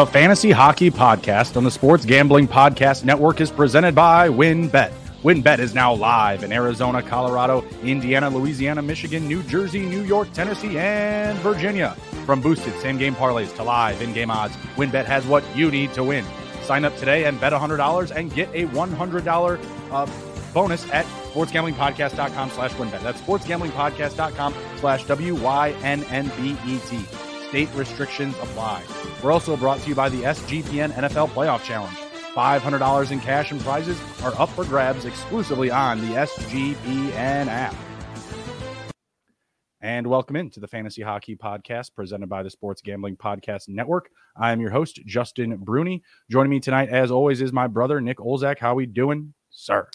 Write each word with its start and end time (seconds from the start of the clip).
The 0.00 0.06
Fantasy 0.06 0.50
Hockey 0.50 0.90
Podcast 0.90 1.58
on 1.58 1.64
the 1.64 1.70
Sports 1.70 2.06
Gambling 2.06 2.48
Podcast 2.48 3.04
Network 3.04 3.38
is 3.42 3.50
presented 3.50 3.94
by 3.94 4.30
WynnBET. 4.30 4.94
WynnBET 5.22 5.58
is 5.58 5.74
now 5.74 5.92
live 5.92 6.42
in 6.42 6.52
Arizona, 6.52 7.02
Colorado, 7.02 7.62
Indiana, 7.82 8.30
Louisiana, 8.30 8.80
Michigan, 8.80 9.28
New 9.28 9.42
Jersey, 9.42 9.80
New 9.80 10.00
York, 10.00 10.32
Tennessee, 10.32 10.78
and 10.78 11.38
Virginia. 11.40 11.90
From 12.24 12.40
boosted 12.40 12.72
same 12.80 12.96
game 12.96 13.14
parlays 13.14 13.54
to 13.56 13.62
live 13.62 14.00
in 14.00 14.14
game 14.14 14.30
odds, 14.30 14.56
WynnBET 14.76 15.04
has 15.04 15.26
what 15.26 15.44
you 15.54 15.70
need 15.70 15.92
to 15.92 16.02
win. 16.02 16.24
Sign 16.62 16.86
up 16.86 16.96
today 16.96 17.24
and 17.24 17.38
bet 17.38 17.52
$100 17.52 18.10
and 18.16 18.34
get 18.34 18.48
a 18.54 18.64
$100 18.68 19.60
uh, 19.92 20.06
bonus 20.54 20.88
at 20.92 21.04
sportsgamblingpodcast.com 21.04 22.48
slash 22.52 22.72
wynnbet. 22.72 23.02
That's 23.02 23.20
sportsgamblingpodcast.com 23.20 24.54
slash 24.78 25.04
W-Y-N-N-B-E-T. 25.06 25.68
State 27.50 27.68
restrictions 27.74 28.36
apply. 28.36 28.80
We're 29.24 29.32
also 29.32 29.56
brought 29.56 29.80
to 29.80 29.88
you 29.88 29.94
by 29.96 30.08
the 30.08 30.22
SGPN 30.22 30.92
NFL 30.92 31.30
Playoff 31.30 31.64
Challenge. 31.64 31.96
$500 32.32 33.10
in 33.10 33.18
cash 33.18 33.50
and 33.50 33.60
prizes 33.62 34.00
are 34.22 34.32
up 34.40 34.50
for 34.50 34.64
grabs 34.64 35.04
exclusively 35.04 35.68
on 35.68 36.00
the 36.00 36.14
SGPN 36.14 37.48
app. 37.48 37.74
And 39.80 40.06
welcome 40.06 40.36
into 40.36 40.60
the 40.60 40.68
Fantasy 40.68 41.02
Hockey 41.02 41.34
Podcast 41.34 41.92
presented 41.96 42.28
by 42.28 42.44
the 42.44 42.50
Sports 42.50 42.82
Gambling 42.82 43.16
Podcast 43.16 43.68
Network. 43.68 44.10
I 44.36 44.52
am 44.52 44.60
your 44.60 44.70
host, 44.70 45.00
Justin 45.04 45.56
Bruni. 45.56 46.04
Joining 46.30 46.50
me 46.50 46.60
tonight, 46.60 46.90
as 46.90 47.10
always, 47.10 47.42
is 47.42 47.52
my 47.52 47.66
brother, 47.66 48.00
Nick 48.00 48.18
Olzak. 48.18 48.60
How 48.60 48.76
we 48.76 48.86
doing, 48.86 49.34
sir? 49.50 49.88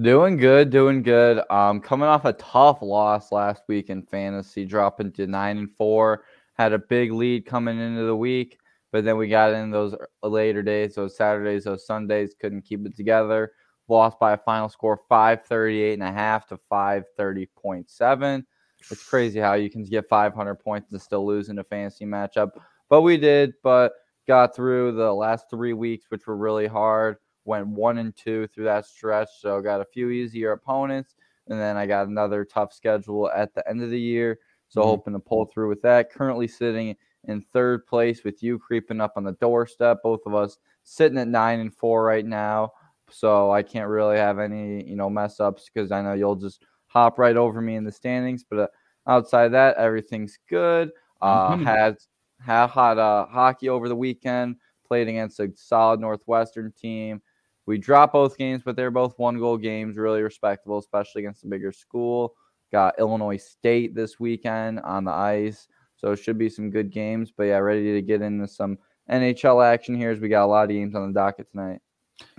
Doing 0.00 0.36
good, 0.36 0.70
doing 0.70 1.02
good. 1.02 1.42
Um, 1.50 1.80
coming 1.80 2.06
off 2.06 2.26
a 2.26 2.34
tough 2.34 2.80
loss 2.80 3.32
last 3.32 3.62
week 3.66 3.90
in 3.90 4.02
fantasy, 4.02 4.64
dropping 4.64 5.10
to 5.14 5.26
nine 5.26 5.58
and 5.58 5.74
four 5.76 6.22
had 6.56 6.72
a 6.72 6.78
big 6.78 7.12
lead 7.12 7.46
coming 7.46 7.78
into 7.78 8.04
the 8.04 8.16
week, 8.16 8.58
but 8.90 9.04
then 9.04 9.16
we 9.16 9.28
got 9.28 9.52
in 9.52 9.70
those 9.70 9.94
er, 9.94 10.08
later 10.22 10.62
days, 10.62 10.94
those 10.94 11.16
Saturdays, 11.16 11.64
those 11.64 11.86
Sundays, 11.86 12.34
couldn't 12.38 12.62
keep 12.62 12.86
it 12.86 12.96
together. 12.96 13.52
Lost 13.88 14.18
by 14.18 14.32
a 14.32 14.38
final 14.38 14.68
score 14.68 15.00
538 15.08 15.94
and 15.94 16.02
a 16.02 16.12
half 16.12 16.46
to 16.48 16.58
530.7. 16.72 18.44
It's 18.90 19.08
crazy 19.08 19.38
how 19.38 19.54
you 19.54 19.70
can 19.70 19.84
get 19.84 20.08
500 20.08 20.54
points 20.56 20.90
and 20.92 21.00
still 21.00 21.26
lose 21.26 21.48
in 21.48 21.58
a 21.58 21.64
fantasy 21.64 22.04
matchup. 22.04 22.50
But 22.88 23.02
we 23.02 23.16
did, 23.16 23.54
but 23.62 23.92
got 24.26 24.56
through 24.56 24.92
the 24.92 25.12
last 25.12 25.48
three 25.50 25.72
weeks, 25.72 26.06
which 26.08 26.26
were 26.26 26.36
really 26.36 26.66
hard. 26.66 27.16
Went 27.44 27.68
one 27.68 27.98
and 27.98 28.14
two 28.16 28.48
through 28.48 28.64
that 28.64 28.86
stretch. 28.86 29.28
So 29.40 29.60
got 29.60 29.80
a 29.80 29.84
few 29.84 30.10
easier 30.10 30.52
opponents. 30.52 31.14
And 31.48 31.60
then 31.60 31.76
I 31.76 31.86
got 31.86 32.08
another 32.08 32.44
tough 32.44 32.72
schedule 32.72 33.30
at 33.30 33.54
the 33.54 33.68
end 33.68 33.82
of 33.82 33.90
the 33.90 34.00
year. 34.00 34.38
So 34.68 34.80
mm-hmm. 34.80 34.88
hoping 34.88 35.12
to 35.14 35.18
pull 35.18 35.46
through 35.46 35.68
with 35.68 35.82
that. 35.82 36.10
Currently 36.10 36.48
sitting 36.48 36.96
in 37.24 37.44
third 37.52 37.86
place 37.86 38.24
with 38.24 38.42
you 38.42 38.58
creeping 38.58 39.00
up 39.00 39.14
on 39.16 39.24
the 39.24 39.32
doorstep. 39.32 39.98
Both 40.02 40.20
of 40.26 40.34
us 40.34 40.58
sitting 40.84 41.18
at 41.18 41.28
nine 41.28 41.60
and 41.60 41.74
four 41.74 42.04
right 42.04 42.24
now. 42.24 42.72
So 43.10 43.50
I 43.50 43.62
can't 43.62 43.88
really 43.88 44.16
have 44.16 44.38
any, 44.38 44.84
you 44.88 44.96
know, 44.96 45.08
mess 45.08 45.38
ups 45.38 45.70
because 45.72 45.92
I 45.92 46.02
know 46.02 46.14
you'll 46.14 46.36
just 46.36 46.64
hop 46.86 47.18
right 47.18 47.36
over 47.36 47.60
me 47.60 47.76
in 47.76 47.84
the 47.84 47.92
standings. 47.92 48.44
But 48.48 48.58
uh, 48.58 48.66
outside 49.06 49.48
that, 49.48 49.76
everything's 49.76 50.38
good. 50.48 50.90
Uh, 51.20 51.52
mm-hmm. 51.52 51.64
Had 51.64 51.96
had 52.40 52.66
hot 52.68 52.98
uh, 52.98 53.26
hockey 53.26 53.68
over 53.68 53.88
the 53.88 53.96
weekend. 53.96 54.56
Played 54.86 55.08
against 55.08 55.40
a 55.40 55.50
solid 55.56 56.00
Northwestern 56.00 56.72
team. 56.72 57.20
We 57.66 57.78
dropped 57.78 58.12
both 58.12 58.38
games, 58.38 58.62
but 58.64 58.76
they're 58.76 58.92
both 58.92 59.18
one 59.18 59.38
goal 59.38 59.56
games, 59.56 59.96
really 59.96 60.22
respectable, 60.22 60.78
especially 60.78 61.22
against 61.22 61.44
a 61.44 61.48
bigger 61.48 61.72
school. 61.72 62.34
Got 62.72 62.98
Illinois 62.98 63.36
State 63.36 63.94
this 63.94 64.18
weekend 64.18 64.80
on 64.80 65.04
the 65.04 65.12
ice. 65.12 65.68
So 65.96 66.12
it 66.12 66.16
should 66.16 66.38
be 66.38 66.48
some 66.48 66.70
good 66.70 66.90
games. 66.90 67.32
But 67.36 67.44
yeah, 67.44 67.58
ready 67.58 67.92
to 67.92 68.02
get 68.02 68.22
into 68.22 68.46
some 68.46 68.78
NHL 69.10 69.64
action 69.64 69.94
here 69.94 70.10
as 70.10 70.20
we 70.20 70.28
got 70.28 70.44
a 70.44 70.46
lot 70.46 70.64
of 70.64 70.70
games 70.70 70.94
on 70.94 71.08
the 71.08 71.14
docket 71.18 71.50
tonight. 71.50 71.80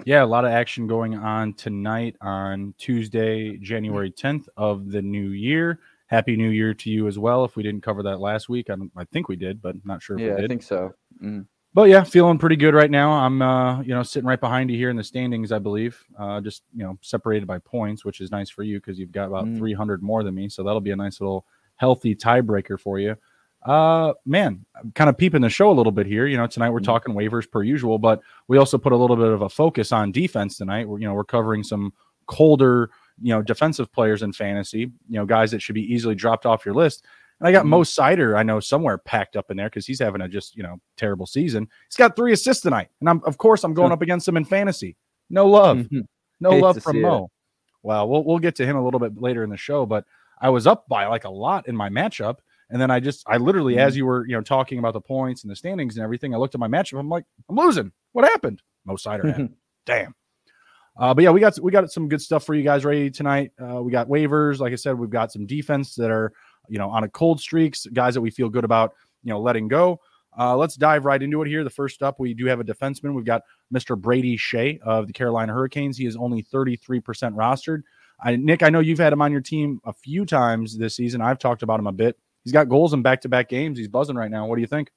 Yeah, 0.06 0.24
a 0.24 0.26
lot 0.26 0.46
of 0.46 0.52
action 0.52 0.88
going 0.88 1.16
on 1.16 1.54
tonight 1.54 2.16
on 2.22 2.74
Tuesday, 2.78 3.58
January 3.58 4.12
10th 4.12 4.48
of 4.58 4.92
the 4.92 5.02
new 5.02 5.30
year. 5.30 5.80
Happy 6.08 6.38
New 6.38 6.50
Year 6.50 6.74
to 6.74 6.90
you 6.90 7.08
as 7.08 7.20
well. 7.20 7.44
If 7.44 7.58
we 7.58 7.64
didn't 7.64 7.82
cover 7.82 8.02
that 8.04 8.20
last 8.20 8.48
week, 8.48 8.70
I, 8.70 8.76
I 8.96 9.04
think 9.06 9.28
we 9.28 9.36
did, 9.36 9.62
but 9.62 9.76
not 9.86 10.02
sure. 10.02 10.18
yeah, 10.18 10.36
I 10.36 10.48
think 10.48 10.64
so. 10.64 10.94
Mm 11.22 11.46
but 11.74 11.90
yeah, 11.90 12.04
feeling 12.04 12.38
pretty 12.38 12.56
good 12.56 12.74
right 12.74 12.90
now. 12.90 13.12
I'm, 13.12 13.42
uh, 13.42 13.82
you 13.82 13.94
know, 13.94 14.04
sitting 14.04 14.28
right 14.28 14.40
behind 14.40 14.72
you 14.72 14.78
here 14.78 14.90
in 14.90 14.96
the 14.96 15.04
standings, 15.04 15.52
I 15.52 15.60
believe. 15.60 16.04
Uh, 16.18 16.42
just 16.42 16.64
you 16.76 16.84
know, 16.84 16.98
separated 17.02 17.46
by 17.46 17.60
points, 17.60 18.04
which 18.04 18.22
is 18.22 18.32
nice 18.32 18.50
for 18.50 18.64
you 18.64 18.80
because 18.80 18.98
you've 18.98 19.12
got 19.12 19.28
about 19.28 19.46
mm. 19.46 19.58
300 19.58 20.02
more 20.02 20.24
than 20.24 20.34
me. 20.34 20.50
So 20.50 20.64
that'll 20.64 20.82
be 20.82 20.92
a 20.92 20.96
nice 20.96 21.22
little 21.22 21.46
healthy 21.76 22.16
tiebreaker 22.16 22.80
for 22.80 23.00
you. 23.00 23.16
Uh, 23.66 24.14
man, 24.26 24.66
I'm 24.76 24.92
kind 24.94 25.10
of 25.10 25.18
peeping 25.18 25.42
the 25.42 25.50
show 25.50 25.70
a 25.70 25.74
little 25.74 25.92
bit 25.92 26.06
here. 26.08 26.26
You 26.26 26.38
know, 26.38 26.48
tonight 26.48 26.70
we're 26.70 26.80
mm. 26.80 26.86
talking 26.86 27.14
waivers 27.14 27.50
per 27.50 27.64
usual, 27.64 28.00
but 28.00 28.22
we 28.48 28.58
also 28.58 28.78
put 28.78 28.94
a 28.94 28.98
little 28.98 29.16
bit 29.16 29.28
of 29.28 29.42
a 29.42 29.50
focus 29.50 29.92
on 29.92 30.12
defense 30.12 30.58
tonight. 30.58 30.88
We're, 30.88 31.00
you 31.00 31.08
know, 31.08 31.14
we're 31.14 31.26
covering 31.26 31.64
some 31.64 31.94
colder, 32.28 32.90
you 33.22 33.34
know, 33.34 33.42
defensive 33.42 33.92
players 33.92 34.24
in 34.24 34.32
fantasy. 34.32 34.80
You 35.10 35.20
know, 35.20 35.26
guys 35.26 35.52
that 35.52 35.62
should 35.62 35.76
be 35.76 35.94
easily 35.94 36.16
dropped 36.16 36.46
off 36.46 36.66
your 36.66 36.76
list. 36.76 37.06
And 37.40 37.48
I 37.48 37.52
got 37.52 37.62
mm-hmm. 37.62 37.70
Mo 37.70 37.81
Seider, 37.81 38.38
I 38.38 38.44
know 38.44 38.59
somewhere 38.59 38.98
packed 38.98 39.36
up 39.36 39.52
in 39.52 39.58
there 39.58 39.70
because 39.70 39.86
he's 39.86 40.00
having 40.00 40.22
a 40.22 40.28
just 40.28 40.56
you 40.56 40.64
know 40.64 40.78
terrible 40.96 41.25
season. 41.25 41.68
He's 41.90 41.98
got 41.98 42.16
three 42.16 42.34
assists 42.34 42.64
tonight, 42.64 42.90
and 43.00 43.09
I'm 43.09 43.22
of 43.25 43.38
course 43.38 43.64
I'm 43.64 43.74
going 43.74 43.92
up 43.92 44.02
against 44.02 44.28
him 44.28 44.38
in 44.38 44.46
fantasy. 44.46 44.96
No 45.30 45.48
love, 45.48 45.78
mm-hmm. 45.78 46.02
no 46.40 46.52
Hate 46.52 46.64
love 46.64 46.81
from 46.81 47.02
Mo. 47.02 47.25
It. 47.25 47.31
Well, 47.84 48.09
we'll 48.09 48.24
we'll 48.24 48.40
get 48.40 48.56
to 48.56 48.66
him 48.66 48.75
a 48.75 48.84
little 48.84 49.00
bit 49.00 49.22
later 49.22 49.44
in 49.44 49.50
the 49.50 49.58
show, 49.58 49.86
but 49.86 50.06
I 50.42 50.50
was 50.50 50.68
up 50.68 50.88
by 50.88 51.06
like 51.08 51.25
a 51.25 51.30
lot 51.30 51.68
in 51.68 51.75
my 51.75 51.90
matchup, 51.90 52.38
and 52.70 52.81
then 52.81 52.90
I 52.90 53.00
just 53.00 53.24
I 53.28 53.38
literally 53.38 53.74
mm-hmm. 53.74 53.88
as 53.88 53.96
you 53.96 54.06
were 54.06 54.25
you 54.28 54.36
know 54.36 54.42
talking 54.42 54.80
about 54.80 54.94
the 54.94 55.02
points 55.02 55.44
and 55.44 55.52
the 55.52 55.56
standings 55.56 55.98
and 55.98 56.04
everything, 56.04 56.34
I 56.34 56.38
looked 56.38 56.56
at 56.56 56.59
my 56.59 56.68
matchup. 56.68 57.00
I'm 57.00 57.09
like, 57.09 57.25
I'm 57.50 57.56
losing. 57.56 57.92
What 58.14 58.25
happened? 58.25 58.62
Mo 58.86 58.96
Seider. 58.96 59.50
Damn. 59.86 60.16
Uh, 61.00 61.14
but 61.14 61.24
yeah, 61.24 61.30
we 61.30 61.40
got 61.40 61.59
we 61.59 61.72
got 61.72 61.92
some 61.92 62.09
good 62.09 62.22
stuff 62.22 62.44
for 62.44 62.56
you 62.56 62.64
guys 62.64 62.84
ready 62.84 63.12
tonight. 63.12 63.52
Uh, 63.62 63.81
we 63.81 63.92
got 63.92 64.08
waivers, 64.08 64.59
like 64.59 64.74
I 64.74 64.75
said, 64.75 64.98
we've 64.98 65.09
got 65.09 65.31
some 65.31 65.46
defense 65.46 65.94
that 65.96 66.09
are 66.09 66.34
you 66.70 66.78
know, 66.78 66.90
on 66.90 67.04
a 67.04 67.10
cold 67.10 67.40
streaks, 67.40 67.86
guys 67.94 68.14
that 68.14 68.22
we 68.22 68.30
feel 68.30 68.50
good 68.50 68.64
about, 68.64 68.94
you 69.24 69.32
know, 69.32 69.40
letting 69.40 69.68
go. 69.68 70.00
Uh, 70.38 70.56
let's 70.56 70.76
dive 70.76 71.06
right 71.06 71.22
into 71.24 71.42
it 71.42 71.48
here. 71.48 71.64
The 71.64 71.70
first 71.70 72.04
up, 72.04 72.20
we 72.20 72.34
do 72.34 72.46
have 72.46 72.60
a 72.60 72.64
defenseman. 72.64 73.16
We've 73.16 73.26
got 73.26 73.42
Mr. 73.74 74.00
Brady 74.00 74.38
Skjei 74.38 74.80
of 74.82 75.08
the 75.08 75.14
Carolina 75.14 75.54
Hurricanes. 75.54 75.98
He 75.98 76.06
is 76.06 76.16
only 76.16 76.44
33% 76.44 77.02
rostered. 77.34 77.82
I, 78.24 78.36
Nick, 78.36 78.64
I 78.64 78.70
know 78.70 78.80
you've 78.80 79.00
had 79.00 79.14
him 79.14 79.22
on 79.22 79.32
your 79.32 79.42
team 79.42 79.80
a 79.86 79.94
few 79.94 80.26
times 80.26 80.78
this 80.78 80.96
season. 80.96 81.22
I've 81.22 81.40
talked 81.40 81.64
about 81.64 81.80
him 81.80 81.88
a 81.88 81.92
bit. 81.92 82.18
He's 82.44 82.54
got 82.54 82.70
goals 82.70 82.94
in 82.94 83.02
back 83.02 83.22
to 83.22 83.30
back 83.30 83.50
games. 83.50 83.78
He's 83.78 83.88
buzzing 83.88 84.16
right 84.16 84.32
now. 84.32 84.48
What 84.48 84.56
do 84.56 84.62
you 84.62 84.68
think? 84.68 84.92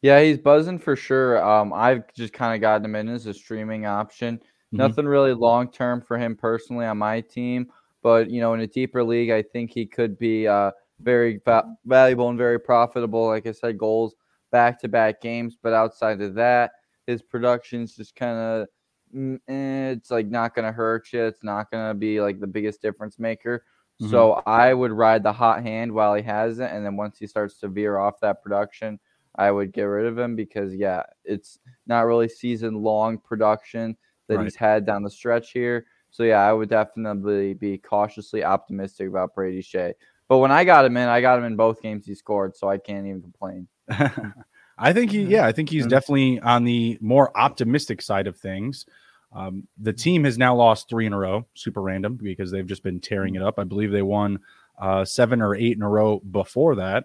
Yeah, 0.00 0.20
he's 0.20 0.38
buzzing 0.38 0.78
for 0.78 0.96
sure. 0.96 1.44
Um, 1.44 1.72
I've 1.72 2.12
just 2.14 2.32
kind 2.32 2.54
of 2.54 2.60
gotten 2.60 2.84
him 2.84 2.96
in 2.96 3.08
as 3.08 3.26
a 3.26 3.34
streaming 3.34 3.86
option. 3.86 4.38
Mm-hmm. 4.38 4.76
Nothing 4.76 5.06
really 5.06 5.34
long 5.34 5.70
term 5.70 6.00
for 6.00 6.18
him 6.18 6.36
personally 6.36 6.86
on 6.86 6.98
my 6.98 7.20
team, 7.20 7.68
but 8.02 8.30
you 8.30 8.40
know, 8.40 8.54
in 8.54 8.60
a 8.60 8.66
deeper 8.66 9.04
league, 9.04 9.30
I 9.30 9.42
think 9.42 9.70
he 9.70 9.86
could 9.86 10.18
be 10.18 10.48
uh, 10.48 10.72
very 11.02 11.40
va- 11.44 11.76
valuable 11.84 12.28
and 12.28 12.38
very 12.38 12.60
profitable. 12.60 13.26
Like 13.26 13.46
I 13.46 13.52
said, 13.52 13.78
goals 13.78 14.14
back 14.50 14.80
to 14.80 14.88
back 14.88 15.20
games. 15.20 15.56
But 15.60 15.72
outside 15.72 16.20
of 16.20 16.34
that, 16.34 16.72
his 17.06 17.22
production's 17.22 17.96
just 17.96 18.14
kind 18.14 18.38
of 18.38 18.68
mm, 19.14 19.36
eh, 19.48 19.90
it's 19.90 20.10
like 20.10 20.28
not 20.28 20.54
going 20.54 20.66
to 20.66 20.72
hurt 20.72 21.12
you. 21.12 21.24
It's 21.24 21.42
not 21.42 21.70
going 21.70 21.88
to 21.88 21.94
be 21.94 22.20
like 22.20 22.38
the 22.38 22.46
biggest 22.46 22.82
difference 22.82 23.18
maker. 23.18 23.64
Mm-hmm. 24.00 24.10
So 24.10 24.42
I 24.46 24.72
would 24.74 24.92
ride 24.92 25.22
the 25.22 25.32
hot 25.32 25.62
hand 25.62 25.92
while 25.92 26.14
he 26.14 26.22
has 26.22 26.58
it, 26.58 26.70
and 26.70 26.84
then 26.84 26.96
once 26.96 27.18
he 27.18 27.26
starts 27.26 27.58
to 27.58 27.68
veer 27.68 27.98
off 27.98 28.20
that 28.20 28.42
production, 28.42 28.98
I 29.36 29.50
would 29.50 29.72
get 29.72 29.84
rid 29.84 30.06
of 30.06 30.18
him 30.18 30.36
because 30.36 30.74
yeah, 30.74 31.02
it's 31.24 31.58
not 31.86 32.06
really 32.06 32.28
season 32.28 32.82
long 32.82 33.18
production 33.18 33.96
that 34.28 34.36
right. 34.36 34.44
he's 34.44 34.56
had 34.56 34.86
down 34.86 35.02
the 35.02 35.10
stretch 35.10 35.52
here. 35.52 35.86
So 36.10 36.24
yeah, 36.24 36.40
I 36.40 36.52
would 36.52 36.68
definitely 36.68 37.54
be 37.54 37.78
cautiously 37.78 38.44
optimistic 38.44 39.08
about 39.08 39.34
Brady 39.34 39.62
Skjei. 39.62 39.94
But 40.32 40.38
when 40.38 40.50
I 40.50 40.64
got 40.64 40.86
him 40.86 40.96
in, 40.96 41.10
I 41.10 41.20
got 41.20 41.38
him 41.38 41.44
in 41.44 41.56
both 41.56 41.82
games 41.82 42.06
he 42.06 42.14
scored, 42.14 42.56
so 42.56 42.66
I 42.66 42.78
can't 42.78 43.06
even 43.06 43.20
complain. 43.20 43.68
I 44.78 44.94
think 44.94 45.10
he, 45.10 45.24
yeah, 45.24 45.44
I 45.44 45.52
think 45.52 45.68
he's 45.68 45.82
mm-hmm. 45.82 45.90
definitely 45.90 46.40
on 46.40 46.64
the 46.64 46.96
more 47.02 47.36
optimistic 47.36 48.00
side 48.00 48.26
of 48.26 48.38
things. 48.38 48.86
Um, 49.34 49.68
the 49.76 49.92
team 49.92 50.24
has 50.24 50.38
now 50.38 50.54
lost 50.54 50.88
three 50.88 51.04
in 51.04 51.12
a 51.12 51.18
row, 51.18 51.44
super 51.52 51.82
random 51.82 52.16
because 52.16 52.50
they've 52.50 52.66
just 52.66 52.82
been 52.82 52.98
tearing 52.98 53.34
it 53.34 53.42
up. 53.42 53.58
I 53.58 53.64
believe 53.64 53.90
they 53.90 54.00
won 54.00 54.38
uh, 54.80 55.04
seven 55.04 55.42
or 55.42 55.54
eight 55.54 55.76
in 55.76 55.82
a 55.82 55.88
row 55.90 56.20
before 56.20 56.76
that. 56.76 57.04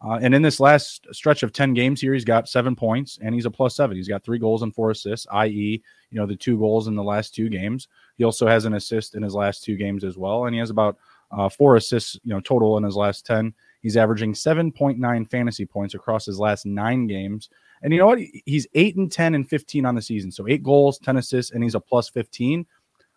Uh, 0.00 0.20
and 0.22 0.32
in 0.32 0.42
this 0.42 0.60
last 0.60 1.08
stretch 1.10 1.42
of 1.42 1.52
10 1.52 1.74
games 1.74 2.00
here, 2.00 2.14
he's 2.14 2.24
got 2.24 2.48
seven 2.48 2.76
points 2.76 3.18
and 3.20 3.34
he's 3.34 3.46
a 3.46 3.50
plus 3.50 3.74
seven. 3.74 3.96
He's 3.96 4.06
got 4.06 4.22
three 4.22 4.38
goals 4.38 4.62
and 4.62 4.72
four 4.72 4.92
assists, 4.92 5.26
i.e., 5.32 5.82
you 6.10 6.16
know, 6.20 6.26
the 6.26 6.36
two 6.36 6.56
goals 6.56 6.86
in 6.86 6.94
the 6.94 7.02
last 7.02 7.34
two 7.34 7.48
games. 7.48 7.88
He 8.18 8.22
also 8.22 8.46
has 8.46 8.66
an 8.66 8.74
assist 8.74 9.16
in 9.16 9.24
his 9.24 9.34
last 9.34 9.64
two 9.64 9.74
games 9.74 10.04
as 10.04 10.16
well. 10.16 10.46
And 10.46 10.54
he 10.54 10.60
has 10.60 10.70
about 10.70 10.96
uh, 11.30 11.48
four 11.48 11.76
assists, 11.76 12.18
you 12.24 12.32
know, 12.32 12.40
total 12.40 12.76
in 12.76 12.84
his 12.84 12.96
last 12.96 13.26
10. 13.26 13.52
He's 13.80 13.96
averaging 13.96 14.32
7.9 14.32 15.30
fantasy 15.30 15.66
points 15.66 15.94
across 15.94 16.26
his 16.26 16.38
last 16.38 16.66
nine 16.66 17.06
games. 17.06 17.48
And 17.82 17.92
you 17.92 18.00
know 18.00 18.06
what? 18.06 18.18
He's 18.44 18.66
8 18.74 18.96
and 18.96 19.10
10 19.12 19.34
and 19.34 19.48
15 19.48 19.86
on 19.86 19.94
the 19.94 20.02
season. 20.02 20.32
So 20.32 20.48
eight 20.48 20.62
goals, 20.62 20.98
10 20.98 21.16
assists, 21.16 21.52
and 21.52 21.62
he's 21.62 21.74
a 21.74 21.80
plus 21.80 22.08
15. 22.08 22.66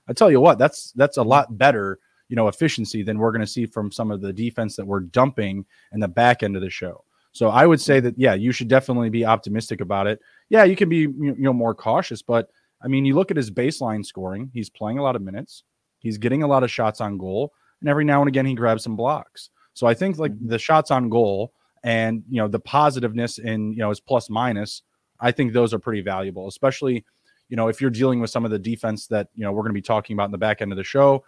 I 0.07 0.13
tell 0.13 0.29
you 0.29 0.41
what, 0.41 0.57
that's 0.57 0.91
that's 0.93 1.17
a 1.17 1.23
lot 1.23 1.57
better, 1.57 1.99
you 2.27 2.35
know, 2.35 2.47
efficiency 2.47 3.01
than 3.01 3.17
we're 3.17 3.31
going 3.31 3.41
to 3.41 3.47
see 3.47 3.65
from 3.65 3.91
some 3.91 4.11
of 4.11 4.21
the 4.21 4.33
defense 4.33 4.75
that 4.75 4.85
we're 4.85 4.99
dumping 5.01 5.65
in 5.93 5.99
the 5.99 6.07
back 6.07 6.43
end 6.43 6.55
of 6.55 6.61
the 6.61 6.69
show. 6.69 7.03
So 7.31 7.49
I 7.49 7.65
would 7.65 7.79
say 7.79 7.99
that 8.01 8.17
yeah, 8.17 8.33
you 8.33 8.51
should 8.51 8.67
definitely 8.67 9.09
be 9.09 9.25
optimistic 9.25 9.79
about 9.79 10.07
it. 10.07 10.19
Yeah, 10.49 10.65
you 10.65 10.75
can 10.75 10.89
be 10.89 10.97
you 10.97 11.35
know 11.37 11.53
more 11.53 11.73
cautious, 11.73 12.21
but 12.21 12.49
I 12.83 12.87
mean, 12.87 13.05
you 13.05 13.15
look 13.15 13.31
at 13.31 13.37
his 13.37 13.51
baseline 13.51 14.05
scoring. 14.05 14.49
He's 14.53 14.69
playing 14.69 14.97
a 14.97 15.03
lot 15.03 15.15
of 15.15 15.21
minutes. 15.21 15.63
He's 15.99 16.17
getting 16.17 16.43
a 16.43 16.47
lot 16.47 16.63
of 16.63 16.71
shots 16.71 16.99
on 16.99 17.17
goal, 17.17 17.53
and 17.81 17.89
every 17.89 18.05
now 18.05 18.21
and 18.21 18.27
again 18.27 18.45
he 18.45 18.55
grabs 18.55 18.83
some 18.83 18.95
blocks. 18.95 19.49
So 19.73 19.87
I 19.87 19.93
think 19.93 20.17
like 20.17 20.31
mm-hmm. 20.31 20.47
the 20.47 20.59
shots 20.59 20.91
on 20.91 21.09
goal 21.09 21.53
and 21.83 22.23
you 22.29 22.41
know 22.41 22.47
the 22.47 22.59
positiveness 22.59 23.37
in 23.37 23.73
you 23.73 23.79
know 23.79 23.89
his 23.89 23.99
plus 23.99 24.29
minus, 24.29 24.83
I 25.19 25.31
think 25.31 25.53
those 25.53 25.73
are 25.73 25.79
pretty 25.79 26.01
valuable, 26.01 26.47
especially 26.47 27.03
you 27.49 27.57
know 27.57 27.67
if 27.67 27.81
you're 27.81 27.89
dealing 27.89 28.19
with 28.19 28.29
some 28.29 28.45
of 28.45 28.51
the 28.51 28.59
defense 28.59 29.07
that 29.07 29.27
you 29.35 29.43
know 29.43 29.51
we're 29.51 29.63
going 29.63 29.73
to 29.73 29.73
be 29.73 29.81
talking 29.81 30.15
about 30.15 30.25
in 30.25 30.31
the 30.31 30.37
back 30.37 30.61
end 30.61 30.71
of 30.71 30.77
the 30.77 30.83
show. 30.83 31.23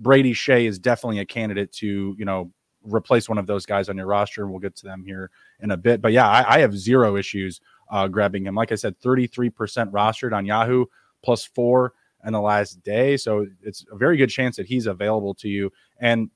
Brady 0.00 0.32
Skjei 0.32 0.66
is 0.66 0.78
definitely 0.78 1.18
a 1.18 1.24
candidate 1.24 1.72
to 1.72 2.14
you 2.18 2.24
know 2.24 2.50
replace 2.82 3.28
one 3.28 3.38
of 3.38 3.46
those 3.46 3.66
guys 3.66 3.88
on 3.88 3.96
your 3.96 4.06
roster. 4.06 4.42
And 4.42 4.50
we'll 4.50 4.60
get 4.60 4.76
to 4.76 4.84
them 4.84 5.04
here 5.04 5.30
in 5.60 5.70
a 5.70 5.76
bit. 5.76 6.00
But 6.00 6.12
yeah, 6.12 6.28
I, 6.28 6.56
I 6.56 6.58
have 6.60 6.76
zero 6.76 7.16
issues 7.16 7.60
uh, 7.90 8.08
grabbing 8.08 8.46
him. 8.46 8.54
Like 8.54 8.72
I 8.72 8.76
said, 8.76 8.98
33% 9.00 9.52
rostered 9.90 10.32
on 10.32 10.46
Yahoo, 10.46 10.86
plus 11.22 11.44
four 11.44 11.94
in 12.24 12.32
the 12.32 12.40
last 12.40 12.82
day. 12.82 13.16
So 13.16 13.46
it's 13.62 13.84
a 13.90 13.96
very 13.96 14.16
good 14.16 14.30
chance 14.30 14.56
that 14.56 14.66
he's 14.66 14.86
available 14.86 15.34
to 15.36 15.48
you. 15.48 15.72
And 16.00 16.30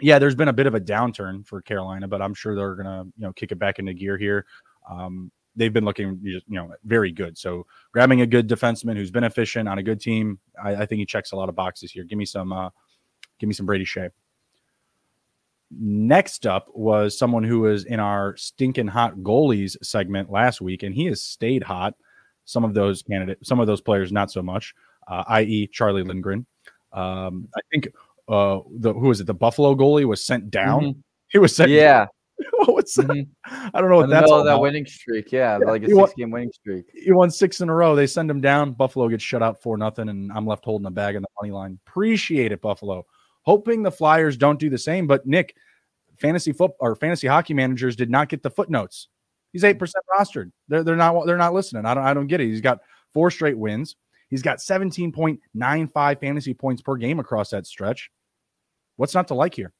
yeah, 0.00 0.18
there's 0.18 0.34
been 0.34 0.48
a 0.48 0.52
bit 0.52 0.66
of 0.66 0.74
a 0.74 0.80
downturn 0.80 1.46
for 1.46 1.60
Carolina, 1.60 2.08
but 2.08 2.22
I'm 2.22 2.34
sure 2.34 2.54
they're 2.54 2.74
gonna 2.74 3.04
you 3.16 3.26
know 3.26 3.32
kick 3.32 3.52
it 3.52 3.58
back 3.58 3.78
into 3.78 3.94
gear 3.94 4.16
here. 4.16 4.46
Um, 4.88 5.30
they've 5.56 5.72
been 5.72 5.84
looking 5.84 6.18
you 6.22 6.40
know 6.48 6.72
very 6.84 7.12
good. 7.12 7.36
So 7.36 7.66
grabbing 7.92 8.22
a 8.22 8.26
good 8.26 8.48
defenseman 8.48 8.96
who's 8.96 9.10
been 9.10 9.24
efficient 9.24 9.68
on 9.68 9.78
a 9.78 9.82
good 9.82 10.00
team, 10.00 10.38
I, 10.62 10.76
I 10.76 10.86
think 10.86 11.00
he 11.00 11.06
checks 11.06 11.32
a 11.32 11.36
lot 11.36 11.48
of 11.48 11.54
boxes 11.54 11.92
here. 11.92 12.04
Give 12.04 12.18
me 12.18 12.24
some, 12.24 12.52
uh, 12.52 12.70
give 13.38 13.48
me 13.48 13.54
some 13.54 13.66
Brady 13.66 13.84
Skjei. 13.84 14.10
Next 15.70 16.46
up 16.46 16.66
was 16.74 17.16
someone 17.16 17.44
who 17.44 17.60
was 17.60 17.84
in 17.84 18.00
our 18.00 18.36
stinking 18.36 18.88
hot 18.88 19.18
goalies 19.18 19.76
segment 19.82 20.30
last 20.30 20.60
week, 20.60 20.82
and 20.82 20.94
he 20.94 21.06
has 21.06 21.22
stayed 21.22 21.62
hot. 21.62 21.94
Some 22.44 22.64
of 22.64 22.74
those 22.74 23.02
candidates, 23.02 23.48
some 23.48 23.60
of 23.60 23.68
those 23.68 23.80
players, 23.80 24.10
not 24.10 24.32
so 24.32 24.42
much, 24.42 24.74
i.e., 25.28 25.68
Charlie 25.72 26.02
Lindgren. 26.02 26.46
Um, 26.92 27.48
I 27.56 27.60
think 27.70 27.88
uh, 28.28 28.60
the 28.78 28.92
who 28.92 29.08
was 29.08 29.20
it? 29.20 29.26
The 29.26 29.34
Buffalo 29.34 29.74
goalie 29.74 30.04
was 30.04 30.24
sent 30.24 30.50
down. 30.50 30.82
Mm-hmm. 30.82 31.00
He 31.28 31.38
was 31.38 31.54
sent. 31.54 31.70
Yeah. 31.70 32.06
What's 32.64 32.94
that? 32.94 33.06
Mm-hmm. 33.06 33.68
I 33.74 33.80
don't 33.80 33.90
know 33.90 33.96
what 33.96 34.04
In 34.04 34.10
that's 34.10 34.30
all 34.30 34.44
that 34.44 34.60
winning 34.60 34.86
streak. 34.86 35.30
Yeah, 35.30 35.58
yeah 35.58 35.66
like 35.66 35.82
a 35.82 35.88
six 35.88 36.14
game 36.14 36.30
winning 36.30 36.52
streak. 36.52 36.86
He 36.94 37.12
won 37.12 37.30
six 37.30 37.60
in 37.60 37.68
a 37.68 37.74
row. 37.74 37.94
They 37.94 38.06
send 38.06 38.30
him 38.30 38.40
down. 38.40 38.72
Buffalo 38.72 39.08
gets 39.08 39.22
shut 39.22 39.42
out 39.42 39.62
for 39.62 39.76
nothing, 39.76 40.08
and 40.08 40.32
I'm 40.32 40.46
left 40.46 40.64
holding 40.64 40.86
a 40.86 40.90
bag 40.90 41.16
in 41.16 41.22
the 41.22 41.28
money 41.40 41.52
line. 41.52 41.78
Appreciate 41.86 42.52
it, 42.52 42.62
Buffalo 42.62 43.04
hoping 43.42 43.82
the 43.82 43.90
Flyers 43.90 44.36
don't 44.36 44.58
do 44.58 44.70
the 44.70 44.78
same. 44.78 45.06
But 45.06 45.26
Nick, 45.26 45.56
fantasy 46.18 46.52
football 46.52 46.76
or 46.80 46.96
fantasy 46.96 47.26
hockey 47.26 47.54
managers 47.54 47.96
did 47.96 48.10
not 48.10 48.28
get 48.28 48.42
the 48.42 48.50
footnotes. 48.50 49.08
He's 49.52 49.64
eight 49.64 49.78
percent 49.78 50.04
rostered. 50.16 50.52
They're 50.68 50.84
they're 50.84 50.96
not 50.96 51.26
they're 51.26 51.36
not 51.36 51.54
listening. 51.54 51.86
I 51.86 51.94
don't 51.94 52.04
I 52.04 52.14
don't 52.14 52.28
get 52.28 52.40
it. 52.40 52.46
He's 52.46 52.60
got 52.60 52.80
four 53.12 53.30
straight 53.30 53.58
wins. 53.58 53.96
He's 54.30 54.42
got 54.42 54.58
17.95 54.58 56.20
fantasy 56.20 56.54
points 56.54 56.80
per 56.80 56.96
game 56.96 57.18
across 57.18 57.50
that 57.50 57.66
stretch. 57.66 58.10
What's 58.96 59.14
not 59.14 59.28
to 59.28 59.34
like 59.34 59.54
here? 59.54 59.72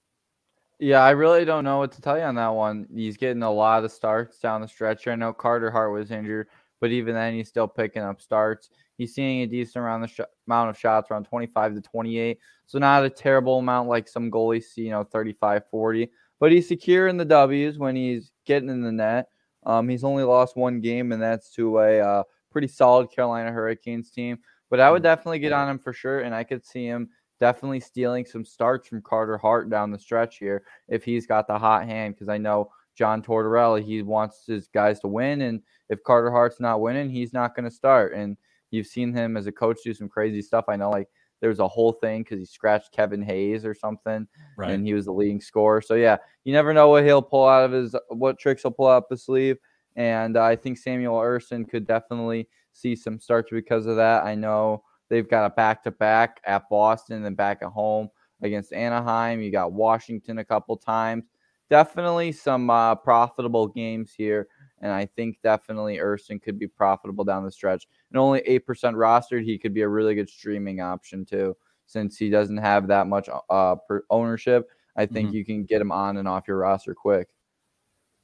Yeah, 0.80 1.00
I 1.00 1.10
really 1.10 1.44
don't 1.44 1.64
know 1.64 1.78
what 1.78 1.92
to 1.92 2.00
tell 2.00 2.16
you 2.16 2.24
on 2.24 2.34
that 2.36 2.48
one. 2.48 2.86
He's 2.92 3.16
getting 3.16 3.42
a 3.42 3.52
lot 3.52 3.84
of 3.84 3.92
starts 3.92 4.38
down 4.38 4.62
the 4.62 4.68
stretch. 4.68 5.06
I 5.06 5.14
know 5.14 5.32
Carter 5.32 5.70
Hart 5.70 5.92
was 5.92 6.10
injured, 6.10 6.48
but 6.80 6.90
even 6.90 7.14
then, 7.14 7.34
he's 7.34 7.48
still 7.48 7.68
picking 7.68 8.02
up 8.02 8.20
starts. 8.20 8.70
He's 8.96 9.14
seeing 9.14 9.42
a 9.42 9.46
decent 9.46 9.84
around 9.84 10.00
the 10.00 10.08
sh- 10.08 10.20
amount 10.46 10.70
of 10.70 10.78
shots, 10.78 11.10
around 11.10 11.24
25 11.24 11.74
to 11.74 11.80
28. 11.82 12.38
So 12.66 12.78
not 12.78 13.04
a 13.04 13.10
terrible 13.10 13.58
amount 13.58 13.88
like 13.88 14.08
some 14.08 14.30
goalies 14.30 14.64
see, 14.64 14.82
you 14.82 14.90
know, 14.90 15.04
35, 15.04 15.64
40. 15.70 16.10
But 16.38 16.52
he's 16.52 16.66
secure 16.66 17.08
in 17.08 17.18
the 17.18 17.24
W's 17.26 17.78
when 17.78 17.94
he's 17.94 18.32
getting 18.46 18.70
in 18.70 18.82
the 18.82 18.92
net. 18.92 19.28
Um, 19.66 19.88
he's 19.88 20.04
only 20.04 20.24
lost 20.24 20.56
one 20.56 20.80
game, 20.80 21.12
and 21.12 21.20
that's 21.20 21.50
to 21.56 21.78
a 21.78 22.00
uh, 22.00 22.22
pretty 22.50 22.68
solid 22.68 23.10
Carolina 23.10 23.50
Hurricanes 23.50 24.10
team. 24.10 24.38
But 24.68 24.80
I 24.80 24.90
would 24.90 24.98
mm-hmm. 24.98 25.04
definitely 25.04 25.38
get 25.40 25.52
on 25.52 25.68
him 25.68 25.78
for 25.78 25.92
sure, 25.92 26.20
and 26.20 26.34
I 26.34 26.44
could 26.44 26.64
see 26.64 26.86
him 26.86 27.08
definitely 27.38 27.80
stealing 27.80 28.26
some 28.26 28.44
starts 28.44 28.86
from 28.88 29.02
Carter 29.02 29.38
Hart 29.38 29.70
down 29.70 29.90
the 29.90 29.98
stretch 29.98 30.38
here 30.38 30.64
if 30.88 31.04
he's 31.04 31.26
got 31.26 31.46
the 31.46 31.58
hot 31.58 31.86
hand. 31.86 32.14
Because 32.14 32.28
I 32.28 32.38
know 32.38 32.70
John 32.94 33.22
Tortorella, 33.22 33.82
he 33.82 34.02
wants 34.02 34.44
his 34.46 34.68
guys 34.68 35.00
to 35.00 35.08
win, 35.08 35.42
and 35.42 35.62
if 35.88 36.02
Carter 36.04 36.30
Hart's 36.30 36.60
not 36.60 36.80
winning, 36.80 37.10
he's 37.10 37.32
not 37.32 37.56
going 37.56 37.64
to 37.64 37.74
start. 37.74 38.14
And 38.14 38.36
You've 38.70 38.86
seen 38.86 39.12
him 39.12 39.36
as 39.36 39.46
a 39.46 39.52
coach 39.52 39.78
do 39.84 39.92
some 39.92 40.08
crazy 40.08 40.42
stuff. 40.42 40.66
I 40.68 40.76
know, 40.76 40.90
like 40.90 41.08
there 41.40 41.48
was 41.48 41.58
a 41.58 41.68
whole 41.68 41.92
thing 41.92 42.22
because 42.22 42.38
he 42.38 42.44
scratched 42.44 42.92
Kevin 42.92 43.22
Hayes 43.22 43.64
or 43.64 43.74
something, 43.74 44.26
right. 44.56 44.70
and 44.70 44.86
he 44.86 44.94
was 44.94 45.06
the 45.06 45.12
leading 45.12 45.40
scorer. 45.40 45.80
So 45.80 45.94
yeah, 45.94 46.18
you 46.44 46.52
never 46.52 46.72
know 46.72 46.88
what 46.88 47.04
he'll 47.04 47.22
pull 47.22 47.48
out 47.48 47.64
of 47.64 47.72
his 47.72 47.94
what 48.08 48.38
tricks 48.38 48.62
he'll 48.62 48.70
pull 48.70 48.88
out 48.88 49.04
his 49.10 49.24
sleeve. 49.24 49.56
And 49.96 50.36
uh, 50.36 50.44
I 50.44 50.56
think 50.56 50.78
Samuel 50.78 51.16
Ersson 51.16 51.68
could 51.68 51.86
definitely 51.86 52.48
see 52.72 52.94
some 52.94 53.18
starts 53.18 53.50
because 53.50 53.86
of 53.86 53.96
that. 53.96 54.24
I 54.24 54.34
know 54.34 54.82
they've 55.08 55.28
got 55.28 55.46
a 55.46 55.50
back 55.50 55.82
to 55.84 55.90
back 55.90 56.40
at 56.44 56.68
Boston 56.68 57.16
and 57.16 57.24
then 57.24 57.34
back 57.34 57.58
at 57.62 57.68
home 57.68 58.08
against 58.42 58.72
Anaheim. 58.72 59.40
You 59.40 59.50
got 59.50 59.72
Washington 59.72 60.38
a 60.38 60.44
couple 60.44 60.76
times. 60.76 61.24
Definitely 61.68 62.32
some 62.32 62.70
uh, 62.70 62.94
profitable 62.94 63.66
games 63.68 64.12
here 64.16 64.48
and 64.80 64.92
I 64.92 65.06
think 65.06 65.38
definitely 65.42 65.98
Ersson 65.98 66.42
could 66.42 66.58
be 66.58 66.66
profitable 66.66 67.24
down 67.24 67.44
the 67.44 67.50
stretch. 67.50 67.86
And 68.10 68.18
only 68.18 68.40
8% 68.40 68.60
rostered, 68.94 69.44
he 69.44 69.58
could 69.58 69.74
be 69.74 69.82
a 69.82 69.88
really 69.88 70.14
good 70.14 70.28
streaming 70.28 70.80
option 70.80 71.24
too, 71.24 71.56
since 71.86 72.16
he 72.16 72.30
doesn't 72.30 72.56
have 72.56 72.86
that 72.88 73.06
much 73.06 73.28
uh, 73.50 73.76
ownership. 74.08 74.68
I 74.96 75.06
think 75.06 75.28
mm-hmm. 75.28 75.36
you 75.36 75.44
can 75.44 75.64
get 75.64 75.80
him 75.80 75.92
on 75.92 76.16
and 76.16 76.26
off 76.26 76.48
your 76.48 76.58
roster 76.58 76.94
quick. 76.94 77.28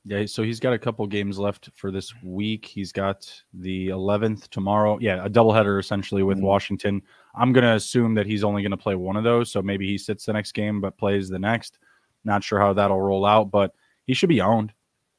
Yeah, 0.09 0.25
so 0.27 0.45
he's 0.45 0.61
got 0.61 0.73
a 0.73 0.79
couple 0.79 1.05
games 1.07 1.37
left 1.37 1.71
for 1.75 1.91
this 1.91 2.15
week. 2.23 2.65
He's 2.65 2.93
got 2.93 3.29
the 3.53 3.89
11th 3.89 4.49
tomorrow. 4.51 4.99
Yeah, 5.01 5.25
a 5.25 5.29
doubleheader 5.29 5.81
essentially 5.81 6.23
with 6.23 6.39
mm-hmm. 6.39 6.47
Washington. 6.47 7.03
I'm 7.35 7.53
going 7.53 7.65
to 7.65 7.75
assume 7.75 8.15
that 8.15 8.27
he's 8.27 8.45
only 8.45 8.63
going 8.63 8.71
to 8.71 8.77
play 8.77 8.95
one 8.95 9.17
of 9.17 9.25
those. 9.25 9.51
So 9.51 9.63
maybe 9.63 9.89
he 9.89 9.99
sits 9.99 10.25
the 10.25 10.33
next 10.33 10.53
game 10.53 10.81
but 10.81 10.97
plays 10.97 11.29
the 11.29 11.41
next. 11.41 11.79
Not 12.25 12.45
sure 12.45 12.61
how 12.61 12.73
that'll 12.73 13.01
roll 13.01 13.27
out, 13.27 13.51
but 13.51 13.75
he 14.05 14.15
should 14.15 14.29
be 14.29 14.41
owned 14.41 14.73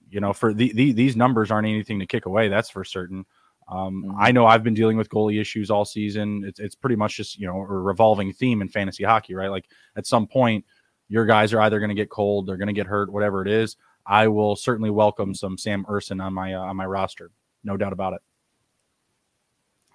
you 0.10 0.20
know, 0.20 0.34
for 0.34 0.54
the, 0.54 0.72
the, 0.74 0.92
these 0.92 1.16
numbers 1.16 1.52
aren't 1.52 1.68
anything 1.68 2.00
to 2.00 2.06
kick 2.06 2.26
away. 2.26 2.48
That's 2.48 2.70
for 2.70 2.84
certain. 2.84 3.26
Um, 3.70 4.04
mm-hmm. 4.06 4.16
I 4.20 4.32
know 4.32 4.46
I've 4.46 4.64
been 4.64 4.74
dealing 4.74 4.98
with 4.98 5.10
goalie 5.10 5.42
issues 5.42 5.70
all 5.70 5.86
season. 5.86 6.44
It's, 6.46 6.60
it's 6.60 6.76
pretty 6.76 6.96
much 6.96 7.18
just, 7.18 7.38
you 7.38 7.48
know, 7.48 7.58
a 7.58 7.66
revolving 7.66 8.32
theme 8.34 8.62
in 8.62 8.70
fantasy 8.70 9.04
hockey, 9.04 9.36
right? 9.36 9.52
Like 9.52 9.66
at 9.96 10.08
some 10.08 10.28
point, 10.28 10.66
your 11.10 11.26
guys 11.26 11.54
are 11.54 11.62
either 11.62 11.80
going 11.80 11.90
to 11.90 11.96
get 11.96 12.10
cold, 12.10 12.48
they're 12.48 12.58
going 12.58 12.68
to 12.68 12.74
get 12.74 12.88
hurt, 12.88 13.12
whatever 13.12 13.42
it 13.42 13.48
is. 13.48 13.78
I 14.08 14.28
will 14.28 14.56
certainly 14.56 14.90
welcome 14.90 15.36
some 15.36 15.58
Sam 15.58 15.86
Ersson 15.86 16.24
on 16.24 16.34
my 16.34 16.54
uh, 16.54 16.62
on 16.62 16.76
my 16.76 16.86
roster, 16.86 17.32
no 17.64 17.78
doubt 17.78 17.94
about 17.94 18.14
it. 18.14 18.22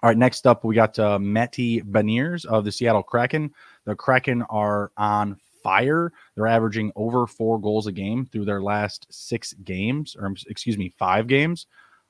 All 0.01 0.09
right, 0.09 0.17
next 0.17 0.45
up 0.45 0.63
we 0.63 0.75
got 0.75 0.99
uh, 0.99 1.17
Matty 1.17 1.81
Beniers 1.81 2.45
of 2.45 2.65
the 2.65 2.71
Seattle 2.71 3.03
Kraken. 3.03 3.53
The 3.85 3.95
Kraken 3.95 4.43
are 4.49 4.91
on 4.97 5.37
fire. 5.63 6.11
They're 6.35 6.47
averaging 6.47 6.91
over 6.95 7.25
four 7.25 7.59
goals 7.59 7.87
a 7.87 7.91
game 7.91 8.25
through 8.25 8.45
their 8.45 8.61
last 8.61 9.07
six 9.09 9.53
games, 9.63 10.15
or 10.19 10.33
excuse 10.47 10.77
me, 10.77 10.93
five 10.99 11.27
games. 11.27 11.67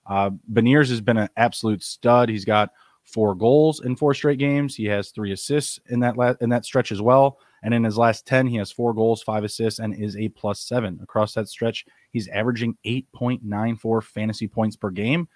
Uh, 0.07 0.31
Beniers 0.51 0.89
has 0.89 1.01
been 1.01 1.17
an 1.17 1.29
absolute 1.38 1.83
stud. 1.83 2.29
He's 2.29 2.45
got 2.45 2.72
four 3.03 3.36
goals 3.36 3.81
in 3.86 3.95
four 3.95 4.13
straight 4.13 4.39
games. 4.39 4.75
He 4.75 4.86
has 4.86 5.12
three 5.12 5.31
assists 5.31 5.79
in 5.89 6.00
that 6.01 6.17
la- 6.17 6.36
in 6.41 6.50
that 6.50 6.65
stretch 6.65 6.91
as 6.91 7.01
well. 7.01 7.38
And 7.63 7.74
in 7.74 7.84
his 7.84 7.98
last 7.98 8.27
ten, 8.27 8.46
he 8.46 8.58
has 8.58 8.72
four 8.72 8.93
goals, 8.93 9.24
five 9.24 9.43
assists, 9.43 9.79
and 9.79 9.96
is 9.96 10.17
a 10.17 10.29
plus 10.29 10.60
seven 10.60 11.00
across 11.01 11.34
that 11.34 11.48
stretch. 11.48 11.86
He's 12.12 12.27
averaging 12.27 12.77
eight 12.84 13.12
point 13.13 13.43
nine 13.43 13.77
four 13.77 14.01
fantasy 14.01 14.48
points 14.48 14.75
per 14.75 14.89
game. 14.89 15.27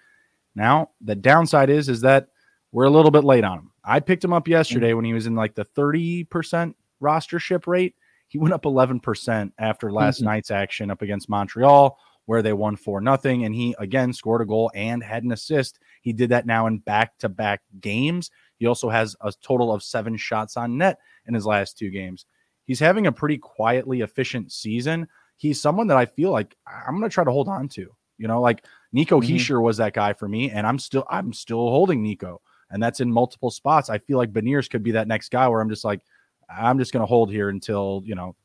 Now 0.56 0.92
the 1.02 1.16
downside 1.16 1.70
is 1.70 1.90
is 1.90 2.02
that 2.02 2.28
we're 2.72 2.86
a 2.86 2.90
little 2.90 3.12
bit 3.12 3.24
late 3.24 3.46
on 3.46 3.60
him. 3.60 3.72
I 3.84 4.02
picked 4.02 4.24
him 4.24 4.34
up 4.34 4.48
yesterday 4.48 4.94
when 4.94 5.06
he 5.06 5.14
was 5.14 5.26
in 5.26 5.36
like 5.36 5.56
the 5.56 5.64
thirty 5.64 6.26
percent 6.26 6.76
roster 7.00 7.40
ship 7.40 7.66
rate. 7.66 7.96
He 8.28 8.38
went 8.38 8.54
up 8.54 8.64
11% 8.64 9.52
after 9.58 9.92
last 9.92 10.18
mm-hmm. 10.18 10.26
night's 10.26 10.52
action 10.52 10.92
up 10.92 11.02
against 11.02 11.30
Montreal, 11.30 11.98
where 12.26 12.42
they 12.42 12.54
won 12.54 12.76
4 12.76 13.00
nothing, 13.00 13.46
and 13.46 13.56
he 13.56 13.74
again 13.80 14.12
scored 14.12 14.42
a 14.42 14.46
goal 14.46 14.70
and 14.76 15.02
had 15.02 15.24
an 15.24 15.32
assist. 15.32 15.80
He 16.02 16.14
did 16.14 16.30
that 16.30 16.46
now 16.46 16.68
in 16.68 16.80
back 16.80 17.18
to 17.20 17.30
back 17.30 17.62
games. 17.80 18.30
He 18.58 18.66
also 18.66 18.90
has 18.90 19.16
a 19.22 19.32
total 19.42 19.72
of 19.72 19.84
seven 19.84 20.18
shots 20.18 20.58
on 20.58 20.78
net 20.78 21.00
in 21.28 21.34
his 21.34 21.46
last 21.46 21.78
two 21.78 21.90
games. 21.90 22.26
He's 22.66 22.80
having 22.80 23.08
a 23.08 23.12
pretty 23.12 23.38
quietly 23.38 24.02
efficient 24.02 24.52
season. 24.52 25.08
He's 25.38 25.62
someone 25.62 25.88
that 25.88 25.98
I 25.98 26.06
feel 26.06 26.32
like 26.32 26.56
I'm 26.68 26.98
going 26.98 27.10
to 27.10 27.14
try 27.14 27.24
to 27.24 27.32
hold 27.32 27.48
on 27.48 27.70
to. 27.70 27.88
You 28.18 28.28
know, 28.28 28.42
like 28.42 28.66
Nico 28.92 29.22
mm-hmm. 29.22 29.36
Hischier 29.36 29.62
was 29.62 29.78
that 29.78 29.94
guy 29.94 30.14
for 30.14 30.28
me, 30.28 30.50
and 30.50 30.66
I'm 30.66 30.80
still 30.80 31.06
I'm 31.10 31.34
still 31.34 31.70
holding 31.70 32.02
Nico, 32.02 32.42
and 32.72 32.82
that's 32.82 33.00
in 33.00 33.12
multiple 33.12 33.52
spots. 33.52 33.90
I 33.90 34.00
feel 34.00 34.18
like 34.18 34.34
Beniers 34.34 34.70
could 34.70 34.84
be 34.84 34.92
that 34.92 35.08
next 35.08 35.30
guy 35.30 35.48
where 35.48 35.62
I'm 35.62 35.70
just 35.70 35.86
like, 35.86 36.02
I'm 36.50 36.80
just 36.80 36.92
going 36.92 37.02
to 37.02 37.08
hold 37.08 37.32
here 37.32 37.50
until 37.50 38.02
you 38.06 38.16
know, 38.16 38.36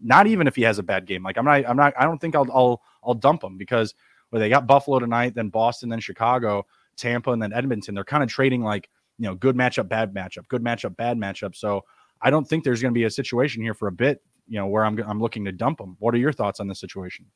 not 0.00 0.26
even 0.26 0.46
if 0.48 0.56
he 0.56 0.62
has 0.62 0.78
a 0.78 0.82
bad 0.82 1.06
game. 1.06 1.22
Like 1.22 1.38
I'm 1.38 1.44
not, 1.44 1.68
I'm 1.68 1.76
not, 1.76 1.94
I 1.96 2.04
don't 2.04 2.20
think 2.20 2.34
I'll, 2.34 2.50
I'll, 2.52 2.82
I'll 3.04 3.14
dump 3.14 3.44
him 3.44 3.56
because 3.56 3.94
well, 4.30 4.40
they 4.40 4.48
got 4.48 4.66
Buffalo 4.66 4.98
tonight, 4.98 5.34
then 5.34 5.48
Boston, 5.48 5.88
then 5.88 6.00
Chicago, 6.00 6.66
Tampa, 6.96 7.30
and 7.30 7.40
then 7.40 7.52
Edmonton. 7.52 7.94
They're 7.94 8.04
kind 8.04 8.24
of 8.24 8.28
trading 8.28 8.62
like 8.62 8.90
you 9.18 9.26
know, 9.28 9.34
good 9.34 9.56
matchup, 9.56 9.88
bad 9.88 10.12
matchup, 10.12 10.48
good 10.48 10.62
matchup, 10.62 10.96
bad 10.96 11.16
matchup. 11.16 11.54
So 11.54 11.84
I 12.22 12.30
don't 12.30 12.46
think 12.46 12.64
there's 12.64 12.80
going 12.80 12.92
to 12.92 12.98
be 12.98 13.04
a 13.04 13.10
situation 13.10 13.62
here 13.62 13.74
for 13.74 13.88
a 13.88 13.92
bit, 13.92 14.22
you 14.48 14.58
know, 14.58 14.66
where 14.66 14.84
I'm, 14.84 14.98
I'm 15.02 15.20
looking 15.20 15.44
to 15.44 15.52
dump 15.52 15.78
them. 15.78 15.96
What 15.98 16.14
are 16.14 16.18
your 16.18 16.32
thoughts 16.32 16.60
on 16.60 16.68
this 16.68 16.80
situation? 16.80 17.26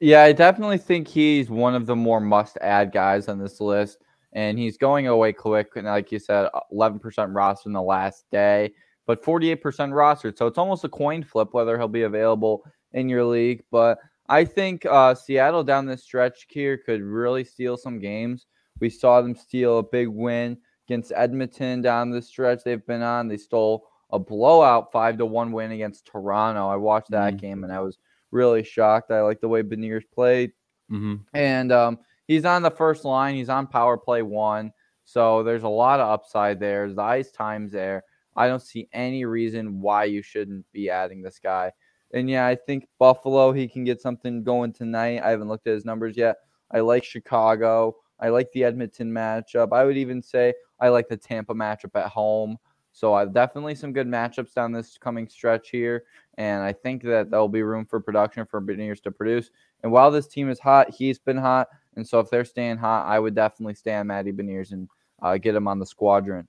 Yeah, 0.00 0.22
I 0.22 0.32
definitely 0.32 0.78
think 0.78 1.06
he's 1.08 1.48
one 1.48 1.74
of 1.74 1.86
the 1.86 1.96
more 1.96 2.20
must-add 2.20 2.92
guys 2.92 3.28
on 3.28 3.38
this 3.38 3.60
list, 3.60 3.98
and 4.32 4.58
he's 4.58 4.76
going 4.76 5.06
away 5.06 5.32
quick. 5.32 5.68
And 5.76 5.86
like 5.86 6.10
you 6.10 6.18
said, 6.18 6.48
11% 6.72 7.34
roster 7.34 7.68
in 7.68 7.72
the 7.72 7.82
last 7.82 8.24
day, 8.30 8.72
but 9.06 9.22
48% 9.22 9.60
rostered. 9.60 10.36
So 10.36 10.46
it's 10.46 10.58
almost 10.58 10.84
a 10.84 10.88
coin 10.88 11.22
flip 11.22 11.48
whether 11.52 11.78
he'll 11.78 11.88
be 11.88 12.02
available 12.02 12.64
in 12.92 13.08
your 13.08 13.24
league. 13.24 13.62
But 13.70 13.98
I 14.28 14.44
think 14.44 14.84
uh, 14.86 15.14
Seattle 15.14 15.64
down 15.64 15.86
this 15.86 16.02
stretch 16.02 16.46
here 16.48 16.78
could 16.78 17.02
really 17.02 17.44
steal 17.44 17.76
some 17.76 17.98
games. 17.98 18.46
We 18.80 18.90
saw 18.90 19.20
them 19.20 19.36
steal 19.36 19.78
a 19.78 19.82
big 19.82 20.08
win 20.08 20.58
against 20.88 21.12
Edmonton 21.14 21.82
down 21.82 22.10
the 22.10 22.22
stretch 22.22 22.64
they've 22.64 22.86
been 22.86 23.02
on. 23.02 23.28
They 23.28 23.36
stole 23.36 23.86
a 24.14 24.18
blowout 24.18 24.92
five 24.92 25.18
to 25.18 25.26
one 25.26 25.50
win 25.50 25.72
against 25.72 26.06
Toronto. 26.06 26.68
I 26.68 26.76
watched 26.76 27.10
that 27.10 27.34
mm-hmm. 27.34 27.38
game 27.38 27.64
and 27.64 27.72
I 27.72 27.80
was 27.80 27.98
really 28.30 28.62
shocked. 28.62 29.10
I 29.10 29.22
like 29.22 29.40
the 29.40 29.48
way 29.48 29.62
Beniers 29.62 30.04
played, 30.12 30.52
mm-hmm. 30.90 31.16
and 31.34 31.72
um, 31.72 31.98
he's 32.28 32.44
on 32.44 32.62
the 32.62 32.70
first 32.70 33.04
line. 33.04 33.34
He's 33.34 33.48
on 33.48 33.66
power 33.66 33.98
play 33.98 34.22
one, 34.22 34.72
so 35.04 35.42
there's 35.42 35.64
a 35.64 35.68
lot 35.68 36.00
of 36.00 36.08
upside 36.08 36.60
there. 36.60 36.90
The 36.92 37.02
ice 37.02 37.32
times 37.32 37.72
there. 37.72 38.04
I 38.36 38.48
don't 38.48 38.62
see 38.62 38.88
any 38.92 39.24
reason 39.24 39.80
why 39.80 40.04
you 40.04 40.22
shouldn't 40.22 40.64
be 40.72 40.90
adding 40.90 41.22
this 41.22 41.38
guy. 41.38 41.72
And 42.12 42.30
yeah, 42.30 42.46
I 42.46 42.54
think 42.54 42.86
Buffalo, 42.98 43.52
he 43.52 43.68
can 43.68 43.84
get 43.84 44.00
something 44.00 44.44
going 44.44 44.72
tonight. 44.72 45.22
I 45.22 45.30
haven't 45.30 45.48
looked 45.48 45.66
at 45.66 45.74
his 45.74 45.84
numbers 45.84 46.16
yet. 46.16 46.36
I 46.70 46.80
like 46.80 47.04
Chicago. 47.04 47.96
I 48.20 48.28
like 48.28 48.50
the 48.52 48.64
Edmonton 48.64 49.10
matchup. 49.10 49.72
I 49.72 49.84
would 49.84 49.96
even 49.96 50.22
say 50.22 50.54
I 50.80 50.88
like 50.88 51.08
the 51.08 51.16
Tampa 51.16 51.54
matchup 51.54 51.96
at 51.96 52.08
home. 52.08 52.56
So 52.94 53.12
I've 53.12 53.34
definitely 53.34 53.74
some 53.74 53.92
good 53.92 54.06
matchups 54.06 54.54
down 54.54 54.70
this 54.70 54.96
coming 54.96 55.28
stretch 55.28 55.70
here. 55.70 56.04
And 56.38 56.62
I 56.62 56.72
think 56.72 57.02
that 57.02 57.28
there'll 57.28 57.48
be 57.48 57.64
room 57.64 57.84
for 57.86 57.98
production 57.98 58.46
for 58.46 58.62
Beniers 58.62 59.02
to 59.02 59.10
produce. 59.10 59.50
And 59.82 59.90
while 59.90 60.12
this 60.12 60.28
team 60.28 60.48
is 60.48 60.60
hot, 60.60 60.94
he's 60.94 61.18
been 61.18 61.36
hot. 61.36 61.66
And 61.96 62.06
so 62.06 62.20
if 62.20 62.30
they're 62.30 62.44
staying 62.44 62.76
hot, 62.76 63.04
I 63.06 63.18
would 63.18 63.34
definitely 63.34 63.74
stay 63.74 63.94
on 63.94 64.06
Matty 64.06 64.30
Beniers 64.30 64.70
and 64.70 64.88
uh, 65.20 65.38
get 65.38 65.56
him 65.56 65.66
on 65.66 65.80
the 65.80 65.86
squadron. 65.86 66.46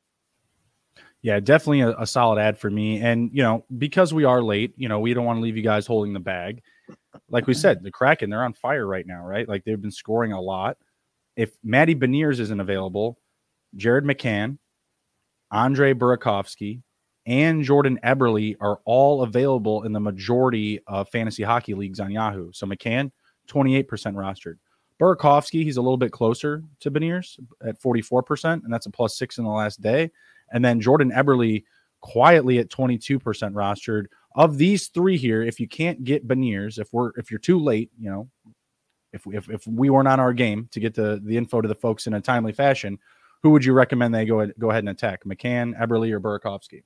Yeah, 1.23 1.39
definitely 1.39 1.81
a, 1.81 1.97
a, 1.97 2.05
solid 2.05 2.39
ad 2.39 2.59
for 2.59 2.69
me. 2.69 3.01
And, 3.01 3.31
you 3.33 3.41
know, 3.41 3.65
because 3.75 4.13
we 4.13 4.23
are 4.23 4.43
late, 4.43 4.75
you 4.77 4.87
know, 4.87 4.99
we 4.99 5.15
don't 5.15 5.25
want 5.25 5.37
to 5.37 5.41
leave 5.41 5.57
you 5.57 5.63
guys 5.63 5.87
holding 5.87 6.13
the 6.13 6.19
bag. 6.19 6.61
Like 7.27 7.47
we 7.47 7.55
said, 7.55 7.81
the 7.81 7.89
Kraken, 7.89 8.29
they're 8.29 8.43
on 8.43 8.53
fire 8.53 8.85
right 8.85 9.07
now, 9.07 9.25
right? 9.25 9.49
Like 9.49 9.63
they've 9.63 9.81
been 9.81 9.89
scoring 9.89 10.31
a 10.31 10.39
lot. 10.39 10.77
If 11.35 11.57
Matty 11.63 11.95
Beniers 11.95 12.39
isn't 12.39 12.59
available, 12.59 13.17
Jared 13.75 14.03
McCann, 14.03 14.59
Andre 15.55 15.93
Burakovsky, 15.93 16.81
and 17.25 17.63
Jordan 17.63 17.97
Eberle 18.03 18.57
are 18.59 18.79
all 18.83 19.23
available 19.23 19.83
in 19.83 19.93
the 19.93 20.01
majority 20.01 20.81
of 20.85 21.07
fantasy 21.07 21.43
hockey 21.43 21.73
leagues 21.73 22.01
on 22.01 22.11
Yahoo. 22.11 22.51
So 22.51 22.67
McCann, 22.67 23.09
28% 23.47 23.85
rostered. 23.87 24.57
Burakovsky, 24.99 25.63
he's 25.63 25.77
a 25.77 25.81
little 25.81 25.97
bit 25.97 26.11
closer 26.11 26.61
to 26.81 26.91
Beniers 26.91 27.39
at 27.65 27.81
44%, 27.81 28.65
and 28.65 28.73
that's 28.73 28.85
a 28.85 28.91
plus 28.91 29.17
six 29.17 29.37
in 29.37 29.45
the 29.45 29.49
last 29.49 29.81
day. 29.81 30.11
And 30.51 30.63
then 30.63 30.81
Jordan 30.81 31.11
Eberle 31.11 31.63
quietly 32.01 32.59
at 32.59 32.69
22% 32.69 33.21
rostered. 33.53 34.07
Of 34.35 34.57
these 34.57 34.89
three 34.89 35.15
here, 35.15 35.41
if 35.41 35.61
you 35.61 35.69
can't 35.69 36.03
get 36.03 36.27
Beniers, 36.27 36.79
if 36.79 36.91
we're 36.91 37.11
if 37.15 37.31
you're 37.31 37.39
too 37.39 37.57
late, 37.57 37.89
you 37.97 38.09
know, 38.09 38.29
if 39.13 39.25
if, 39.27 39.49
if 39.49 39.65
we 39.65 39.89
weren't 39.89 40.09
on 40.09 40.19
our 40.19 40.33
game 40.33 40.67
to 40.73 40.81
get 40.81 40.93
the, 40.93 41.21
the 41.23 41.37
info 41.37 41.61
to 41.61 41.67
the 41.69 41.75
folks 41.75 42.05
in 42.05 42.13
a 42.13 42.19
timely 42.19 42.51
fashion, 42.51 42.99
who 43.45 43.51
would 43.51 43.63
you 43.63 43.73
recommend 43.73 44.11
they 44.11 44.25
go 44.25 44.43
go 44.57 44.71
ahead 44.71 44.79
and 44.79 44.89
attack? 44.89 45.23
McCann, 45.23 45.79
Eberle, 45.79 46.11
or 46.11 46.19
Burakovsky? 46.19 46.81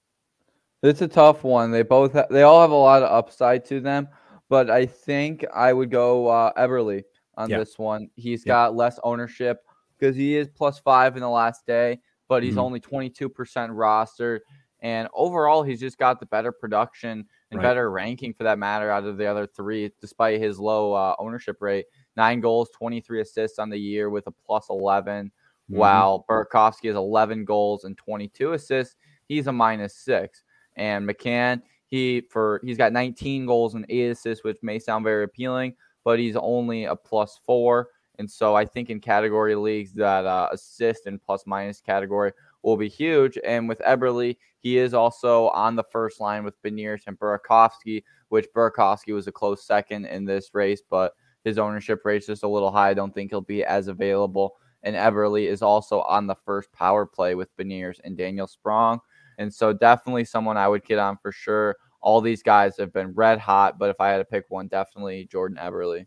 It's 0.83 1.01
a 1.01 1.07
tough 1.07 1.45
one. 1.45 1.71
They 1.71 1.83
both 1.83 2.11
ha- 2.11 2.25
they 2.29 2.41
all 2.41 2.59
have 2.59 2.71
a 2.71 2.75
lot 2.75 3.01
of 3.01 3.09
upside 3.09 3.63
to 3.67 3.79
them, 3.79 4.09
but 4.49 4.69
I 4.69 4.85
think 4.85 5.45
I 5.55 5.71
would 5.71 5.89
go 5.89 6.27
uh, 6.27 6.51
Eberle 6.57 7.01
on 7.37 7.49
this 7.49 7.79
one. 7.79 8.09
He's 8.17 8.43
got 8.43 8.75
less 8.75 8.99
ownership 9.05 9.61
because 9.97 10.17
he 10.17 10.35
is 10.35 10.49
plus 10.49 10.79
five 10.79 11.15
in 11.15 11.21
the 11.21 11.29
last 11.29 11.65
day, 11.65 12.01
but 12.27 12.43
he's 12.43 12.55
mm-hmm. 12.55 12.59
only 12.59 12.81
22% 12.81 13.29
rostered. 13.69 14.39
And 14.81 15.07
overall, 15.13 15.63
he's 15.63 15.79
just 15.79 15.97
got 15.97 16.19
the 16.19 16.25
better 16.25 16.51
production 16.51 17.25
and 17.51 17.57
right. 17.57 17.63
better 17.63 17.89
ranking 17.89 18.33
for 18.33 18.43
that 18.43 18.59
matter 18.59 18.91
out 18.91 19.05
of 19.05 19.15
the 19.15 19.27
other 19.27 19.47
three, 19.47 19.93
despite 20.01 20.41
his 20.41 20.59
low 20.59 20.91
uh, 20.91 21.15
ownership 21.19 21.61
rate. 21.61 21.85
Nine 22.17 22.41
goals, 22.41 22.69
23 22.77 23.21
assists 23.21 23.59
on 23.59 23.69
the 23.69 23.79
year 23.79 24.09
with 24.09 24.27
a 24.27 24.31
plus 24.45 24.67
11, 24.69 25.31
mm-hmm. 25.69 25.77
while 25.77 26.25
Burakovsky 26.29 26.87
has 26.87 26.95
11 26.95 27.45
goals 27.45 27.83
and 27.83 27.97
22 27.97 28.53
assists. 28.53 28.95
He's 29.27 29.47
a 29.47 29.51
minus 29.51 29.95
six. 29.95 30.43
And 30.75 31.07
McCann, 31.07 31.61
he 31.87 32.21
for 32.29 32.61
he's 32.63 32.77
got 32.77 32.93
19 32.93 33.45
goals 33.45 33.75
and 33.75 33.85
eight 33.89 34.09
assists, 34.09 34.43
which 34.43 34.57
may 34.61 34.79
sound 34.79 35.03
very 35.03 35.23
appealing, 35.23 35.75
but 36.03 36.19
he's 36.19 36.35
only 36.35 36.85
a 36.85 36.95
plus 36.95 37.39
four. 37.45 37.89
And 38.19 38.29
so 38.29 38.55
I 38.55 38.65
think 38.65 38.89
in 38.89 38.99
category 38.99 39.55
leagues 39.55 39.93
that 39.93 40.25
uh, 40.25 40.49
assist 40.51 41.05
and 41.05 41.21
plus 41.21 41.45
minus 41.45 41.79
category 41.79 42.33
will 42.63 42.77
be 42.77 42.89
huge. 42.89 43.37
And 43.45 43.67
with 43.67 43.79
Eberle, 43.79 44.35
he 44.59 44.77
is 44.77 44.93
also 44.93 45.47
on 45.49 45.75
the 45.75 45.83
first 45.83 46.19
line 46.19 46.43
with 46.43 46.61
Beniers 46.61 47.01
and 47.07 47.17
Burakovsky, 47.17 48.03
which 48.27 48.47
Burakovsky 48.53 49.13
was 49.13 49.27
a 49.27 49.31
close 49.31 49.65
second 49.65 50.05
in 50.05 50.25
this 50.25 50.49
race, 50.53 50.81
but 50.89 51.13
his 51.45 51.57
ownership 51.57 52.01
rate 52.03 52.21
is 52.23 52.27
just 52.27 52.43
a 52.43 52.47
little 52.47 52.71
high. 52.71 52.89
I 52.89 52.93
don't 52.93 53.13
think 53.13 53.31
he'll 53.31 53.41
be 53.41 53.63
as 53.63 53.87
available. 53.87 54.57
And 54.83 54.95
Eberle 54.95 55.47
is 55.47 55.61
also 55.61 56.01
on 56.01 56.27
the 56.27 56.35
first 56.35 56.71
power 56.71 57.05
play 57.05 57.35
with 57.35 57.55
Beniers 57.57 57.99
and 58.03 58.17
Daniel 58.17 58.47
Sprong. 58.47 58.99
And 59.37 59.53
so 59.53 59.73
definitely 59.73 60.25
someone 60.25 60.57
I 60.57 60.67
would 60.67 60.83
get 60.83 60.99
on 60.99 61.17
for 61.21 61.31
sure. 61.31 61.75
All 62.01 62.21
these 62.21 62.43
guys 62.43 62.77
have 62.77 62.93
been 62.93 63.13
red 63.13 63.39
hot, 63.39 63.77
but 63.77 63.89
if 63.89 63.99
I 63.99 64.09
had 64.09 64.17
to 64.17 64.25
pick 64.25 64.45
one, 64.49 64.67
definitely 64.67 65.27
Jordan 65.31 65.57
Eberle. 65.61 66.05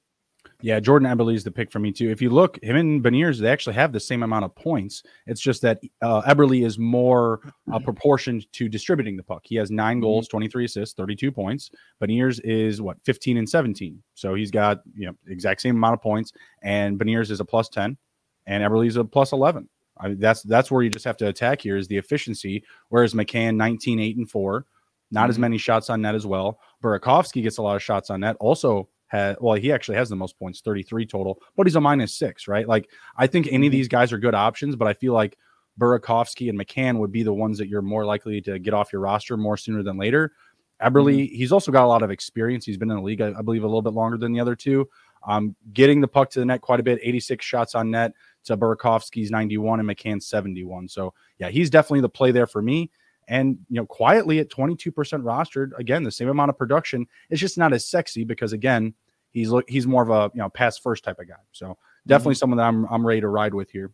Yeah, 0.61 0.79
Jordan 0.79 1.09
Eberle 1.09 1.35
is 1.35 1.43
the 1.43 1.51
pick 1.51 1.73
for 1.73 1.81
me 1.81 1.91
too. 1.91 2.11
If 2.11 2.23
you 2.23 2.31
look, 2.31 2.63
him 2.63 2.77
and 2.77 3.03
Beniers, 3.03 3.41
they 3.41 3.49
actually 3.49 3.75
have 3.75 3.93
the 3.93 4.01
same 4.01 4.23
amount 4.23 4.45
of 4.45 4.55
points. 4.55 5.03
It's 5.27 5.41
just 5.41 5.61
that 5.63 5.81
uh, 6.01 6.23
Eberle 6.23 6.65
is 6.65 6.79
more 6.79 7.41
uh, 7.73 7.79
proportioned 7.85 8.47
to 8.53 8.69
distributing 8.69 9.17
the 9.17 9.25
puck. 9.25 9.43
He 9.45 9.57
has 9.57 9.71
9 9.71 9.97
mm-hmm. 9.97 10.03
goals, 10.03 10.29
23 10.29 10.65
assists, 10.67 10.95
32 10.95 11.33
points. 11.33 11.71
Beniers 12.01 12.41
is 12.45 12.81
what 12.81 12.97
15 13.05 13.39
and 13.39 13.49
17. 13.49 14.03
So 14.15 14.35
he's 14.35 14.51
got 14.51 14.83
you 14.95 15.07
know 15.07 15.15
exact 15.27 15.61
same 15.61 15.77
amount 15.77 15.95
of 15.95 16.03
points. 16.03 16.33
And 16.63 16.99
Beniers 16.99 17.31
is 17.31 17.41
a 17.41 17.45
plus 17.45 17.69
10, 17.69 17.97
and 18.47 18.63
Eberle 18.63 18.87
is 18.87 18.97
a 18.97 19.05
plus 19.05 19.33
11. 19.33 19.69
I 19.99 20.09
mean, 20.09 20.19
that's 20.19 20.43
that's 20.43 20.71
where 20.71 20.83
you 20.83 20.91
just 20.91 21.05
have 21.05 21.17
to 21.19 21.29
attack 21.29 21.61
here 21.61 21.77
is 21.77 21.87
the 21.87 21.97
efficiency. 21.97 22.65
Whereas 22.89 23.15
McCann 23.15 23.57
19, 23.57 24.01
8, 24.01 24.17
and 24.17 24.31
4, 24.31 24.67
not 25.11 25.23
mm-hmm. 25.23 25.31
as 25.31 25.39
many 25.39 25.59
shots 25.59 25.91
on 25.91 26.03
net 26.03 26.15
as 26.15 26.27
well. 26.27 26.59
Burakovsky 26.83 27.43
gets 27.43 27.59
a 27.59 27.63
lot 27.63 27.77
of 27.77 27.83
shots 27.83 28.11
on 28.11 28.21
net. 28.21 28.37
Also 28.41 28.89
had 29.07 29.37
well, 29.41 29.55
he 29.55 29.71
actually 29.71 29.97
has 29.97 30.09
the 30.09 30.17
most 30.17 30.39
points, 30.39 30.61
33 30.61 31.07
total, 31.07 31.41
but 31.57 31.67
he's 31.67 31.77
a 31.77 31.81
minus 31.81 32.15
six, 32.15 32.49
right? 32.49 32.67
Like 32.67 32.89
I 33.17 33.27
think 33.27 33.47
any 33.47 33.67
of 33.67 33.73
mm-hmm. 33.73 33.79
these 33.79 33.89
guys 33.89 34.13
are 34.13 34.19
good 34.19 34.35
options, 34.35 34.75
but 34.75 34.89
I 34.89 34.95
feel 34.95 35.13
like 35.13 35.37
Burakovsky 35.79 36.49
and 36.49 36.59
McCann 36.59 36.99
would 36.99 37.13
be 37.13 37.23
the 37.23 37.33
ones 37.33 37.59
that 37.59 37.69
you're 37.69 37.83
more 37.83 38.05
likely 38.05 38.41
to 38.43 38.59
get 38.59 38.75
off 38.75 38.93
your 38.93 39.03
roster 39.03 39.37
more 39.37 39.57
sooner 39.57 39.83
than 39.83 39.99
later. 39.99 40.33
Eberle, 40.83 41.13
mm-hmm. 41.13 41.35
he's 41.35 41.53
also 41.53 41.71
got 41.71 41.85
a 41.85 41.87
lot 41.87 42.03
of 42.03 42.11
experience. 42.11 42.65
He's 42.65 42.77
been 42.77 42.91
in 42.91 42.97
the 42.97 43.03
league, 43.03 43.21
I, 43.21 43.33
I 43.39 43.43
believe, 43.43 43.63
a 43.63 43.67
little 43.67 43.83
bit 43.83 43.93
longer 43.93 44.19
than 44.19 44.33
the 44.33 44.41
other 44.41 44.57
two. 44.57 44.89
Um, 45.27 45.55
getting 45.73 46.01
the 46.01 46.09
puck 46.09 46.31
to 46.31 46.41
the 46.41 46.45
net 46.45 46.61
quite 46.61 46.81
a 46.81 46.83
bit, 46.83 46.99
86 47.01 47.45
shots 47.45 47.75
on 47.75 47.91
net 47.91 48.13
to 48.45 48.57
Burakovsky's 48.57 49.31
91 49.31 49.81
and 49.81 49.89
McCann's 49.89 50.27
71. 50.27 50.89
So 50.89 51.15
yeah, 51.39 51.49
he's 51.49 51.71
definitely 51.71 52.01
the 52.01 52.09
play 52.09 52.31
there 52.33 52.47
for 52.47 52.63
me. 52.63 52.91
And 53.29 53.59
you 53.69 53.77
know, 53.77 53.87
quietly 53.87 54.41
at 54.41 54.51
22% 54.51 54.93
rostered, 54.93 55.71
again, 55.79 56.03
the 56.03 56.11
same 56.11 56.29
amount 56.29 56.51
of 56.51 56.59
production. 56.59 57.07
It's 57.31 57.41
just 57.41 57.59
not 57.59 57.73
as 57.73 57.89
sexy 57.89 58.25
because 58.25 58.53
again, 58.53 58.95
he's 59.31 59.53
he's 59.69 59.87
more 59.87 60.03
of 60.03 60.11
a 60.11 60.31
you 60.35 60.41
know 60.41 60.49
pass 60.49 60.79
first 60.79 61.05
type 61.05 61.19
of 61.19 61.29
guy. 61.29 61.35
So 61.53 61.79
definitely 62.07 62.35
mm-hmm. 62.35 62.39
someone 62.39 62.57
that 62.59 62.67
I'm 62.67 62.87
I'm 62.87 63.07
ready 63.07 63.21
to 63.21 63.29
ride 63.29 63.55
with 63.55 63.71
here. 63.71 63.93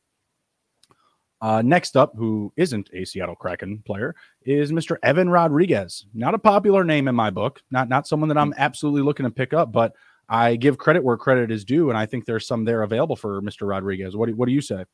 Uh, 1.41 1.63
next 1.63 1.97
up, 1.97 2.13
who 2.17 2.53
isn't 2.57 2.91
a 2.93 3.05
Seattle 3.05 3.37
Kraken 3.37 3.81
player, 3.87 4.17
is 4.43 4.73
Mr. 4.73 4.97
Evan 5.05 5.31
Rodrigues. 5.31 6.07
Not 6.13 6.35
a 6.35 6.39
popular 6.39 6.83
name 6.83 7.07
in 7.07 7.15
my 7.15 7.31
book. 7.31 7.63
Not 7.71 7.89
not 7.89 8.09
someone 8.09 8.29
that 8.29 8.39
I'm 8.39 8.55
absolutely 8.59 9.03
looking 9.03 9.25
to 9.25 9.31
pick 9.31 9.53
up, 9.53 9.71
but 9.71 9.95
I 10.29 10.57
give 10.57 10.79
credit 10.79 11.03
where 11.03 11.17
credit 11.17 11.51
is 11.51 11.65
due, 11.65 11.89
and 11.89 11.99
I 11.99 12.07
think 12.07 12.25
there's 12.25 12.47
some 12.47 12.65
there 12.65 12.83
available 12.83 13.17
for 13.17 13.41
Mr. 13.41 13.69
Rodrigues. 13.69 14.17
What 14.17 14.29
do, 14.29 14.37
what 14.37 14.47
do 14.47 14.53
you 14.53 14.61
say? 14.61 14.85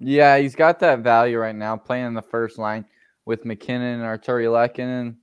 Yeah, 0.00 0.38
he's 0.38 0.54
got 0.54 0.80
that 0.80 1.00
value 1.00 1.38
right 1.38 1.54
now, 1.54 1.76
playing 1.76 2.06
in 2.06 2.14
the 2.14 2.22
first 2.22 2.58
line 2.58 2.84
with 3.26 3.44
MacKinnon 3.44 4.00
and 4.00 4.02
Artturi 4.02 4.46
Lehkonen. 4.46 5.16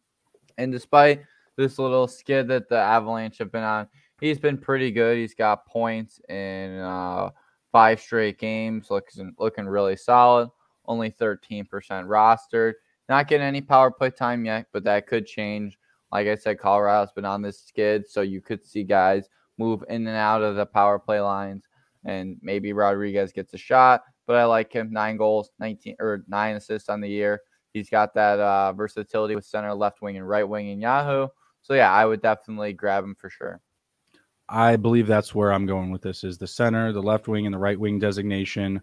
And 0.58 0.72
despite 0.72 1.24
this 1.58 1.80
little 1.80 2.08
skid 2.08 2.48
that 2.50 2.70
the 2.70 2.78
Avalanche 2.78 3.38
have 3.40 3.52
been 3.52 3.64
on, 3.64 3.88
he's 4.20 4.40
been 4.40 4.58
pretty 4.58 4.92
good. 4.92 5.18
He's 5.18 5.34
got 5.34 5.66
points 5.66 6.20
in 6.30 6.80
uh, 6.80 7.32
five 7.72 8.00
straight 8.00 8.38
games, 8.38 8.90
looking 8.90 9.34
looking 9.38 9.66
really 9.66 9.96
solid. 9.96 10.50
Only 10.86 11.12
13% 11.12 11.68
rostered. 11.68 12.74
Not 13.10 13.28
getting 13.28 13.46
any 13.46 13.62
power 13.62 13.92
play 13.92 14.10
time 14.10 14.46
yet, 14.46 14.68
but 14.72 14.84
that 14.86 15.08
could 15.08 15.26
change 15.26 15.78
like 16.12 16.28
I 16.28 16.36
said, 16.36 16.60
Colorado's 16.60 17.12
been 17.14 17.26
on 17.26 17.42
this 17.42 17.62
skid, 17.62 18.08
so 18.08 18.22
you 18.22 18.42
could 18.42 18.64
see 18.66 18.84
guys 18.84 19.30
move 19.58 19.84
in 19.90 20.08
and 20.08 20.18
out 20.18 20.44
of 20.44 20.56
the 20.56 20.66
power 20.66 21.00
play 21.00 21.20
lines, 21.20 21.68
and 22.06 22.38
maybe 22.42 22.74
Rodrigues 22.74 23.32
gets 23.32 23.54
a 23.54 23.58
shot. 23.58 24.04
But 24.28 24.36
I 24.36 24.46
like 24.46 24.72
him. 24.72 24.92
Nine 24.92 25.18
goals, 25.18 25.52
19 25.60 25.96
or 26.00 26.24
nine 26.28 26.56
assists 26.56 26.90
on 26.90 27.02
the 27.02 27.10
year. 27.10 27.42
He's 27.74 27.90
got 27.90 28.14
that 28.14 28.40
uh, 28.40 28.74
versatility 28.74 29.36
with 29.36 29.46
center, 29.46 29.74
left 29.74 30.02
wing, 30.02 30.18
and 30.18 30.28
right 30.28 30.48
wing 30.48 30.70
in 30.70 30.82
Yahoo. 30.82 31.28
So 31.62 31.74
yeah, 31.74 31.92
I 31.92 32.06
would 32.06 32.22
definitely 32.22 32.74
grab 32.74 33.04
him 33.04 33.16
for 33.16 33.30
sure. 33.30 33.62
I 34.50 34.76
believe 34.76 35.08
that's 35.08 35.34
where 35.34 35.54
I'm 35.54 35.66
going 35.66 35.92
with 35.92 36.02
this 36.02 36.24
is 36.26 36.38
the 36.38 36.48
center, 36.48 36.92
the 36.92 37.02
left 37.02 37.28
wing, 37.28 37.46
and 37.46 37.54
the 37.54 37.60
right 37.60 37.80
wing 37.80 38.00
designation 38.00 38.82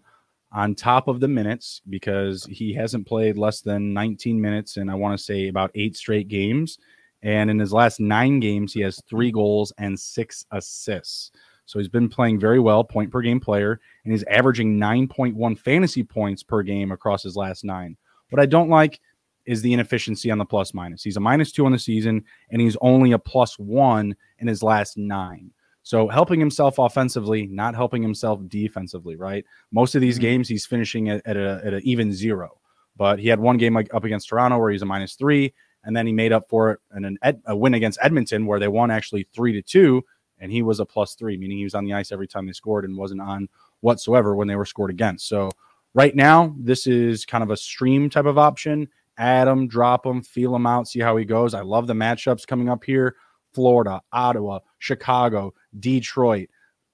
on 0.51 0.73
top 0.73 1.07
of 1.07 1.19
the 1.19 1.27
minutes 1.27 1.81
because 1.89 2.45
he 2.45 2.73
hasn't 2.73 3.05
played 3.05 3.37
less 3.37 3.61
than 3.61 3.93
19 3.93 4.41
minutes 4.41 4.77
and 4.77 4.89
I 4.89 4.95
want 4.95 5.17
to 5.17 5.23
say 5.23 5.47
about 5.47 5.71
eight 5.75 5.95
straight 5.95 6.27
games. 6.27 6.79
And 7.21 7.49
in 7.49 7.59
his 7.59 7.73
last 7.73 7.99
nine 7.99 8.39
games, 8.39 8.73
he 8.73 8.81
has 8.81 9.01
three 9.09 9.31
goals 9.31 9.73
and 9.77 9.99
six 9.99 10.45
assists. 10.51 11.31
So 11.65 11.77
he's 11.77 11.89
been 11.89 12.09
playing 12.09 12.39
very 12.39 12.59
well, 12.59 12.83
point 12.83 13.11
per 13.11 13.21
game 13.21 13.39
player, 13.39 13.79
and 14.03 14.11
he's 14.11 14.23
averaging 14.23 14.79
9.1 14.79 15.59
fantasy 15.59 16.03
points 16.03 16.41
per 16.41 16.63
game 16.63 16.91
across 16.91 17.21
his 17.21 17.35
last 17.35 17.63
nine. 17.63 17.95
What 18.29 18.41
I 18.41 18.45
don't 18.45 18.69
like 18.69 18.99
is 19.45 19.61
the 19.61 19.73
inefficiency 19.73 20.31
on 20.31 20.37
the 20.37 20.45
plus 20.45 20.73
minus. 20.73 21.03
He's 21.03 21.17
a 21.17 21.19
minus 21.19 21.51
two 21.51 21.65
on 21.65 21.71
the 21.71 21.79
season, 21.79 22.23
and 22.51 22.61
he's 22.61 22.77
only 22.81 23.11
a 23.11 23.19
plus 23.19 23.57
one 23.59 24.15
in 24.39 24.47
his 24.47 24.63
last 24.63 24.97
nine. 24.97 25.51
So 25.83 26.07
helping 26.07 26.39
himself 26.39 26.77
offensively, 26.77 27.47
not 27.47 27.75
helping 27.75 28.01
himself 28.03 28.39
defensively, 28.47 29.15
right? 29.15 29.45
Most 29.71 29.95
of 29.95 30.01
these 30.01 30.15
mm-hmm. 30.15 30.23
games 30.23 30.49
he's 30.49 30.65
finishing 30.65 31.09
at, 31.09 31.21
at 31.25 31.37
a 31.37 31.61
at 31.63 31.73
an 31.73 31.81
even 31.83 32.11
zero. 32.11 32.59
But 32.95 33.17
he 33.17 33.27
had 33.27 33.39
one 33.39 33.57
game 33.57 33.73
like 33.73 33.93
up 33.93 34.03
against 34.03 34.29
Toronto 34.29 34.57
where 34.57 34.71
he's 34.71 34.81
a 34.81 34.85
minus 34.85 35.15
three, 35.15 35.53
and 35.83 35.95
then 35.95 36.05
he 36.05 36.13
made 36.13 36.31
up 36.31 36.49
for 36.49 36.71
it 36.71 36.79
in 36.95 37.05
an 37.05 37.17
ed, 37.21 37.41
a 37.45 37.55
win 37.55 37.73
against 37.73 37.99
Edmonton 38.01 38.45
where 38.45 38.59
they 38.59 38.67
won 38.67 38.91
actually 38.91 39.27
three 39.33 39.53
to 39.53 39.61
two, 39.61 40.03
and 40.39 40.51
he 40.51 40.61
was 40.61 40.79
a 40.79 40.85
plus 40.85 41.15
three, 41.15 41.37
meaning 41.37 41.57
he 41.57 41.63
was 41.63 41.75
on 41.75 41.85
the 41.85 41.93
ice 41.93 42.11
every 42.11 42.27
time 42.27 42.45
they 42.45 42.53
scored 42.53 42.85
and 42.85 42.97
wasn't 42.97 43.21
on 43.21 43.47
whatsoever 43.81 44.35
when 44.35 44.47
they 44.47 44.55
were 44.55 44.65
scored 44.65 44.89
against. 44.91 45.27
So 45.27 45.51
right 45.93 46.15
now, 46.15 46.55
this 46.57 46.87
is 46.87 47.25
kind 47.25 47.43
of 47.43 47.51
a 47.51 47.57
stream 47.57 48.09
type 48.09 48.25
of 48.25 48.37
option. 48.37 48.87
Add 49.17 49.47
him, 49.47 49.67
drop 49.67 50.05
him, 50.05 50.21
feel 50.21 50.55
him 50.55 50.65
out, 50.65 50.87
see 50.87 50.99
how 50.99 51.17
he 51.17 51.25
goes. 51.25 51.53
I 51.53 51.61
love 51.61 51.87
the 51.87 51.93
matchups 51.93 52.47
coming 52.47 52.69
up 52.69 52.83
here. 52.83 53.15
Florida, 53.53 54.01
Ottawa, 54.13 54.59
Chicago, 54.77 55.53
Detroit, 55.79 56.49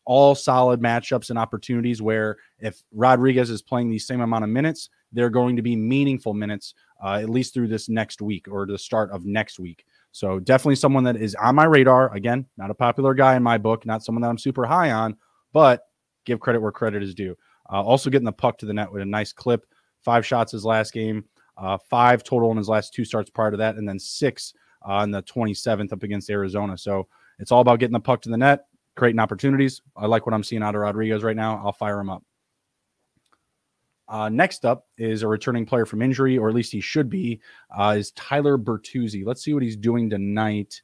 all 0.05 0.35
solid 0.35 0.81
matchups 0.81 1.29
and 1.29 1.37
opportunities 1.37 2.01
where 2.01 2.37
if 2.59 2.81
Rodrigues 2.91 3.49
is 3.49 3.61
playing 3.61 3.89
the 3.89 3.99
same 3.99 4.21
amount 4.21 4.43
of 4.43 4.49
minutes, 4.49 4.89
they're 5.15 5.29
going 5.29 5.55
to 5.55 5.61
be 5.61 5.75
meaningful 5.75 6.33
minutes, 6.33 6.75
uh, 7.03 7.13
at 7.13 7.29
least 7.29 7.53
through 7.53 7.69
this 7.69 7.89
next 7.89 8.21
week 8.21 8.47
or 8.49 8.65
the 8.65 8.77
start 8.77 9.09
of 9.11 9.25
next 9.25 9.59
week. 9.59 9.85
So 10.11 10.39
definitely 10.39 10.75
someone 10.75 11.03
that 11.05 11.15
is 11.15 11.35
on 11.35 11.55
my 11.55 11.65
radar. 11.65 12.13
Again, 12.13 12.45
not 12.57 12.69
a 12.69 12.75
popular 12.75 13.13
guy 13.13 13.35
in 13.35 13.43
my 13.43 13.57
book, 13.57 13.85
not 13.85 14.03
someone 14.03 14.21
that 14.21 14.29
I'm 14.29 14.37
super 14.37 14.65
high 14.65 14.91
on, 14.91 15.17
but 15.53 15.87
give 16.25 16.39
credit 16.39 16.61
where 16.61 16.71
credit 16.71 17.01
is 17.01 17.15
due. 17.15 17.35
Uh, 17.71 17.81
also 17.81 18.09
getting 18.09 18.25
the 18.25 18.31
puck 18.31 18.57
to 18.59 18.65
the 18.65 18.73
net 18.73 18.91
with 18.91 19.01
a 19.01 19.05
nice 19.05 19.33
clip. 19.33 19.65
Five 20.01 20.25
shots 20.25 20.51
his 20.51 20.65
last 20.65 20.93
game, 20.93 21.25
uh, 21.57 21.77
five 21.89 22.23
total 22.23 22.51
in 22.51 22.57
his 22.57 22.69
last 22.69 22.93
two 22.93 23.05
starts 23.05 23.29
prior 23.29 23.51
to 23.51 23.57
that, 23.57 23.75
and 23.75 23.87
then 23.87 23.97
six 23.97 24.53
on 24.83 25.09
the 25.11 25.23
27th 25.23 25.91
up 25.91 26.03
against 26.03 26.29
Arizona. 26.29 26.77
So 26.77 27.07
it's 27.39 27.51
all 27.51 27.61
about 27.61 27.79
getting 27.79 27.93
the 27.93 27.99
puck 27.99 28.21
to 28.21 28.29
the 28.29 28.37
net, 28.37 28.67
creating 28.95 29.19
opportunities. 29.19 29.81
I 29.97 30.05
like 30.05 30.25
what 30.25 30.33
I'm 30.33 30.43
seeing 30.43 30.61
out 30.61 30.75
of 30.75 30.81
Rodrigues 30.81 31.23
right 31.23 31.35
now. 31.35 31.61
I'll 31.63 31.73
fire 31.73 31.99
him 31.99 32.09
up. 32.09 32.23
Uh, 34.07 34.29
next 34.29 34.65
up 34.65 34.87
is 34.97 35.23
a 35.23 35.27
returning 35.27 35.65
player 35.65 35.85
from 35.85 36.01
injury, 36.01 36.37
or 36.37 36.47
at 36.47 36.55
least 36.55 36.71
he 36.71 36.81
should 36.81 37.09
be, 37.09 37.41
uh, 37.77 37.95
is 37.97 38.11
Tyler 38.11 38.57
Bertuzzi. 38.57 39.25
Let's 39.25 39.43
see 39.43 39.53
what 39.53 39.63
he's 39.63 39.75
doing 39.75 40.09
tonight. 40.09 40.81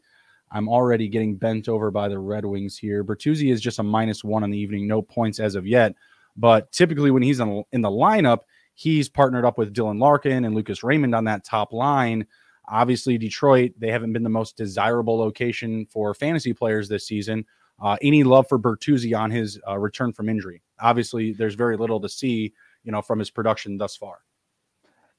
I'm 0.52 0.68
already 0.68 1.08
getting 1.08 1.36
bent 1.36 1.70
over 1.70 1.92
by 1.92 2.10
the 2.10 2.20
Red 2.20 2.46
Wings 2.46 2.78
here. 2.78 3.04
Bertuzzi 3.04 3.52
is 3.52 3.62
just 3.62 3.80
a 3.80 3.84
minus 3.84 4.24
one 4.24 4.44
on 4.44 4.50
the 4.50 4.58
evening, 4.58 4.88
no 4.88 5.02
points 5.02 5.40
as 5.40 5.56
of 5.56 5.66
yet. 5.66 5.96
But 6.36 6.72
typically, 6.72 7.12
when 7.12 7.24
he's 7.24 7.40
in, 7.40 7.64
in 7.72 7.82
the 7.82 7.90
lineup, 7.90 8.40
he's 8.74 9.08
partnered 9.08 9.46
up 9.46 9.58
with 9.58 9.74
Dylan 9.74 10.00
Larkin 10.00 10.46
and 10.46 10.56
Lucas 10.56 10.84
Raymond 10.84 11.16
on 11.16 11.26
that 11.26 11.46
top 11.46 11.72
line. 11.72 12.26
Obviously, 12.68 13.18
Detroit, 13.18 13.74
they 13.78 13.92
haven't 13.92 14.14
been 14.14 14.24
the 14.24 14.30
most 14.30 14.58
desirable 14.58 15.18
location 15.18 15.86
for 15.86 16.14
fantasy 16.14 16.54
players 16.54 16.88
this 16.88 17.06
season. 17.06 17.46
Uh, 17.82 17.98
any 18.02 18.24
love 18.24 18.48
for 18.48 18.60
Bertuzzi 18.60 19.18
on 19.18 19.32
his 19.32 19.60
uh, 19.68 19.78
return 19.78 20.14
from 20.14 20.30
injury? 20.30 20.62
Obviously, 20.80 21.34
there's 21.34 21.56
very 21.56 21.76
little 21.76 22.00
to 22.00 22.10
see, 22.10 22.54
you 22.84 22.92
know, 22.92 23.02
from 23.02 23.20
his 23.20 23.30
production 23.30 23.78
thus 23.78 23.96
far. 23.96 24.20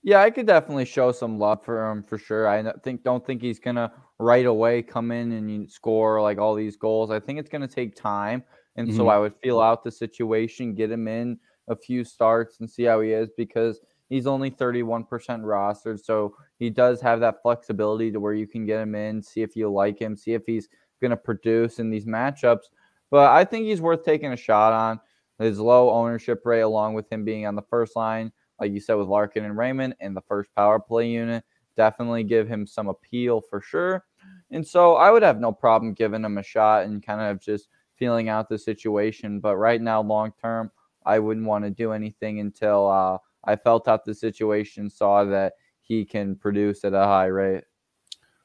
Yeah, 0.02 0.20
I 0.20 0.30
could 0.30 0.46
definitely 0.46 0.84
show 0.84 1.12
some 1.12 1.38
love 1.38 1.64
for 1.64 1.90
him 1.90 2.02
for 2.02 2.18
sure. 2.18 2.48
I 2.48 2.72
think 2.82 3.04
don't 3.04 3.24
think 3.24 3.40
he's 3.40 3.60
gonna 3.60 3.92
right 4.18 4.46
away 4.46 4.82
come 4.82 5.12
in 5.12 5.32
and 5.32 5.70
score 5.70 6.20
like 6.20 6.38
all 6.38 6.54
these 6.54 6.76
goals. 6.76 7.10
I 7.10 7.20
think 7.20 7.38
it's 7.38 7.48
gonna 7.48 7.68
take 7.68 7.94
time, 7.94 8.42
and 8.76 8.88
mm-hmm. 8.88 8.96
so 8.96 9.08
I 9.08 9.18
would 9.18 9.34
feel 9.42 9.60
out 9.60 9.84
the 9.84 9.92
situation, 9.92 10.74
get 10.74 10.90
him 10.90 11.06
in 11.06 11.38
a 11.68 11.76
few 11.76 12.02
starts, 12.04 12.60
and 12.60 12.68
see 12.68 12.82
how 12.84 13.00
he 13.00 13.12
is 13.12 13.30
because 13.36 13.80
he's 14.12 14.26
only 14.26 14.50
31% 14.50 15.06
rostered. 15.08 16.04
So 16.04 16.36
he 16.58 16.68
does 16.68 17.00
have 17.00 17.20
that 17.20 17.40
flexibility 17.40 18.12
to 18.12 18.20
where 18.20 18.34
you 18.34 18.46
can 18.46 18.66
get 18.66 18.80
him 18.80 18.94
in, 18.94 19.22
see 19.22 19.40
if 19.40 19.56
you 19.56 19.72
like 19.72 19.98
him, 19.98 20.16
see 20.16 20.34
if 20.34 20.42
he's 20.44 20.68
going 21.00 21.12
to 21.12 21.16
produce 21.16 21.78
in 21.78 21.88
these 21.88 22.04
matchups. 22.04 22.64
But 23.10 23.30
I 23.30 23.44
think 23.44 23.64
he's 23.64 23.80
worth 23.80 24.04
taking 24.04 24.32
a 24.32 24.36
shot 24.36 24.74
on. 24.74 25.00
His 25.42 25.58
low 25.58 25.90
ownership 25.90 26.42
rate, 26.44 26.60
along 26.60 26.94
with 26.94 27.10
him 27.12 27.24
being 27.24 27.46
on 27.46 27.54
the 27.54 27.62
first 27.62 27.96
line, 27.96 28.32
like 28.60 28.72
you 28.72 28.80
said, 28.80 28.94
with 28.94 29.08
Larkin 29.08 29.44
and 29.44 29.56
Raymond, 29.56 29.94
and 30.00 30.16
the 30.16 30.22
first 30.22 30.54
power 30.54 30.78
play 30.78 31.08
unit, 31.08 31.44
definitely 31.76 32.24
give 32.24 32.48
him 32.48 32.66
some 32.66 32.88
appeal 32.88 33.40
for 33.40 33.60
sure. 33.60 34.04
And 34.50 34.66
so 34.66 34.94
I 34.94 35.10
would 35.10 35.22
have 35.22 35.40
no 35.40 35.52
problem 35.52 35.94
giving 35.94 36.24
him 36.24 36.38
a 36.38 36.42
shot 36.42 36.84
and 36.84 37.04
kind 37.04 37.20
of 37.20 37.40
just 37.40 37.68
feeling 37.96 38.28
out 38.28 38.48
the 38.48 38.58
situation. 38.58 39.40
But 39.40 39.56
right 39.56 39.80
now, 39.80 40.02
long 40.02 40.32
term, 40.40 40.70
I 41.04 41.18
wouldn't 41.18 41.46
want 41.46 41.64
to 41.64 41.70
do 41.70 41.92
anything 41.92 42.40
until 42.40 42.88
uh, 42.88 43.18
I 43.44 43.56
felt 43.56 43.88
out 43.88 44.04
the 44.04 44.14
situation, 44.14 44.90
saw 44.90 45.24
that 45.24 45.54
he 45.80 46.04
can 46.04 46.36
produce 46.36 46.84
at 46.84 46.94
a 46.94 47.04
high 47.04 47.26
rate. 47.26 47.64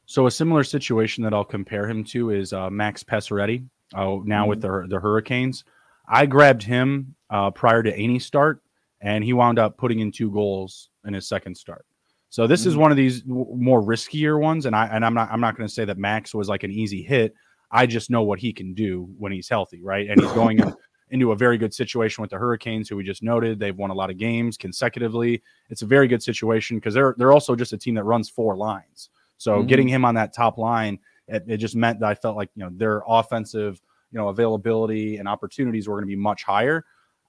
So 0.06 0.26
a 0.26 0.32
similar 0.32 0.64
situation 0.64 1.24
that 1.26 1.34
I'll 1.34 1.44
compare 1.44 1.88
him 1.88 2.04
to 2.06 2.32
is 2.32 2.54
uh, 2.54 2.70
Max 2.70 3.04
Pacioretty. 3.04 3.68
Uh, 3.94 4.18
now 4.24 4.42
mm-hmm. 4.42 4.50
with 4.50 4.62
the 4.62 4.86
the 4.90 5.00
Hurricanes, 5.00 5.64
I 6.08 6.26
grabbed 6.26 6.64
him 6.64 7.16
uh, 7.30 7.52
prior 7.52 7.84
to 7.84 7.96
any 7.96 8.20
start, 8.20 8.62
and 9.02 9.24
he 9.24 9.34
wound 9.34 9.60
up 9.60 9.78
putting 9.78 10.00
in 10.00 10.12
two 10.12 10.32
goals 10.32 10.90
in 11.06 11.14
his 11.14 11.28
second 11.28 11.56
start. 11.56 11.86
So 12.30 12.48
this 12.48 12.62
mm-hmm. 12.62 12.70
is 12.70 12.78
one 12.78 12.92
of 12.92 12.98
these 12.98 13.24
more 13.26 13.82
riskier 13.82 14.40
ones, 14.40 14.66
and 14.66 14.76
I 14.76 14.88
and 14.88 15.06
I'm 15.06 15.14
not 15.14 15.30
I'm 15.32 15.42
not 15.42 15.56
going 15.58 15.68
to 15.68 15.74
say 15.74 15.86
that 15.86 15.98
Max 15.98 16.34
was 16.34 16.50
like 16.50 16.64
an 16.64 16.72
easy 16.72 17.02
hit. 17.02 17.34
I 17.72 17.86
just 17.86 18.10
know 18.10 18.24
what 18.24 18.40
he 18.40 18.54
can 18.54 18.74
do 18.74 19.10
when 19.18 19.32
he's 19.32 19.50
healthy, 19.50 19.82
right? 19.82 20.10
And 20.10 20.22
he's 20.22 20.32
going 20.32 20.60
in, 20.60 20.74
into 21.10 21.32
a 21.32 21.36
very 21.36 21.58
good 21.58 21.74
situation 21.74 22.22
with 22.22 22.32
the 22.32 22.38
Hurricanes, 22.38 22.90
who 22.90 22.96
we 22.96 23.04
just 23.04 23.24
noted. 23.24 23.60
They've 23.60 23.76
won 23.76 23.92
a 23.92 23.94
lot 23.94 24.10
of 24.10 24.18
games 24.18 24.58
consecutively. 24.58 25.42
It's 25.70 25.82
a 25.82 25.86
very 25.86 26.08
good 26.08 26.24
situation 26.24 26.78
because 26.78 26.94
they're 26.94 27.16
they're 27.18 27.32
also 27.32 27.56
just 27.56 27.74
a 27.74 27.78
team 27.78 27.96
that 27.96 28.04
runs 28.04 28.30
four 28.30 28.56
lines. 28.56 29.10
So 29.38 29.58
mm-hmm. 29.58 29.68
getting 29.68 29.88
him 29.88 30.04
on 30.04 30.16
that 30.16 30.34
top 30.34 30.58
line, 30.58 31.00
it, 31.28 31.44
it, 31.48 31.58
just 31.58 31.76
meant 31.76 32.00
that 32.00 32.10
I 32.10 32.16
felt 32.16 32.36
like 32.36 32.50
you 32.56 32.64
know 32.64 32.72
their 32.74 33.04
offensive 33.08 33.82
you 34.18 34.24
know 34.24 34.30
availability 34.30 35.18
and 35.18 35.28
opportunities 35.28 35.88
were 35.88 35.94
going 35.94 36.04
to 36.04 36.08
be 36.08 36.16
much 36.16 36.44
higher. 36.44 36.84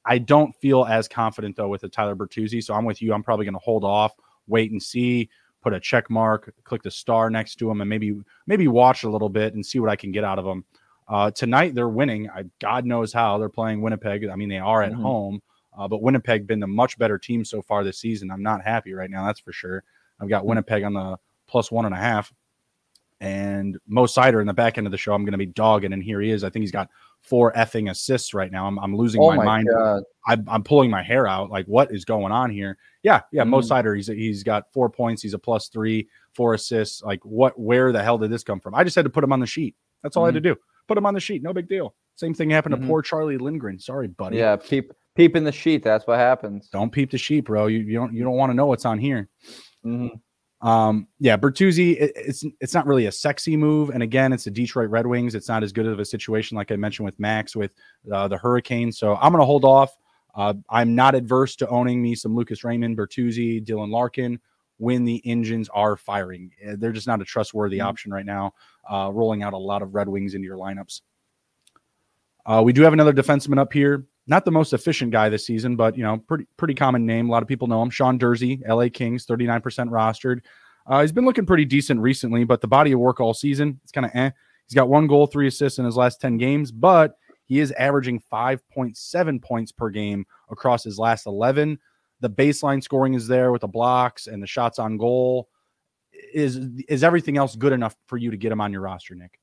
I 0.06 0.16
don't 0.16 0.56
feel 0.56 0.86
as 0.86 1.06
confident 1.06 1.54
though 1.54 1.68
with 1.68 1.82
the 1.82 1.88
Tyler 1.90 2.16
Bertuzzi, 2.16 2.64
so 2.64 2.72
I'm 2.72 2.86
with 2.86 3.02
you. 3.02 3.12
I'm 3.12 3.22
probably 3.22 3.44
going 3.44 3.54
to 3.54 3.60
hold 3.60 3.84
off, 3.84 4.12
wait 4.46 4.70
and 4.70 4.82
see, 4.82 5.28
put 5.60 5.74
a 5.74 5.80
check 5.80 6.08
mark, 6.08 6.54
click 6.64 6.82
the 6.82 6.90
star 6.90 7.28
next 7.28 7.56
to 7.56 7.70
him, 7.70 7.82
and 7.82 7.90
maybe 7.90 8.18
maybe 8.46 8.68
watch 8.68 9.04
a 9.04 9.10
little 9.10 9.28
bit 9.28 9.52
and 9.52 9.66
see 9.66 9.80
what 9.80 9.90
I 9.90 9.96
can 9.96 10.12
get 10.12 10.24
out 10.24 10.38
of 10.38 10.46
him. 10.46 10.64
Uh, 11.08 11.30
tonight 11.30 11.74
they're 11.74 11.90
winning. 11.90 12.30
I, 12.30 12.44
God 12.58 12.86
knows 12.86 13.12
how 13.12 13.36
they're 13.36 13.50
playing 13.50 13.82
Winnipeg. 13.82 14.26
I 14.26 14.34
mean, 14.34 14.48
they 14.48 14.58
are 14.58 14.82
at 14.82 14.92
mm-hmm. 14.92 15.02
home, 15.02 15.42
uh, 15.78 15.88
but 15.88 16.00
Winnipeg 16.00 16.46
been 16.46 16.60
the 16.60 16.66
much 16.66 16.98
better 16.98 17.18
team 17.18 17.44
so 17.44 17.60
far 17.60 17.84
this 17.84 17.98
season. 17.98 18.30
I'm 18.30 18.42
not 18.42 18.64
happy 18.64 18.94
right 18.94 19.10
now, 19.10 19.26
that's 19.26 19.40
for 19.40 19.52
sure. 19.52 19.84
I've 20.20 20.30
got 20.30 20.40
mm-hmm. 20.40 20.48
Winnipeg 20.48 20.84
on 20.84 20.94
the 20.94 21.18
plus 21.48 21.70
one 21.70 21.84
and 21.84 21.94
a 21.94 21.98
half, 21.98 22.32
and 23.20 23.76
Mo 23.86 24.04
Seider 24.04 24.40
in 24.40 24.46
the 24.46 24.54
back 24.54 24.78
end 24.78 24.86
of 24.86 24.90
the 24.90 24.96
show. 24.96 25.12
I'm 25.12 25.24
going 25.24 25.32
to 25.32 25.38
be 25.38 25.46
dogging, 25.46 25.92
and 25.92 26.02
here 26.02 26.20
he 26.20 26.30
is. 26.30 26.44
I 26.44 26.50
think 26.50 26.62
he's 26.62 26.72
got 26.72 26.88
four 27.20 27.52
effing 27.52 27.90
assists 27.90 28.32
right 28.32 28.50
now. 28.50 28.66
I'm, 28.66 28.78
I'm 28.78 28.96
losing 28.96 29.20
oh 29.20 29.30
my, 29.30 29.36
my, 29.36 29.44
mind. 29.44 29.68
I'm, 30.26 30.44
I'm, 30.48 30.62
pulling 30.62 30.90
my 30.90 31.02
hair 31.02 31.26
out. 31.26 31.50
Like, 31.50 31.66
what 31.66 31.92
is 31.92 32.04
going 32.04 32.32
on 32.32 32.50
here? 32.50 32.78
Yeah, 33.02 33.22
yeah. 33.32 33.42
Mm-hmm. 33.42 33.50
Mo 33.50 33.60
Seider, 33.60 33.96
he's 33.96 34.06
he's 34.06 34.42
got 34.42 34.72
four 34.72 34.88
points. 34.88 35.22
He's 35.22 35.34
a 35.34 35.38
plus 35.38 35.68
three, 35.68 36.08
four 36.34 36.54
assists. 36.54 37.02
Like, 37.02 37.20
what? 37.24 37.58
Where 37.58 37.92
the 37.92 38.02
hell 38.02 38.18
did 38.18 38.30
this 38.30 38.44
come 38.44 38.60
from? 38.60 38.74
I 38.74 38.84
just 38.84 38.96
had 38.96 39.04
to 39.04 39.10
put 39.10 39.24
him 39.24 39.32
on 39.32 39.40
the 39.40 39.46
sheet. 39.46 39.74
That's 40.02 40.16
all 40.16 40.22
mm-hmm. 40.22 40.26
I 40.26 40.28
had 40.28 40.42
to 40.42 40.48
mm-hmm. 40.50 40.54
do. 40.54 40.62
Put 40.86 40.98
him 40.98 41.06
on 41.06 41.14
the 41.14 41.20
sheet. 41.20 41.42
No 41.42 41.52
big 41.52 41.68
deal. 41.68 41.94
Same 42.14 42.34
thing 42.34 42.50
happened 42.50 42.74
mm-hmm. 42.74 42.84
to 42.84 42.88
poor 42.88 43.02
Charlie 43.02 43.38
Lindgren. 43.38 43.78
Sorry, 43.78 44.08
buddy. 44.08 44.38
Yeah, 44.38 44.56
peep 44.56 44.92
peep 45.14 45.36
in 45.36 45.44
the 45.44 45.52
sheet. 45.52 45.82
That's 45.82 46.06
what 46.06 46.18
happens. 46.18 46.68
Don't 46.68 46.90
peep 46.90 47.10
the 47.10 47.18
sheet, 47.18 47.40
bro. 47.40 47.66
You, 47.66 47.80
you 47.80 47.94
don't 47.94 48.12
you 48.14 48.22
don't 48.22 48.36
want 48.36 48.50
to 48.50 48.54
know 48.54 48.66
what's 48.66 48.84
on 48.84 48.98
here. 48.98 49.28
Mm-hmm. 49.84 50.16
Um, 50.60 51.06
yeah, 51.20 51.36
Bertuzzi. 51.36 51.96
It, 52.00 52.12
it's 52.16 52.44
it's 52.60 52.74
not 52.74 52.86
really 52.86 53.06
a 53.06 53.12
sexy 53.12 53.56
move, 53.56 53.90
and 53.90 54.02
again, 54.02 54.32
it's 54.32 54.44
the 54.44 54.50
Detroit 54.50 54.90
Red 54.90 55.06
Wings. 55.06 55.34
It's 55.34 55.48
not 55.48 55.62
as 55.62 55.72
good 55.72 55.86
of 55.86 56.00
a 56.00 56.04
situation 56.04 56.56
like 56.56 56.72
I 56.72 56.76
mentioned 56.76 57.06
with 57.06 57.18
Max 57.20 57.54
with 57.54 57.72
uh, 58.12 58.28
the 58.28 58.36
Hurricanes. 58.36 58.98
So 58.98 59.16
I'm 59.16 59.32
going 59.32 59.42
to 59.42 59.46
hold 59.46 59.64
off. 59.64 59.96
Uh, 60.34 60.54
I'm 60.68 60.94
not 60.94 61.14
adverse 61.14 61.56
to 61.56 61.68
owning 61.68 62.02
me 62.02 62.14
some 62.14 62.34
Lucas 62.34 62.64
Raymond, 62.64 62.96
Bertuzzi, 62.96 63.64
Dylan 63.64 63.90
Larkin 63.90 64.40
when 64.78 65.04
the 65.04 65.20
engines 65.24 65.68
are 65.70 65.96
firing. 65.96 66.50
Eh, 66.62 66.76
they're 66.78 66.92
just 66.92 67.06
not 67.06 67.20
a 67.20 67.24
trustworthy 67.24 67.78
mm-hmm. 67.78 67.88
option 67.88 68.12
right 68.12 68.26
now, 68.26 68.54
uh, 68.90 69.10
rolling 69.12 69.42
out 69.42 69.52
a 69.52 69.58
lot 69.58 69.82
of 69.82 69.94
Red 69.94 70.08
Wings 70.08 70.34
into 70.34 70.46
your 70.46 70.56
lineups. 70.56 71.02
Uh, 72.46 72.62
we 72.64 72.72
do 72.72 72.82
have 72.82 72.92
another 72.92 73.12
defenseman 73.12 73.58
up 73.58 73.72
here. 73.72 74.06
Not 74.28 74.44
the 74.44 74.50
most 74.50 74.72
efficient 74.72 75.10
guy 75.10 75.28
this 75.30 75.46
season, 75.46 75.74
but 75.74 75.96
you 75.96 76.02
know, 76.02 76.18
pretty 76.18 76.46
pretty 76.56 76.74
common 76.74 77.06
name. 77.06 77.28
A 77.28 77.32
lot 77.32 77.42
of 77.42 77.48
people 77.48 77.66
know 77.66 77.82
him. 77.82 77.90
Sean 77.90 78.18
Durzi, 78.18 78.60
LA 78.68 78.88
Kings, 78.92 79.26
39% 79.26 79.62
rostered. 79.88 80.40
Uh, 80.86 81.00
he's 81.00 81.12
been 81.12 81.24
looking 81.24 81.46
pretty 81.46 81.64
decent 81.64 82.00
recently, 82.00 82.44
but 82.44 82.60
the 82.60 82.68
body 82.68 82.92
of 82.92 83.00
work 83.00 83.20
all 83.20 83.34
season, 83.34 83.80
it's 83.82 83.92
kind 83.92 84.06
of 84.06 84.12
eh. 84.14 84.30
He's 84.66 84.74
got 84.74 84.88
one 84.88 85.06
goal, 85.06 85.26
three 85.26 85.46
assists 85.46 85.78
in 85.78 85.86
his 85.86 85.96
last 85.96 86.20
10 86.20 86.36
games, 86.36 86.70
but 86.70 87.16
he 87.46 87.58
is 87.58 87.72
averaging 87.72 88.22
5.7 88.30 89.42
points 89.42 89.72
per 89.72 89.88
game 89.88 90.26
across 90.50 90.84
his 90.84 90.98
last 90.98 91.26
11. 91.26 91.78
The 92.20 92.28
baseline 92.28 92.82
scoring 92.82 93.14
is 93.14 93.26
there 93.26 93.50
with 93.50 93.62
the 93.62 93.68
blocks 93.68 94.26
and 94.26 94.42
the 94.42 94.46
shots 94.46 94.78
on 94.78 94.98
goal. 94.98 95.48
Is 96.34 96.60
is 96.88 97.04
everything 97.04 97.36
else 97.36 97.54
good 97.56 97.72
enough 97.72 97.96
for 98.06 98.16
you 98.16 98.30
to 98.30 98.36
get 98.36 98.52
him 98.52 98.60
on 98.60 98.72
your 98.72 98.82
roster, 98.82 99.14
Nick? 99.14 99.38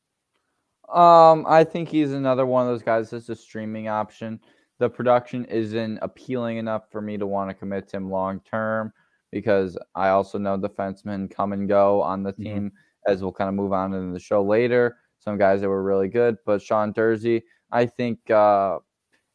Um, 0.94 1.46
I 1.48 1.64
think 1.64 1.90
he's 1.90 2.12
another 2.12 2.46
one 2.46 2.68
of 2.68 2.68
those 2.68 2.84
guys 2.84 3.10
that's 3.10 3.30
a 3.30 3.36
streaming 3.36 3.88
option. 3.88 4.40
The 4.80 4.90
production 4.90 5.46
isn't 5.46 6.00
appealing 6.02 6.58
enough 6.58 6.92
for 6.92 7.02
me 7.02 7.18
to 7.18 7.26
want 7.26 7.50
to 7.50 7.54
commit 7.54 7.88
to 7.90 7.98
him 7.98 8.10
long 8.10 8.42
term 8.42 8.92
because 9.32 9.78
I 9.96 10.10
also 10.10 10.38
know 10.38 10.58
defensemen 10.58 11.30
come 11.30 11.54
and 11.54 11.68
go 11.68 12.02
on 12.02 12.24
the 12.24 12.34
mm-hmm. 12.34 12.44
team 12.44 12.64
mm-hmm. 12.66 13.12
as 13.12 13.22
we'll 13.22 13.32
kind 13.32 13.50
of 13.50 13.56
move 13.56 13.74
on 13.74 13.94
in 13.94 14.14
the 14.14 14.20
show 14.20 14.44
later. 14.44 14.98
Some 15.20 15.38
guys 15.38 15.62
that 15.62 15.70
were 15.70 15.84
really 15.84 16.08
good, 16.08 16.38
but 16.46 16.62
Sean 16.62 16.94
Durzi, 16.94 17.42
I 17.72 17.86
think 17.86 18.30
uh, 18.30 18.80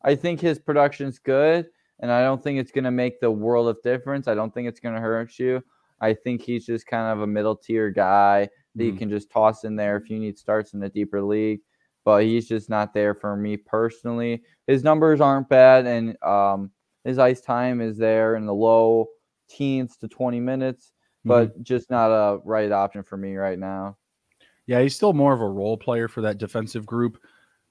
I 0.02 0.14
think 0.14 0.40
his 0.40 0.58
production's 0.58 1.18
good, 1.18 1.66
and 1.98 2.10
I 2.10 2.22
don't 2.22 2.42
think 2.42 2.58
it's 2.58 2.72
going 2.72 2.84
to 2.84 2.90
make 2.90 3.20
the 3.20 3.30
world 3.30 3.68
of 3.68 3.82
difference. 3.82 4.28
I 4.28 4.34
don't 4.34 4.54
think 4.54 4.68
it's 4.68 4.80
going 4.80 4.94
to 4.94 5.00
hurt 5.00 5.38
you. 5.38 5.62
I 6.00 6.14
think 6.14 6.42
he's 6.42 6.64
just 6.64 6.86
kind 6.86 7.12
of 7.12 7.22
a 7.22 7.26
middle 7.26 7.56
tier 7.56 7.90
guy 7.90 8.48
that 8.74 8.82
mm-hmm. 8.82 8.92
you 8.92 8.98
can 8.98 9.10
just 9.10 9.30
toss 9.30 9.64
in 9.64 9.76
there 9.76 9.96
if 9.96 10.08
you 10.08 10.18
need 10.18 10.38
starts 10.38 10.72
in 10.72 10.82
a 10.82 10.88
deeper 10.88 11.22
league. 11.22 11.60
But 12.04 12.24
he's 12.24 12.48
just 12.48 12.70
not 12.70 12.94
there 12.94 13.14
for 13.14 13.36
me 13.36 13.56
personally. 13.56 14.42
His 14.66 14.82
numbers 14.82 15.20
aren't 15.20 15.48
bad, 15.48 15.86
and 15.86 16.16
um, 16.22 16.70
his 17.04 17.18
ice 17.18 17.40
time 17.40 17.80
is 17.80 17.98
there 17.98 18.36
in 18.36 18.46
the 18.46 18.54
low 18.54 19.08
teens 19.48 19.96
to 19.98 20.08
20 20.08 20.40
minutes, 20.40 20.92
but 21.24 21.52
mm-hmm. 21.52 21.62
just 21.62 21.90
not 21.90 22.10
a 22.10 22.38
right 22.44 22.72
option 22.72 23.02
for 23.02 23.16
me 23.16 23.36
right 23.36 23.58
now. 23.58 23.96
Yeah, 24.66 24.80
he's 24.80 24.94
still 24.94 25.12
more 25.12 25.34
of 25.34 25.40
a 25.40 25.48
role 25.48 25.76
player 25.76 26.08
for 26.08 26.22
that 26.22 26.38
defensive 26.38 26.86
group 26.86 27.18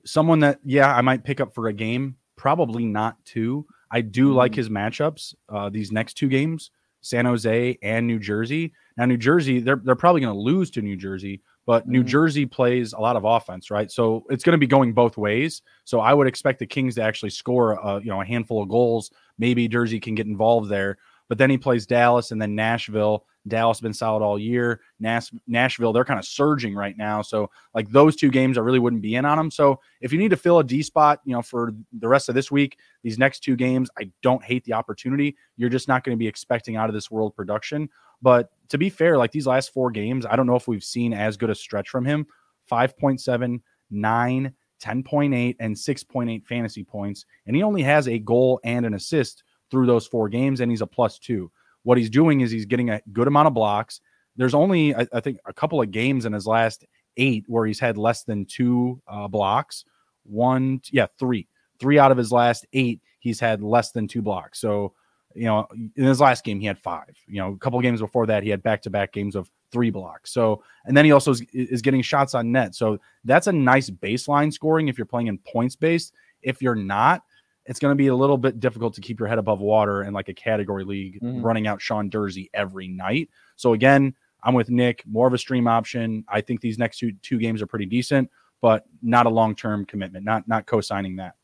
someone 0.06 0.39
that 0.39 0.60
yeah 0.63 0.94
I 0.94 1.02
might 1.02 1.24
pick 1.24 1.39
up 1.39 1.54
for 1.54 1.68
a 1.68 1.74
game, 1.74 2.15
probably 2.36 2.86
not 2.86 3.24
two. 3.26 3.65
I 3.92 4.02
do 4.02 4.28
mm-hmm. 4.28 4.38
like 4.38 4.56
his 4.56 4.70
matchups. 4.70 5.34
Uh, 5.48 5.70
these 5.70 5.92
next 5.92 6.15
two 6.15 6.28
games, 6.28 6.72
San 7.02 7.26
Jose 7.26 7.78
and 7.82 8.08
New 8.08 8.20
Jersey. 8.20 8.74
Now 8.98 9.06
New 9.06 9.18
Jersey, 9.18 9.60
they're 9.60 9.82
they're 9.84 9.96
probably 9.96 10.22
going 10.22 10.34
to 10.34 10.39
lose 10.39 10.72
to 10.72 10.82
New 10.82 10.98
Jersey, 10.98 11.42
but 11.69 11.88
New 11.88 11.99
mm-hmm. 11.99 12.08
Jersey 12.08 12.45
plays 12.47 12.93
a 12.93 12.99
lot 12.99 13.15
of 13.15 13.25
offense, 13.25 13.69
right? 13.69 13.91
So 13.91 14.25
it's 14.32 14.43
going 14.43 14.53
to 14.53 14.58
be 14.58 14.65
going 14.65 14.91
both 14.91 15.19
ways. 15.19 15.62
So 15.84 15.99
I 15.99 16.15
would 16.15 16.25
expect 16.25 16.58
the 16.58 16.65
Kings 16.65 16.95
to 16.95 17.03
actually 17.03 17.29
score 17.29 17.73
a, 17.73 17.99
you 17.99 18.08
know 18.08 18.21
a 18.21 18.25
handful 18.25 18.63
of 18.63 18.69
goals. 18.69 19.12
Maybe 19.38 19.67
Jersey 19.67 19.99
can 19.99 20.15
get 20.15 20.25
involved 20.25 20.67
there. 20.71 20.97
But 21.27 21.38
then 21.38 21.51
he 21.51 21.60
plays 21.60 21.86
Dallas 21.86 22.32
and 22.32 22.41
then 22.41 22.55
Nashville. 22.55 23.23
Dallas 23.47 23.80
been 23.80 23.93
solid 23.93 24.21
all 24.21 24.38
year. 24.38 24.82
Nash- 24.99 25.32
Nashville, 25.47 25.93
they're 25.93 26.06
kind 26.06 26.19
of 26.19 26.25
surging 26.25 26.75
right 26.75 26.97
now. 26.97 27.21
So, 27.21 27.49
like 27.73 27.89
those 27.89 28.15
two 28.15 28.30
games, 28.30 28.58
I 28.58 28.62
really 28.62 28.80
wouldn't 28.80 29.02
be 29.02 29.15
in 29.15 29.25
on 29.25 29.38
them. 29.38 29.52
So, 29.52 29.80
if 30.02 30.12
you 30.12 30.19
need 30.19 30.30
to 30.30 30.38
fill 30.38 30.60
a 30.60 30.63
D 30.63 30.82
spot, 30.84 31.21
you 31.25 31.34
know, 31.34 31.41
for 31.41 31.73
the 31.93 32.08
rest 32.08 32.30
of 32.30 32.36
this 32.36 32.52
week, 32.52 32.78
these 33.04 33.17
next 33.17 33.39
two 33.39 33.56
games, 33.56 33.89
I 33.97 34.12
don't 34.21 34.43
hate 34.43 34.63
the 34.65 34.73
opportunity. 34.73 35.36
You're 35.58 35.69
just 35.69 35.88
not 35.88 36.04
going 36.04 36.15
to 36.15 36.19
be 36.19 36.28
expecting 36.28 36.75
out 36.75 36.89
of 36.89 36.93
this 36.93 37.10
world 37.10 37.36
production. 37.36 37.89
But 38.21 38.52
to 38.69 38.78
be 38.78 38.89
fair, 38.89 39.17
like 39.17 39.32
these 39.32 39.47
last 39.47 39.71
four 39.71 39.91
games, 39.91 40.25
I 40.25 40.36
don't 40.36 40.47
know 40.47 40.56
if 40.56 40.67
we've 40.67 40.84
seen 40.84 41.13
as 41.13 41.38
good 41.38 41.49
a 41.49 41.56
stretch 41.56 41.89
from 41.89 42.06
him 42.06 42.28
5.7, 42.69 43.62
9, 43.91 44.54
10.8, 44.84 45.56
and 45.60 45.75
6.8 45.75 46.45
fantasy 46.45 46.84
points. 46.84 47.25
And 47.47 47.56
he 47.56 47.63
only 47.63 47.82
has 47.84 48.08
a 48.08 48.19
goal 48.19 48.60
and 48.63 48.86
an 48.86 48.93
assist 48.93 49.43
through 49.71 49.86
those 49.86 50.08
four 50.08 50.30
games, 50.30 50.62
and 50.62 50.71
he's 50.71 50.82
a 50.82 50.88
plus 50.88 51.19
two. 51.19 51.52
What 51.89 51.97
he's 51.97 52.12
doing 52.12 52.41
is 52.41 52.52
he's 52.52 52.67
getting 52.67 52.91
a 52.91 53.02
good 53.13 53.28
amount 53.28 53.47
of 53.47 53.56
blocks. 53.56 53.99
There's 54.36 54.54
only, 54.54 54.93
I, 54.93 55.08
I 55.12 55.21
think, 55.21 55.39
a 55.47 55.54
couple 55.54 55.82
of 55.82 55.89
games 55.89 56.28
in 56.28 56.34
his 56.34 56.45
last 56.45 56.86
eight 57.17 57.45
where 57.47 57.65
he's 57.65 57.80
had 57.80 57.97
less 57.97 58.25
than 58.25 58.45
two 58.45 59.02
uh, 59.08 59.28
blocks. 59.28 59.86
One, 60.23 60.82
yeah, 60.91 61.08
three. 61.17 61.47
Three 61.80 61.97
out 61.97 62.12
of 62.12 62.17
his 62.19 62.32
last 62.32 62.67
eight, 62.73 63.02
he's 63.17 63.39
had 63.39 63.63
less 63.63 63.91
than 63.91 64.08
two 64.08 64.21
blocks. 64.21 64.60
So, 64.60 64.93
you 65.34 65.45
know, 65.45 65.65
in 65.73 66.04
his 66.06 66.21
last 66.21 66.43
game, 66.43 66.60
he 66.60 66.67
had 66.67 66.78
five. 66.78 67.17
You 67.25 67.39
know, 67.39 67.54
a 67.54 67.58
couple 67.58 67.82
games 67.82 68.02
before 68.02 68.28
that, 68.28 68.43
he 68.43 68.52
had 68.52 68.62
back 68.62 68.84
to 68.84 68.91
back 68.91 69.12
games 69.12 69.36
of 69.36 69.49
three 69.71 69.89
blocks. 69.89 70.32
So, 70.32 70.62
and 70.86 70.95
then 70.95 71.06
he 71.06 71.12
also 71.12 71.32
is, 71.32 71.41
is 71.54 71.82
getting 71.82 72.04
shots 72.04 72.36
on 72.36 72.52
net. 72.52 72.75
So 72.75 72.99
that's 73.25 73.47
a 73.47 73.52
nice 73.52 73.89
baseline 73.89 74.54
scoring 74.54 74.89
if 74.89 74.99
you're 74.99 75.08
playing 75.08 75.25
in 75.25 75.39
points 75.39 75.75
based. 75.75 76.13
If 76.43 76.62
you're 76.62 76.75
not, 76.75 77.23
it's 77.69 77.79
going 77.79 77.91
to 77.91 77.95
be 77.95 78.08
a 78.08 78.15
little 78.15 78.38
bit 78.38 78.60
difficult 78.60 78.95
to 78.95 79.01
keep 79.01 79.19
your 79.19 79.27
head 79.27 79.38
above 79.38 79.60
water 79.60 80.01
in 80.03 80.12
like 80.12 80.27
a 80.27 80.34
category 80.34 80.84
league 80.84 81.19
mm-hmm. 81.21 81.43
running 81.43 81.67
out 81.67 81.79
Sean 81.79 82.10
Durzi 82.10 82.49
every 82.51 82.88
night. 82.88 83.29
So 83.58 83.73
again, 83.73 84.15
I'm 84.41 84.55
with 84.55 84.71
Nick, 84.71 85.03
more 85.05 85.27
of 85.27 85.34
a 85.34 85.38
stream 85.38 85.67
option. 85.67 86.25
I 86.27 86.41
think 86.41 86.62
these 86.62 86.79
next 86.79 86.97
two 86.97 87.12
two 87.21 87.38
games 87.38 87.62
are 87.62 87.67
pretty 87.67 87.86
decent, 87.86 88.32
but 88.60 88.86
not 89.03 89.27
a 89.27 89.29
long 89.29 89.55
term 89.55 89.86
commitment. 89.86 90.25
Not 90.25 90.47
not 90.47 90.65
co-signing 90.65 91.17
that. 91.17 91.36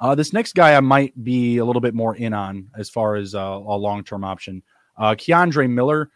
Uh, 0.00 0.16
this 0.16 0.32
next 0.32 0.56
guy 0.56 0.74
I 0.74 0.80
might 0.80 1.22
be 1.22 1.58
a 1.58 1.64
little 1.64 1.80
bit 1.80 1.94
more 1.94 2.16
in 2.16 2.32
on 2.32 2.68
as 2.76 2.90
far 2.90 3.14
as 3.14 3.36
uh, 3.36 3.38
a 3.38 3.76
long 3.76 4.02
term 4.02 4.24
option. 4.24 4.60
Uh, 4.98 5.14
K'Andre 5.14 5.70
Miller, 5.70 6.10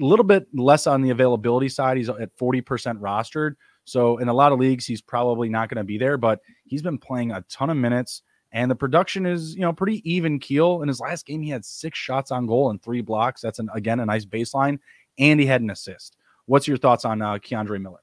a 0.00 0.04
little 0.04 0.24
bit 0.24 0.46
less 0.54 0.86
on 0.86 1.02
the 1.02 1.10
availability 1.10 1.68
side. 1.68 1.98
He's 1.98 2.08
at 2.08 2.34
40% 2.38 2.62
rostered. 3.00 3.56
So 3.88 4.18
in 4.18 4.28
a 4.28 4.34
lot 4.34 4.52
of 4.52 4.58
leagues, 4.58 4.86
he's 4.86 5.00
probably 5.00 5.48
not 5.48 5.68
going 5.68 5.78
to 5.78 5.84
be 5.84 5.98
there, 5.98 6.16
but 6.16 6.40
he's 6.64 6.82
been 6.82 6.98
playing 6.98 7.32
a 7.32 7.42
ton 7.48 7.70
of 7.70 7.76
minutes 7.76 8.22
and 8.52 8.70
the 8.70 8.76
production 8.76 9.26
is, 9.26 9.54
you 9.54 9.60
know, 9.60 9.72
pretty 9.72 10.02
even 10.10 10.38
keel. 10.38 10.82
In 10.82 10.88
his 10.88 11.00
last 11.00 11.26
game, 11.26 11.42
he 11.42 11.50
had 11.50 11.64
six 11.64 11.98
shots 11.98 12.30
on 12.30 12.46
goal 12.46 12.70
and 12.70 12.82
three 12.82 13.02
blocks. 13.02 13.40
That's 13.42 13.58
an, 13.58 13.68
again 13.74 14.00
a 14.00 14.06
nice 14.06 14.24
baseline, 14.24 14.78
and 15.18 15.38
he 15.38 15.46
had 15.46 15.60
an 15.60 15.70
assist. 15.70 16.16
What's 16.46 16.66
your 16.66 16.78
thoughts 16.78 17.04
on 17.04 17.20
uh, 17.20 17.34
K'Andre 17.34 17.80
Miller? 17.80 18.00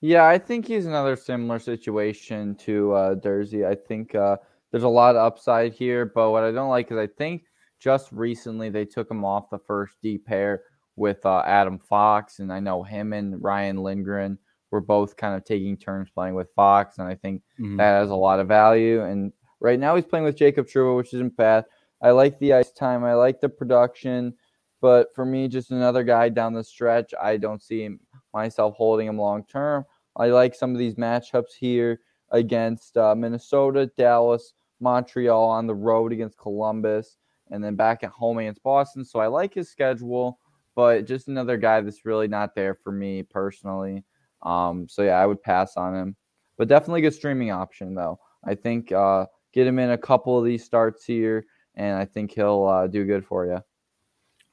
Yeah, 0.00 0.26
I 0.26 0.38
think 0.38 0.66
he's 0.66 0.86
another 0.86 1.16
similar 1.16 1.58
situation 1.58 2.54
to 2.56 2.92
uh, 2.92 3.14
Durzi. 3.16 3.66
I 3.66 3.74
think 3.74 4.14
uh, 4.14 4.36
there's 4.70 4.84
a 4.84 4.88
lot 4.88 5.16
of 5.16 5.26
upside 5.26 5.74
here, 5.74 6.06
but 6.06 6.30
what 6.30 6.44
I 6.44 6.52
don't 6.52 6.70
like 6.70 6.90
is 6.92 6.96
I 6.96 7.08
think 7.08 7.44
just 7.80 8.12
recently 8.12 8.70
they 8.70 8.84
took 8.84 9.10
him 9.10 9.24
off 9.24 9.50
the 9.50 9.58
first 9.58 9.96
D 10.00 10.18
pair 10.18 10.62
with 11.00 11.24
uh, 11.24 11.42
Adam 11.46 11.78
Fox, 11.78 12.40
and 12.40 12.52
I 12.52 12.60
know 12.60 12.82
him 12.82 13.14
and 13.14 13.42
Ryan 13.42 13.78
Lindgren 13.78 14.38
were 14.70 14.82
both 14.82 15.16
kind 15.16 15.34
of 15.34 15.44
taking 15.44 15.78
turns 15.78 16.10
playing 16.10 16.34
with 16.34 16.52
Fox, 16.54 16.98
and 16.98 17.08
I 17.08 17.14
think 17.14 17.42
mm-hmm. 17.58 17.78
that 17.78 18.00
has 18.00 18.10
a 18.10 18.14
lot 18.14 18.38
of 18.38 18.46
value. 18.46 19.02
And 19.02 19.32
right 19.60 19.80
now 19.80 19.96
he's 19.96 20.04
playing 20.04 20.26
with 20.26 20.36
Jacob 20.36 20.66
Trouba, 20.66 20.98
which 20.98 21.14
isn't 21.14 21.36
bad. 21.38 21.64
I 22.02 22.10
like 22.10 22.38
the 22.38 22.52
ice 22.52 22.70
time, 22.70 23.02
I 23.02 23.14
like 23.14 23.40
the 23.40 23.48
production, 23.48 24.34
but 24.82 25.14
for 25.14 25.24
me, 25.24 25.48
just 25.48 25.70
another 25.70 26.04
guy 26.04 26.28
down 26.28 26.52
the 26.52 26.62
stretch. 26.62 27.14
I 27.20 27.38
don't 27.38 27.62
see 27.62 27.88
myself 28.34 28.74
holding 28.76 29.08
him 29.08 29.18
long 29.18 29.44
term. 29.44 29.86
I 30.16 30.26
like 30.26 30.54
some 30.54 30.72
of 30.72 30.78
these 30.78 30.96
matchups 30.96 31.54
here 31.58 32.00
against 32.30 32.98
uh, 32.98 33.14
Minnesota, 33.14 33.90
Dallas, 33.96 34.52
Montreal 34.80 35.44
on 35.44 35.66
the 35.66 35.74
road 35.74 36.12
against 36.12 36.36
Columbus, 36.36 37.16
and 37.50 37.64
then 37.64 37.74
back 37.74 38.04
at 38.04 38.10
home 38.10 38.36
against 38.36 38.62
Boston. 38.62 39.02
So 39.02 39.18
I 39.18 39.28
like 39.28 39.54
his 39.54 39.70
schedule 39.70 40.38
but 40.80 41.04
just 41.04 41.28
another 41.28 41.58
guy 41.58 41.82
that's 41.82 42.06
really 42.06 42.26
not 42.26 42.54
there 42.54 42.74
for 42.74 42.90
me 42.90 43.22
personally. 43.22 44.02
Um, 44.42 44.88
so 44.88 45.02
yeah, 45.02 45.20
I 45.20 45.26
would 45.26 45.42
pass 45.42 45.76
on 45.76 45.94
him, 45.94 46.16
but 46.56 46.68
definitely 46.68 47.00
a 47.00 47.02
good 47.02 47.14
streaming 47.14 47.50
option 47.50 47.94
though. 47.94 48.18
I 48.42 48.54
think 48.54 48.90
uh, 48.90 49.26
get 49.52 49.66
him 49.66 49.78
in 49.78 49.90
a 49.90 49.98
couple 49.98 50.38
of 50.38 50.44
these 50.46 50.64
starts 50.64 51.04
here, 51.04 51.44
and 51.74 51.98
I 51.98 52.06
think 52.06 52.32
he'll 52.32 52.64
uh, 52.64 52.86
do 52.86 53.04
good 53.04 53.26
for 53.26 53.44
you. 53.44 53.60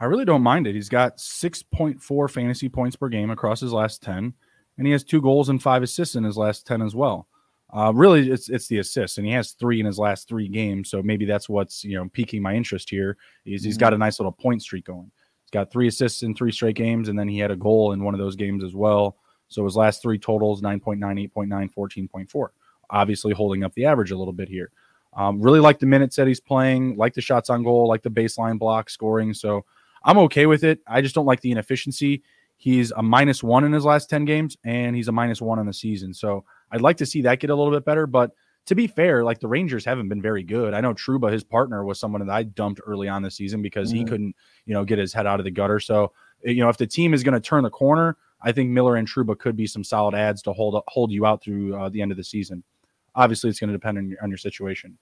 I 0.02 0.06
really 0.06 0.26
don't 0.26 0.44
mind 0.44 0.68
it. 0.68 0.76
He's 0.76 0.90
got 0.90 1.18
6.4 1.18 2.30
fantasy 2.30 2.68
points 2.68 2.98
per 2.98 3.08
game 3.08 3.30
across 3.30 3.62
his 3.62 3.72
last 3.72 4.04
10, 4.04 4.34
and 4.78 4.86
he 4.86 4.92
has 4.92 5.06
two 5.06 5.22
goals 5.22 5.48
and 5.48 5.64
five 5.64 5.82
assists 5.82 6.16
in 6.16 6.26
his 6.26 6.36
last 6.36 6.68
10 6.68 6.82
as 6.82 6.94
well. 6.94 7.30
Uh, 7.74 7.94
really, 7.96 8.30
it's 8.30 8.50
it's 8.50 8.68
the 8.68 8.80
assists, 8.80 9.18
and 9.18 9.26
he 9.26 9.32
has 9.32 9.52
three 9.52 9.80
in 9.80 9.86
his 9.86 10.00
last 10.00 10.28
three 10.28 10.48
games. 10.50 10.90
So 10.90 11.02
maybe 11.02 11.26
that's 11.26 11.50
what's 11.50 11.84
you 11.84 11.96
know 11.96 12.10
piquing 12.10 12.42
my 12.42 12.54
interest 12.54 12.90
here. 12.90 13.18
Is 13.46 13.64
he's 13.64 13.76
mm-hmm. 13.76 13.80
got 13.82 13.94
a 13.94 13.98
nice 13.98 14.20
little 14.20 14.32
point 14.32 14.62
streak 14.62 14.86
going. 14.86 15.12
Got 15.52 15.72
three 15.72 15.88
assists 15.88 16.24
in 16.24 16.36
three 16.36 16.52
straight 16.52 16.76
games, 16.76 17.10
and 17.10 17.18
then 17.18 17.28
he 17.28 17.40
had 17.40 17.52
a 17.52 17.56
goal 17.56 17.94
in 17.94 18.04
one 18.04 18.14
of 18.14 18.20
those 18.20 18.36
games 18.36 18.64
as 18.64 18.76
well. 18.76 19.18
So 19.48 19.64
his 19.64 19.76
last 19.76 20.02
three 20.02 20.20
totals 20.20 20.62
9.9, 20.62 21.00
8.9, 21.34 21.74
14.4. 21.74 22.48
Obviously 22.90 23.34
holding 23.34 23.64
up 23.64 23.74
the 23.74 23.86
average 23.86 24.12
a 24.12 24.18
little 24.18 24.34
bit 24.34 24.50
here. 24.50 24.72
Um, 25.16 25.42
really 25.42 25.60
like 25.60 25.80
the 25.80 25.86
minutes 25.86 26.18
that 26.18 26.28
he's 26.28 26.40
playing, 26.40 26.98
like 26.98 27.14
the 27.14 27.22
shots 27.22 27.50
on 27.50 27.64
goal, 27.64 27.88
like 27.88 28.04
the 28.04 28.10
baseline 28.10 28.60
block 28.60 28.90
scoring. 28.90 29.34
So 29.34 29.66
I'm 30.04 30.18
okay 30.20 30.46
with 30.46 30.64
it. 30.64 30.80
I 30.86 31.02
just 31.02 31.16
don't 31.16 31.26
like 31.26 31.42
the 31.42 31.52
inefficiency. 31.52 32.24
He's 32.58 32.92
a 32.92 33.02
minus 33.02 33.42
one 33.42 33.64
in 33.64 33.72
his 33.72 33.86
last 33.86 34.10
10 34.10 34.26
games, 34.26 34.58
and 34.64 34.96
he's 34.96 35.08
a 35.08 35.12
minus 35.12 35.42
one 35.42 35.60
on 35.60 35.66
the 35.66 35.74
season. 35.74 36.14
So 36.14 36.44
I'd 36.72 36.82
like 36.82 36.98
to 36.98 37.06
see 37.06 37.22
that 37.22 37.40
get 37.40 37.50
a 37.50 37.56
little 37.56 37.72
bit 37.72 37.86
better, 37.86 38.06
but– 38.06 38.32
to 38.68 38.76
be 38.76 38.86
fair, 38.86 39.24
like 39.24 39.40
the 39.40 39.48
Rangers 39.48 39.86
haven't 39.86 40.10
been 40.10 40.22
very 40.22 40.44
good. 40.44 40.74
I 40.74 40.82
know 40.82 40.94
Trouba, 40.94 41.32
his 41.32 41.44
partner, 41.44 41.86
was 41.86 42.00
someone 42.00 42.26
that 42.26 42.32
I 42.32 42.44
dumped 42.44 42.82
early 42.86 43.08
on 43.08 43.22
the 43.22 43.32
season 43.32 43.62
because 43.62 43.90
mm-hmm. 43.90 44.00
he 44.00 44.06
couldn't, 44.06 44.36
you 44.66 44.74
know, 44.74 44.84
get 44.84 45.00
his 45.00 45.14
head 45.14 45.26
out 45.26 45.40
of 45.40 45.46
the 45.46 45.52
gutter. 45.52 45.80
So, 45.80 46.12
eh, 46.46 46.52
you 46.52 46.62
know, 46.62 46.70
if 46.70 46.78
the 46.78 46.86
team 46.86 47.14
is 47.14 47.24
going 47.24 47.34
to 47.34 47.40
turn 47.40 47.64
the 47.64 47.70
corner, 47.70 48.18
I 48.42 48.52
think 48.52 48.70
Miller 48.70 48.98
and 48.98 49.08
Trouba 49.08 49.40
could 49.40 49.56
be 49.56 49.68
some 49.68 49.86
solid 49.86 50.16
ads 50.16 50.42
to 50.44 50.54
hold 50.54 50.82
hold 50.90 51.12
you 51.12 51.26
out 51.26 51.42
through 51.42 51.76
uh, 51.76 51.90
the 51.90 52.02
end 52.02 52.12
of 52.12 52.18
the 52.18 52.24
season. 52.24 52.64
Obviously, 53.16 53.50
it's 53.50 53.60
going 53.60 53.70
to 53.70 53.74
depend 53.74 53.98
on 53.98 54.10
your, 54.10 54.20
on 54.22 54.30
your 54.30 54.38
situation. 54.38 54.98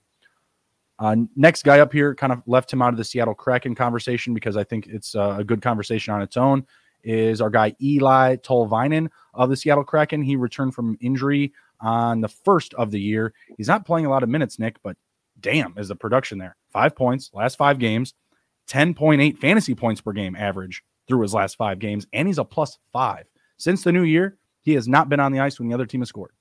Uh, 1.00 1.16
next 1.34 1.64
guy 1.64 1.80
up 1.80 1.92
here 1.92 2.14
kind 2.14 2.32
of 2.32 2.42
left 2.46 2.72
him 2.72 2.80
out 2.80 2.92
of 2.92 2.96
the 2.96 3.04
Seattle 3.04 3.34
Kraken 3.34 3.74
conversation 3.74 4.32
because 4.32 4.56
I 4.56 4.64
think 4.64 4.86
it's 4.86 5.14
uh, 5.14 5.36
a 5.38 5.44
good 5.44 5.60
conversation 5.60 6.14
on 6.14 6.22
its 6.22 6.36
own. 6.36 6.64
is 7.02 7.40
our 7.40 7.50
guy 7.50 7.74
Eli 7.82 8.36
Tolvanen 8.36 9.08
of 9.34 9.50
the 9.50 9.56
Seattle 9.56 9.84
Kraken. 9.84 10.22
He 10.22 10.36
returned 10.36 10.74
from 10.74 10.96
injury 11.00 11.52
on 11.80 12.20
the 12.20 12.28
first 12.28 12.74
of 12.74 12.90
the 12.90 13.00
year. 13.00 13.32
He's 13.56 13.68
not 13.68 13.86
playing 13.86 14.06
a 14.06 14.10
lot 14.10 14.22
of 14.22 14.28
minutes, 14.28 14.58
Nick, 14.58 14.76
but 14.82 14.96
damn, 15.40 15.74
is 15.76 15.88
the 15.88 15.96
production 15.96 16.38
there. 16.38 16.56
Five 16.70 16.96
points, 16.96 17.30
last 17.32 17.56
five 17.56 17.78
games, 17.78 18.14
10.8 18.68 19.38
fantasy 19.38 19.74
points 19.74 20.00
per 20.00 20.12
game 20.12 20.36
average 20.36 20.82
through 21.06 21.22
his 21.22 21.34
last 21.34 21.56
five 21.56 21.78
games, 21.78 22.06
and 22.12 22.26
he's 22.26 22.38
a 22.38 22.44
plus 22.44 22.78
five. 22.92 23.26
Since 23.58 23.84
the 23.84 23.92
new 23.92 24.02
year, 24.02 24.36
he 24.62 24.74
has 24.74 24.88
not 24.88 25.08
been 25.08 25.20
on 25.20 25.32
the 25.32 25.40
ice 25.40 25.58
when 25.58 25.68
the 25.68 25.74
other 25.74 25.86
team 25.86 26.00
has 26.00 26.08
scored. 26.08 26.32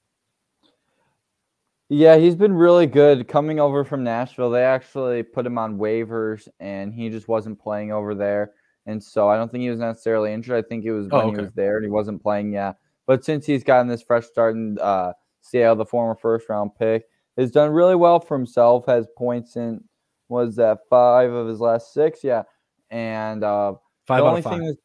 Yeah, 1.87 2.17
he's 2.17 2.35
been 2.35 2.53
really 2.53 2.87
good 2.87 3.27
coming 3.27 3.59
over 3.59 3.83
from 3.83 4.03
Nashville. 4.03 4.49
They 4.49 4.63
actually 4.63 5.21
put 5.21 5.45
him 5.45 5.59
on 5.59 5.77
waivers 5.77 6.47
and 6.59 6.91
he 6.91 7.09
just 7.09 7.27
wasn't 7.27 7.59
playing 7.59 7.91
over 7.91 8.15
there. 8.15 8.53
And 8.87 9.03
so 9.03 9.29
I 9.29 9.37
don't 9.37 9.51
think 9.51 9.61
he 9.61 9.69
was 9.69 9.79
necessarily 9.79 10.33
injured. 10.33 10.65
I 10.65 10.67
think 10.67 10.83
it 10.83 10.91
was 10.91 11.07
oh, 11.11 11.17
when 11.17 11.25
oh, 11.25 11.27
okay. 11.29 11.37
he 11.37 11.45
was 11.45 11.53
there 11.53 11.75
and 11.75 11.85
he 11.85 11.91
wasn't 11.91 12.23
playing 12.23 12.53
yet. 12.53 12.77
But 13.05 13.23
since 13.23 13.45
he's 13.45 13.63
gotten 13.63 13.87
this 13.87 14.01
fresh 14.01 14.25
start 14.25 14.55
and 14.55 14.79
uh, 14.79 15.13
Seattle, 15.45 15.75
the 15.75 15.85
former 15.85 16.15
first 16.15 16.49
round 16.49 16.71
pick, 16.77 17.05
has 17.37 17.51
done 17.51 17.71
really 17.71 17.95
well 17.95 18.19
for 18.19 18.37
himself, 18.37 18.85
has 18.87 19.07
points 19.17 19.55
in, 19.55 19.83
was 20.27 20.55
that 20.55 20.79
five 20.89 21.31
of 21.31 21.47
his 21.47 21.59
last 21.59 21.93
six? 21.93 22.23
Yeah. 22.23 22.43
And 22.89 23.43
uh, 23.43 23.73
five 24.07 24.21
the 24.21 24.29
only 24.29 24.41
thing 24.41 24.63
is 24.63 24.77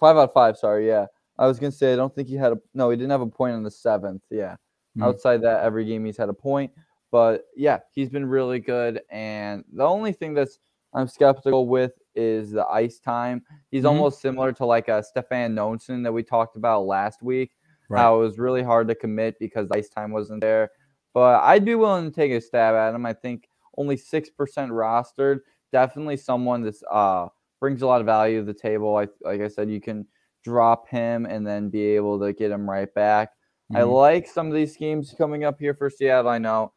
five 0.00 0.16
out 0.16 0.28
of 0.28 0.32
five. 0.32 0.56
Sorry. 0.56 0.86
Yeah. 0.86 1.06
I 1.38 1.46
was 1.46 1.58
going 1.58 1.70
to 1.70 1.78
say, 1.78 1.92
I 1.92 1.96
don't 1.96 2.12
think 2.14 2.28
he 2.28 2.34
had 2.34 2.52
a, 2.52 2.58
no, 2.74 2.90
he 2.90 2.96
didn't 2.96 3.10
have 3.10 3.20
a 3.20 3.26
point 3.26 3.54
on 3.54 3.62
the 3.62 3.70
seventh. 3.70 4.22
Yeah. 4.30 4.52
Mm-hmm. 4.52 5.04
Outside 5.04 5.42
that, 5.42 5.62
every 5.62 5.84
game 5.84 6.04
he's 6.04 6.16
had 6.16 6.28
a 6.28 6.34
point. 6.34 6.72
But 7.10 7.44
yeah, 7.56 7.78
he's 7.92 8.10
been 8.10 8.26
really 8.26 8.58
good. 8.58 9.00
And 9.10 9.64
the 9.72 9.84
only 9.84 10.12
thing 10.12 10.34
that's 10.34 10.58
I'm 10.94 11.06
skeptical 11.06 11.68
with 11.68 11.92
is 12.14 12.50
the 12.52 12.66
ice 12.66 12.98
time. 12.98 13.42
He's 13.70 13.80
mm-hmm. 13.80 13.88
almost 13.88 14.20
similar 14.20 14.52
to 14.54 14.64
like 14.64 14.88
a 14.88 15.02
Stefan 15.02 15.54
Noesen 15.54 16.02
that 16.02 16.12
we 16.12 16.22
talked 16.22 16.56
about 16.56 16.86
last 16.86 17.22
week. 17.22 17.52
Right. 17.88 18.00
How 18.00 18.16
it 18.16 18.24
was 18.24 18.38
really 18.38 18.62
hard 18.62 18.88
to 18.88 18.94
commit 18.94 19.38
because 19.38 19.68
ice 19.70 19.88
time 19.88 20.10
wasn't 20.10 20.40
there. 20.40 20.70
But 21.14 21.42
I'd 21.42 21.64
be 21.64 21.74
willing 21.74 22.04
to 22.04 22.14
take 22.14 22.32
a 22.32 22.40
stab 22.40 22.74
at 22.74 22.94
him. 22.94 23.06
I 23.06 23.12
think 23.12 23.48
only 23.76 23.96
six 23.96 24.28
percent 24.30 24.70
rostered. 24.70 25.40
Definitely 25.72 26.18
someone 26.18 26.62
that's 26.62 26.82
uh 26.90 27.28
brings 27.60 27.82
a 27.82 27.86
lot 27.86 28.00
of 28.00 28.06
value 28.06 28.40
to 28.40 28.44
the 28.44 28.54
table. 28.54 28.96
I, 28.96 29.08
like 29.22 29.40
I 29.40 29.48
said, 29.48 29.70
you 29.70 29.80
can 29.80 30.06
drop 30.44 30.88
him 30.88 31.26
and 31.26 31.46
then 31.46 31.70
be 31.70 31.82
able 31.82 32.20
to 32.20 32.32
get 32.32 32.50
him 32.50 32.68
right 32.68 32.92
back. 32.94 33.30
Mm-hmm. 33.72 33.76
I 33.76 33.82
like 33.82 34.28
some 34.28 34.46
of 34.46 34.54
these 34.54 34.74
schemes 34.74 35.14
coming 35.16 35.44
up 35.44 35.58
here 35.58 35.74
for 35.74 35.90
Seattle. 35.90 36.30
I 36.30 36.38
know 36.38 36.72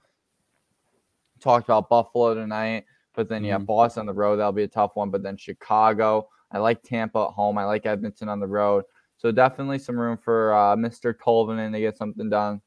talked 1.40 1.66
about 1.66 1.90
Buffalo 1.90 2.34
tonight, 2.34 2.86
but 3.16 3.28
then 3.28 3.44
yeah, 3.44 3.56
mm-hmm. 3.56 3.66
Boston 3.66 4.02
on 4.02 4.06
the 4.06 4.14
road 4.14 4.38
that'll 4.38 4.52
be 4.52 4.64
a 4.64 4.68
tough 4.68 4.92
one. 4.96 5.10
But 5.10 5.24
then 5.24 5.38
Chicago, 5.38 6.28
I 6.52 6.60
like 6.60 6.84
Tampa 6.84 7.20
at 7.20 7.34
home. 7.34 7.58
I 7.58 7.66
like 7.66 7.86
Edmonton 7.86 8.30
on 8.30 8.40
the 8.40 8.48
road. 8.48 8.86
So 9.22 9.32
definitely 9.32 9.78
some 9.78 10.00
room 10.00 10.18
for 10.18 10.52
uh, 10.52 10.76
Mr. 10.76 11.14
Tolvanen 11.14 11.72
to 11.74 11.80
get 11.80 11.96
something 11.96 12.28
done. 12.28 12.60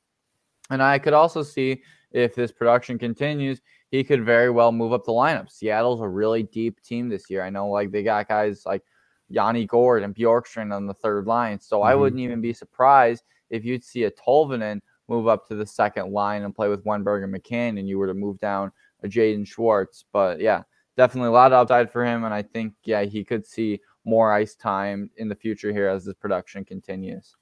And 0.71 0.81
I 0.81 1.01
could 1.01 1.13
also 1.13 1.43
see 1.43 1.83
if 2.13 2.37
this 2.37 2.53
production 2.53 2.97
continues, 2.97 3.61
he 3.91 4.05
could 4.05 4.25
very 4.25 4.51
well 4.51 4.71
move 4.71 4.93
up 4.93 5.05
the 5.05 5.11
lineup. 5.11 5.51
Seattle's 5.51 6.01
a 6.01 6.07
really 6.07 6.45
deep 6.45 6.81
team 6.81 7.09
this 7.09 7.29
year. 7.29 7.43
I 7.43 7.51
know 7.51 7.69
like 7.69 7.91
they 7.91 8.05
got 8.05 8.29
guys 8.29 8.65
like 8.65 8.85
Yanni 9.29 9.67
Gourde 9.67 10.05
and 10.05 10.15
Bjorkstrand 10.15 10.73
on 10.73 10.87
the 10.87 10.95
third 10.95 11.27
line. 11.27 11.59
So 11.59 11.79
mm-hmm. 11.79 11.89
I 11.89 11.97
wouldn't 11.97 12.21
even 12.21 12.41
be 12.41 12.53
surprised 12.53 13.25
if 13.51 13.65
you'd 13.65 13.83
see 13.83 14.05
a 14.05 14.13
Tolvanen 14.13 14.81
move 15.09 15.27
up 15.27 15.49
to 15.49 15.57
the 15.57 15.67
second 15.67 16.13
line 16.13 16.45
and 16.45 16.55
play 16.55 16.69
with 16.69 16.85
Wennberg 16.85 17.25
and 17.25 17.35
McCann, 17.35 17.81
and 17.81 17.89
you 17.89 17.99
were 17.99 18.07
to 18.07 18.15
move 18.15 18.39
down 18.39 18.71
a 19.03 19.09
Jaden 19.09 19.45
Schwartz. 19.45 20.05
But 20.13 20.39
yeah, 20.39 20.63
definitely 20.97 21.31
a 21.31 21.33
lot 21.33 21.53
of 21.53 21.63
upside 21.63 21.91
for 21.91 22.05
him, 22.07 22.23
and 22.23 22.33
I 22.33 22.43
think 22.43 22.75
yeah 22.85 23.03
he 23.03 23.25
could 23.25 23.45
see 23.45 23.81
more 24.05 24.33
ice 24.33 24.55
time 24.55 25.11
in 25.17 25.29
the 25.29 25.35
future 25.35 25.73
here 25.73 25.89
as 25.89 26.05
this 26.05 26.15
production 26.15 26.65
continues. 26.65 27.37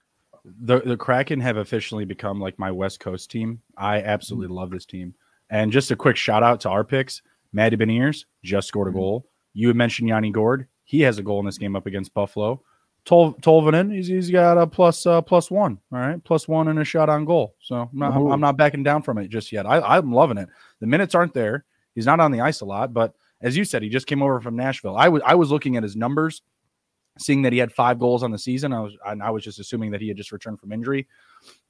The 0.63 0.81
the 0.81 0.97
Kraken 0.97 1.41
have 1.41 1.57
officially 1.57 2.05
become 2.05 2.41
like 2.41 2.59
my 2.59 2.71
West 2.71 3.01
Coast 3.01 3.31
team. 3.31 3.61
I 3.77 4.03
absolutely 4.03 4.49
mm-hmm. 4.49 4.57
love 4.57 4.71
this 4.71 4.87
team. 4.87 5.15
And 5.51 5.71
just 5.71 5.91
a 5.91 5.97
quick 5.97 6.17
shout 6.17 6.43
out 6.43 6.61
to 6.61 6.71
our 6.71 6.83
picks. 6.85 7.23
Matty 7.53 7.77
Beniers 7.77 8.25
just 8.43 8.69
scored 8.69 8.89
a 8.89 8.91
mm-hmm. 8.91 8.99
goal. 8.99 9.29
You 9.53 9.69
had 9.69 9.77
mentioned 9.77 10.09
Yanni 10.09 10.31
Gourde. 10.31 10.67
He 10.85 11.01
has 11.03 11.19
a 11.19 11.23
goal 11.23 11.41
in 11.41 11.47
this 11.47 11.59
game 11.59 11.77
up 11.77 11.87
against 11.87 12.15
Buffalo. 12.15 12.63
Tol- 13.05 13.35
Tolvanen, 13.35 13.93
he's, 13.93 14.07
he's 14.07 14.31
got 14.31 14.57
a 14.57 14.67
plus, 14.67 15.07
uh, 15.07 15.21
plus 15.21 15.51
one. 15.51 15.79
All 15.93 15.99
right, 15.99 16.23
plus 16.23 16.47
one 16.47 16.69
and 16.69 16.79
a 16.79 16.85
shot 16.85 17.09
on 17.09 17.25
goal. 17.25 17.57
So 17.61 17.75
I'm 17.75 17.89
not, 17.93 18.13
I'm, 18.13 18.33
I'm 18.33 18.41
not 18.41 18.57
backing 18.57 18.85
down 18.85 19.03
from 19.03 19.19
it 19.19 19.29
just 19.29 19.51
yet. 19.51 19.67
I, 19.67 19.81
I'm 19.81 20.13
loving 20.13 20.39
it. 20.39 20.49
The 20.81 20.87
minutes 20.87 21.15
aren't 21.15 21.35
there. 21.35 21.65
He's 21.95 22.07
not 22.07 22.21
on 22.21 22.31
the 22.31 22.41
ice 22.41 22.61
a 22.61 22.65
lot, 22.65 22.95
but 22.95 23.15
as 23.41 23.57
you 23.57 23.65
said, 23.65 23.83
he 23.83 23.89
just 23.89 24.07
came 24.07 24.23
over 24.23 24.41
from 24.41 24.57
Nashville. 24.57 24.97
I 24.97 25.09
was 25.09 25.21
I 25.27 25.35
was 25.35 25.51
looking 25.51 25.77
at 25.77 25.83
his 25.83 25.97
numbers, 25.97 26.43
seeing 27.19 27.43
that 27.43 27.53
he 27.53 27.59
had 27.59 27.73
five 27.73 27.99
goals 27.99 28.23
on 28.23 28.31
the 28.31 28.39
season. 28.39 28.73
I 28.73 28.81
was 28.81 28.97
I 29.05 29.31
was 29.31 29.45
just 29.45 29.59
assuming 29.59 29.91
that 29.93 30.01
he 30.01 30.09
had 30.09 30.17
just 30.17 30.33
returned 30.33 30.61
from 30.61 30.73
injury. 30.73 31.07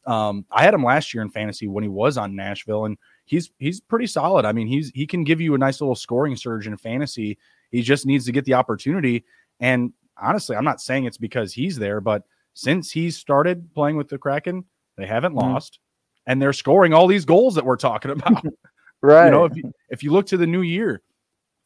Um, 0.07 0.45
I 0.51 0.63
had 0.63 0.75
him 0.75 0.85
last 0.85 1.15
year 1.15 1.23
in 1.23 1.31
fantasy 1.31 1.69
when 1.69 1.85
he 1.85 1.89
was 1.89 2.17
on 2.17 2.35
Nashville, 2.35 2.85
and 2.85 2.99
he's 3.25 3.51
he's 3.59 3.81
pretty 3.81 4.07
solid. 4.07 4.45
I 4.45 4.53
mean, 4.53 4.67
he's 4.67 4.91
he 4.95 5.07
can 5.07 5.25
give 5.25 5.41
you 5.41 5.55
a 5.55 5.59
nice 5.59 5.81
little 5.81 5.95
scoring 5.95 6.37
surge 6.37 6.67
in 6.67 6.77
fantasy. 6.77 7.39
He 7.71 7.83
just 7.83 8.07
needs 8.07 8.27
to 8.27 8.33
get 8.33 8.45
the 8.45 8.55
opportunity. 8.55 9.25
And 9.61 9.93
honestly, 10.21 10.57
I'm 10.57 10.65
not 10.65 10.81
saying 10.81 11.05
it's 11.05 11.19
because 11.19 11.53
he's 11.53 11.77
there, 11.77 12.01
but 12.01 12.25
since 12.55 12.91
he's 12.91 13.17
started 13.17 13.73
playing 13.75 13.97
with 13.97 14.09
the 14.09 14.19
Kraken, 14.19 14.65
they 14.97 15.07
haven't 15.07 15.33
mm-hmm. 15.35 15.53
lost, 15.53 15.79
and 16.27 16.41
they're 16.41 16.53
scoring 16.53 16.93
all 16.93 17.07
these 17.07 17.25
goals 17.25 17.55
that 17.55 17.65
we're 17.65 17.77
talking 17.77 18.11
about. 18.11 18.45
right. 19.03 19.27
You 19.27 19.31
know, 19.31 19.45
if 19.45 19.57
you, 19.57 19.73
if 19.89 20.03
you 20.03 20.13
look 20.13 20.27
to 20.27 20.37
the 20.37 20.47
new 20.47 20.63
year, 20.63 21.03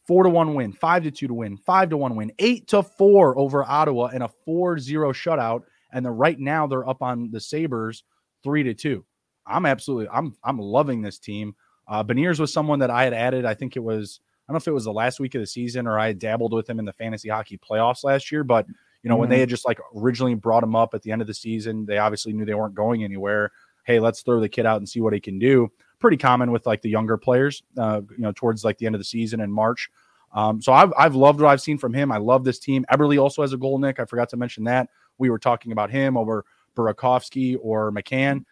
four 0.07 0.23
to 0.25 0.31
one 0.31 0.55
win, 0.55 0.73
five 0.73 1.03
to 1.03 1.11
two 1.11 1.27
to 1.27 1.35
win, 1.35 1.57
five 1.57 1.91
to 1.91 1.97
one 1.97 2.17
win, 2.17 2.33
eight 2.39 2.69
to 2.69 2.83
four 2.83 3.39
over 3.39 3.65
Ottawa, 3.65 4.07
and 4.07 4.23
a 4.23 4.29
4 4.29 4.79
0 4.79 5.13
shutout. 5.13 5.63
And 5.93 6.05
then 6.05 6.13
right 6.13 6.39
now 6.39 6.67
they're 6.67 6.89
up 6.89 7.03
on 7.03 7.31
the 7.31 7.41
Sabres 7.41 8.05
three 8.43 8.63
to 8.65 8.75
two. 8.75 9.05
I'm 9.47 9.67
absolutely 9.67 10.09
I'm 10.13 10.35
I'm 10.43 10.59
loving 10.59 11.03
this 11.03 11.19
team. 11.19 11.55
Uh 11.89 12.03
Beniers 12.03 12.41
was 12.41 12.53
someone 12.53 12.81
that 12.81 12.91
I 12.91 13.05
had 13.05 13.15
added. 13.15 13.45
I 13.45 13.55
think 13.55 13.77
it 13.77 13.83
was 13.83 14.21
I 14.47 14.53
don't 14.53 14.55
know 14.55 14.59
if 14.59 14.69
it 14.69 14.73
was 14.73 14.85
the 14.85 14.93
last 14.93 15.19
week 15.19 15.35
of 15.35 15.41
the 15.41 15.47
season 15.47 15.87
or 15.87 15.99
I 15.99 16.13
dabbled 16.13 16.53
with 16.53 16.69
him 16.69 16.79
in 16.79 16.85
the 16.85 16.93
fantasy 16.93 17.29
hockey 17.29 17.59
playoffs 17.59 18.05
last 18.05 18.31
year, 18.31 18.45
but 18.45 18.67
you 19.03 19.09
know, 19.09 19.15
mm-hmm. 19.15 19.21
when 19.21 19.29
they 19.29 19.37
mm-hmm. 19.37 19.41
had 19.41 19.49
just 19.49 19.67
like 19.67 19.81
originally 19.95 20.35
brought 20.35 20.63
him 20.63 20.77
up 20.77 20.95
at 20.95 21.03
the 21.03 21.13
end 21.13 21.21
of 21.21 21.29
the 21.29 21.35
season, 21.35 21.87
they 21.87 21.99
obviously 21.99 22.33
knew 22.33 22.45
they 22.45 22.55
weren't 22.55 22.75
going 22.75 23.05
anywhere. 23.05 23.53
Hey, 23.85 24.01
let's 24.01 24.23
throw 24.23 24.41
the 24.41 24.49
kid 24.49 24.67
out 24.67 24.79
and 24.79 24.89
see 24.89 25.01
what 25.01 25.13
he 25.13 25.21
can 25.21 25.39
do. 25.39 25.71
Pretty 25.99 26.17
common 26.17 26.53
with 26.53 26.67
like 26.67 26.83
the 26.83 26.91
younger 26.91 27.17
players, 27.17 27.63
uh, 27.79 28.03
you 28.11 28.23
know, 28.23 28.33
towards 28.33 28.65
like 28.65 28.79
the 28.79 28.87
end 28.87 28.95
of 28.95 29.01
the 29.01 29.05
season 29.05 29.41
in 29.41 29.51
March. 29.51 29.89
Um, 30.33 30.61
so 30.61 30.73
I've, 30.73 30.93
I've 30.99 31.15
loved 31.15 31.41
what 31.41 31.49
I've 31.49 31.63
seen 31.63 31.79
from 31.79 31.95
him. 31.95 32.13
I 32.13 32.19
love 32.19 32.45
this 32.45 32.59
team. 32.59 32.85
Eberle 32.93 33.21
also 33.21 33.43
has 33.43 33.53
a 33.53 33.57
goal, 33.57 33.79
Nick. 33.79 33.99
I 33.99 34.05
forgot 34.05 34.29
to 34.31 34.37
mention 34.37 34.65
that. 34.65 34.91
We 35.19 35.31
were 35.31 35.39
talking 35.39 35.73
about 35.73 35.91
him 35.91 36.17
over 36.17 36.45
Burakovsky 36.77 37.57
or 37.61 37.91
McCann. 37.91 38.45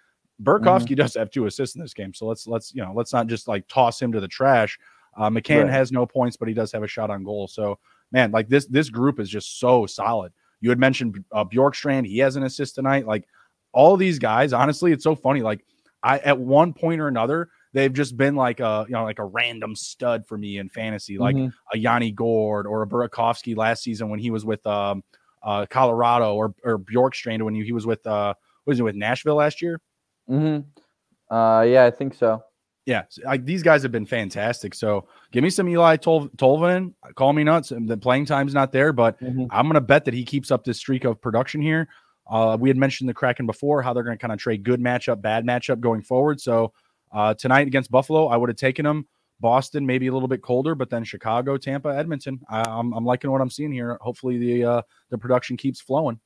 Burakovsky 0.43 0.87
mm-hmm. 0.87 0.95
does 0.95 1.15
have 1.15 1.31
two 1.31 1.47
assists 1.47 1.77
in 1.77 1.83
this 1.83 1.95
game. 1.95 2.15
So 2.15 2.27
let's 2.27 2.47
let's 2.47 2.75
you 2.75 2.83
know 2.83 2.93
let's 2.95 3.13
not 3.13 3.27
just 3.27 3.47
like 3.47 3.69
toss 3.69 4.01
him 4.01 4.13
to 4.13 4.21
the 4.21 4.29
trash. 4.29 4.79
Uh, 5.17 5.31
McCann 5.31 5.65
right. 5.65 5.73
has 5.73 5.93
no 5.93 6.07
points, 6.07 6.37
but 6.37 6.49
he 6.49 6.55
does 6.55 6.73
have 6.73 6.83
a 6.83 6.89
shot 6.89 7.11
on 7.11 7.23
goal. 7.23 7.47
So 7.47 7.79
man, 8.11 8.33
like 8.33 8.49
this 8.49 8.67
this 8.67 8.89
group 8.89 9.21
is 9.21 9.29
just 9.29 9.61
so 9.61 9.87
solid. 9.87 10.33
You 10.61 10.71
had 10.71 10.79
mentioned 10.79 11.23
uh, 11.33 11.45
Bjorkstrand; 11.45 12.07
he 12.07 12.19
has 12.19 12.37
an 12.37 12.45
assist 12.45 12.75
tonight. 12.75 13.07
Like 13.07 13.29
all 13.73 13.97
these 13.97 14.19
guys, 14.19 14.53
honestly, 14.53 14.93
it's 14.93 15.05
so 15.05 15.15
funny. 15.15 15.43
Like 15.43 15.65
I 16.05 16.19
at 16.19 16.39
one 16.39 16.73
point 16.73 17.01
or 17.01 17.09
another, 17.09 17.49
they've 17.73 17.93
just 17.93 18.17
been 18.17 18.37
like 18.37 18.61
a 18.61 18.85
you 18.89 18.93
know 18.93 19.03
like 19.05 19.19
a 19.19 19.25
random 19.25 19.75
stud 19.75 20.27
for 20.27 20.39
me 20.39 20.59
in 20.59 20.69
fantasy, 20.69 21.19
like 21.19 21.35
mm-hmm. 21.35 21.49
a 21.73 21.79
Yanni 21.79 22.13
Gourde 22.13 22.67
or 22.67 22.83
a 22.83 22.87
Burakovsky 22.87 23.57
last 23.57 23.83
season 23.83 24.11
when 24.11 24.21
he 24.21 24.31
was 24.31 24.45
with 24.45 24.65
um, 24.67 25.03
uh, 25.43 25.67
Colorado, 25.69 26.35
or 26.35 26.55
or 26.63 26.79
Bjorkstrand 26.79 27.43
when 27.43 27.55
he, 27.55 27.65
he 27.65 27.73
was 27.73 27.87
with 27.87 28.07
uh, 28.07 28.35
was 28.67 28.79
it 28.79 28.83
with 28.83 28.95
Nashville 28.95 29.37
last 29.37 29.61
year? 29.63 29.81
Mm-hmm. 30.31 31.35
Uh, 31.35 31.63
yeah, 31.63 31.85
I 31.85 31.91
think 31.91 32.15
so 32.15 32.45
yeah, 32.87 33.05
like 33.25 33.47
these 33.47 33.63
guys 33.63 33.83
have 33.83 33.93
been 33.93 34.05
fantastic. 34.05 34.75
So 34.75 35.09
give 35.33 35.43
me 35.43 35.49
some 35.49 35.69
Eli 35.69 35.97
Tol- 35.97 36.29
Tolvanen. 36.29 36.93
Call 37.15 37.33
me 37.33 37.43
nuts. 37.43 37.73
The 37.75 37.97
playing 37.97 38.27
time's 38.27 38.53
not 38.53 38.73
there, 38.73 38.93
but 38.93 39.19
mm-hmm. 39.21 39.47
I'm 39.51 39.71
to 39.71 39.81
bet 39.81 40.05
that 40.05 40.15
he 40.15 40.25
keeps 40.25 40.51
up 40.51 40.65
this 40.65 40.79
streak 40.79 41.05
of 41.05 41.21
production 41.21 41.63
here. 41.63 41.89
Uh, 42.27 42.57
we 42.59 42.69
had 42.69 42.77
mentioned 42.77 43.09
the 43.09 43.15
Kraken 43.15 43.47
before, 43.47 43.83
how 43.83 43.93
they're 43.93 44.03
going 44.03 44.17
to 44.17 44.21
kind 44.21 44.33
of 44.33 44.39
trade 44.39 44.63
good 44.63 44.81
matchup, 44.81 45.21
bad 45.21 45.45
matchup 45.45 45.81
going 45.81 46.03
forward. 46.03 46.41
So 46.41 46.73
uh, 47.13 47.35
tonight 47.35 47.67
against 47.67 47.91
Buffalo, 47.91 48.29
I 48.29 48.37
would 48.37 48.49
have 48.49 48.57
taken 48.57 48.85
them. 48.85 49.07
Boston, 49.41 49.85
maybe 49.85 50.07
a 50.07 50.13
little 50.13 50.29
bit 50.29 50.43
colder, 50.43 50.75
but 50.75 50.91
then 50.91 51.05
Chicago, 51.05 51.57
Tampa, 51.57 51.89
Edmonton. 51.89 52.41
I, 52.49 52.61
am 52.61 52.67
I'm, 52.69 52.93
I'm 52.95 53.05
liking 53.05 53.31
what 53.31 53.41
I'm 53.41 53.51
seeing 53.51 53.73
here. 53.73 53.99
Hopefully 54.01 54.39
the 54.39 54.65
uh, 54.65 54.83
the 55.11 55.19
production 55.19 55.57
keeps 55.57 55.81
flowing. 55.81 56.19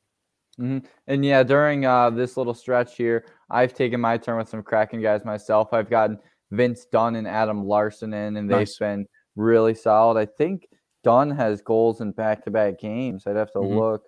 Mm-hmm. 0.60 0.86
And 1.06 1.24
yeah, 1.24 1.42
during 1.42 1.86
uh, 1.86 2.10
this 2.10 2.36
little 2.36 2.54
stretch 2.54 2.96
here, 2.96 3.26
I've 3.50 3.74
taken 3.74 4.00
my 4.00 4.18
turn 4.18 4.36
with 4.36 4.48
some 4.48 4.62
Kraken 4.62 5.00
guys 5.00 5.24
myself. 5.24 5.72
I've 5.72 5.88
gotten 5.88 6.18
Vince 6.50 6.86
Dunn 6.86 7.16
and 7.16 7.26
Adam 7.26 7.64
Larsson 7.64 8.12
in, 8.12 8.36
and 8.36 8.48
they've 8.48 8.58
nice. 8.58 8.78
been 8.78 9.06
really 9.36 9.74
solid. 9.74 10.18
I 10.18 10.26
think 10.26 10.68
Dunn 11.02 11.30
has 11.30 11.62
goals 11.62 12.00
in 12.00 12.12
back 12.12 12.44
to 12.44 12.50
back 12.50 12.78
games. 12.78 13.26
I'd 13.26 13.36
have 13.36 13.52
to 13.52 13.58
mm-hmm. 13.58 13.78
look. 13.78 14.02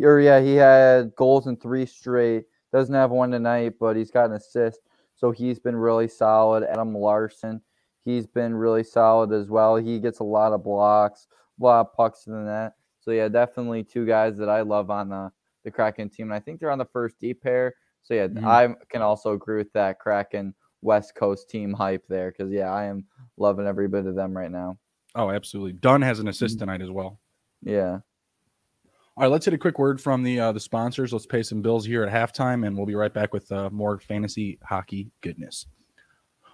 Or 0.00 0.20
yeah, 0.20 0.40
he 0.40 0.54
had 0.56 1.14
goals 1.16 1.46
in 1.46 1.56
three 1.56 1.86
straight. 1.86 2.44
Doesn't 2.72 2.94
have 2.94 3.10
one 3.10 3.30
tonight, 3.30 3.74
but 3.78 3.96
he's 3.96 4.10
got 4.10 4.30
an 4.30 4.36
assist. 4.36 4.80
So 5.14 5.30
he's 5.30 5.58
been 5.58 5.76
really 5.76 6.08
solid. 6.08 6.64
Adam 6.64 6.94
Larsson, 6.96 7.60
he's 8.04 8.26
been 8.26 8.54
really 8.54 8.82
solid 8.82 9.32
as 9.32 9.48
well. 9.50 9.76
He 9.76 10.00
gets 10.00 10.18
a 10.20 10.24
lot 10.24 10.52
of 10.52 10.64
blocks, 10.64 11.26
a 11.60 11.62
lot 11.64 11.80
of 11.82 11.92
pucks 11.94 12.26
in 12.26 12.32
the 12.32 12.40
net. 12.40 12.72
So 13.00 13.10
yeah, 13.10 13.28
definitely 13.28 13.84
two 13.84 14.06
guys 14.06 14.36
that 14.38 14.48
I 14.48 14.62
love 14.62 14.90
on 14.90 15.08
the 15.10 15.30
the 15.64 15.70
Kraken 15.70 16.08
team. 16.08 16.26
And 16.26 16.34
I 16.34 16.40
think 16.40 16.58
they're 16.58 16.72
on 16.72 16.78
the 16.78 16.84
first 16.86 17.20
D 17.20 17.34
pair. 17.34 17.74
So 18.02 18.14
yeah, 18.14 18.26
Mhm. 18.26 18.44
I 18.44 18.74
can 18.88 19.00
also 19.02 19.32
agree 19.32 19.58
with 19.58 19.72
that 19.74 20.00
Kraken 20.00 20.54
West 20.80 21.14
Coast 21.14 21.48
team 21.48 21.72
hype 21.72 22.04
there 22.08 22.32
because 22.32 22.50
yeah, 22.50 22.72
I 22.72 22.84
am 22.86 23.04
loving 23.36 23.66
every 23.68 23.86
bit 23.86 24.06
of 24.06 24.16
them 24.16 24.36
right 24.36 24.50
now. 24.50 24.76
Oh, 25.14 25.30
absolutely. 25.30 25.74
Dunn 25.74 26.02
has 26.02 26.18
an 26.18 26.26
assist 26.26 26.58
tonight 26.58 26.80
as 26.82 26.90
well. 26.90 27.20
Yeah. 27.62 27.98
All 29.14 29.24
right, 29.24 29.30
let's 29.30 29.44
hit 29.44 29.52
a 29.52 29.58
quick 29.58 29.78
word 29.78 30.00
from 30.00 30.22
the 30.22 30.40
uh, 30.40 30.52
the 30.52 30.60
sponsors. 30.60 31.12
Let's 31.12 31.26
pay 31.26 31.42
some 31.42 31.60
bills 31.60 31.84
here 31.84 32.02
at 32.02 32.10
halftime, 32.10 32.66
and 32.66 32.74
we'll 32.74 32.86
be 32.86 32.94
right 32.94 33.12
back 33.12 33.34
with 33.34 33.52
uh, 33.52 33.68
more 33.68 33.98
fantasy 33.98 34.58
hockey 34.64 35.10
goodness. 35.20 35.66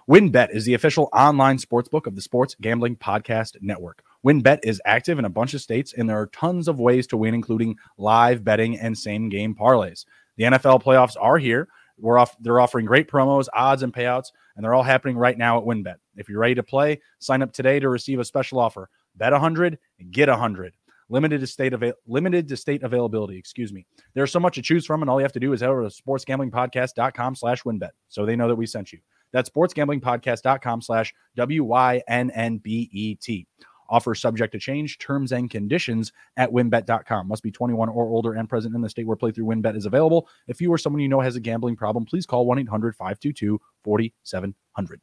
WynnBET 0.09 0.53
is 0.53 0.65
the 0.65 0.73
official 0.73 1.07
online 1.13 1.57
sportsbook 1.57 2.05
of 2.05 2.15
the 2.15 2.21
Sports 2.21 2.57
Gambling 2.59 2.97
Podcast 2.97 3.55
Network. 3.61 4.03
WynnBET 4.25 4.59
is 4.63 4.81
active 4.83 5.19
in 5.19 5.23
a 5.23 5.29
bunch 5.29 5.53
of 5.53 5.61
states, 5.61 5.93
and 5.93 6.09
there 6.09 6.19
are 6.19 6.27
tons 6.27 6.67
of 6.67 6.81
ways 6.81 7.07
to 7.07 7.15
win, 7.15 7.33
including 7.33 7.77
live 7.97 8.43
betting 8.43 8.77
and 8.77 8.97
same 8.97 9.29
game 9.29 9.55
parlays. 9.55 10.03
The 10.35 10.43
NFL 10.43 10.83
playoffs 10.83 11.15
are 11.17 11.37
here. 11.37 11.69
We're 11.97 12.17
off. 12.17 12.35
They're 12.41 12.59
offering 12.59 12.85
great 12.85 13.07
promos, 13.09 13.47
odds, 13.53 13.83
and 13.83 13.93
payouts, 13.93 14.33
and 14.57 14.65
they're 14.65 14.73
all 14.73 14.83
happening 14.83 15.15
right 15.15 15.37
now 15.37 15.59
at 15.59 15.63
WynnBET. 15.63 15.95
If 16.17 16.27
you're 16.27 16.39
ready 16.39 16.55
to 16.55 16.63
play, 16.63 16.99
sign 17.19 17.41
up 17.41 17.53
today 17.53 17.79
to 17.79 17.87
receive 17.87 18.19
a 18.19 18.25
special 18.25 18.59
offer. 18.59 18.89
Bet 19.15 19.31
100, 19.31 19.79
get 20.11 20.27
100 20.27 20.73
limited 21.09 21.41
to 21.41 21.47
state 21.47 21.73
limited 22.07 22.47
to 22.47 22.57
state 22.57 22.83
availability. 22.83 23.37
Excuse 23.37 23.73
me. 23.73 23.85
There's 24.13 24.31
so 24.31 24.39
much 24.39 24.55
to 24.55 24.61
choose 24.61 24.85
from, 24.85 25.01
and 25.01 25.09
all 25.09 25.19
you 25.19 25.23
have 25.23 25.33
to 25.33 25.39
do 25.39 25.53
is 25.53 25.61
head 25.61 25.69
over 25.69 25.87
to 25.87 25.89
sportsgamblingpodcast.com 25.89 27.35
slash 27.35 27.63
wynnbet 27.63 27.89
so 28.07 28.25
they 28.25 28.35
know 28.35 28.47
that 28.47 28.55
we 28.55 28.65
sent 28.65 28.93
you. 28.93 28.99
That's 29.31 29.49
sportsgamblingpodcast.com 29.49 30.81
slash 30.81 31.13
W-Y-N-N-B-E-T. 31.35 33.47
Offer 33.91 34.13
subject 34.13 34.53
to 34.53 34.59
change, 34.59 34.99
terms 34.99 35.31
and 35.31 35.49
conditions 35.49 36.11
at 36.37 36.51
wynnbet.com. 36.51 37.27
Must 37.27 37.41
be 37.41 37.51
21 37.51 37.89
or 37.89 38.09
older 38.09 38.33
and 38.33 38.47
present 38.47 38.75
in 38.75 38.81
the 38.81 38.89
state 38.89 39.07
where 39.07 39.17
playthrough 39.17 39.45
wynnbet 39.45 39.75
is 39.75 39.87
available. 39.87 40.29
If 40.47 40.61
you 40.61 40.71
or 40.71 40.77
someone 40.77 41.01
you 41.01 41.07
know 41.07 41.21
has 41.21 41.35
a 41.35 41.39
gambling 41.39 41.75
problem, 41.75 42.05
please 42.05 42.27
call 42.27 42.45
1-800-522-4700. 42.45 44.99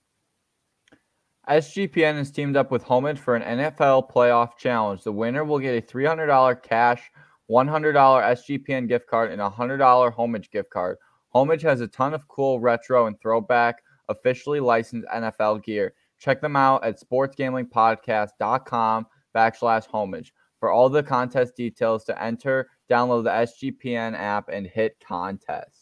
SGPN 1.48 2.16
has 2.16 2.32
teamed 2.32 2.56
up 2.56 2.72
with 2.72 2.82
Homage 2.82 3.20
for 3.20 3.36
an 3.36 3.60
NFL 3.60 4.10
playoff 4.10 4.56
challenge. 4.56 5.04
The 5.04 5.12
winner 5.12 5.44
will 5.44 5.60
get 5.60 5.78
a 5.78 5.82
$300 5.86 6.60
cash, 6.62 7.08
$100 7.48 7.94
SGPN 7.94 8.88
gift 8.88 9.06
card, 9.06 9.30
and 9.30 9.40
a 9.40 9.48
$100 9.48 10.12
Homage 10.12 10.50
gift 10.50 10.70
card. 10.70 10.96
Homage 11.32 11.62
has 11.62 11.80
a 11.80 11.86
ton 11.86 12.14
of 12.14 12.26
cool 12.26 12.58
retro 12.58 13.06
and 13.06 13.20
throwback, 13.20 13.84
officially 14.08 14.58
licensed 14.58 15.06
NFL 15.08 15.62
gear. 15.62 15.94
Check 16.18 16.40
them 16.40 16.56
out 16.56 16.84
at 16.84 17.00
sportsgamblingpodcast.com 17.00 19.06
backslash 19.36 19.86
homage. 19.86 20.32
For 20.58 20.70
all 20.70 20.88
the 20.88 21.02
contest 21.02 21.54
details 21.54 22.04
to 22.04 22.18
enter, 22.20 22.70
download 22.90 23.24
the 23.24 23.70
SGPN 23.70 24.18
app 24.18 24.48
and 24.48 24.66
hit 24.66 24.96
contest. 25.06 25.75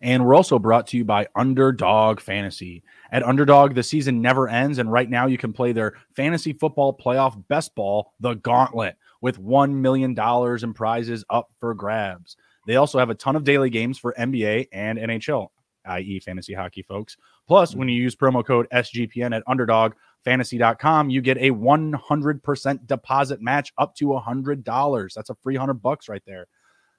And 0.00 0.24
we're 0.24 0.34
also 0.34 0.58
brought 0.58 0.86
to 0.88 0.96
you 0.96 1.04
by 1.04 1.28
Underdog 1.36 2.20
Fantasy. 2.20 2.82
At 3.10 3.22
Underdog, 3.22 3.74
the 3.74 3.82
season 3.82 4.22
never 4.22 4.48
ends, 4.48 4.78
and 4.78 4.90
right 4.90 5.08
now 5.08 5.26
you 5.26 5.38
can 5.38 5.52
play 5.52 5.72
their 5.72 5.94
fantasy 6.14 6.52
football 6.52 6.96
playoff 6.96 7.42
best 7.48 7.74
ball, 7.74 8.12
the 8.20 8.34
Gauntlet, 8.34 8.96
with 9.20 9.40
$1 9.40 9.72
million 9.72 10.18
in 10.62 10.74
prizes 10.74 11.24
up 11.30 11.50
for 11.60 11.74
grabs. 11.74 12.36
They 12.66 12.76
also 12.76 12.98
have 12.98 13.10
a 13.10 13.14
ton 13.14 13.36
of 13.36 13.44
daily 13.44 13.70
games 13.70 13.98
for 13.98 14.14
NBA 14.18 14.68
and 14.72 14.98
NHL, 14.98 15.48
i.e., 15.86 16.20
fantasy 16.20 16.54
hockey, 16.54 16.82
folks. 16.82 17.16
Plus, 17.48 17.74
when 17.74 17.88
you 17.88 18.00
use 18.00 18.14
promo 18.14 18.44
code 18.44 18.68
SGPN 18.72 19.34
at 19.36 19.44
underdogfantasy.com, 19.46 21.10
you 21.10 21.20
get 21.20 21.38
a 21.38 21.50
100% 21.50 22.86
deposit 22.86 23.42
match 23.42 23.72
up 23.78 23.94
to 23.96 24.06
$100. 24.06 25.14
That's 25.14 25.30
a 25.30 25.34
free 25.34 25.56
100 25.56 25.74
bucks 25.74 26.08
right 26.08 26.22
there. 26.26 26.46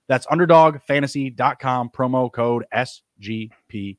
That's 0.07 0.25
underdogfantasy.com, 0.27 1.89
promo 1.89 2.31
code 2.31 2.65
SGPN. 2.73 3.97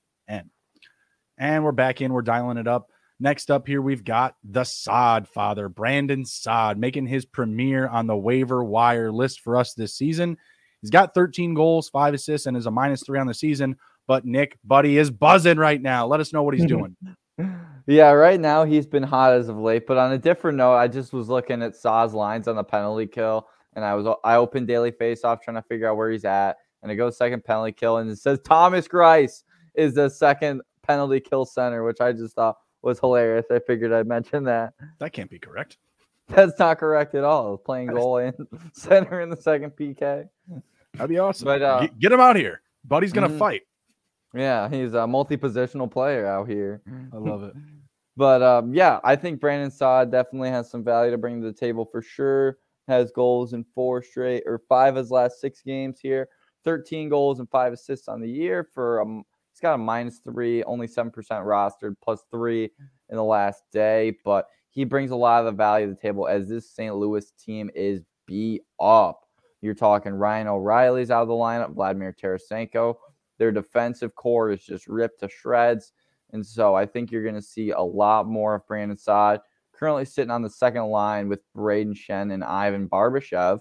And 1.38 1.64
we're 1.64 1.72
back 1.72 2.00
in, 2.00 2.12
we're 2.12 2.22
dialing 2.22 2.58
it 2.58 2.68
up. 2.68 2.90
Next 3.20 3.50
up 3.50 3.66
here, 3.66 3.80
we've 3.80 4.04
got 4.04 4.36
the 4.44 4.64
Sod 4.64 5.28
father, 5.28 5.68
Brandon 5.68 6.24
Saad, 6.24 6.78
making 6.78 7.06
his 7.06 7.24
premiere 7.24 7.88
on 7.88 8.06
the 8.06 8.16
waiver 8.16 8.62
wire 8.64 9.10
list 9.10 9.40
for 9.40 9.56
us 9.56 9.72
this 9.72 9.94
season. 9.94 10.36
He's 10.80 10.90
got 10.90 11.14
13 11.14 11.54
goals, 11.54 11.88
five 11.88 12.12
assists, 12.12 12.46
and 12.46 12.56
is 12.56 12.66
a 12.66 12.70
minus 12.70 13.02
three 13.02 13.18
on 13.18 13.26
the 13.26 13.34
season. 13.34 13.76
But 14.06 14.26
Nick, 14.26 14.58
buddy, 14.64 14.98
is 14.98 15.10
buzzing 15.10 15.56
right 15.56 15.80
now. 15.80 16.06
Let 16.06 16.20
us 16.20 16.32
know 16.32 16.42
what 16.42 16.54
he's 16.54 16.66
doing. 16.66 16.96
Yeah, 17.86 18.12
right 18.12 18.40
now 18.40 18.64
he's 18.64 18.86
been 18.86 19.02
hot 19.02 19.34
as 19.34 19.48
of 19.48 19.58
late. 19.58 19.86
But 19.86 19.98
on 19.98 20.12
a 20.12 20.18
different 20.18 20.56
note, 20.56 20.76
I 20.76 20.88
just 20.88 21.12
was 21.12 21.28
looking 21.28 21.62
at 21.62 21.76
Saad's 21.76 22.14
lines 22.14 22.48
on 22.48 22.56
the 22.56 22.64
penalty 22.64 23.06
kill, 23.06 23.46
and 23.76 23.84
I 23.84 23.94
was 23.94 24.06
I 24.24 24.36
opened 24.36 24.66
daily 24.66 24.92
faceoff 24.92 25.42
trying 25.42 25.56
to 25.56 25.62
figure 25.62 25.88
out 25.88 25.96
where 25.96 26.10
he's 26.10 26.24
at, 26.24 26.56
and 26.82 26.90
it 26.92 26.96
goes 26.96 27.16
second 27.16 27.44
penalty 27.44 27.72
kill, 27.72 27.98
and 27.98 28.10
it 28.10 28.18
says 28.18 28.38
Thomas 28.44 28.86
Greiss 28.88 29.42
is 29.74 29.94
the 29.94 30.08
second 30.08 30.62
penalty 30.82 31.20
kill 31.20 31.44
center, 31.44 31.82
which 31.84 32.00
I 32.00 32.12
just 32.12 32.34
thought 32.34 32.56
was 32.82 32.98
hilarious. 33.00 33.46
I 33.50 33.58
figured 33.60 33.92
I'd 33.92 34.06
mention 34.06 34.44
that. 34.44 34.74
That 34.98 35.12
can't 35.12 35.30
be 35.30 35.38
correct. 35.38 35.78
That's 36.28 36.58
not 36.58 36.78
correct 36.78 37.14
at 37.14 37.24
all. 37.24 37.56
Playing 37.58 37.88
goal 37.88 38.18
and 38.18 38.34
center 38.72 39.20
in 39.20 39.30
the 39.30 39.36
second 39.36 39.72
PK. 39.72 40.28
That'd 40.94 41.10
be 41.10 41.18
awesome. 41.18 41.44
But, 41.46 41.62
uh, 41.62 41.80
get, 41.82 41.98
get 41.98 42.12
him 42.12 42.20
out 42.20 42.36
here. 42.36 42.62
Buddy's 42.86 43.12
gonna 43.12 43.28
Mhm. 43.28 43.38
fight. 43.38 43.62
Yeah, 44.34 44.68
he's 44.68 44.94
a 44.94 45.06
multi-positional 45.06 45.90
player 45.90 46.26
out 46.26 46.48
here. 46.48 46.82
I 47.12 47.16
love 47.16 47.42
it. 47.44 47.54
But 48.16 48.42
um, 48.44 48.72
yeah, 48.72 49.00
I 49.02 49.16
think 49.16 49.40
Brandon 49.40 49.72
Saad 49.72 50.12
definitely 50.12 50.50
has 50.50 50.70
some 50.70 50.84
value 50.84 51.10
to 51.10 51.18
bring 51.18 51.40
to 51.40 51.48
the 51.48 51.52
table 51.52 51.84
for 51.84 52.00
sure. 52.00 52.58
Has 52.88 53.10
goals 53.12 53.52
in 53.52 53.64
four 53.74 54.02
straight 54.02 54.42
or 54.46 54.60
five 54.68 54.94
of 54.94 54.98
his 54.98 55.10
last 55.10 55.40
six 55.40 55.62
games 55.62 55.98
here. 56.00 56.28
13 56.64 57.08
goals 57.08 57.40
and 57.40 57.50
five 57.50 57.72
assists 57.72 58.08
on 58.08 58.20
the 58.20 58.28
year 58.28 58.68
for 58.74 59.00
um 59.00 59.24
he's 59.52 59.60
got 59.60 59.74
a 59.74 59.78
minus 59.78 60.18
three, 60.18 60.62
only 60.64 60.86
seven 60.86 61.12
percent 61.12 61.44
rostered, 61.44 61.94
plus 62.02 62.24
three 62.30 62.70
in 63.08 63.16
the 63.16 63.24
last 63.24 63.62
day. 63.72 64.16
But 64.24 64.46
he 64.70 64.84
brings 64.84 65.12
a 65.12 65.16
lot 65.16 65.40
of 65.40 65.46
the 65.46 65.56
value 65.56 65.86
to 65.86 65.94
the 65.94 66.00
table 66.00 66.26
as 66.26 66.48
this 66.48 66.70
St. 66.70 66.94
Louis 66.94 67.32
team 67.38 67.70
is 67.74 68.02
beat 68.26 68.62
up. 68.80 69.20
You're 69.60 69.74
talking 69.74 70.12
Ryan 70.12 70.48
O'Reilly's 70.48 71.10
out 71.10 71.22
of 71.22 71.28
the 71.28 71.34
lineup, 71.34 71.74
Vladimir 71.74 72.12
Tarasenko. 72.12 72.96
Their 73.38 73.52
defensive 73.52 74.14
core 74.14 74.50
is 74.50 74.64
just 74.64 74.88
ripped 74.88 75.20
to 75.20 75.28
shreds. 75.28 75.92
And 76.32 76.44
so 76.44 76.74
I 76.74 76.86
think 76.86 77.10
you're 77.10 77.22
going 77.22 77.34
to 77.36 77.42
see 77.42 77.70
a 77.70 77.80
lot 77.80 78.26
more 78.26 78.56
of 78.56 78.66
Brandon 78.66 78.96
Saad. 78.96 79.40
Currently 79.78 80.04
sitting 80.04 80.30
on 80.30 80.42
the 80.42 80.50
second 80.50 80.84
line 80.86 81.28
with 81.28 81.40
Brayden 81.56 81.94
Schenn 81.94 82.32
and 82.32 82.44
Ivan 82.44 82.88
Barbashev. 82.88 83.60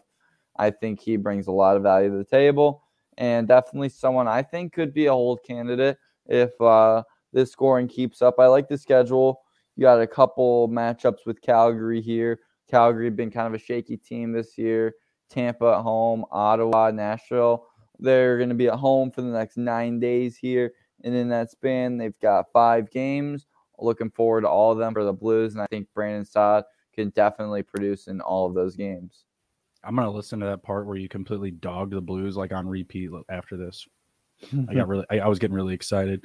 I 0.58 0.69
think 0.69 1.02
he 1.02 1.17
brings 1.17 1.47
a 1.47 1.52
lot 1.52 1.76
of 1.76 1.84
value 1.84 2.12
to 2.12 2.17
the 2.17 2.23
table 2.23 2.84
and 3.17 3.47
definitely 3.47 3.89
someone 3.89 4.28
I 4.28 4.41
think 4.41 4.73
could 4.73 4.93
be 4.93 5.08
a 5.08 5.12
hold 5.12 5.43
candidate 5.43 5.97
if 6.28 6.60
uh, 6.62 7.04
this 7.32 7.52
scoring 7.52 7.88
keeps 7.88 8.21
up. 8.21 8.39
I 8.39 8.47
like 8.47 8.67
the 8.67 8.78
schedule. 8.78 9.41
You 9.76 9.82
got 9.82 10.02
a 10.02 10.08
couple 10.08 10.69
matchups 10.69 11.26
with 11.26 11.41
Calgary 11.41 12.02
here. 12.02 12.39
Calgary 12.69 13.10
been 13.10 13.32
kind 13.32 13.47
of 13.47 13.54
a 13.54 13.63
shaky 13.63 13.97
team 13.97 14.32
this 14.32 14.58
year. 14.58 14.93
Tampa 15.30 15.78
at 15.78 15.82
home, 15.82 16.26
Ottawa, 16.32 16.91
Nashville. 16.91 17.67
They're 17.99 18.38
going 18.38 18.49
to 18.49 18.56
be 18.56 18.67
at 18.67 18.76
home 18.76 19.12
for 19.12 19.21
the 19.21 19.30
next 19.30 19.58
nine 19.58 19.99
days 19.99 20.38
here. 20.38 20.73
And 21.04 21.15
in 21.15 21.30
that 21.30 21.52
span, 21.52 21.97
they've 21.97 22.19
got 22.21 22.52
five 22.54 22.91
games. 22.91 23.47
Looking 23.84 24.10
forward 24.10 24.41
to 24.41 24.50
all 24.50 24.72
of 24.72 24.78
them 24.78 24.93
for 24.93 25.04
the 25.04 25.13
Blues. 25.13 25.54
And 25.54 25.62
I 25.62 25.67
think 25.67 25.88
Brandon 25.93 26.26
Saad 26.26 26.63
can 26.93 27.10
definitely 27.10 27.63
produce 27.63 28.08
in 28.08 28.22
all 28.22 28.48
of 28.48 28.54
those 28.54 28.76
games. 28.76 29.26
I'm 29.84 29.96
gonna 29.96 30.10
listen 30.12 30.39
to 30.39 30.46
that 30.46 30.63
part 30.63 30.86
where 30.88 30.96
you 30.96 31.10
completely 31.10 31.52
dogged 31.52 31.93
the 31.93 32.02
Blues 32.02 32.38
like 32.38 32.54
on 32.54 32.67
repeat 32.67 33.10
after 33.30 33.58
this. 33.58 33.86
I 34.69 34.74
got 34.74 34.88
really, 34.88 35.06
I, 35.10 35.19
I 35.19 35.28
was 35.28 35.40
getting 35.40 35.56
really 35.56 35.73
excited. 35.73 36.23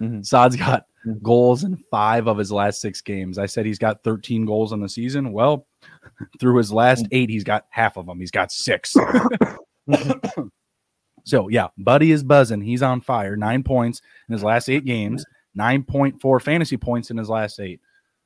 Mhm. 0.00 0.24
Saad's 0.24 0.56
got 0.56 0.86
Mhm. 1.06 1.22
goals 1.22 1.64
in 1.64 1.76
five 1.90 2.26
of 2.26 2.36
his 2.38 2.50
last 2.52 2.80
six 2.80 3.00
games. 3.00 3.38
I 3.38 3.46
said 3.46 3.64
he's 3.66 3.78
got 3.78 4.02
13 4.02 4.44
goals 4.46 4.72
on 4.72 4.80
the 4.80 4.88
season. 4.88 5.32
Well, 5.32 5.66
through 6.40 6.56
his 6.58 6.72
last 6.72 7.06
eight, 7.12 7.30
he's 7.30 7.44
got 7.44 7.66
half 7.70 7.96
of 7.96 8.06
them. 8.06 8.18
He's 8.20 8.30
got 8.30 8.52
six. 8.52 8.94
so 11.24 11.48
yeah, 11.48 11.68
Buddy 11.78 12.12
is 12.12 12.22
buzzing. 12.22 12.60
He's 12.60 12.82
on 12.82 13.00
fire. 13.00 13.36
Nine 13.36 13.62
points 13.62 14.00
in 14.28 14.32
his 14.34 14.42
last 14.44 14.68
eight 14.68 14.84
games. 14.84 15.24
9.4 15.58 16.42
fantasy 16.42 16.76
points 16.76 17.10
in 17.10 17.16
his 17.16 17.28
last 17.28 17.60
eight. 17.60 17.80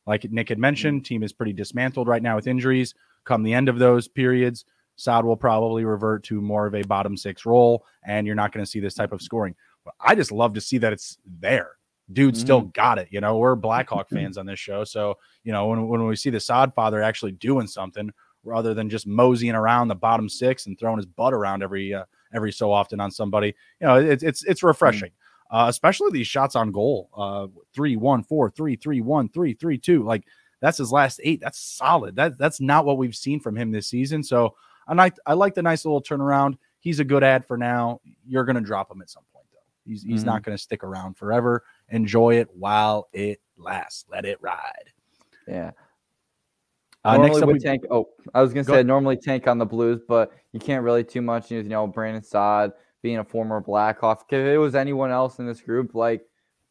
Like 0.07 0.31
Nick 0.31 0.49
had 0.49 0.59
mentioned, 0.59 1.03
mm. 1.03 1.05
team 1.05 1.23
is 1.23 1.33
pretty 1.33 1.53
dismantled 1.53 2.09
right 2.09 2.23
now 2.23 2.37
with 2.37 2.47
injuries. 2.47 2.95
Come 3.25 3.43
the 3.43 3.55
end 3.55 3.69
of 3.69 3.79
those 3.79 4.07
periods, 4.07 4.65
Saad 4.97 5.25
will 5.25 5.37
probably 5.37 5.85
revert 5.85 6.25
to 6.25 6.41
more 6.41 6.67
of 6.67 6.75
a 6.75 6.83
bottom 6.83 7.17
six 7.17 7.47
role, 7.47 7.85
and 8.05 8.27
you're 8.27 8.37
not 8.37 8.53
going 8.53 8.65
to 8.65 8.71
see 8.71 8.81
this 8.81 8.95
type 8.95 9.13
of 9.13 9.23
scoring. 9.23 9.55
But 9.85 9.95
I 10.01 10.15
just 10.15 10.33
love 10.33 10.55
to 10.55 10.61
see 10.61 10.79
that 10.79 10.93
it's 10.93 11.19
there. 11.41 11.73
Dude 12.13 12.37
still 12.37 12.63
mm. 12.63 12.73
got 12.75 12.99
it. 12.99 13.09
You 13.11 13.21
know, 13.21 13.39
we're 13.39 13.57
Blackhawk 13.57 14.09
fans 14.13 14.37
on 14.37 14.45
this 14.47 14.59
show. 14.59 14.85
So, 14.85 15.19
you 15.43 15.53
know, 15.53 15.67
when, 15.69 15.89
when 15.89 16.07
we 16.07 16.17
see 16.17 16.31
the 16.31 16.41
Sod 16.41 16.75
father 16.75 17.03
actually 17.03 17.33
doing 17.33 17.67
something 17.67 18.11
rather 18.45 18.75
than 18.75 18.91
just 18.91 19.07
moseying 19.07 19.55
around 19.55 19.89
the 19.89 19.95
bottom 19.95 20.29
six 20.29 20.67
and 20.67 20.79
throwing 20.79 20.99
his 20.99 21.07
butt 21.07 21.33
around 21.33 21.63
every 21.63 21.95
uh, 21.95 22.05
every 22.35 22.53
so 22.53 22.71
often 22.71 23.01
on 23.01 23.11
somebody, 23.11 23.55
you 23.81 23.87
know, 23.87 23.97
it's 23.97 24.23
it's 24.23 24.45
it's 24.45 24.61
mm. 24.61 24.67
refreshing. 24.67 25.11
Uh, 25.51 25.67
especially 25.69 26.11
these 26.11 26.27
shots 26.27 26.57
on 26.57 26.73
goal. 26.73 27.11
Uh 27.17 27.47
three, 27.73 27.97
one, 27.97 28.23
four, 28.23 28.51
three, 28.51 28.77
three, 28.77 29.01
one, 29.01 29.29
three, 29.29 29.55
three, 29.55 29.79
two. 29.79 30.03
Like 30.03 30.25
that's 30.61 30.79
his 30.79 30.91
last 30.91 31.21
eight. 31.23 31.41
That's 31.41 31.59
solid. 31.59 32.17
That 32.17 32.39
that's 32.39 32.61
not 32.61 32.85
what 32.85 32.99
we've 32.99 33.15
seen 33.15 33.41
from 33.41 33.57
him 33.57 33.71
this 33.71 33.87
season. 33.87 34.23
So 34.23 34.55
I 34.89 34.95
like 34.95 35.17
I 35.27 35.35
like 35.35 35.55
the 35.55 35.63
nice 35.63 35.85
little 35.85 36.03
turnaround. 36.03 36.57
he's 36.85 37.01
a 37.01 37.05
good 37.05 37.25
ad 37.25 37.45
for 37.45 37.57
now. 37.57 38.01
You're 38.27 38.45
going 38.45 38.57
to 38.57 38.63
drop 38.63 38.91
him 38.91 39.03
at 39.03 39.11
some 39.11 39.25
point, 39.33 39.47
though. 39.53 39.59
He's, 39.91 40.03
he's 40.03 40.21
mm-hmm. 40.21 40.27
not 40.27 40.43
going 40.43 40.57
to 40.57 40.63
stick 40.63 40.85
around 40.85 41.17
forever. 41.17 41.65
Enjoy 41.89 42.37
it 42.37 42.49
while 42.55 43.09
it 43.13 43.41
lasts. 43.57 44.05
Let 44.11 44.27
it 44.27 44.39
ride. 44.41 44.91
Yeah. 45.49 45.73
Uh, 47.05 47.17
normally 47.17 47.45
would 47.45 47.55
we... 47.55 47.61
tank. 47.61 47.85
Oh, 47.91 48.09
I 48.33 48.41
was 48.41 48.55
gonna 48.55 48.65
Go 48.65 48.73
say 48.73 48.77
ahead. 48.77 48.87
normally 48.87 49.19
tank 49.19 49.47
on 49.47 49.59
the 49.59 49.67
Blues, 49.67 50.01
but 50.09 50.33
you 50.53 50.61
can't 50.61 50.83
really 50.83 51.05
too 51.05 51.21
much. 51.21 51.51
You 51.51 51.63
know, 51.63 51.87
Brandon 51.87 52.23
Saad 52.23 52.73
being 53.05 53.19
a 53.19 53.25
former 53.25 53.61
Blackhawk. 53.61 54.25
If 54.31 54.47
it 54.47 54.57
was 54.57 54.75
anyone 54.75 55.11
else 55.11 55.39
in 55.39 55.47
this 55.47 55.61
group, 55.61 55.95
like 55.95 56.23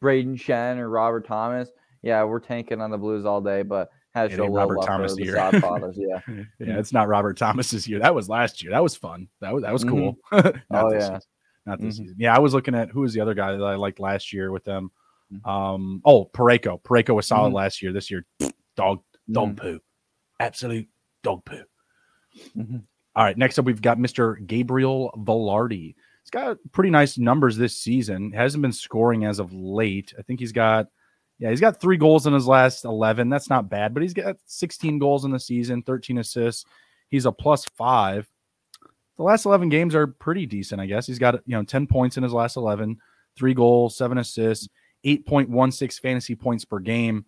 Brayden 0.02 0.34
Schenn 0.34 0.78
or 0.78 0.90
Robert 0.90 1.24
Thomas, 1.26 1.70
yeah, 2.02 2.24
we're 2.24 2.40
tanking 2.40 2.80
on 2.80 2.90
the 2.90 2.98
Blues 2.98 3.24
all 3.24 3.40
day. 3.40 3.62
But 3.62 3.90
has 4.14 4.36
Robert 4.36 4.80
Thomas 4.84 5.16
year. 5.16 5.36
Yeah, 5.36 6.20
yeah, 6.58 6.78
it's 6.78 6.92
not 6.92 7.06
Robert 7.06 7.38
Thomas's 7.38 7.86
year. 7.86 8.00
That 8.00 8.16
was 8.16 8.28
last 8.28 8.62
year. 8.62 8.72
That 8.72 8.82
was 8.82 8.96
fun. 8.96 9.28
That 9.40 9.54
was 9.54 9.62
that 9.62 9.72
was 9.72 9.84
cool. 9.84 10.16
Mm-hmm. 10.32 10.76
oh 10.76 10.92
yeah, 10.92 10.98
season. 11.00 11.20
not 11.66 11.80
this 11.80 11.94
mm-hmm. 11.94 12.02
season. 12.02 12.16
Yeah, 12.18 12.34
I 12.34 12.40
was 12.40 12.52
looking 12.52 12.74
at 12.74 12.90
who 12.90 13.02
was 13.02 13.14
the 13.14 13.20
other 13.20 13.34
guy 13.34 13.52
that 13.52 13.62
I 13.62 13.76
liked 13.76 14.00
last 14.00 14.32
year 14.32 14.50
with 14.50 14.64
them. 14.64 14.90
Mm-hmm. 15.32 15.48
Um, 15.48 16.02
oh, 16.04 16.26
Parayko. 16.26 16.82
Parayko 16.82 17.14
was 17.14 17.28
solid 17.28 17.48
mm-hmm. 17.48 17.56
last 17.56 17.80
year. 17.80 17.92
This 17.92 18.10
year, 18.10 18.26
dog, 18.76 19.02
dog 19.30 19.50
mm-hmm. 19.50 19.68
poo, 19.68 19.80
absolute 20.40 20.88
dog 21.22 21.44
poo. 21.44 21.62
Mm-hmm. 22.56 22.78
All 23.16 23.24
right, 23.24 23.38
next 23.38 23.58
up 23.60 23.64
we've 23.64 23.80
got 23.80 23.98
Mr. 23.98 24.44
Gabriel 24.44 25.12
Vilardi. 25.16 25.94
He's 26.24 26.30
got 26.30 26.56
pretty 26.72 26.90
nice 26.90 27.18
numbers 27.18 27.56
this 27.56 27.76
season. 27.76 28.32
Hasn't 28.32 28.62
been 28.62 28.72
scoring 28.72 29.26
as 29.26 29.38
of 29.38 29.52
late. 29.52 30.14
I 30.18 30.22
think 30.22 30.40
he's 30.40 30.52
got 30.52 30.88
yeah, 31.38 31.50
he's 31.50 31.60
got 31.60 31.80
three 31.80 31.96
goals 31.96 32.26
in 32.26 32.32
his 32.32 32.46
last 32.46 32.84
11. 32.84 33.28
That's 33.28 33.50
not 33.50 33.68
bad, 33.68 33.92
but 33.92 34.02
he's 34.02 34.14
got 34.14 34.36
16 34.46 34.98
goals 34.98 35.24
in 35.24 35.32
the 35.32 35.40
season, 35.40 35.82
13 35.82 36.18
assists. 36.18 36.64
He's 37.08 37.26
a 37.26 37.32
plus 37.32 37.64
five. 37.64 38.28
The 39.16 39.22
last 39.22 39.44
11 39.44 39.68
games 39.68 39.94
are 39.94 40.06
pretty 40.06 40.46
decent, 40.46 40.80
I 40.80 40.86
guess. 40.86 41.06
He's 41.06 41.18
got, 41.18 41.34
you 41.46 41.56
know, 41.56 41.64
10 41.64 41.86
points 41.86 42.16
in 42.16 42.22
his 42.22 42.32
last 42.32 42.56
11, 42.56 42.98
three 43.36 43.54
goals, 43.54 43.96
seven 43.96 44.18
assists, 44.18 44.68
8.16 45.04 46.00
fantasy 46.00 46.34
points 46.34 46.64
per 46.64 46.78
game. 46.78 47.26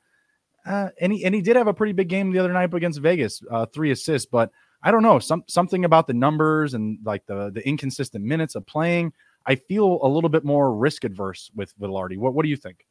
Uh, 0.64 0.88
and, 1.00 1.12
he, 1.12 1.24
and 1.24 1.34
he 1.34 1.42
did 1.42 1.56
have 1.56 1.68
a 1.68 1.74
pretty 1.74 1.92
big 1.92 2.08
game 2.08 2.32
the 2.32 2.38
other 2.38 2.52
night 2.52 2.72
against 2.74 3.00
Vegas, 3.00 3.42
uh, 3.50 3.66
three 3.66 3.90
assists. 3.90 4.28
But 4.30 4.50
I 4.82 4.90
don't 4.90 5.02
know, 5.02 5.18
some, 5.18 5.44
something 5.48 5.84
about 5.84 6.06
the 6.06 6.14
numbers 6.14 6.74
and 6.74 6.98
like 7.04 7.26
the, 7.26 7.50
the 7.50 7.66
inconsistent 7.66 8.24
minutes 8.24 8.54
of 8.54 8.66
playing. 8.66 9.12
I 9.46 9.54
feel 9.54 10.00
a 10.02 10.08
little 10.08 10.30
bit 10.30 10.44
more 10.44 10.74
risk 10.74 11.04
adverse 11.04 11.50
with 11.54 11.76
Vilardi. 11.78 12.18
What, 12.18 12.34
what 12.34 12.42
do 12.42 12.48
you 12.48 12.56
think? 12.56 12.86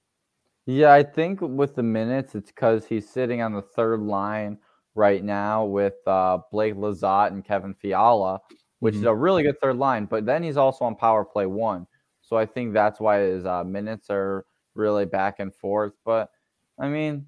Yeah, 0.66 0.94
I 0.94 1.04
think 1.04 1.42
with 1.42 1.76
the 1.76 1.84
minutes, 1.84 2.34
it's 2.34 2.50
because 2.50 2.86
he's 2.86 3.08
sitting 3.08 3.42
on 3.42 3.54
the 3.54 3.62
third 3.62 4.02
line 4.02 4.58
right 4.96 5.24
now 5.24 5.66
with 5.66 5.96
uh, 6.08 6.40
Blake 6.52 6.76
Lizotte 6.76 7.32
and 7.32 7.46
Kevin 7.46 7.74
Fiala, 7.74 8.42
which 8.80 8.96
mm-hmm. 8.96 9.04
is 9.04 9.08
a 9.08 9.14
really 9.14 9.44
good 9.44 9.60
third 9.62 9.76
line. 9.78 10.06
But 10.06 10.26
then 10.26 10.42
he's 10.42 10.58
also 10.58 10.86
on 10.86 10.96
power 10.96 11.24
play 11.24 11.46
one, 11.46 11.86
so 12.22 12.36
I 12.36 12.46
think 12.46 12.74
that's 12.74 13.00
why 13.00 13.20
his 13.20 13.46
uh, 13.46 13.64
minutes 13.64 14.08
are 14.10 14.46
really 14.74 15.06
back 15.06 15.40
and 15.40 15.54
forth. 15.54 15.94
But 16.04 16.32
I 16.80 16.88
mean, 16.88 17.28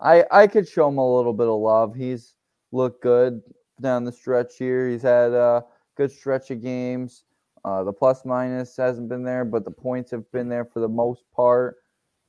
I 0.00 0.24
I 0.30 0.46
could 0.48 0.68
show 0.68 0.88
him 0.88 0.98
a 0.98 1.16
little 1.16 1.34
bit 1.34 1.46
of 1.46 1.60
love. 1.60 1.94
He's 1.94 2.34
looked 2.72 3.02
good 3.02 3.42
down 3.80 4.04
the 4.04 4.12
stretch 4.12 4.56
here. 4.58 4.88
He's 4.88 5.02
had 5.02 5.32
a 5.32 5.64
good 5.96 6.10
stretch 6.10 6.50
of 6.50 6.62
games. 6.62 7.24
Uh, 7.64 7.82
the 7.82 7.92
plus 7.92 8.24
minus 8.24 8.76
hasn't 8.76 9.08
been 9.08 9.24
there, 9.24 9.44
but 9.44 9.64
the 9.64 9.70
points 9.70 10.10
have 10.12 10.30
been 10.30 10.48
there 10.48 10.64
for 10.64 10.80
the 10.80 10.88
most 10.88 11.24
part. 11.34 11.76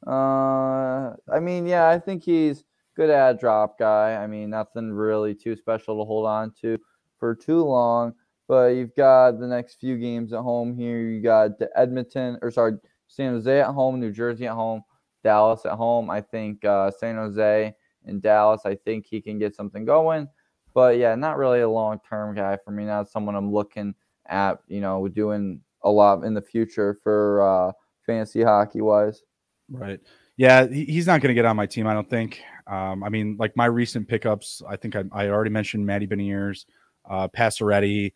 Uh, 0.06 1.14
I 1.32 1.40
mean, 1.40 1.66
yeah, 1.66 1.88
I 1.88 2.00
think 2.00 2.24
he's 2.24 2.64
good 2.96 3.10
ad 3.10 3.40
drop 3.40 3.78
guy. 3.78 4.16
I 4.16 4.28
mean, 4.28 4.50
nothing 4.50 4.92
really 4.92 5.36
too 5.36 5.56
special 5.56 6.00
to 6.00 6.06
hold 6.06 6.26
on 6.26 6.52
to 6.62 6.80
for 7.20 7.36
too 7.36 7.64
long. 7.64 8.14
But 8.48 8.76
you've 8.76 8.96
got 8.96 9.40
the 9.40 9.48
next 9.48 9.80
few 9.80 9.98
games 9.98 10.34
at 10.34 10.40
home 10.40 10.76
here. 10.76 11.02
You 11.02 11.22
got 11.22 11.60
the 11.60 11.70
Edmonton, 11.76 12.40
or 12.42 12.50
sorry, 12.50 12.74
San 13.08 13.34
Jose 13.34 13.60
at 13.60 13.68
home, 13.68 14.00
New 14.00 14.12
Jersey 14.12 14.48
at 14.48 14.54
home, 14.54 14.84
Dallas 15.24 15.66
at 15.66 15.74
home. 15.74 16.10
I 16.10 16.22
think 16.22 16.64
uh, 16.64 16.90
San 16.92 17.16
Jose 17.16 17.76
and 18.06 18.22
Dallas. 18.22 18.62
I 18.66 18.76
think 18.76 19.06
he 19.06 19.22
can 19.22 19.38
get 19.38 19.56
something 19.56 19.86
going. 19.86 20.28
But 20.78 21.00
yeah, 21.00 21.16
not 21.16 21.40
really 21.40 21.62
a 21.62 21.68
long 21.68 22.00
term 22.08 22.36
guy 22.36 22.56
for 22.64 22.70
me. 22.70 22.86
Not 22.86 23.10
someone 23.10 23.34
I'm 23.34 23.52
looking 23.52 23.96
at. 24.30 24.60
You 24.68 24.80
know, 24.80 25.08
doing 25.08 25.60
a 25.82 25.90
lot 25.90 26.24
in 26.24 26.36
the 26.36 26.42
future 26.44 27.00
for 27.02 27.42
uh, 27.42 27.72
fantasy 28.06 28.44
hockey 28.44 28.82
wise. 28.82 29.24
Right. 29.72 30.00
Yeah, 30.36 30.68
he's 30.68 31.08
not 31.08 31.20
going 31.22 31.30
to 31.30 31.34
get 31.34 31.46
on 31.46 31.56
my 31.56 31.66
team. 31.66 31.88
I 31.88 31.96
don't 31.96 32.08
think. 32.08 32.44
Um, 32.68 33.04
I 33.04 33.10
mean, 33.10 33.38
like 33.40 33.58
my 33.58 33.66
recent 33.66 34.08
pickups, 34.08 34.62
I 34.70 34.76
think 34.76 34.96
I, 34.96 35.06
I 35.12 35.30
already 35.30 35.50
mentioned 35.50 35.84
Matty 35.84 36.06
Beniers, 36.06 36.66
uh, 37.10 37.28
Pacioretty. 37.28 38.14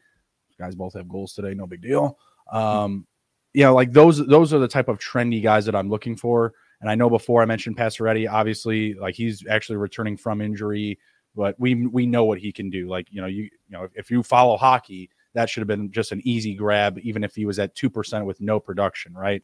Guys 0.59 0.76
both 0.76 0.93
have 0.93 1.09
goals 1.09 1.34
today. 1.34 1.55
No 1.55 1.66
big 1.66 1.82
deal. 1.82 2.20
Um, 2.51 3.07
you 3.53 3.64
know, 3.64 3.74
like 3.74 3.91
those 3.91 4.24
those 4.28 4.53
are 4.53 4.59
the 4.59 4.68
type 4.68 4.88
of 4.88 4.99
trendy 4.99 5.41
guys 5.41 5.66
that 5.66 5.76
I'm 5.76 5.89
looking 5.89 6.16
for. 6.16 6.53
And 6.80 6.91
I 6.91 6.93
know 6.93 7.09
before 7.09 7.41
I 7.41 7.45
mentioned 7.45 7.76
Pacioretty, 7.76 8.32
obviously, 8.32 8.93
like 8.93 9.16
he's 9.16 9.47
actually 9.49 9.78
returning 9.78 10.16
from 10.16 10.41
injury, 10.41 10.99
but 11.36 11.60
we 11.60 11.88
we 11.88 12.06
know 12.06 12.26
what 12.26 12.40
he 12.40 12.52
can 12.52 12.70
do. 12.70 12.88
Like 12.88 13.08
you 13.12 13.22
know, 13.22 13.28
you 13.28 13.44
you 13.44 13.52
know, 13.70 13.84
if, 13.84 13.92
if 13.96 14.12
you 14.12 14.24
follow 14.24 14.58
hockey, 14.58 15.10
that 15.34 15.50
should 15.50 15.62
have 15.62 15.68
been 15.68 15.92
just 15.92 16.12
an 16.12 16.22
easy 16.24 16.56
grab, 16.56 17.00
even 17.00 17.24
if 17.24 17.36
he 17.36 17.46
was 17.46 17.60
at 17.60 17.76
two 17.76 17.90
percent 17.90 18.26
with 18.26 18.42
no 18.42 18.60
production, 18.60 19.14
right? 19.14 19.42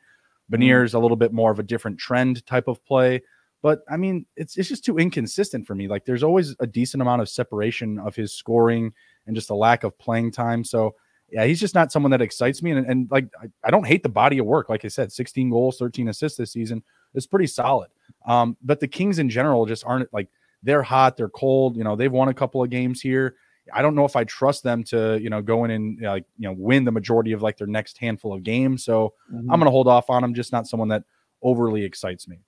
Mm-hmm. 0.51 0.63
Beniers 0.63 0.93
a 0.93 0.99
little 0.99 1.17
bit 1.17 1.33
more 1.33 1.51
of 1.51 1.59
a 1.59 1.63
different 1.63 1.97
trend 1.97 2.45
type 2.45 2.67
of 2.67 2.83
play. 2.85 3.21
But 3.61 3.79
I 3.89 3.97
mean, 3.97 4.25
it's 4.35 4.57
it's 4.57 4.69
just 4.69 4.85
too 4.85 4.97
inconsistent 4.97 5.65
for 5.65 5.75
me. 5.75 5.87
Like 5.87 6.05
there's 6.05 6.23
always 6.23 6.55
a 6.59 6.67
decent 6.67 7.01
amount 7.01 7.21
of 7.21 7.29
separation 7.29 7.99
of 7.99 8.15
his 8.15 8.33
scoring 8.33 8.93
and 9.25 9.35
just 9.35 9.49
a 9.49 9.55
lack 9.55 9.83
of 9.83 9.97
playing 9.97 10.31
time. 10.31 10.63
So 10.63 10.95
yeah, 11.29 11.45
he's 11.45 11.59
just 11.59 11.75
not 11.75 11.91
someone 11.91 12.11
that 12.11 12.21
excites 12.21 12.63
me. 12.63 12.71
And, 12.71 12.85
and 12.85 13.11
like 13.11 13.27
I, 13.41 13.47
I 13.65 13.71
don't 13.71 13.85
hate 13.85 14.03
the 14.03 14.09
body 14.09 14.37
of 14.37 14.45
work. 14.45 14.69
Like 14.69 14.85
I 14.85 14.87
said, 14.87 15.11
16 15.11 15.49
goals, 15.49 15.77
13 15.77 16.07
assists 16.07 16.37
this 16.37 16.51
season 16.51 16.83
is 17.13 17.27
pretty 17.27 17.47
solid. 17.47 17.89
Um, 18.25 18.55
but 18.61 18.79
the 18.79 18.87
Kings 18.87 19.19
in 19.19 19.29
general 19.29 19.65
just 19.65 19.85
aren't 19.85 20.13
like 20.13 20.29
they're 20.67 20.83
hot, 20.83 21.15
they're 21.15 21.29
cold. 21.29 21.77
You 21.77 21.85
know, 21.85 21.95
they've 21.95 22.11
won 22.11 22.27
a 22.27 22.33
couple 22.33 22.61
of 22.61 22.69
games 22.69 22.99
here. 22.99 23.35
I 23.73 23.81
don't 23.81 23.95
know 23.95 24.03
if 24.03 24.17
I 24.17 24.25
trust 24.25 24.63
them 24.63 24.83
to, 24.85 25.17
you 25.21 25.29
know, 25.29 25.41
go 25.41 25.63
in 25.63 25.71
and 25.71 26.01
like, 26.01 26.25
you 26.37 26.47
know, 26.47 26.55
win 26.57 26.83
the 26.83 26.91
majority 26.91 27.31
of 27.31 27.41
like 27.41 27.57
their 27.57 27.67
next 27.67 27.97
handful 27.97 28.33
of 28.33 28.43
games. 28.43 28.83
So 28.83 29.13
mm-hmm. 29.33 29.49
I'm 29.49 29.59
going 29.59 29.67
to 29.67 29.71
hold 29.71 29.87
off 29.87 30.09
on 30.09 30.21
them. 30.21 30.33
Just 30.33 30.51
not 30.51 30.67
someone 30.67 30.89
that 30.89 31.03
overly 31.41 31.83
excites 31.83 32.27
me. 32.27 32.39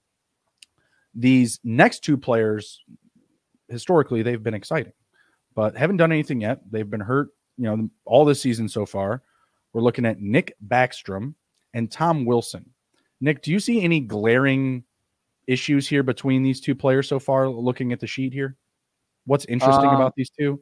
These 1.16 1.62
next 1.64 2.04
two 2.04 2.18
players, 2.18 2.82
historically, 3.70 4.22
they've 4.22 4.44
been 4.44 4.54
exciting, 4.54 4.94
but 5.56 5.78
haven't 5.78 5.98
done 5.98 6.12
anything 6.12 6.42
yet. 6.42 6.60
They've 6.70 6.90
been 6.90 7.00
hurt, 7.00 7.30
you 7.58 7.64
know, 7.64 7.90
all 8.06 8.26
this 8.26 8.42
season 8.42 8.68
so 8.68 8.86
far. 8.86 9.24
We're 9.72 9.82
looking 9.82 10.06
at 10.06 10.20
Nick 10.20 10.56
Backstrom 10.68 11.36
and 11.74 11.90
Tom 11.90 12.26
Wilson. 12.26 12.70
Nick, 13.22 13.42
do 13.42 13.52
you 13.52 13.60
see 13.60 13.82
any 13.82 14.02
glaring 14.02 14.84
issues 15.50 15.88
here 15.88 16.04
between 16.04 16.44
these 16.44 16.62
two 16.62 16.76
players 16.76 17.08
so 17.08 17.20
far? 17.20 17.50
Looking 17.50 17.92
at 17.92 18.00
the 18.00 18.08
sheet 18.08 18.32
here, 18.32 18.56
what's 19.26 19.46
interesting 19.46 19.90
uh, 19.90 19.96
about 19.96 20.14
these 20.16 20.30
two? 20.30 20.62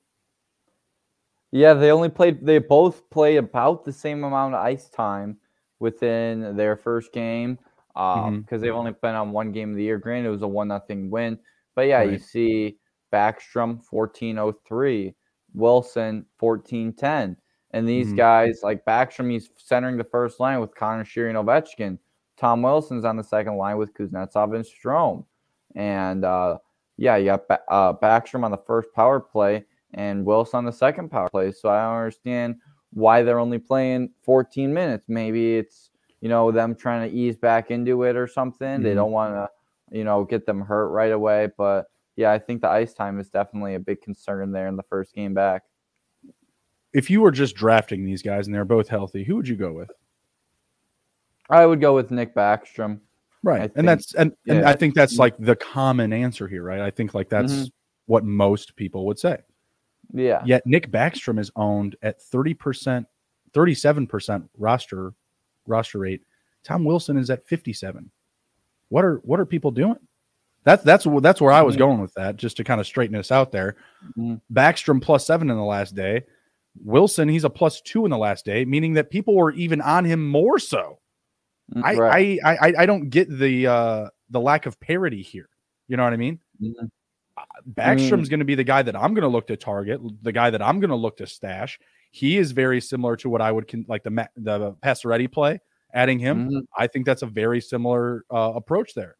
Yeah, 1.51 1.73
they 1.73 1.91
only 1.91 2.09
played. 2.09 2.45
They 2.45 2.59
both 2.59 3.09
play 3.09 3.38
about 3.38 3.85
the 3.85 3.93
same 3.93 4.23
amount 4.23 4.55
of 4.55 4.61
ice 4.61 4.89
time 4.89 5.38
within 5.79 6.55
their 6.57 6.75
first 6.75 7.13
game 7.13 7.57
because 7.93 8.27
um, 8.27 8.43
mm-hmm. 8.43 8.59
they've 8.59 8.73
only 8.73 8.93
been 9.01 9.15
on 9.15 9.31
one 9.31 9.51
game 9.51 9.71
of 9.71 9.75
the 9.77 9.83
year. 9.83 9.97
Granted, 9.97 10.27
it 10.27 10.31
was 10.31 10.41
a 10.41 10.47
one 10.47 10.67
nothing 10.67 11.09
win, 11.09 11.39
but 11.75 11.88
yeah, 11.88 11.99
right. 11.99 12.11
you 12.11 12.17
see 12.17 12.77
Backstrom 13.13 13.83
fourteen 13.83 14.38
oh 14.38 14.53
three, 14.67 15.15
Wilson 15.53 16.25
fourteen 16.38 16.93
ten, 16.93 17.38
and 17.71 17.88
these 17.88 18.07
mm-hmm. 18.07 18.17
guys 18.17 18.59
like 18.61 18.85
Backstrom, 18.85 19.31
he's 19.31 19.49
centering 19.57 19.97
the 19.97 20.03
first 20.03 20.39
line 20.39 20.59
with 20.59 20.75
Conor 20.75 21.05
Sheary 21.05 21.29
and 21.29 21.38
Ovechkin. 21.38 21.97
Tom 22.38 22.61
Wilson's 22.61 23.05
on 23.05 23.17
the 23.17 23.23
second 23.23 23.57
line 23.57 23.77
with 23.77 23.93
Kuznetsov 23.93 24.55
and 24.55 24.63
Strome, 24.63 25.25
and 25.75 26.23
uh, 26.23 26.57
yeah, 26.97 27.15
you 27.15 27.25
got 27.25 27.47
ba- 27.47 27.61
uh, 27.69 27.93
Backstrom 27.93 28.43
on 28.43 28.51
the 28.51 28.57
first 28.57 28.89
power 28.93 29.19
play 29.19 29.65
and 29.93 30.25
Wilson 30.25 30.59
on 30.59 30.65
the 30.65 30.71
second 30.71 31.09
power 31.09 31.29
play. 31.29 31.51
So 31.51 31.69
I 31.69 31.83
don't 31.83 31.97
understand 31.97 32.55
why 32.91 33.23
they're 33.23 33.39
only 33.39 33.59
playing 33.59 34.11
14 34.23 34.73
minutes. 34.73 35.05
Maybe 35.07 35.57
it's 35.57 35.89
you 36.21 36.29
know 36.29 36.51
them 36.51 36.75
trying 36.75 37.09
to 37.09 37.15
ease 37.15 37.38
back 37.38 37.71
into 37.71 38.03
it 38.03 38.15
or 38.15 38.27
something. 38.27 38.67
Mm-hmm. 38.67 38.83
They 38.83 38.93
don't 38.93 39.11
want 39.11 39.35
to 39.35 39.49
you 39.97 40.03
know 40.03 40.23
get 40.23 40.45
them 40.45 40.61
hurt 40.61 40.89
right 40.89 41.11
away. 41.11 41.49
But 41.57 41.85
yeah, 42.15 42.31
I 42.31 42.39
think 42.39 42.61
the 42.61 42.69
ice 42.69 42.93
time 42.93 43.19
is 43.19 43.29
definitely 43.29 43.75
a 43.75 43.79
big 43.79 44.01
concern 44.01 44.51
there 44.51 44.67
in 44.67 44.75
the 44.75 44.83
first 44.83 45.13
game 45.13 45.33
back. 45.33 45.63
If 46.93 47.09
you 47.09 47.21
were 47.21 47.31
just 47.31 47.55
drafting 47.55 48.05
these 48.05 48.23
guys 48.23 48.47
and 48.47 48.55
they're 48.55 48.65
both 48.65 48.88
healthy, 48.88 49.23
who 49.23 49.35
would 49.35 49.47
you 49.47 49.55
go 49.55 49.73
with? 49.73 49.91
I 51.49 51.65
would 51.65 51.81
go 51.81 51.95
with 51.95 52.11
Nick 52.11 52.35
Backstrom. 52.35 52.99
Right. 53.43 53.71
and 53.75 53.87
that's 53.87 54.13
and, 54.15 54.33
yeah. 54.45 54.55
and 54.55 54.65
I 54.65 54.73
think 54.73 54.93
that's 54.93 55.17
like 55.17 55.35
the 55.37 55.55
common 55.55 56.11
answer 56.11 56.47
here, 56.47 56.63
right? 56.63 56.81
I 56.81 56.91
think 56.91 57.13
like 57.13 57.29
that's 57.29 57.53
mm-hmm. 57.53 57.65
what 58.07 58.25
most 58.25 58.75
people 58.75 59.05
would 59.05 59.19
say. 59.19 59.37
Yeah. 60.13 60.41
Yet 60.45 60.65
Nick 60.65 60.91
Backstrom 60.91 61.39
is 61.39 61.51
owned 61.55 61.95
at 62.01 62.19
30%, 62.19 63.05
37% 63.53 64.49
roster 64.57 65.13
roster 65.65 65.99
rate. 65.99 66.21
Tom 66.63 66.83
Wilson 66.83 67.17
is 67.17 67.29
at 67.29 67.47
57. 67.47 68.09
What 68.89 69.05
are 69.05 69.17
what 69.23 69.39
are 69.39 69.45
people 69.45 69.71
doing? 69.71 69.97
That's 70.63 70.83
that's 70.83 71.07
that's 71.21 71.39
where 71.39 71.53
I 71.53 71.61
was 71.61 71.77
going 71.77 72.01
with 72.01 72.13
that, 72.15 72.35
just 72.35 72.57
to 72.57 72.63
kind 72.63 72.81
of 72.81 72.87
straighten 72.87 73.15
us 73.15 73.31
out 73.31 73.51
there. 73.51 73.77
Mm-hmm. 74.17 74.35
Backstrom 74.53 75.01
plus 75.01 75.25
seven 75.25 75.49
in 75.49 75.55
the 75.55 75.63
last 75.63 75.95
day. 75.95 76.23
Wilson, 76.83 77.29
he's 77.29 77.43
a 77.43 77.49
plus 77.49 77.81
two 77.81 78.05
in 78.05 78.11
the 78.11 78.17
last 78.17 78.45
day, 78.45 78.65
meaning 78.65 78.93
that 78.93 79.09
people 79.09 79.35
were 79.35 79.51
even 79.51 79.81
on 79.81 80.05
him 80.05 80.27
more 80.27 80.59
so. 80.59 80.99
Mm, 81.76 81.97
right. 81.97 82.39
I, 82.43 82.51
I 82.51 82.55
I 82.55 82.74
I 82.80 82.86
don't 82.86 83.09
get 83.09 83.30
the 83.30 83.68
uh 83.68 84.09
the 84.30 84.39
lack 84.39 84.65
of 84.65 84.80
parity 84.80 85.22
here. 85.22 85.49
You 85.88 85.97
know 85.97 86.03
what 86.03 86.13
I 86.13 86.18
mean? 86.18 86.39
Mm-hmm. 86.61 86.86
Backstrom's 87.74 88.28
mm. 88.28 88.30
going 88.30 88.39
to 88.39 88.45
be 88.45 88.55
the 88.55 88.63
guy 88.63 88.82
that 88.82 88.95
I'm 88.95 89.13
going 89.13 89.22
to 89.22 89.28
look 89.28 89.47
to 89.47 89.57
target, 89.57 90.01
the 90.22 90.32
guy 90.32 90.49
that 90.49 90.61
I'm 90.61 90.80
going 90.80 90.89
to 90.89 90.95
look 90.95 91.18
to 91.18 91.28
stash. 91.28 91.80
He 92.11 92.38
is 92.38 92.51
very 92.51 92.82
similar 92.82 93.15
to 93.18 93.30
what 93.30 93.41
I 93.41 93.51
would 93.51 93.68
con- 93.68 93.86
like 93.88 94.03
the 94.03 94.28
the 94.38 94.74
Pacioretty 94.84 95.32
play. 95.32 95.59
Adding 95.93 96.20
him, 96.20 96.49
mm-hmm. 96.49 96.59
I 96.78 96.88
think 96.88 97.05
that's 97.05 97.22
a 97.22 97.28
very 97.28 97.61
similar 97.61 98.26
uh, 98.30 98.53
approach 98.55 98.93
there. 98.93 99.15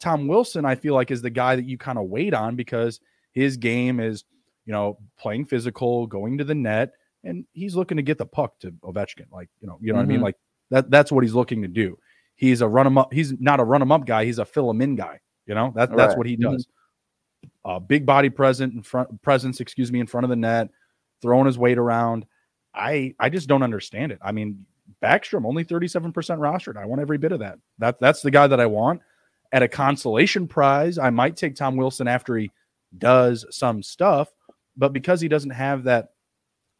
Tom 0.00 0.28
Wilson, 0.28 0.64
I 0.64 0.74
feel 0.74 0.94
like, 0.94 1.10
is 1.10 1.22
the 1.22 1.30
guy 1.30 1.56
that 1.56 1.64
you 1.64 1.78
kind 1.78 1.98
of 1.98 2.04
wait 2.04 2.34
on 2.34 2.56
because 2.56 3.00
his 3.32 3.56
game 3.56 4.00
is, 4.00 4.24
you 4.66 4.72
know, 4.72 4.98
playing 5.18 5.46
physical, 5.46 6.06
going 6.06 6.38
to 6.38 6.44
the 6.44 6.54
net, 6.54 6.92
and 7.24 7.46
he's 7.52 7.74
looking 7.74 7.96
to 7.96 8.02
get 8.02 8.18
the 8.18 8.26
puck 8.26 8.58
to 8.60 8.72
Ovechkin. 8.82 9.26
Like, 9.32 9.48
you 9.60 9.66
know, 9.66 9.78
you 9.80 9.92
know 9.92 9.94
mm-hmm. 9.94 9.96
what 9.96 10.02
I 10.02 10.06
mean? 10.06 10.16
Mm-hmm. 10.16 10.24
Like 10.24 10.36
that 10.74 10.90
that's 10.90 11.12
what 11.12 11.22
he's 11.22 11.34
looking 11.34 11.62
to 11.62 11.68
do. 11.68 11.96
He's 12.34 12.60
a 12.60 12.68
run 12.68 12.86
him 12.86 12.98
up. 12.98 13.12
He's 13.12 13.32
not 13.38 13.60
a 13.60 13.64
run 13.64 13.80
him 13.80 13.92
up 13.92 14.06
guy. 14.06 14.24
He's 14.24 14.40
a 14.40 14.44
fill 14.44 14.68
him 14.68 14.82
in 14.82 14.96
guy. 14.96 15.20
You 15.46 15.54
know, 15.54 15.72
that, 15.76 15.94
that's 15.94 16.10
right. 16.10 16.18
what 16.18 16.26
he 16.26 16.36
mm-hmm. 16.36 16.52
does. 16.52 16.66
Mm-hmm. 16.66 17.70
Uh, 17.70 17.78
big 17.78 18.04
body 18.04 18.28
present 18.28 18.74
in 18.74 18.82
front 18.82 19.22
presence, 19.22 19.60
excuse 19.60 19.92
me, 19.92 20.00
in 20.00 20.06
front 20.06 20.24
of 20.24 20.30
the 20.30 20.36
net, 20.36 20.68
throwing 21.22 21.46
his 21.46 21.56
weight 21.56 21.78
around. 21.78 22.26
I 22.74 23.14
I 23.20 23.28
just 23.28 23.48
don't 23.48 23.62
understand 23.62 24.10
it. 24.10 24.18
I 24.20 24.32
mean, 24.32 24.66
Backstrom 25.02 25.46
only 25.46 25.64
37% 25.64 26.12
rostered. 26.12 26.76
I 26.76 26.86
want 26.86 27.00
every 27.00 27.18
bit 27.18 27.32
of 27.32 27.38
that. 27.38 27.58
That 27.78 28.00
that's 28.00 28.22
the 28.22 28.30
guy 28.30 28.46
that 28.48 28.60
I 28.60 28.66
want. 28.66 29.00
At 29.52 29.62
a 29.62 29.68
consolation 29.68 30.48
prize, 30.48 30.98
I 30.98 31.10
might 31.10 31.36
take 31.36 31.54
Tom 31.54 31.76
Wilson 31.76 32.08
after 32.08 32.36
he 32.36 32.50
does 32.98 33.46
some 33.50 33.82
stuff, 33.82 34.28
but 34.76 34.92
because 34.92 35.20
he 35.20 35.28
doesn't 35.28 35.50
have 35.50 35.84
that 35.84 36.08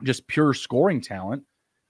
just 0.03 0.27
pure 0.27 0.53
scoring 0.55 1.01
talent, 1.01 1.45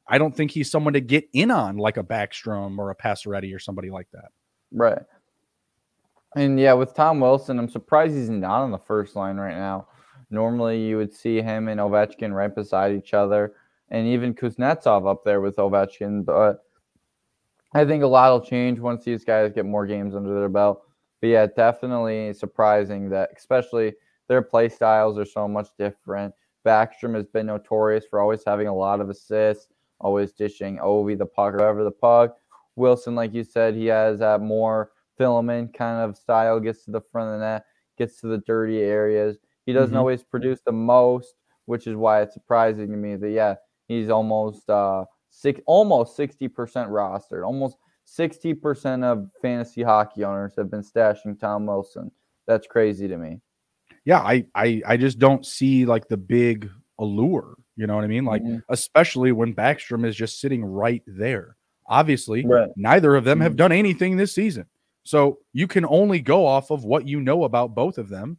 I 0.07 0.19
don't 0.19 0.37
think 0.37 0.51
he's 0.51 0.71
someone 0.71 0.93
to 0.95 1.01
get 1.01 1.29
in 1.33 1.51
on 1.51 1.77
like 1.77 1.97
a 1.97 2.03
Backstrom 2.03 2.79
or 2.79 2.91
a 2.91 2.97
Pacioretty 2.97 3.55
or 3.55 3.59
somebody 3.59 3.91
like 3.91 4.09
that. 4.13 4.29
Right. 4.73 5.03
And 6.37 6.59
yeah, 6.59 6.73
with 6.73 6.95
Tom 6.95 7.21
Wilson, 7.21 7.59
I'm 7.59 7.69
surprised 7.69 8.15
he's 8.15 8.29
not 8.29 8.63
on 8.63 8.71
the 8.71 8.79
first 8.79 9.17
line 9.17 9.37
right 9.37 9.57
now. 9.57 9.89
Normally, 10.31 10.85
you 10.85 10.97
would 10.97 11.15
see 11.15 11.41
him 11.41 11.69
and 11.69 11.81
Ovechkin 11.81 12.35
right 12.35 12.53
beside 12.53 12.93
each 12.93 13.15
other, 13.15 13.55
and 13.91 14.07
even 14.07 14.35
Kuznetsov 14.35 15.09
up 15.09 15.23
there 15.25 15.41
with 15.41 15.57
Ovechkin. 15.57 16.25
But 16.25 16.65
I 17.73 17.85
think 17.85 18.03
a 18.03 18.07
lot 18.07 18.33
will 18.33 18.45
change 18.45 18.81
once 18.81 19.05
these 19.05 19.25
guys 19.25 19.53
get 19.53 19.65
more 19.65 19.87
games 19.87 20.17
under 20.17 20.35
their 20.35 20.49
belt. 20.49 20.83
But 21.21 21.29
yeah, 21.29 21.47
definitely 21.47 22.33
surprising 22.33 23.09
that, 23.11 23.31
especially 23.37 23.95
their 24.27 24.43
play 24.43 24.69
styles 24.69 25.19
are 25.19 25.25
so 25.25 25.47
much 25.47 25.69
different. 25.79 26.35
Backstrom 26.67 27.15
has 27.15 27.27
been 27.27 27.47
notorious 27.47 28.07
for 28.09 28.21
always 28.21 28.43
having 28.45 28.67
a 28.67 28.75
lot 28.75 29.01
of 29.01 29.11
assists, 29.11 29.69
always 30.01 30.33
dishing 30.33 30.79
Ovi 30.79 31.17
the 31.17 31.27
puck 31.27 31.55
or 31.55 31.59
whatever 31.59 31.85
the 31.85 31.91
puck. 31.91 32.37
Wilson, 32.77 33.15
like 33.15 33.33
you 33.33 33.45
said, 33.45 33.75
he 33.75 33.87
has 33.87 34.19
that 34.19 34.41
more 34.41 34.91
filament 35.17 35.75
kind 35.77 36.01
of 36.01 36.17
style, 36.17 36.59
gets 36.61 36.85
to 36.85 36.91
the 36.91 37.01
front 37.13 37.33
of 37.33 37.41
the 37.41 37.47
net, 37.47 37.65
gets 37.97 38.21
to 38.21 38.27
the 38.27 38.39
dirty 38.39 38.81
areas. 38.81 39.39
He 39.67 39.73
doesn't 39.73 39.91
mm-hmm. 39.91 39.99
always 39.99 40.23
produce 40.23 40.61
the 40.65 40.73
most, 40.73 41.35
which 41.67 41.87
is 41.87 41.97
why 41.97 42.23
it's 42.23 42.35
surprising 42.35 42.91
to 42.91 42.97
me 42.97 43.17
that 43.17 43.31
yeah, 43.31 43.55
he's 43.89 44.11
almost 44.11 44.69
uh 44.69 45.05
six 45.31 45.61
almost 45.67 46.17
60% 46.19 46.51
rostered. 46.51 47.45
Almost 47.45 47.77
60% 48.07 49.05
of 49.05 49.29
fantasy 49.41 49.83
hockey 49.83 50.25
owners 50.25 50.55
have 50.57 50.71
been 50.71 50.83
stashing 50.83 51.39
Tom 51.39 51.67
Wilson. 51.67 52.11
That's 52.47 52.67
crazy 52.67 53.09
to 53.09 53.17
me. 53.17 53.41
Yeah, 54.05 54.21
I 54.21 54.47
I 54.55 54.83
I 54.87 54.97
just 54.97 55.19
don't 55.19 55.47
see 55.47 55.87
like 55.87 56.09
the 56.09 56.17
big 56.17 56.71
allure. 56.99 57.57
You 57.77 57.87
know 57.87 57.97
what 57.97 58.05
I 58.05 58.09
mean? 58.09 58.25
Like 58.25 58.43
mm-hmm. 58.43 58.59
especially 58.69 59.33
when 59.33 59.55
Backstrom 59.55 60.07
is 60.07 60.17
just 60.17 60.41
sitting 60.41 60.65
right 60.65 61.03
there. 61.07 61.57
Obviously, 61.87 62.47
right. 62.47 62.71
neither 62.77 63.15
of 63.15 63.25
them 63.25 63.41
have 63.41 63.53
mm-hmm. 63.53 63.57
done 63.57 63.73
anything 63.73 64.17
this 64.17 64.35
season. 64.35 64.67
So 65.03 65.39
you 65.53 65.67
can 65.67 65.85
only 65.85 66.21
go 66.21 66.47
off 66.47 66.71
of 66.71 66.85
what 66.85 67.07
you 67.07 67.21
know 67.21 67.45
about 67.45 67.75
both 67.75 67.99
of 67.99 68.09
them. 68.09 68.39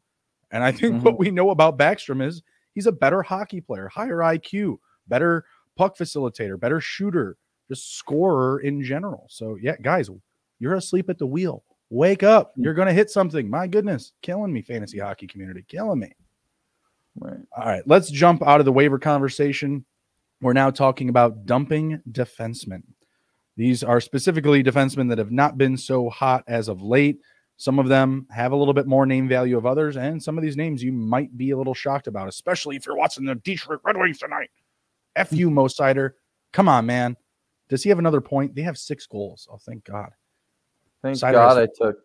And 0.51 0.63
I 0.63 0.71
think 0.71 0.95
mm-hmm. 0.95 1.03
what 1.03 1.19
we 1.19 1.29
know 1.31 1.51
about 1.51 1.77
Backstrom 1.77 2.25
is 2.25 2.41
he's 2.73 2.87
a 2.87 2.91
better 2.91 3.21
hockey 3.21 3.61
player, 3.61 3.87
higher 3.87 4.17
IQ, 4.17 4.79
better 5.07 5.45
puck 5.75 5.97
facilitator, 5.97 6.59
better 6.59 6.81
shooter, 6.81 7.37
just 7.67 7.97
scorer 7.97 8.59
in 8.59 8.83
general. 8.83 9.27
So 9.29 9.57
yeah, 9.61 9.75
guys, 9.81 10.09
you're 10.59 10.75
asleep 10.75 11.09
at 11.09 11.19
the 11.19 11.27
wheel. 11.27 11.63
Wake 11.89 12.23
up. 12.23 12.51
Mm. 12.57 12.63
You're 12.63 12.73
going 12.73 12.87
to 12.87 12.93
hit 12.93 13.09
something. 13.09 13.49
My 13.49 13.67
goodness, 13.67 14.13
killing 14.21 14.51
me 14.51 14.61
fantasy 14.61 14.99
hockey 14.99 15.27
community, 15.27 15.65
killing 15.67 15.99
me. 15.99 16.13
Right. 17.17 17.39
All 17.57 17.65
right, 17.65 17.83
let's 17.85 18.09
jump 18.09 18.45
out 18.45 18.59
of 18.59 18.65
the 18.65 18.71
waiver 18.71 18.99
conversation. 18.99 19.85
We're 20.41 20.53
now 20.53 20.69
talking 20.69 21.09
about 21.09 21.45
dumping 21.45 22.01
defensemen. 22.11 22.83
These 23.57 23.83
are 23.83 24.01
specifically 24.01 24.63
defensemen 24.63 25.07
that 25.09 25.17
have 25.17 25.31
not 25.31 25.57
been 25.57 25.77
so 25.77 26.09
hot 26.09 26.43
as 26.47 26.67
of 26.67 26.81
late. 26.81 27.19
Some 27.57 27.79
of 27.79 27.87
them 27.87 28.27
have 28.31 28.51
a 28.51 28.55
little 28.55 28.73
bit 28.73 28.85
more 28.85 29.05
name 29.05 29.29
value 29.29 29.57
of 29.57 29.65
others, 29.65 29.95
and 29.95 30.21
some 30.21 30.37
of 30.37 30.43
these 30.43 30.57
names 30.57 30.83
you 30.83 30.91
might 30.91 31.37
be 31.37 31.51
a 31.51 31.57
little 31.57 31.73
shocked 31.73 32.07
about, 32.07 32.27
especially 32.27 32.75
if 32.75 32.85
you're 32.85 32.97
watching 32.97 33.23
the 33.23 33.35
Detroit 33.35 33.79
Red 33.85 33.95
Wings 33.95 34.19
tonight. 34.19 34.49
F 35.15 35.31
you, 35.31 35.49
Mo 35.49 35.67
Seider. 35.67 36.11
Come 36.51 36.67
on, 36.67 36.85
man. 36.85 37.15
Does 37.69 37.81
he 37.81 37.89
have 37.89 37.99
another 37.99 38.19
point? 38.19 38.55
They 38.55 38.61
have 38.63 38.77
six 38.77 39.07
goals. 39.07 39.47
Oh, 39.49 39.57
thank 39.57 39.85
God. 39.85 40.09
Thank 41.01 41.17
Seider 41.17 41.31
God 41.31 41.57
has- 41.57 41.69
I 41.69 41.85
took. 41.85 41.99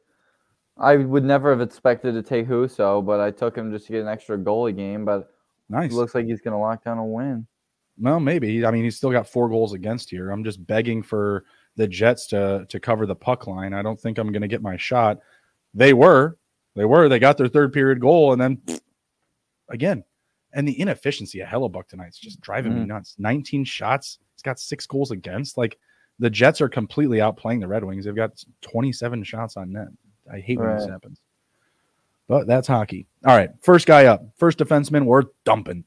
I 0.81 0.97
would 0.97 1.25
never 1.25 1.51
have 1.51 1.61
expected 1.61 2.13
to 2.13 2.23
take 2.23 2.49
Husso, 2.49 3.05
but 3.05 3.21
I 3.21 3.31
took 3.31 3.57
him 3.57 3.71
just 3.71 3.87
to 3.87 3.93
get 3.93 4.01
an 4.01 4.09
extra 4.09 4.39
goalie 4.39 4.75
game. 4.75 5.05
But 5.05 5.31
nice. 5.69 5.93
looks 5.93 6.15
like 6.15 6.27
he's 6.27 6.41
going 6.41 6.53
to 6.53 6.59
lock 6.59 6.83
down 6.83 6.99
a 6.99 7.05
win. 7.05 7.47
Well, 7.99 8.19
maybe. 8.19 8.65
I 8.65 8.71
mean, 8.71 8.85
he's 8.85 8.97
still 8.97 9.11
got 9.11 9.29
four 9.29 9.51
goals 9.51 9.75
against 9.75 10.09
here. 10.09 10.31
I'm 10.31 10.43
just 10.43 10.67
begging 10.67 11.03
for 11.03 11.45
the 11.77 11.87
Jets 11.87 12.27
to 12.29 12.65
to 12.69 12.81
cover 12.81 13.05
the 13.05 13.15
puck 13.15 13.47
line. 13.47 13.75
I 13.75 13.83
don't 13.83 14.01
think 14.01 14.17
I'm 14.19 14.33
going 14.33 14.43
to 14.43 14.49
get 14.49 14.63
my 14.63 14.79
shot. 14.79 15.19
They 15.75 15.93
were, 15.93 16.39
they 16.75 16.87
were. 16.87 17.09
They 17.09 17.19
got 17.19 17.37
their 17.37 17.49
third 17.49 17.75
period 17.75 18.01
goal, 18.01 18.33
and 18.33 18.41
then 18.41 18.63
again, 19.69 20.03
and 20.55 20.67
the 20.67 20.81
inefficiency 20.81 21.41
of 21.41 21.49
Hellebuyck 21.49 21.89
tonight 21.89 22.09
is 22.09 22.19
just 22.19 22.41
driving 22.41 22.73
mm-hmm. 22.73 22.83
me 22.83 22.87
nuts. 22.87 23.17
19 23.19 23.65
shots. 23.65 24.19
He's 24.35 24.43
got 24.43 24.59
six 24.59 24.87
goals 24.87 25.11
against. 25.11 25.59
Like 25.59 25.79
the 26.19 26.31
Jets 26.31 26.63
are 26.63 26.71
completely 26.71 27.19
outplaying 27.19 27.61
the 27.61 27.69
Red 27.69 27.85
Wings. 27.85 28.07
They've 28.07 28.17
got 28.17 28.43
27 28.63 29.25
shots 29.25 29.59
on 29.59 29.73
net. 29.73 29.89
I 30.33 30.41
hate 30.41 30.59
when 30.59 30.77
this 30.77 30.87
happens. 30.87 31.21
But 32.29 32.47
that's 32.47 32.69
hockey. 32.69 33.07
All 33.27 33.37
right, 33.37 33.51
first 33.63 33.87
guy 33.87 34.07
up, 34.07 34.23
first 34.37 34.59
defenseman. 34.59 35.05
We're 35.05 35.25
dumping. 35.45 35.85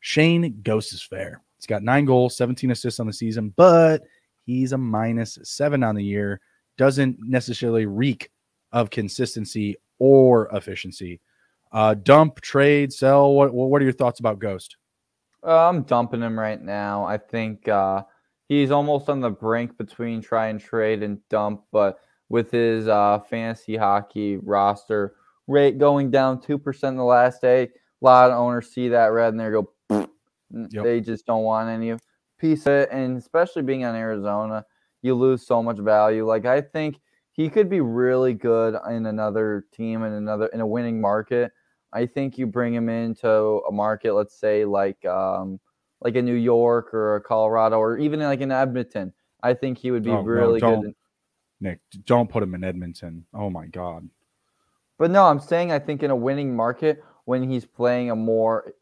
Shane 0.00 0.60
Gostisbehere. 0.62 1.36
He's 1.56 1.66
got 1.66 1.82
nine 1.82 2.04
goals, 2.04 2.36
17 2.36 2.70
assists 2.70 3.00
on 3.00 3.06
the 3.06 3.12
season, 3.12 3.52
but 3.56 4.02
he's 4.44 4.72
a 4.72 4.78
minus 4.78 5.38
seven 5.42 5.82
on 5.82 5.94
the 5.94 6.04
year. 6.04 6.40
Doesn't 6.76 7.18
necessarily 7.20 7.86
reek 7.86 8.30
of 8.72 8.90
consistency 8.90 9.76
or 9.98 10.48
efficiency. 10.52 11.20
Uh, 11.72 11.94
dump, 11.94 12.40
trade, 12.40 12.92
sell. 12.92 13.32
What 13.32 13.52
what 13.52 13.80
are 13.80 13.84
your 13.84 13.92
thoughts 13.92 14.20
about 14.20 14.38
Ghost? 14.38 14.76
Uh, 15.44 15.68
I'm 15.68 15.82
dumping 15.82 16.22
him 16.22 16.38
right 16.38 16.60
now. 16.60 17.04
I 17.04 17.18
think 17.18 17.68
uh, 17.68 18.02
he's 18.48 18.70
almost 18.70 19.08
on 19.08 19.20
the 19.20 19.30
brink 19.30 19.76
between 19.78 20.20
try 20.20 20.48
and 20.48 20.60
trade 20.60 21.02
and 21.02 21.18
dump, 21.28 21.62
but 21.72 21.98
with 22.28 22.50
his 22.50 22.88
uh, 22.88 23.20
fantasy 23.30 23.76
hockey 23.76 24.36
roster 24.38 25.14
rate 25.46 25.78
going 25.78 26.10
down 26.10 26.40
two 26.40 26.58
percent 26.58 26.96
the 26.96 27.04
last 27.04 27.40
day, 27.40 27.62
a 27.62 27.68
lot 28.00 28.30
of 28.30 28.38
owners 28.38 28.72
see 28.72 28.88
that 28.88 29.12
red 29.12 29.32
and 29.32 29.40
they 29.40 29.50
go, 29.50 29.70
Yep. 30.50 30.84
They 30.84 31.00
just 31.00 31.26
don't 31.26 31.42
want 31.42 31.68
any 31.68 31.96
piece 32.38 32.66
of 32.66 32.72
it. 32.72 32.88
And 32.92 33.16
especially 33.16 33.62
being 33.62 33.84
on 33.84 33.94
Arizona, 33.94 34.64
you 35.02 35.14
lose 35.14 35.46
so 35.46 35.62
much 35.62 35.78
value. 35.78 36.26
Like 36.26 36.46
I 36.46 36.60
think 36.60 37.00
he 37.32 37.48
could 37.48 37.68
be 37.68 37.80
really 37.80 38.32
good 38.32 38.76
in 38.88 39.06
another 39.06 39.66
team 39.72 40.04
in 40.04 40.12
another 40.12 40.46
in 40.46 40.60
a 40.60 40.66
winning 40.66 41.00
market. 41.00 41.52
I 41.92 42.06
think 42.06 42.38
you 42.38 42.46
bring 42.46 42.74
him 42.74 42.88
into 42.88 43.28
a 43.68 43.72
market, 43.72 44.14
let's 44.14 44.38
say 44.38 44.64
like 44.64 45.04
um, 45.04 45.60
like 46.00 46.16
a 46.16 46.22
New 46.22 46.34
York 46.34 46.92
or 46.94 47.16
a 47.16 47.20
Colorado 47.20 47.78
or 47.78 47.98
even 47.98 48.20
like 48.20 48.40
in 48.40 48.52
Edmonton. 48.52 49.12
I 49.42 49.54
think 49.54 49.78
he 49.78 49.90
would 49.90 50.02
be 50.02 50.10
oh, 50.10 50.22
really 50.22 50.60
no, 50.60 50.80
good. 50.80 50.94
Nick, 51.60 51.80
don't 52.04 52.30
put 52.30 52.42
him 52.42 52.54
in 52.54 52.64
Edmonton. 52.64 53.24
Oh 53.32 53.50
my 53.50 53.66
God. 53.66 54.08
But 54.98 55.10
no, 55.10 55.24
I'm 55.24 55.40
saying 55.40 55.72
I 55.72 55.78
think 55.78 56.02
in 56.02 56.10
a 56.10 56.16
winning 56.16 56.54
market 56.54 57.02
when 57.24 57.48
he's 57.48 57.64
playing 57.64 58.10
a 58.10 58.16
more 58.16 58.72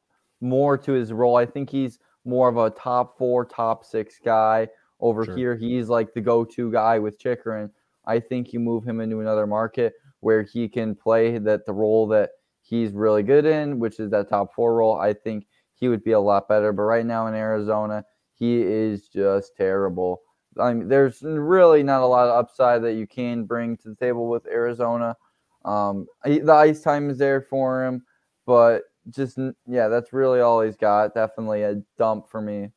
more 0.41 0.77
to 0.79 0.93
his 0.93 1.13
role. 1.13 1.37
I 1.37 1.47
think 1.47 1.71
he's 1.71 1.99
more 2.25 2.49
of 2.49 2.57
a 2.57 2.71
top 2.71 3.19
four, 3.19 3.45
top 3.45 3.85
six 3.85 4.21
guy. 4.23 4.69
Over 5.01 5.25
sure. 5.25 5.37
here, 5.37 5.57
he's 5.57 5.89
like 5.89 6.15
the 6.15 6.21
go-to 6.21 6.71
guy 6.71 6.99
with 6.99 7.19
Chychrun. 7.19 7.71
I 8.07 8.21
think 8.21 8.53
you 8.53 8.61
move 8.61 8.85
him 8.85 9.01
into 9.01 9.21
another 9.21 9.47
market 9.47 9.95
where 10.21 10.43
he 10.43 10.69
can 10.69 10.95
play 10.95 11.39
that 11.39 11.67
the 11.67 11.73
role 11.73 12.07
that 12.09 12.31
he's 12.63 12.93
really 12.93 13.23
good 13.23 13.45
in, 13.45 13.79
which 13.79 13.99
is 14.01 14.11
that 14.11 14.29
top 14.29 14.55
four 14.55 14.75
role. 14.77 14.97
I 14.97 15.13
think 15.13 15.47
he 15.75 15.89
would 15.89 16.05
be 16.05 16.13
a 16.13 16.21
lot 16.21 16.49
better. 16.49 16.73
But 16.73 16.83
right 16.83 17.05
now 17.05 17.27
in 17.27 17.35
Arizona, 17.35 18.05
he 18.35 18.63
is 18.63 19.09
just 19.09 19.57
terrible. 19.57 20.23
I 20.61 20.73
mean, 20.73 20.89
there's 20.89 21.23
really 21.23 21.83
not 21.83 22.03
a 22.03 22.07
lot 22.07 22.29
of 22.29 22.37
upside 22.37 22.83
that 22.83 22.95
you 22.95 23.07
can 23.07 23.45
bring 23.45 23.77
to 23.79 23.91
the 23.91 23.97
table 23.97 24.29
with 24.29 24.47
Arizona. 24.47 25.17
Um, 25.65 26.07
the 26.25 26.53
ice 26.53 26.81
time 26.83 27.11
is 27.11 27.19
there 27.19 27.41
for 27.41 27.85
him, 27.85 28.05
but 28.47 28.83
just 29.11 29.39
yeah, 29.67 29.89
that's 29.89 30.13
really 30.13 30.41
all 30.41 30.61
he's 30.61 30.77
got. 30.77 31.15
Definitely 31.15 31.63
a 31.63 31.83
dump 31.99 32.29
for 32.29 32.41
me. 32.41 32.71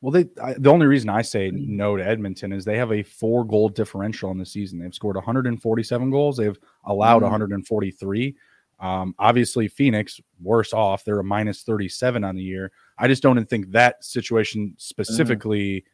Well, 0.00 0.12
they 0.12 0.28
I, 0.42 0.54
the 0.58 0.70
only 0.70 0.86
reason 0.86 1.08
I 1.08 1.22
say 1.22 1.50
no 1.52 1.96
to 1.96 2.06
Edmonton 2.06 2.52
is 2.52 2.64
they 2.64 2.78
have 2.78 2.92
a 2.92 3.02
four 3.02 3.44
goal 3.44 3.68
differential 3.68 4.30
in 4.30 4.38
the 4.38 4.46
season. 4.46 4.78
They've 4.78 4.94
scored 4.94 5.16
147 5.16 6.10
goals. 6.10 6.36
They've 6.36 6.58
allowed 6.84 7.20
mm. 7.20 7.30
143. 7.30 8.36
Um, 8.78 9.14
obviously, 9.18 9.68
Phoenix 9.68 10.20
worse 10.40 10.72
off. 10.72 11.04
They're 11.04 11.18
a 11.18 11.24
minus 11.24 11.62
37 11.62 12.24
on 12.24 12.36
the 12.36 12.42
year. 12.42 12.72
I 12.98 13.08
just 13.08 13.22
don't 13.22 13.42
think 13.48 13.70
that 13.70 14.04
situation 14.04 14.74
specifically, 14.76 15.80
mm. 15.80 15.84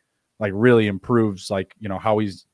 Like, 0.43 0.53
really 0.55 0.89
improves. 0.89 1.51
Like, 1.51 1.75
you 1.79 1.89
know, 1.89 1.99
how 1.99 2.19
he's 2.19 2.47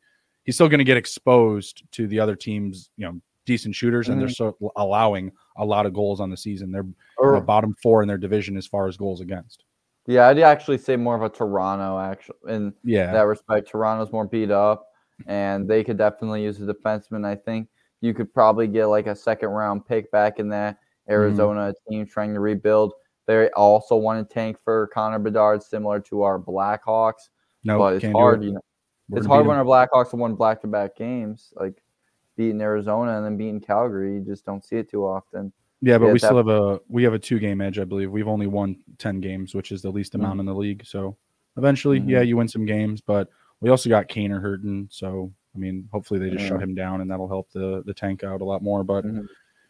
he's 0.45 0.55
still 0.55 0.69
going 0.69 0.79
to 0.79 0.85
get 0.85 0.97
exposed 0.97 1.83
to 1.93 2.07
the 2.07 2.21
other 2.21 2.37
teams. 2.37 2.91
You 2.97 3.07
know, 3.07 3.21
decent 3.47 3.75
shooters, 3.75 4.07
mm. 4.07 4.13
and 4.13 4.21
they're 4.21 4.29
mm-hmm. 4.29 4.55
so 4.61 4.73
allowing 4.77 5.33
a 5.57 5.65
lot 5.65 5.87
of 5.87 5.93
goals 5.93 6.21
on 6.21 6.31
the 6.31 6.37
season. 6.37 6.71
They're 6.71 6.87
or, 7.17 7.35
you 7.35 7.41
know, 7.41 7.45
bottom 7.45 7.75
four 7.83 8.03
in 8.03 8.09
their 8.09 8.19
division 8.19 8.57
as 8.57 8.67
far 8.67 8.87
as 8.87 8.97
goals 8.97 9.21
against. 9.21 9.65
Yeah, 10.07 10.29
I'd 10.29 10.39
actually 10.39 10.79
say 10.79 10.97
more 10.97 11.17
of 11.17 11.23
a 11.23 11.29
Toronto 11.29 11.99
actually 11.99 12.37
in 12.49 12.73
yeah. 12.85 13.13
that 13.13 13.27
respect. 13.27 13.69
Toronto's 13.69 14.13
more 14.13 14.27
beat 14.27 14.51
up, 14.51 14.87
and 15.27 15.69
they 15.69 15.83
could 15.83 15.99
definitely 15.99 16.45
use 16.45 16.61
a 16.63 16.65
defenseman. 16.65 17.27
I 17.27 17.35
think 17.35 17.69
you 18.01 18.15
could 18.15 18.33
probably 18.33 18.69
get 18.69 18.87
like 18.87 19.07
a 19.07 19.17
second 19.17 19.49
round 19.49 19.85
pick 19.87 20.11
back 20.13 20.39
in 20.39 20.49
that 20.51 20.77
mm-hmm. 20.77 21.13
Arizona 21.13 21.73
mm-hmm. 21.73 21.93
team 21.93 22.07
trying 22.07 22.33
to 22.33 22.41
rebuild. 22.41 22.93
They 23.27 23.51
also 23.51 23.97
want 23.97 24.27
to 24.27 24.35
tank 24.35 24.57
for 24.65 24.87
Connor 24.95 25.19
Bedard, 25.19 25.63
similar 25.63 26.01
to 26.01 26.23
our 26.23 26.39
Blackhawks. 26.39 27.29
No, 27.69 27.79
but 27.79 27.95
it's 27.95 28.13
hard. 28.13 28.43
You 28.43 28.53
know, 28.53 28.61
it's 29.13 29.27
hard 29.27 29.47
when 29.47 29.57
our 29.57 29.65
Blackhawks 29.65 30.11
have 30.11 30.21
won 30.21 30.35
back 30.35 30.61
to 30.63 30.67
back 30.67 30.97
games, 30.97 31.53
like 31.57 31.83
beating 32.37 32.61
Arizona 32.61 33.17
and 33.17 33.25
then 33.25 33.37
beating 33.37 33.61
Calgary. 33.61 34.15
You 34.15 34.21
just 34.21 34.45
don't 34.45 34.65
see 34.65 34.77
it 34.77 34.91
too 34.91 35.05
often. 35.05 35.53
Yeah, 35.81 35.99
but 35.99 36.07
yeah, 36.07 36.13
we 36.13 36.19
still 36.19 36.37
have 36.39 36.49
a 36.49 36.81
we 36.89 37.05
have 37.05 37.13
a 37.13 37.19
two 37.19 37.39
game 37.39 37.61
edge, 37.61 37.79
I 37.79 37.85
believe. 37.85 38.11
We've 38.11 38.27
only 38.27 38.47
won 38.47 38.77
ten 38.99 39.21
games, 39.21 39.55
which 39.55 39.71
is 39.71 39.83
the 39.83 39.91
least 39.91 40.15
amount 40.15 40.33
mm-hmm. 40.33 40.41
in 40.41 40.47
the 40.47 40.55
league. 40.55 40.85
So 40.85 41.17
eventually, 41.57 42.01
mm-hmm. 42.01 42.09
yeah, 42.09 42.23
you 42.23 42.37
win 42.37 42.49
some 42.49 42.65
games, 42.67 43.01
but 43.01 43.29
we 43.61 43.71
also 43.71 43.89
got 43.89 44.09
Kaner 44.09 44.41
hurting. 44.41 44.89
So 44.91 45.33
I 45.55 45.59
mean, 45.59 45.89
hopefully 45.93 46.19
they 46.21 46.31
just 46.31 46.43
yeah. 46.43 46.49
shut 46.49 46.63
him 46.63 46.75
down 46.75 47.01
and 47.01 47.11
that'll 47.11 47.29
help 47.29 47.51
the 47.53 47.83
the 47.87 47.95
tank 47.95 48.25
out 48.25 48.41
a 48.41 48.45
lot 48.45 48.63
more. 48.63 48.83
But 48.83 49.05
mm-hmm. 49.05 49.27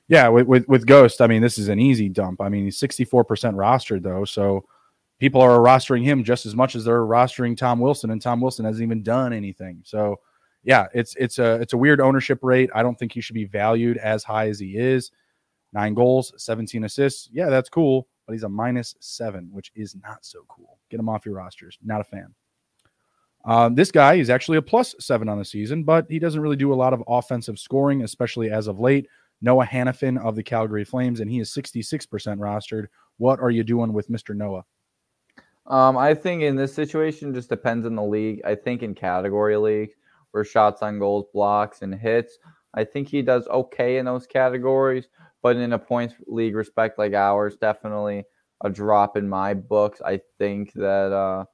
yeah, 0.09 0.29
with, 0.29 0.47
with 0.47 0.69
with 0.69 0.87
Ghost, 0.87 1.21
I 1.21 1.27
mean, 1.27 1.43
this 1.43 1.59
is 1.59 1.69
an 1.69 1.81
easy 1.81 2.09
dump. 2.09 2.41
I 2.41 2.49
mean, 2.49 2.65
he's 2.65 2.79
sixty 2.79 3.05
four 3.05 3.25
percent 3.25 3.57
rostered 3.57 4.03
though, 4.03 4.25
so 4.25 4.65
people 5.19 5.41
are 5.41 5.59
rostering 5.59 6.05
him 6.05 6.25
just 6.25 6.47
as 6.47 6.55
much 6.55 6.75
as 6.75 6.85
they're 6.85 7.01
rostering 7.01 7.57
Tom 7.57 7.81
Wilson, 7.81 8.11
and 8.11 8.23
Tom 8.23 8.41
Wilson 8.41 8.65
hasn't 8.65 8.83
even 8.83 9.03
done 9.03 9.33
anything. 9.33 9.81
So 9.85 10.17
yeah, 10.65 10.87
it's 10.95 11.15
it's 11.17 11.39
a 11.39 11.55
it's 11.55 11.73
a 11.73 11.79
weird 11.79 12.01
ownership 12.01 12.41
rate. 12.43 12.71
I 12.75 12.83
don't 12.83 12.99
think 12.99 13.13
he 13.13 13.21
should 13.21 13.35
be 13.35 13.45
valued 13.45 13.97
as 13.99 14.25
high 14.25 14.49
as 14.49 14.59
he 14.59 14.77
is 14.77 15.11
nine 15.73 15.95
goals, 15.95 16.33
17 16.37 16.85
assists. 16.85 17.29
Yeah, 17.33 17.49
that's 17.49 17.69
cool, 17.69 18.09
but 18.27 18.33
he's 18.33 18.43
a 18.43 18.49
minus 18.49 18.95
seven, 19.01 19.49
which 19.53 19.71
is 19.75 19.97
not 20.03 20.25
so 20.25 20.41
cool. 20.49 20.79
Get 20.91 21.01
him 21.01 21.09
off 21.09 21.27
your 21.27 21.35
rosters. 21.35 21.79
Not 21.85 22.01
a 22.01 22.05
fan. 22.05 22.35
Uh, 23.45 23.69
this 23.69 23.91
guy 23.91 24.15
is 24.15 24.31
actually 24.31 24.59
a 24.59 24.63
plus 24.63 24.95
seven 24.99 25.29
on 25.29 25.39
the 25.39 25.45
season, 25.45 25.85
but 25.85 26.07
he 26.11 26.19
doesn't 26.19 26.41
really 26.41 26.57
do 26.57 26.73
a 26.73 26.75
lot 26.75 26.93
of 26.93 27.03
offensive 27.07 27.59
scoring, 27.59 28.03
especially 28.03 28.51
as 28.51 28.67
of 28.67 28.81
late. 28.81 29.07
Noah 29.41 29.67
Hanifin 29.67 30.23
of 30.23 30.35
the 30.35 30.43
Calgary 30.43 30.85
Flames, 30.85 31.21
and 31.21 31.31
he 31.31 31.39
is 31.39 31.51
66% 31.51 32.09
rostered. 32.39 32.87
What 33.19 33.39
are 33.41 33.51
you 33.51 33.63
doing 33.63 33.93
with 33.93 34.11
Mr. 34.11 34.35
Noah? 34.35 34.65
Um, 35.69 35.99
I 35.99 36.15
think 36.15 36.43
in 36.43 36.57
this 36.57 36.75
situation, 36.75 37.35
just 37.35 37.51
depends 37.51 37.87
on 37.87 37.95
the 37.95 38.03
league. 38.03 38.41
I 38.45 38.55
think 38.55 38.83
in 38.83 38.95
category 38.95 39.57
league, 39.57 39.91
where 40.31 40.45
shots 40.45 40.83
on 40.83 40.99
goals, 40.99 41.27
blocks, 41.33 41.83
and 41.83 41.95
hits, 41.95 42.39
I 42.75 42.85
think 42.85 43.09
he 43.09 43.23
does 43.23 43.47
okay 43.49 43.99
in 43.99 44.07
those 44.07 44.27
categories. 44.27 45.09
But 45.43 45.57
in 45.57 45.73
a 45.73 45.79
points 45.79 46.15
league 46.27 46.57
respect 46.57 46.99
like 46.99 47.15
ours, 47.15 47.57
definitely 47.57 48.25
a 48.65 48.71
drop 48.71 49.17
in 49.17 49.29
my 49.29 49.55
books. 49.55 50.01
I 50.05 50.21
think 50.39 50.73
that 50.73 51.13
uh, 51.13 51.45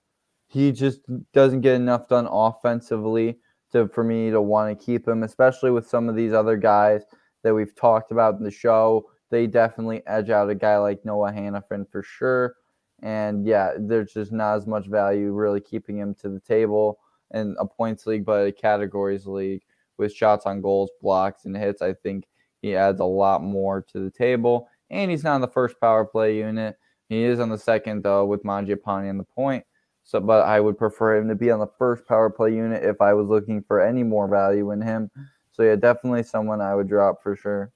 he 0.46 0.72
just 0.72 1.00
doesn't 1.32 1.60
get 1.60 1.74
enough 1.74 2.08
done 2.08 2.26
offensively 2.30 3.38
to 3.72 3.88
for 3.88 4.04
me 4.04 4.30
to 4.30 4.40
want 4.40 4.78
to 4.78 4.84
keep 4.84 5.06
him, 5.06 5.22
especially 5.22 5.70
with 5.70 5.88
some 5.88 6.08
of 6.08 6.16
these 6.16 6.32
other 6.32 6.56
guys 6.56 7.02
that 7.42 7.54
we've 7.54 7.74
talked 7.74 8.10
about 8.10 8.38
in 8.38 8.44
the 8.44 8.50
show. 8.50 9.04
They 9.30 9.46
definitely 9.46 10.02
edge 10.06 10.30
out 10.30 10.48
a 10.48 10.54
guy 10.54 10.78
like 10.78 11.04
Noah 11.04 11.32
Hanifin 11.32 11.90
for 11.90 12.02
sure. 12.02 12.54
And 13.03 13.47
yeah, 13.47 13.72
there's 13.78 14.12
just 14.12 14.32
not 14.32 14.57
as 14.57 14.66
much 14.66 14.86
value 14.86 15.32
really 15.32 15.61
keeping 15.61 15.99
him 15.99 16.14
to 16.16 16.28
the 16.28 16.40
table 16.40 16.99
in 17.32 17.57
a 17.59 17.66
points 17.66 18.07
league, 18.07 18.24
but 18.24 18.47
a 18.47 18.53
categories 18.53 19.26
league 19.26 19.62
with 19.99 20.12
shots 20.12 20.47
on 20.47 20.61
goals, 20.61 20.90
blocks, 21.03 21.45
and 21.45 21.57
hits. 21.57 21.82
I 21.82 21.92
think 21.95 22.26
he 22.62 22.74
adds 22.74 23.01
a 23.01 23.05
lot 23.05 23.42
more 23.42 23.82
to 23.92 23.99
the 23.99 24.11
table, 24.11 24.68
and 24.90 25.11
he's 25.11 25.24
not 25.24 25.34
on 25.34 25.40
the 25.40 25.49
first 25.49 25.78
power 25.80 26.05
play 26.05 26.38
unit. 26.38 26.76
He 27.09 27.24
is 27.24 27.40
on 27.40 27.51
the 27.51 27.59
second 27.59 28.03
though 28.03 28.24
with 28.24 28.45
Mangiapane 28.45 29.11
on 29.11 29.18
the 29.18 29.24
point. 29.24 29.64
So, 30.05 30.20
but 30.20 30.45
I 30.47 30.61
would 30.61 30.78
prefer 30.78 31.16
him 31.16 31.28
to 31.28 31.34
be 31.34 31.51
on 31.51 31.61
the 31.61 31.70
first 31.78 32.07
power 32.07 32.30
play 32.30 32.55
unit 32.55 32.84
if 32.84 33.01
I 33.01 33.14
was 33.14 33.28
looking 33.28 33.62
for 33.62 33.80
any 33.80 34.03
more 34.03 34.28
value 34.28 34.70
in 34.70 34.80
him. 34.80 35.11
So 35.53 35.62
yeah, 35.62 35.76
definitely 35.76 36.22
someone 36.22 36.61
I 36.61 36.74
would 36.74 36.88
drop 36.88 37.22
for 37.22 37.36
sure. 37.36 37.72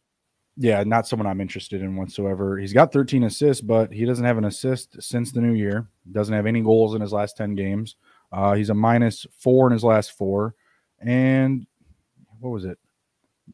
Yeah, 0.61 0.83
not 0.83 1.07
someone 1.07 1.29
I'm 1.29 1.41
interested 1.41 1.83
in 1.83 1.95
whatsoever. 1.95 2.59
He's 2.59 2.73
got 2.73 2.93
13 2.93 3.23
assists, 3.23 3.61
but 3.61 3.93
he 3.93 4.05
doesn't 4.05 4.25
have 4.25 4.39
an 4.39 4.45
assist 4.45 5.01
since 5.01 5.31
the 5.31 5.41
new 5.41 5.53
year. 5.53 5.87
Doesn't 6.11 6.35
have 6.35 6.47
any 6.47 6.63
goals 6.63 6.97
in 6.97 7.01
his 7.01 7.13
last 7.13 7.37
10 7.37 7.55
games. 7.55 7.95
Uh, 8.33 8.55
he's 8.55 8.69
a 8.69 8.75
minus 8.75 9.25
four 9.39 9.69
in 9.69 9.73
his 9.73 9.85
last 9.85 10.13
four, 10.13 10.57
and 11.01 11.65
what 12.41 12.51
was 12.51 12.65
it? 12.65 12.77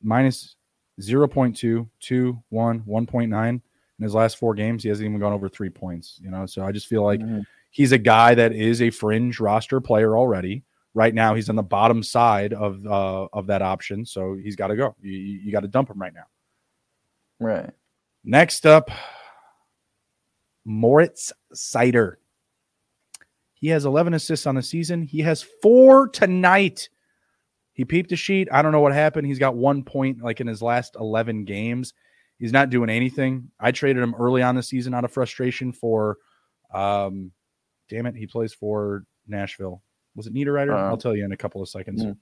Minus 0.03 0.57
0.2, 0.99 1.89
2, 2.01 2.43
1, 2.49 2.81
1.9 2.81 3.49
in 3.49 3.63
his 4.01 4.15
last 4.15 4.39
four 4.39 4.55
games. 4.55 4.83
He 4.83 4.89
hasn't 4.89 5.07
even 5.07 5.21
gone 5.21 5.33
over 5.33 5.49
three 5.49 5.71
points, 5.71 6.19
you 6.23 6.31
know. 6.31 6.47
So 6.47 6.65
I 6.65 6.73
just 6.73 6.87
feel 6.87 7.05
like 7.05 7.21
mm-hmm. 7.21 7.41
he's 7.71 7.93
a 7.93 7.99
guy 7.99 8.35
that 8.35 8.53
is 8.53 8.81
a 8.81 8.91
fringe 8.91 9.41
roster 9.41 9.81
player 9.81 10.17
already. 10.17 10.65
Right 10.95 11.15
now, 11.15 11.35
he's 11.35 11.51
on 11.51 11.57
the 11.57 11.63
bottom 11.63 12.03
side 12.03 12.53
of 12.53 12.85
uh, 12.87 13.27
of 13.33 13.47
that 13.49 13.63
option, 13.63 14.07
so 14.07 14.37
he's 14.41 14.57
got 14.57 14.69
to 14.69 14.77
go. 14.77 14.95
You, 15.03 15.13
you 15.13 15.53
got 15.53 15.61
to 15.61 15.69
dump 15.69 15.91
him 15.91 16.01
right 16.01 16.15
now. 16.15 16.27
Right. 17.45 17.71
Next 18.25 18.65
up, 18.65 18.91
Moritz 20.65 21.31
Seider. 21.55 22.15
He 23.53 23.69
has 23.69 23.85
11 23.85 24.15
assists 24.15 24.47
on 24.47 24.55
the 24.55 24.63
season. 24.63 25.03
He 25.03 25.21
has 25.21 25.43
four 25.43 26.09
tonight. 26.09 26.89
He 27.75 27.85
peeped 27.85 28.13
a 28.13 28.17
sheet. 28.17 28.49
I 28.51 28.63
don't 28.63 28.73
know 28.73 28.81
what 28.81 28.95
happened. 28.95 29.27
He's 29.27 29.39
got 29.39 29.57
one 29.57 29.83
point 29.83 30.23
like 30.23 30.41
in 30.41 30.47
his 30.47 30.63
last 30.63 30.97
11 30.99 31.45
games. 31.45 31.93
He's 32.39 32.53
not 32.53 32.71
doing 32.71 32.89
anything. 32.89 33.51
I 33.61 33.73
traded 33.73 34.03
him 34.03 34.15
early 34.15 34.43
on 34.43 34.55
the 34.55 34.63
season 34.63 34.95
out 34.95 35.05
of 35.05 35.13
frustration 35.13 35.73
for, 35.73 36.17
um, 36.73 37.31
damn 37.91 38.07
it, 38.07 38.17
he 38.17 38.27
plays 38.27 38.55
for 38.55 39.05
Nashville. 39.27 39.83
Was 40.17 40.27
it 40.27 40.35
Niederreiter? 40.35 40.73
Uh, 40.73 40.89
I'll 40.89 40.97
tell 40.97 41.15
you 41.15 41.25
in 41.25 41.33
a 41.33 41.37
couple 41.37 41.61
of 41.61 41.69
seconds. 41.69 42.03
Mm. 42.03 42.17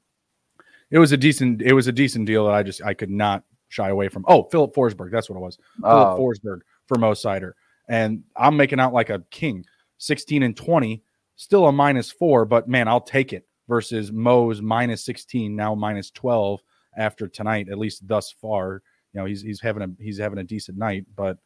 It 0.90 0.98
was 0.98 1.12
a 1.12 1.16
decent. 1.16 1.62
It 1.62 1.72
was 1.72 1.86
a 1.86 1.92
decent 1.92 2.26
deal 2.26 2.46
that 2.46 2.54
I 2.54 2.62
just 2.62 2.82
I 2.82 2.92
could 2.92 3.10
not 3.10 3.44
shy 3.72 3.88
away 3.88 4.08
from. 4.08 4.24
Oh, 4.28 4.44
Filip 4.44 4.74
Forsberg. 4.74 5.10
That's 5.10 5.30
what 5.30 5.36
it 5.36 5.40
was. 5.40 5.58
Oh. 5.82 6.16
Filip 6.16 6.18
Forsberg 6.18 6.60
for 6.86 6.98
Mo 6.98 7.12
Seider. 7.12 7.52
And 7.88 8.22
I'm 8.36 8.56
making 8.56 8.80
out 8.80 8.92
like 8.92 9.10
a 9.10 9.24
king. 9.30 9.64
16 9.98 10.42
and 10.42 10.56
20, 10.56 11.02
still 11.36 11.66
a 11.66 11.72
minus 11.72 12.10
four, 12.10 12.44
but 12.44 12.68
man, 12.68 12.88
I'll 12.88 13.00
take 13.00 13.32
it 13.32 13.46
versus 13.68 14.12
Mo's 14.12 14.60
minus 14.60 15.04
16, 15.04 15.54
now 15.54 15.74
minus 15.74 16.10
12 16.10 16.60
after 16.96 17.28
tonight, 17.28 17.68
at 17.70 17.78
least 17.78 18.06
thus 18.06 18.32
far. 18.32 18.82
You 19.12 19.20
know, 19.20 19.26
he's 19.26 19.42
he's 19.42 19.60
having 19.60 19.82
a 19.82 20.02
he's 20.02 20.18
having 20.18 20.38
a 20.38 20.44
decent 20.44 20.76
night. 20.76 21.06
But 21.14 21.38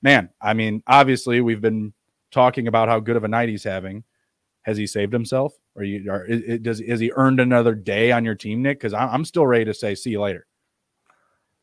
man, 0.00 0.30
I 0.40 0.54
mean, 0.54 0.82
obviously 0.86 1.40
we've 1.40 1.60
been 1.60 1.92
talking 2.30 2.68
about 2.68 2.88
how 2.88 3.00
good 3.00 3.16
of 3.16 3.24
a 3.24 3.28
night 3.28 3.48
he's 3.48 3.64
having. 3.64 4.04
Has 4.62 4.76
he 4.76 4.86
saved 4.86 5.12
himself? 5.12 5.52
Or 5.74 5.82
you 5.82 6.10
are 6.10 6.24
it, 6.26 6.62
does 6.62 6.80
has 6.80 7.00
he 7.00 7.10
earned 7.16 7.40
another 7.40 7.74
day 7.74 8.12
on 8.12 8.24
your 8.24 8.36
team, 8.36 8.62
Nick? 8.62 8.78
Because 8.78 8.94
I'm 8.94 9.24
still 9.24 9.46
ready 9.46 9.64
to 9.64 9.74
say 9.74 9.94
see 9.94 10.10
you 10.10 10.20
later. 10.20 10.46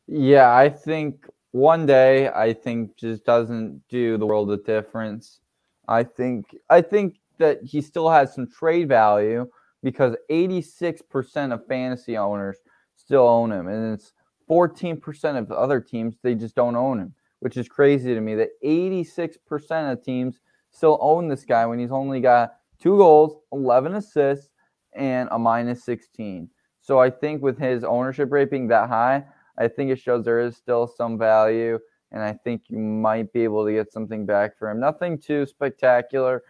Yeah, 0.06 0.54
I 0.54 0.68
think 0.68 1.26
one 1.52 1.86
day 1.86 2.28
I 2.28 2.52
think 2.52 2.96
just 2.96 3.24
doesn't 3.24 3.82
do 3.88 4.18
the 4.18 4.26
world 4.26 4.50
of 4.50 4.64
difference. 4.64 5.40
I 5.88 6.02
think 6.04 6.56
I 6.70 6.80
think 6.80 7.16
that 7.38 7.62
he 7.64 7.80
still 7.80 8.10
has 8.10 8.34
some 8.34 8.48
trade 8.48 8.88
value 8.88 9.46
because 9.82 10.14
86% 10.30 11.52
of 11.52 11.66
fantasy 11.66 12.16
owners 12.16 12.58
still 12.96 13.26
own 13.26 13.50
him. 13.50 13.66
And 13.66 13.94
it's 13.94 14.12
14% 14.48 15.38
of 15.38 15.50
other 15.50 15.80
teams, 15.80 16.16
they 16.22 16.34
just 16.34 16.54
don't 16.54 16.76
own 16.76 17.00
him, 17.00 17.14
which 17.40 17.56
is 17.56 17.68
crazy 17.68 18.14
to 18.14 18.20
me 18.20 18.34
that 18.36 18.50
86% 18.64 19.92
of 19.92 20.04
teams 20.04 20.38
still 20.70 20.98
own 21.00 21.28
this 21.28 21.44
guy 21.44 21.66
when 21.66 21.78
he's 21.80 21.90
only 21.90 22.20
got 22.20 22.54
two 22.80 22.96
goals, 22.96 23.38
11 23.52 23.94
assists, 23.94 24.50
and 24.92 25.28
a 25.32 25.38
minus 25.38 25.84
16. 25.84 26.48
So 26.80 27.00
I 27.00 27.10
think 27.10 27.42
with 27.42 27.58
his 27.58 27.82
ownership 27.82 28.30
rate 28.30 28.50
being 28.50 28.68
that 28.68 28.88
high, 28.88 29.24
I 29.58 29.68
think 29.68 29.90
it 29.90 29.98
shows 29.98 30.24
there 30.24 30.40
is 30.40 30.56
still 30.56 30.86
some 30.86 31.18
value. 31.18 31.78
And 32.10 32.22
I 32.22 32.34
think 32.44 32.64
you 32.68 32.78
might 32.78 33.32
be 33.32 33.42
able 33.42 33.64
to 33.64 33.72
get 33.72 33.92
something 33.92 34.26
back 34.26 34.58
for 34.58 34.70
him. 34.70 34.78
Nothing 34.78 35.18
too 35.18 35.46
spectacular, 35.46 36.42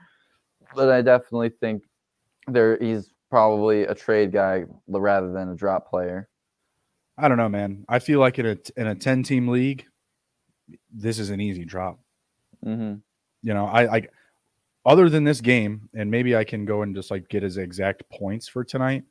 but 0.74 0.90
I 0.90 1.02
definitely 1.02 1.50
think 1.50 1.84
there 2.48 2.76
he's 2.78 3.12
probably 3.30 3.84
a 3.84 3.94
trade 3.94 4.32
guy 4.32 4.64
rather 4.88 5.32
than 5.32 5.50
a 5.50 5.54
drop 5.54 5.88
player. 5.88 6.28
I 7.16 7.28
don't 7.28 7.36
know, 7.36 7.48
man. 7.48 7.84
I 7.88 8.00
feel 8.00 8.18
like 8.18 8.38
in 8.38 8.46
a 8.46 8.56
in 8.76 8.88
a 8.88 8.94
ten 8.94 9.22
team 9.22 9.48
league, 9.48 9.86
this 10.92 11.18
is 11.18 11.30
an 11.30 11.40
easy 11.40 11.64
drop. 11.64 12.00
Mm-hmm. 12.64 12.94
You 13.42 13.54
know, 13.54 13.66
I, 13.66 13.86
like 13.86 14.12
other 14.84 15.08
than 15.08 15.24
this 15.24 15.40
game, 15.40 15.88
and 15.94 16.10
maybe 16.10 16.34
I 16.34 16.44
can 16.44 16.64
go 16.64 16.82
and 16.82 16.94
just 16.94 17.10
like 17.10 17.28
get 17.28 17.42
his 17.42 17.56
exact 17.56 18.02
points 18.10 18.48
for 18.48 18.64
tonight. 18.64 19.04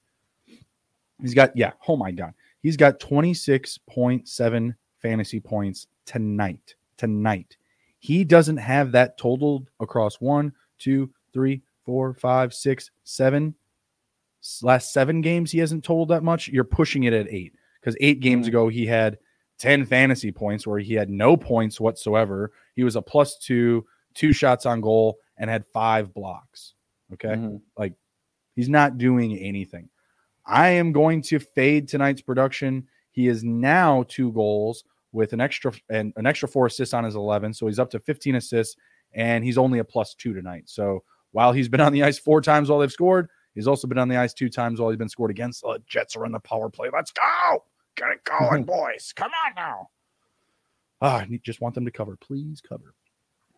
He's 1.22 1.34
got 1.34 1.56
yeah, 1.56 1.72
oh 1.88 1.96
my 1.96 2.12
god. 2.12 2.34
He's 2.62 2.78
got 2.78 2.99
26.7 2.99 4.76
fantasy 4.99 5.39
points 5.39 5.88
tonight. 6.05 6.76
Tonight. 6.97 7.57
He 7.99 8.24
doesn't 8.24 8.57
have 8.57 8.91
that 8.91 9.18
totaled 9.18 9.70
across 9.80 10.16
one, 10.16 10.53
two, 10.78 11.12
three, 11.34 11.62
four, 11.86 12.14
five, 12.14 12.53
six, 12.53 12.91
seven. 13.03 13.55
Last 14.62 14.91
seven 14.93 15.22
games, 15.22 15.51
he 15.51 15.59
hasn't 15.59 15.84
totaled 15.84 16.09
that 16.09 16.24
much. 16.24 16.47
You're 16.47 16.64
pushing 16.64 17.03
it 17.03 17.14
at 17.14 17.28
eight 17.30 17.53
because 17.80 17.95
eight 18.01 18.20
games 18.20 18.47
ago, 18.47 18.70
he 18.70 18.86
had 18.86 19.18
10 19.59 19.86
fantasy 19.86 20.32
points 20.32 20.66
where 20.66 20.80
he 20.80 20.95
had 20.95 21.09
no 21.09 21.38
points 21.38 21.80
whatsoever. 21.80 22.51
He 22.76 22.84
was 22.84 22.95
a 22.95 23.01
plus 23.01 23.38
two, 23.38 23.86
two 24.16 24.34
shots 24.34 24.66
on 24.66 24.82
goal, 24.82 25.20
and 25.38 25.49
had 25.49 25.66
five 25.68 26.14
blocks. 26.14 26.74
Okay. 27.14 27.30
Mm-hmm. 27.30 27.57
Like 27.78 27.93
he's 28.55 28.70
not 28.70 28.97
doing 28.97 29.38
anything. 29.38 29.89
I 30.46 30.70
am 30.70 30.92
going 30.92 31.22
to 31.24 31.39
fade 31.39 31.88
tonight's 31.88 32.22
production. 32.22 32.88
He 33.12 33.28
is 33.28 33.44
now 33.44 34.06
two 34.08 34.32
goals 34.32 34.84
with 35.12 35.34
an 35.34 35.42
extra 35.42 35.74
and 35.89 36.14
an 36.16 36.26
extra 36.26 36.48
four 36.48 36.68
assists 36.68 36.94
on 36.94 37.04
his 37.04 37.16
11. 37.16 37.54
So 37.54 37.68
he's 37.68 37.80
up 37.80 37.89
to 37.92 38.00
15 38.00 38.36
assists 38.36 38.76
and 39.14 39.44
he's 39.44 39.58
only 39.58 39.80
a 39.80 39.84
plus 39.84 40.16
two 40.16 40.34
tonight. 40.34 40.64
So 40.68 41.04
while 41.32 41.52
he's 41.52 41.70
been 41.70 41.82
on 41.82 41.94
the 41.94 42.04
ice 42.04 42.18
four 42.18 42.42
times 42.42 42.70
while 42.70 42.80
they've 42.80 42.92
scored, 42.92 43.30
he's 43.56 43.68
also 43.68 43.88
been 43.88 43.98
on 43.98 44.10
the 44.10 44.18
ice 44.18 44.34
two 44.34 44.50
times 44.50 44.80
while 44.80 44.89
he's 44.89 44.98
been 44.98 45.10
scored 45.10 45.32
against. 45.32 45.62
The 45.62 45.82
Jets 45.88 46.16
are 46.16 46.26
on 46.26 46.32
the 46.32 46.39
power 46.39 46.70
play. 46.70 46.89
Let's 46.94 47.12
go. 47.12 47.64
Get 47.96 48.10
it 48.10 48.24
going, 48.24 48.64
boys. 48.66 49.14
Come 49.16 49.32
on 49.48 49.54
now. 49.56 49.89
Ah, 51.02 51.22
I 51.22 51.39
just 51.44 51.62
want 51.62 51.76
them 51.76 51.86
to 51.86 51.92
cover. 51.92 52.16
Please 52.16 52.62
cover. 52.62 52.94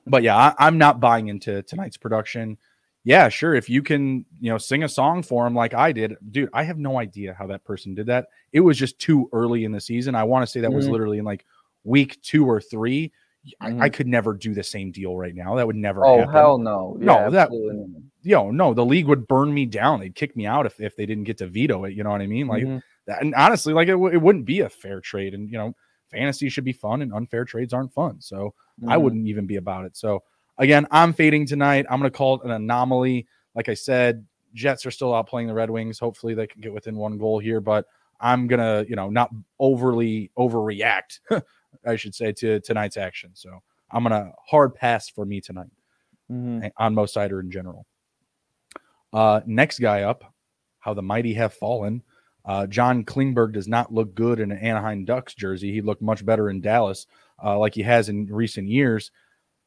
But 0.08 0.24
yeah, 0.24 0.36
I, 0.36 0.54
I'm 0.60 0.78
not 0.78 1.00
buying 1.00 1.28
into 1.28 1.62
tonight's 1.64 1.98
production 1.98 2.58
yeah, 3.04 3.30
sure. 3.30 3.54
If 3.54 3.70
you 3.70 3.84
can, 3.84 4.26
you 4.40 4.50
know, 4.50 4.58
sing 4.58 4.84
a 4.84 4.90
song 4.90 5.24
for 5.24 5.46
him 5.46 5.54
like 5.54 5.74
I 5.74 5.92
did, 5.92 6.16
dude, 6.32 6.50
I 6.54 6.64
have 6.64 6.78
no 6.78 7.00
idea 7.00 7.36
how 7.38 7.48
that 7.48 7.66
person 7.66 7.94
did 7.94 8.08
that. 8.08 8.28
It 8.52 8.62
was 8.62 8.78
just 8.78 9.00
too 9.00 9.30
early 9.34 9.66
in 9.66 9.72
the 9.72 9.82
season. 9.82 10.16
I 10.16 10.24
want 10.24 10.44
to 10.44 10.52
say 10.52 10.62
that 10.62 10.68
mm-hmm. 10.68 10.76
was 10.78 10.88
literally 10.88 11.18
in 11.18 11.26
like 11.26 11.46
week 11.84 12.22
two 12.22 12.46
or 12.46 12.62
3 12.62 13.08
mm-hmm. 13.08 13.50
I, 13.60 13.68
I, 13.68 13.72
mm-hmm. 13.72 13.94
could 13.94 14.08
never 14.08 14.34
do 14.34 14.54
the 14.54 14.64
same 14.64 14.92
deal 14.92 15.18
right 15.18 15.36
now. 15.36 15.56
That 15.56 15.68
would 15.68 15.76
never. 15.76 16.06
Oh 16.06 16.20
happen. 16.20 16.34
hell 16.34 16.58
no! 16.58 16.98
Yeah, 16.98 17.06
no, 17.06 17.30
that 17.32 17.52
you 17.52 18.36
know, 18.36 18.52
no, 18.52 18.74
the 18.74 18.86
league 18.86 19.08
would 19.08 19.28
burn 19.28 19.54
me 19.54 19.66
down. 19.66 20.00
They'd 20.00 20.16
kick 20.16 20.38
me 20.38 20.46
out 20.46 20.66
if, 20.66 20.80
if 20.80 20.96
they 20.96 21.06
didn't 21.06 21.26
get 21.26 21.40
to 21.40 21.48
veto 21.48 21.84
it. 21.84 21.94
You 21.94 22.06
know 22.06 22.12
what 22.12 22.22
I 22.22 22.28
mean? 22.28 22.48
Like, 22.48 22.64
mm-hmm. 22.64 22.78
that, 23.08 23.22
and 23.22 23.36
honestly, 23.36 23.74
like 23.74 23.90
it, 23.90 23.94
w- 23.94 24.14
it 24.14 24.22
wouldn't 24.22 24.46
be 24.46 24.62
a 24.62 24.70
fair 24.70 25.02
trade. 25.02 25.34
And 25.34 25.50
you 25.50 25.58
know, 25.58 25.76
fantasy 26.10 26.48
should 26.48 26.64
be 26.64 26.72
fun, 26.72 27.02
and 27.02 27.14
unfair 27.14 27.44
trades 27.44 27.74
aren't 27.74 27.94
fun. 27.94 28.22
So 28.22 28.54
I 28.88 28.96
Mm-hmm. 28.96 29.04
wouldn't 29.04 29.28
even 29.28 29.46
be 29.46 29.58
about 29.58 29.86
it. 29.86 29.96
So 29.96 30.24
again, 30.58 30.88
I'm 30.92 31.14
fading 31.14 31.46
tonight. 31.46 31.86
I'm 31.90 32.00
going 32.00 32.12
to 32.12 32.18
call 32.18 32.36
it 32.36 32.46
an 32.46 32.52
anomaly. 32.52 33.28
Like 33.56 33.70
I 33.70 33.74
said, 33.74 34.26
Jets 34.54 34.86
are 34.86 34.92
still 34.92 35.14
out 35.14 35.28
playing 35.28 35.48
the 35.48 35.54
Red 35.54 35.70
Wings. 35.70 36.00
Hopefully 36.00 36.34
they 36.34 36.48
can 36.48 36.62
get 36.62 36.74
within 36.74 36.96
one 36.96 37.18
goal 37.18 37.40
here, 37.40 37.60
but 37.62 37.86
I'm 38.20 38.48
gonna, 38.48 38.86
you 38.88 38.96
know, 38.96 39.10
not 39.10 39.32
overly 39.60 40.32
overreact, 40.38 41.20
I 41.86 41.96
should 41.96 42.16
say, 42.16 42.32
to 42.34 42.60
tonight's 42.62 42.96
action. 42.98 43.32
So 43.34 43.62
I'm 43.92 44.04
gonna 44.04 44.32
hard 44.48 44.76
pass 44.76 45.10
for 45.10 45.26
me 45.26 45.42
tonight 45.42 45.72
Mhm. 46.32 46.72
on 46.78 46.94
Mo 46.96 47.06
Seider 47.06 47.42
in 47.42 47.52
general. 47.52 47.86
Uh, 49.12 49.42
next 49.46 49.80
guy 49.80 50.04
up, 50.04 50.24
how 50.80 50.94
the 50.94 51.02
mighty 51.02 51.34
have 51.34 51.54
fallen. 51.54 52.02
Uh, 52.46 52.68
John 52.68 53.04
Klingberg 53.06 53.54
does 53.54 53.68
not 53.68 53.94
look 53.94 54.14
good 54.16 54.40
in 54.40 54.52
an 54.52 54.58
Anaheim 54.58 55.06
Ducks 55.06 55.34
jersey. 55.34 55.72
He 55.72 55.82
looked 55.82 56.02
much 56.02 56.26
better 56.26 56.50
in 56.50 56.62
Dallas, 56.62 57.08
uh, 57.44 57.58
like 57.58 57.74
he 57.74 57.82
has 57.84 58.10
in 58.10 58.26
recent 58.28 58.68
years. 58.68 59.12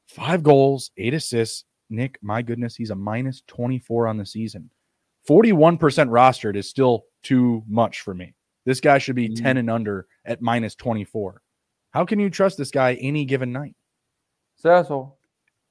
Five 0.09 0.43
goals, 0.43 0.91
eight 0.97 1.15
assists. 1.15 1.65
Nick, 1.91 2.19
my 2.23 2.43
goodness, 2.43 2.75
he's 2.77 2.91
a 2.91 2.95
minus 2.97 3.43
24 3.47 4.09
on 4.09 4.17
the 4.17 4.27
season. 4.27 4.71
41% 5.29 5.79
rostered 6.11 6.57
is 6.57 6.69
still 6.69 7.05
too 7.23 7.63
much 7.69 8.01
for 8.01 8.15
me. 8.15 8.35
This 8.65 8.81
guy 8.81 8.99
should 8.99 9.17
be 9.17 9.29
Mhm. 9.29 9.43
10 9.43 9.57
and 9.59 9.71
under 9.71 10.07
at 10.25 10.43
minus 10.43 10.75
24. 10.75 11.43
How 11.93 12.05
can 12.05 12.19
you 12.19 12.31
trust 12.31 12.59
this 12.59 12.71
guy 12.71 12.95
any 12.95 13.25
given 13.25 13.53
night? 13.53 13.75
Cecil, 14.57 15.17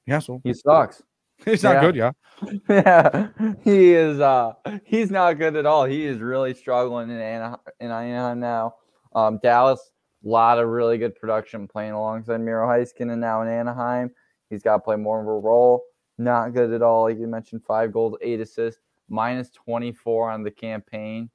Yeah, 0.06 0.20
so 0.20 0.40
he 0.44 0.52
sucks. 0.54 1.02
not 1.46 1.62
Yeah. 1.62 1.80
good, 1.80 1.96
yeah. 1.96 2.10
yeah, 2.68 3.28
he 3.62 3.92
is. 3.92 4.20
Uh, 4.20 4.52
he's 4.84 5.10
not 5.10 5.34
good 5.34 5.56
at 5.56 5.66
all. 5.66 5.84
He 5.84 6.04
is 6.06 6.18
really 6.20 6.54
struggling 6.54 7.10
in 7.10 7.18
Anaheim, 7.18 7.58
in 7.80 7.90
Anaheim 7.90 8.40
now. 8.40 8.74
Um, 9.14 9.38
Dallas, 9.42 9.80
a 10.24 10.28
lot 10.28 10.58
of 10.58 10.68
really 10.68 10.98
good 10.98 11.14
production 11.16 11.66
playing 11.68 11.92
alongside 11.92 12.40
Miro 12.40 12.66
Heiskanen 12.66 13.18
now 13.18 13.42
in 13.42 13.48
Anaheim. 13.48 14.10
He's 14.50 14.62
got 14.62 14.74
to 14.74 14.80
play 14.80 14.96
more 14.96 15.20
of 15.20 15.26
a 15.26 15.38
role. 15.38 15.82
Not 16.18 16.54
good 16.54 16.72
at 16.72 16.82
all. 16.82 17.02
Like 17.04 17.18
you 17.18 17.26
mentioned, 17.26 17.62
five 17.64 17.92
goals, 17.92 18.16
eight 18.22 18.40
assists, 18.40 18.80
minus 19.08 19.50
24 19.50 20.30
on 20.30 20.42
the 20.42 20.50
campaign. 20.50 21.30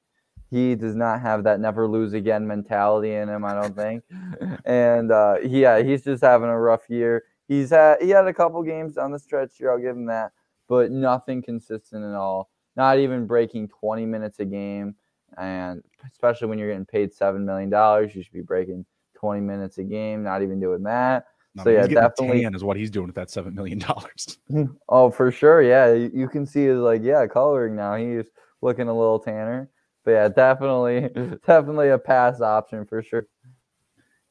He 0.50 0.74
does 0.74 0.94
not 0.94 1.22
have 1.22 1.44
that 1.44 1.60
never 1.60 1.88
lose 1.88 2.12
again 2.12 2.46
mentality 2.46 3.14
in 3.14 3.28
him, 3.28 3.44
I 3.44 3.54
don't 3.54 3.74
think. 3.74 4.04
and 4.66 5.10
uh, 5.10 5.36
yeah, 5.42 5.82
he's 5.82 6.04
just 6.04 6.22
having 6.22 6.48
a 6.48 6.58
rough 6.58 6.90
year. 6.90 7.24
He's 7.48 7.70
had 7.70 8.02
he 8.02 8.10
had 8.10 8.26
a 8.26 8.34
couple 8.34 8.62
games 8.62 8.98
on 8.98 9.12
the 9.12 9.18
stretch 9.18 9.56
here. 9.56 9.70
I'll 9.70 9.78
give 9.78 9.96
him 9.96 10.06
that, 10.06 10.32
but 10.68 10.90
nothing 10.90 11.42
consistent 11.42 12.04
at 12.04 12.14
all. 12.14 12.50
Not 12.76 12.98
even 12.98 13.26
breaking 13.26 13.68
20 13.68 14.04
minutes 14.06 14.40
a 14.40 14.44
game, 14.44 14.94
and 15.38 15.82
especially 16.10 16.48
when 16.48 16.58
you're 16.58 16.68
getting 16.68 16.86
paid 16.86 17.14
seven 17.14 17.46
million 17.46 17.70
dollars, 17.70 18.14
you 18.14 18.22
should 18.22 18.32
be 18.32 18.42
breaking 18.42 18.84
20 19.14 19.40
minutes 19.40 19.78
a 19.78 19.84
game. 19.84 20.22
Not 20.22 20.42
even 20.42 20.60
doing 20.60 20.82
that. 20.82 21.26
No, 21.54 21.64
So, 21.64 21.70
yeah, 21.70 21.86
definitely- 21.86 22.44
is 22.44 22.64
what 22.64 22.76
he's 22.76 22.90
doing 22.90 23.06
with 23.06 23.16
that 23.16 23.30
seven 23.30 23.54
million 23.54 23.78
dollars. 23.78 24.38
Oh, 24.88 25.10
for 25.10 25.30
sure. 25.30 25.62
Yeah, 25.62 25.92
you, 25.92 26.28
can 26.28 26.46
see 26.46 26.64
his 26.64 26.78
like 26.78 27.02
yeah 27.02 27.26
coloring 27.26 27.76
now. 27.76 27.94
He's 27.96 28.26
looking 28.62 28.88
a 28.88 28.96
little 28.96 29.18
tanner. 29.18 29.68
But 30.04 30.10
yeah, 30.12 30.28
definitely, 30.28 31.08
definitely 31.46 31.90
a 31.90 31.98
pass 31.98 32.40
option 32.40 32.84
for 32.86 33.02
sure. 33.02 33.26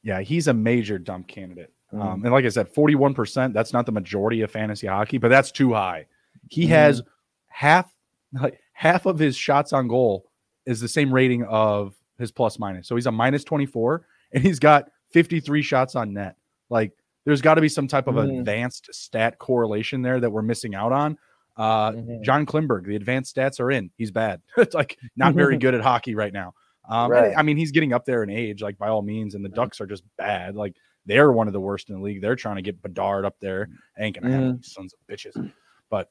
Yeah, 0.02 0.20
he's 0.20 0.48
a 0.48 0.52
major 0.54 0.98
dump 0.98 1.28
candidate. 1.28 1.72
Mm. 1.94 2.02
Um, 2.04 2.24
and 2.24 2.32
like 2.32 2.44
I 2.44 2.48
said, 2.48 2.68
forty-one 2.68 3.14
percent. 3.14 3.54
That's 3.54 3.72
not 3.72 3.86
the 3.86 3.92
majority 3.92 4.40
of 4.42 4.50
fantasy 4.50 4.86
hockey, 4.86 5.18
but 5.18 5.28
that's 5.28 5.50
too 5.52 5.72
high. 5.72 6.06
He 6.48 6.64
Mhm. 6.64 6.68
has 6.68 7.02
half, 7.48 7.92
like 8.32 8.58
half 8.72 9.06
of 9.06 9.18
his 9.18 9.36
shots 9.36 9.72
on 9.72 9.86
goal 9.88 10.28
is 10.66 10.80
the 10.80 10.88
same 10.88 11.12
rating 11.12 11.44
of 11.44 11.94
his 12.18 12.32
plus 12.32 12.58
minus. 12.58 12.88
So 12.88 12.96
he's 12.96 13.06
a 13.06 13.12
minus 13.12 13.44
twenty-four, 13.44 14.06
and 14.32 14.42
he's 14.42 14.58
got 14.58 14.90
fifty-three 15.10 15.62
shots 15.62 15.94
on 15.94 16.12
net. 16.12 16.36
Like, 16.68 16.92
there's 17.24 17.40
got 17.40 17.54
to 17.54 17.60
be 17.60 17.68
some 17.68 17.86
type 17.88 18.06
of 18.08 18.14
Mhm. 18.16 18.40
advanced 18.40 18.88
stat 18.92 19.38
correlation 19.38 20.02
there 20.02 20.20
that 20.20 20.30
we're 20.30 20.42
missing 20.42 20.74
out 20.74 20.92
on. 20.92 21.16
Uh, 21.56 21.92
Mhm. 21.92 22.22
John 22.22 22.46
Klingberg, 22.46 22.86
the 22.86 22.96
advanced 22.96 23.36
stats 23.36 23.60
are 23.60 23.70
in. 23.70 23.90
He's 23.96 24.10
bad. 24.10 24.40
it's 24.56 24.74
like 24.74 24.98
not 25.16 25.34
very 25.34 25.56
good 25.58 25.74
at 25.74 25.82
hockey 25.82 26.14
right 26.14 26.32
now. 26.32 26.54
Um, 26.88 27.10
Right. 27.10 27.34
I 27.36 27.42
mean, 27.42 27.56
he's 27.56 27.70
getting 27.70 27.92
up 27.92 28.04
there 28.04 28.22
in 28.22 28.30
age, 28.30 28.62
like 28.62 28.76
by 28.78 28.88
all 28.88 29.02
means, 29.02 29.34
and 29.34 29.44
the 29.44 29.48
Ducks 29.50 29.80
are 29.80 29.86
just 29.86 30.02
bad. 30.16 30.56
Like 30.56 30.74
they're 31.06 31.30
one 31.32 31.46
of 31.46 31.52
the 31.52 31.60
worst 31.60 31.90
in 31.90 31.96
the 31.96 32.02
league. 32.02 32.20
They're 32.22 32.36
trying 32.36 32.56
to 32.56 32.62
get 32.62 32.80
Bedard 32.82 33.24
up 33.24 33.36
there. 33.40 33.68
Ain't 33.98 34.18
gonna 34.20 34.32
happen, 34.34 34.56
these 34.56 34.72
sons 34.72 34.92
of 34.94 34.98
bitches. 35.14 35.52
But 35.90 36.10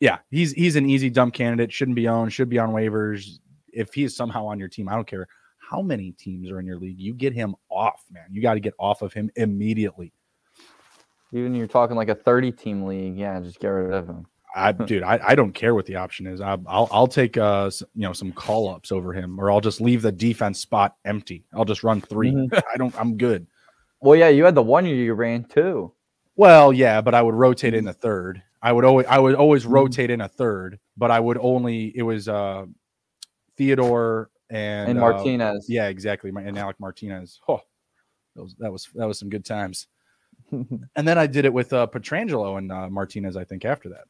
yeah, 0.00 0.18
he's 0.30 0.52
he's 0.52 0.76
an 0.76 0.88
easy 0.88 1.10
dump 1.10 1.34
candidate. 1.34 1.72
Shouldn't 1.72 1.96
be 1.96 2.08
owned. 2.08 2.32
Should 2.32 2.48
be 2.48 2.58
on 2.58 2.70
waivers. 2.70 3.38
If 3.72 3.92
he 3.94 4.04
is 4.04 4.16
somehow 4.16 4.46
on 4.46 4.58
your 4.58 4.68
team, 4.68 4.88
I 4.88 4.94
don't 4.94 5.06
care 5.06 5.26
how 5.70 5.80
many 5.82 6.10
teams 6.12 6.50
are 6.50 6.58
in 6.58 6.66
your 6.66 6.76
league. 6.78 6.98
You 6.98 7.14
get 7.14 7.32
him 7.32 7.54
off, 7.68 8.02
man. 8.10 8.24
You 8.32 8.42
got 8.42 8.54
to 8.54 8.60
get 8.60 8.74
off 8.78 9.02
of 9.02 9.12
him 9.12 9.30
immediately. 9.36 10.12
Even 11.32 11.54
you're 11.54 11.68
talking 11.68 11.96
like 11.96 12.08
a 12.08 12.14
30 12.14 12.50
team 12.52 12.84
league, 12.86 13.16
yeah, 13.16 13.38
just 13.40 13.60
get 13.60 13.68
rid 13.68 13.92
of 13.94 14.08
him. 14.08 14.26
I, 14.56 14.72
dude, 14.90 15.04
I, 15.04 15.20
I 15.22 15.34
don't 15.36 15.52
care 15.52 15.76
what 15.76 15.86
the 15.86 15.94
option 15.94 16.26
is. 16.26 16.40
I, 16.40 16.58
I'll 16.66 16.88
I'll 16.90 17.06
take 17.06 17.36
uh 17.36 17.70
you 17.94 18.02
know 18.02 18.12
some 18.12 18.32
call 18.32 18.68
ups 18.68 18.90
over 18.90 19.12
him, 19.12 19.38
or 19.38 19.48
I'll 19.50 19.60
just 19.60 19.80
leave 19.80 20.02
the 20.02 20.10
defense 20.10 20.58
spot 20.58 20.96
empty. 21.04 21.44
I'll 21.54 21.64
just 21.64 21.84
run 21.84 22.00
3 22.00 22.32
Mhm. 22.32 22.62
I 22.74 22.76
don't. 22.76 22.94
I'm 22.98 23.16
good. 23.16 23.46
Well, 24.00 24.16
yeah, 24.16 24.28
you 24.28 24.44
had 24.44 24.56
the 24.56 24.62
one 24.62 24.86
year 24.86 24.96
you 24.96 25.14
ran 25.14 25.44
too. 25.44 25.92
Well, 26.34 26.72
yeah, 26.72 27.00
but 27.00 27.14
I 27.14 27.22
would 27.22 27.34
rotate 27.34 27.74
in 27.74 27.84
the 27.84 27.92
third. 27.92 28.42
I 28.60 28.72
would 28.72 28.84
always 28.84 29.06
I 29.06 29.20
would 29.20 29.36
always 29.36 29.64
Mhm. 29.66 29.72
rotate 29.72 30.10
in 30.10 30.20
a 30.20 30.28
third, 30.28 30.80
but 30.96 31.12
I 31.12 31.20
would 31.20 31.38
only 31.38 31.92
it 31.96 32.02
was 32.02 32.28
uh 32.28 32.66
Theodore 33.56 34.30
and, 34.50 34.90
And 34.90 34.98
uh, 34.98 35.02
Martinez. 35.02 35.66
yeah, 35.68 35.88
exactly. 35.88 36.30
My 36.30 36.42
and 36.42 36.58
Alec 36.58 36.78
Martinez. 36.80 37.40
Oh, 37.48 37.60
that 38.36 38.42
was 38.42 38.54
that 38.58 38.72
was 38.72 38.88
that 38.94 39.06
was 39.08 39.18
some 39.18 39.28
good 39.28 39.44
times. 39.44 39.86
And 40.50 41.06
then 41.06 41.18
I 41.18 41.26
did 41.26 41.44
it 41.44 41.52
with 41.52 41.72
uh 41.72 41.86
Pietrangelo 41.86 42.58
and 42.58 42.70
uh, 42.72 42.88
Martinez. 42.88 43.36
I 43.36 43.44
think 43.44 43.64
after 43.64 43.88
that. 43.90 44.04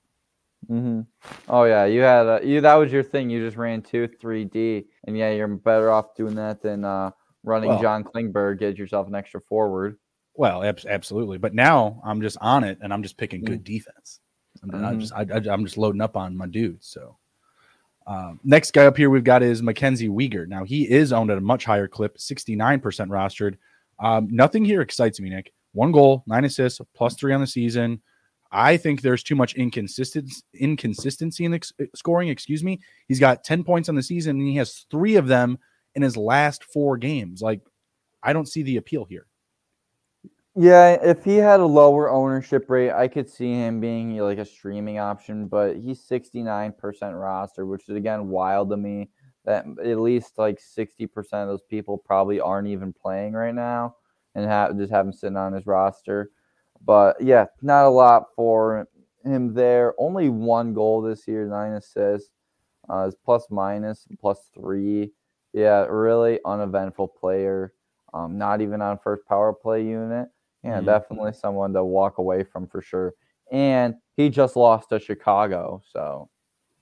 Mm-hmm. 0.71 1.01
Oh 1.49 1.65
yeah, 1.65 1.85
you 1.87 2.01
had 2.01 2.27
a, 2.27 2.41
you 2.47 2.61
that 2.61 2.75
was 2.75 2.93
your 2.93 3.03
thing. 3.03 3.31
You 3.31 3.45
just 3.45 3.57
ran 3.57 3.83
two, 3.83 4.09
three 4.21 4.45
D, 4.45 4.85
and 5.07 5.17
yeah, 5.17 5.31
you're 5.33 5.49
better 5.49 5.91
off 5.91 6.15
doing 6.15 6.35
that 6.37 6.63
than 6.63 6.85
uh, 6.85 7.11
running 7.45 7.71
Well- 7.71 7.83
John 7.83 8.05
Klingberg. 8.05 8.59
Get 8.59 8.79
yourself 8.79 9.07
an 9.09 9.15
extra 9.15 9.41
forward. 9.41 9.97
Well, 10.35 10.63
abs- 10.63 10.87
absolutely. 10.87 11.39
But 11.39 11.55
now 11.55 12.01
I'm 12.05 12.21
just 12.23 12.39
on 12.41 12.65
it, 12.65 12.79
and 12.83 12.93
I'm 12.93 13.03
just 13.03 13.17
picking 13.19 13.43
good 13.43 13.65
defense. 13.65 14.21
And 14.63 14.71
then 14.71 14.85
I 14.85 14.93
Mhm. 14.93 15.01
just 15.01 15.13
I, 15.15 15.21
I, 15.23 15.53
I'm 15.53 15.65
just 15.65 15.77
loading 15.79 16.01
up 16.03 16.17
on 16.17 16.37
my 16.37 16.47
dudes. 16.47 16.87
So 16.87 17.17
um, 18.11 18.41
next 18.43 18.73
guy 18.73 18.87
up 18.87 18.97
here 18.97 19.09
we've 19.09 19.23
got 19.23 19.41
is 19.41 19.63
Mackenzie 19.63 20.09
Weegar. 20.09 20.49
Now 20.49 20.65
he 20.65 20.91
is 20.91 21.13
owned 21.13 21.31
at 21.31 21.39
a 21.39 21.41
much 21.41 21.65
higher 21.65 21.87
clip, 21.87 22.19
69% 22.19 22.83
rostered. 22.83 23.57
Um, 24.01 24.27
nothing 24.33 24.65
here 24.65 24.81
excites 24.81 25.21
me, 25.21 25.31
Nick. 25.31 25.53
one 25.73 25.93
goal, 25.93 26.25
nine 26.27 26.45
assists, 26.45 26.81
plus 26.93 27.15
three 27.15 27.33
on 27.33 27.41
the 27.41 27.47
season. 27.47 28.03
I 28.51 28.77
think 28.77 29.01
there's 29.01 29.23
too 29.23 29.37
much 29.37 29.55
inconsistency 29.55 30.43
inconsistency 30.55 31.45
in 31.45 31.53
the 31.53 31.57
ex- 31.57 31.73
scoring. 31.95 32.31
Excuse 32.31 32.65
me. 32.65 32.81
He's 33.07 33.21
got 33.21 33.45
10 33.45 33.63
points 33.63 33.89
on 33.89 33.95
the 33.95 34.03
season 34.03 34.41
and 34.41 34.49
he 34.49 34.57
has 34.57 34.87
three 34.91 35.15
of 35.15 35.29
them 35.29 35.59
in 35.95 36.03
his 36.03 36.17
last 36.17 36.65
four 36.65 36.97
games. 36.97 37.43
Like, 37.43 37.61
I 38.25 38.33
don't 38.33 38.49
see 38.49 38.65
the 38.65 38.79
appeal 38.79 39.05
here. 39.05 39.27
Yeah, 40.57 40.99
if 41.03 41.25
he 41.25 41.37
had 41.37 41.61
a 41.61 41.67
lower 41.67 42.11
ownership 42.11 42.69
rate, 42.69 42.91
I 42.91 43.07
could 43.07 43.29
see 43.31 43.53
him 43.53 43.81
being 43.81 44.17
like 44.19 44.39
a 44.39 44.45
streaming 44.45 44.99
option, 44.99 45.47
but 45.47 45.77
he's 45.77 46.01
69% 46.03 47.21
roster, 47.21 47.67
which 47.67 47.89
is 47.89 47.97
again 47.97 48.29
wild 48.29 48.71
to 48.71 48.77
me. 48.77 49.11
That 49.45 49.65
at 49.83 50.01
least 50.01 50.39
like 50.39 50.61
60% 50.61 51.09
of 51.43 51.49
those 51.49 51.63
people 51.63 51.97
probably 51.97 52.41
aren't 52.41 52.69
even 52.69 52.93
playing 52.93 53.33
right 53.33 53.55
now 53.55 53.97
and 54.35 54.45
have 54.45 54.77
just 54.77 54.93
have 54.93 55.07
him 55.07 55.13
sitting 55.13 55.37
on 55.37 55.53
his 55.55 55.67
roster. 55.67 56.31
But 56.85 57.21
yeah, 57.21 57.47
not 57.63 57.87
a 57.87 57.91
lot 57.91 58.27
for 58.37 58.87
him 59.25 59.55
there. 59.55 59.95
Only 59.99 60.29
one 60.29 60.75
goal 60.75 61.01
this 61.01 61.27
year, 61.29 61.47
nine 61.47 61.73
assists. 61.73 62.31
Uh, 62.91 63.07
is 63.07 63.15
plus 63.25 63.47
minus 63.51 64.07
plus 64.21 64.51
three. 64.53 65.13
Yeah, 65.53 65.85
really 65.87 66.41
uneventful 66.45 67.09
player. 67.09 67.73
Um, 68.13 68.37
not 68.37 68.61
even 68.61 68.83
on 68.83 68.99
first 68.99 69.25
power 69.27 69.53
play 69.53 69.85
unit. 69.85 70.29
Yeah, 70.63 70.77
mm-hmm. 70.77 70.87
definitely 70.87 71.33
someone 71.33 71.73
to 71.73 71.85
walk 71.85 72.19
away 72.19 72.45
from 72.45 72.67
for 72.67 72.83
sure. 72.83 73.15
And 73.51 73.95
he 74.17 74.29
just 74.29 74.57
lost 74.57 74.91
to 74.91 75.01
Chicago, 75.01 75.83
so 75.93 76.29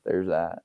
there's 0.04 0.26
that. 0.28 0.62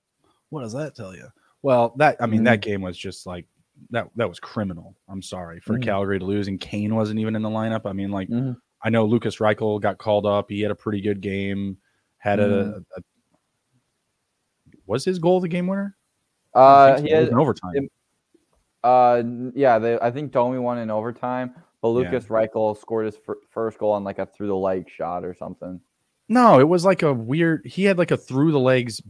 What 0.50 0.62
does 0.62 0.74
that 0.74 0.96
tell 0.96 1.16
you? 1.16 1.28
Well, 1.62 1.94
that 1.98 2.18
I 2.20 2.26
mean, 2.26 2.40
mm-hmm. 2.40 2.46
that 2.46 2.62
game 2.62 2.82
was 2.82 2.98
just 2.98 3.26
like 3.26 3.46
that. 3.92 4.10
That 4.16 4.28
was 4.28 4.40
criminal. 4.40 4.96
I'm 5.08 5.22
sorry 5.22 5.60
for 5.60 5.74
mm-hmm. 5.74 5.84
Calgary 5.84 6.20
to 6.20 6.26
lose, 6.26 6.48
and 6.48 6.60
Kane 6.60 6.96
wasn't 6.96 7.20
even 7.20 7.36
in 7.36 7.42
the 7.42 7.50
lineup. 7.50 7.82
I 7.86 7.94
mean, 7.94 8.12
like 8.12 8.30
mm-hmm. 8.30 8.54
I 8.84 8.90
know 8.90 9.06
Lukas 9.06 9.38
Reichel 9.38 9.82
got 9.82 9.98
called 9.98 10.26
up. 10.26 10.50
He 10.50 10.62
had 10.62 10.72
a 10.72 10.76
pretty 10.76 11.00
good 11.00 11.22
game. 11.22 11.78
Had 12.18 12.40
a, 12.40 12.48
mm-hmm. 12.48 12.80
a, 12.98 13.02
was 14.86 15.06
his 15.06 15.20
goal 15.20 15.40
the 15.40 15.48
game 15.48 15.68
winner? 15.68 15.96
Uh, 16.54 17.02
he 17.02 17.10
had 17.10 17.30
overtime. 17.30 17.90
uh, 18.84 19.24
yeah, 19.56 19.80
they, 19.80 19.98
I 20.00 20.12
think 20.12 20.32
Domi 20.32 20.60
won 20.60 20.78
in 20.78 20.92
overtime. 20.92 21.56
But 21.84 21.90
Lukas 21.90 22.24
yeah. 22.24 22.30
Reichel 22.30 22.80
scored 22.80 23.08
his 23.08 23.18
f- 23.28 23.36
first 23.52 23.78
goal 23.78 23.92
on 23.92 24.06
like 24.06 24.18
a 24.18 24.26
through 24.26 24.48
the 24.48 24.56
leg 24.56 24.90
shot 24.90 25.26
or 25.26 25.36
something. 25.36 25.82
No, 26.30 26.62
it 26.62 26.68
was 26.68 26.86
like 26.86 27.04
a 27.04 27.14
weird. 27.14 27.66
He 27.66 27.84
had 27.84 27.98
like 27.98 28.12
a 28.12 28.18
through 28.18 28.54
the 28.54 28.60
legs 28.60 29.02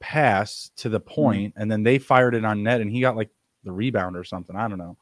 pass 0.00 0.70
to 0.78 0.88
the 0.88 0.98
hmm. 0.98 1.08
point, 1.12 1.52
mm-hmm. 1.52 1.62
and 1.62 1.70
then 1.70 1.82
they 1.82 1.98
fired 1.98 2.34
it 2.34 2.46
on 2.46 2.62
net, 2.62 2.80
and 2.80 2.90
he 2.90 3.02
got 3.02 3.16
like 3.16 3.28
the 3.64 3.70
rebound 3.70 4.16
or 4.16 4.24
something. 4.24 4.56
I 4.56 4.66
don't 4.66 4.78
know. 4.78 4.96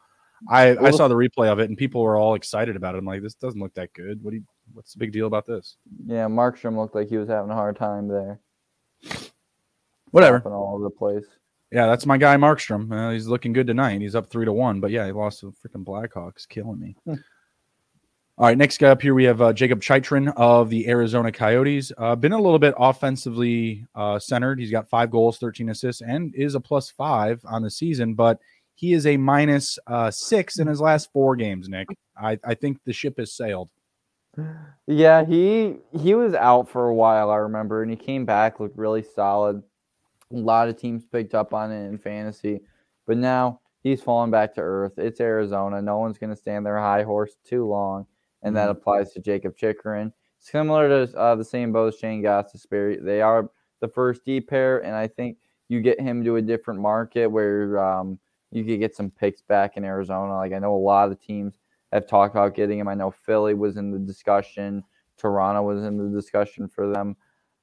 I 0.49 0.73
well, 0.73 0.87
I 0.87 0.91
saw 0.91 1.07
the 1.07 1.15
replay 1.15 1.47
of 1.47 1.61
it, 1.61 1.69
and 1.69 1.79
people 1.79 2.03
were 2.03 2.17
all 2.17 2.35
excited 2.35 2.75
about 2.75 2.97
it. 2.97 2.99
I'm 2.99 3.05
like, 3.05 3.23
this 3.23 3.35
doesn't 3.35 3.61
look 3.61 3.75
that 3.75 3.93
good. 3.93 4.23
What 4.25 4.33
do 4.33 4.39
you, 4.39 4.45
What's 4.73 4.95
the 4.95 4.99
big 4.99 5.13
deal 5.13 5.29
about 5.29 5.47
this? 5.47 5.77
Yeah, 6.07 6.27
Markstrom 6.27 6.77
looked 6.77 6.97
like 6.97 7.09
he 7.09 7.17
was 7.17 7.29
having 7.29 7.51
a 7.51 7.55
hard 7.55 7.77
time 7.77 8.09
there. 8.09 8.41
Whatever. 10.11 10.41
All 10.47 10.75
over 10.75 10.85
the 10.85 10.91
place. 10.91 11.27
Yeah, 11.73 11.87
that's 11.87 12.07
my 12.07 12.19
guy 12.19 12.37
Markstrom. 12.37 12.93
Uh, 12.93 13.13
he's 13.13 13.29
looking 13.29 13.53
good 13.53 13.67
tonight. 13.67 14.01
He's 14.01 14.17
up 14.17 14.29
three 14.29 14.45
to 14.45 14.53
one, 14.53 14.81
but 14.81 14.91
yeah, 14.91 15.07
he 15.07 15.13
lost 15.13 15.41
to 15.41 15.47
the 15.47 15.69
freaking 15.69 15.85
Blackhawks, 15.85 16.49
killing 16.49 16.81
me. 16.81 16.97
Hmm. 17.05 17.15
All 18.39 18.47
right, 18.47 18.57
next 18.57 18.79
guy 18.79 18.89
up 18.89 19.03
here 19.03 19.13
we 19.13 19.25
have 19.25 19.43
uh, 19.43 19.53
Jakob 19.53 19.83
Chychrun 19.83 20.29
of 20.29 20.71
the 20.71 20.89
Arizona 20.89 21.31
Coyotes. 21.31 21.93
Uh, 21.99 22.17
been 22.17 22.33
a 22.33 22.41
little 22.41 22.59
bit 22.59 22.75
offensively 22.79 23.85
uh, 23.95 24.19
centered. 24.19 24.59
He's 24.59 24.71
got 24.71 24.89
five 24.89 25.11
goals, 25.11 25.37
thirteen 25.39 25.69
assists, 25.69 26.01
and 26.01 26.35
is 26.35 26.55
a 26.55 26.61
plus 26.61 26.91
five 26.91 27.41
on 27.45 27.63
the 27.63 27.71
season. 27.71 28.15
But 28.15 28.39
he 28.75 28.95
is 28.95 29.07
a 29.07 29.19
minus, 29.19 29.79
uh, 29.87 30.11
six 30.11 30.59
in 30.59 30.67
his 30.67 30.81
last 30.81 31.13
four 31.13 31.37
games. 31.37 31.69
Nick, 31.69 31.89
I, 32.17 32.39
I 32.43 32.55
think 32.55 32.79
the 32.87 32.95
ship 32.95 33.19
has 33.19 33.35
sailed. 33.35 33.69
Yeah, 34.87 35.25
he 35.27 35.77
he 35.93 36.15
was 36.15 36.33
out 36.33 36.71
for 36.71 36.89
a 36.89 36.95
while. 36.95 37.31
I 37.31 37.37
remember, 37.37 37.83
and 37.83 37.91
he 37.91 37.97
came 37.97 38.25
back, 38.25 38.59
looked 38.59 38.79
really 38.79 39.03
solid. 39.03 39.63
A 40.33 40.37
lot 40.37 40.69
of 40.69 40.77
teams 40.77 41.05
picked 41.07 41.35
up 41.35 41.53
on 41.53 41.73
it 41.73 41.87
in 41.89 41.99
fantasy, 41.99 42.61
but 43.07 43.17
now 43.17 43.61
he's 43.83 44.03
fallen 44.03 44.31
back 44.31 44.55
to 44.55 44.61
earth. 44.61 44.99
It's 44.99 45.21
Arizona. 45.21 45.83
No 45.83 45.99
one's 45.99 46.19
going 46.19 46.31
to 46.31 46.37
stand 46.37 46.65
their 46.65 46.79
high 46.79 47.03
horse 47.03 47.37
too 47.45 47.67
long, 47.67 48.07
and 48.43 48.55
mm-hmm. 48.55 48.67
that 48.67 48.71
applies 48.71 49.13
to 49.13 49.21
Jakob 49.21 49.57
Chychrun. 49.57 50.13
Similar 50.39 51.07
to 51.07 51.19
uh, 51.19 51.35
the 51.35 51.45
same 51.45 51.73
boat 51.73 51.95
as 51.95 51.99
Shane 51.99 52.23
Gostisbehere, 52.23 53.05
they 53.05 53.21
are 53.21 53.51
the 53.81 53.89
first 53.89 54.25
D 54.25 54.41
pair, 54.41 54.79
and 54.79 54.95
I 54.95 55.07
think 55.07 55.39
you 55.69 55.81
get 55.81 56.01
him 56.01 56.25
to 56.25 56.37
a 56.37 56.43
different 56.43 56.81
market 56.81 57.27
where 57.27 57.79
um, 57.79 58.19
you 58.51 58.65
could 58.65 58.79
get 58.81 58.95
some 58.95 59.11
picks 59.11 59.43
back 59.43 59.77
in 59.77 59.85
Arizona. 59.85 60.35
Like 60.37 60.53
I 60.53 60.59
know 60.59 60.75
a 60.75 60.77
lot 60.77 61.11
of 61.11 61.21
teams 61.21 61.59
have 61.93 62.07
talked 62.07 62.35
about 62.35 62.55
getting 62.55 62.79
him. 62.79 62.89
I 62.89 62.95
know 62.95 63.11
Philly 63.11 63.55
was 63.55 63.77
in 63.77 63.91
the 63.91 63.99
discussion, 63.99 64.83
Toronto 65.17 65.63
was 65.63 65.85
in 65.85 65.97
the 65.97 66.09
discussion 66.17 66.69
for 66.69 66.91
them, 66.91 67.17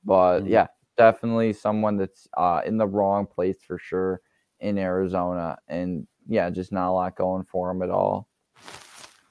but 0.04 0.40
mm-hmm. 0.40 0.50
yeah, 0.50 0.68
definitely 0.98 1.54
someone 1.54 1.98
that's 1.98 2.28
uh, 2.36 2.62
in 2.66 2.78
the 2.78 2.88
wrong 2.88 3.26
place 3.26 3.58
for 3.66 3.78
sure 3.78 4.22
in 4.60 4.78
Arizona, 4.78 5.58
and 5.68 6.08
yeah, 6.28 6.50
just 6.50 6.72
not 6.72 6.90
a 6.90 6.92
lot 6.92 7.16
going 7.16 7.44
for 7.44 7.72
him 7.72 7.82
at 7.82 7.90
all. 7.90 8.28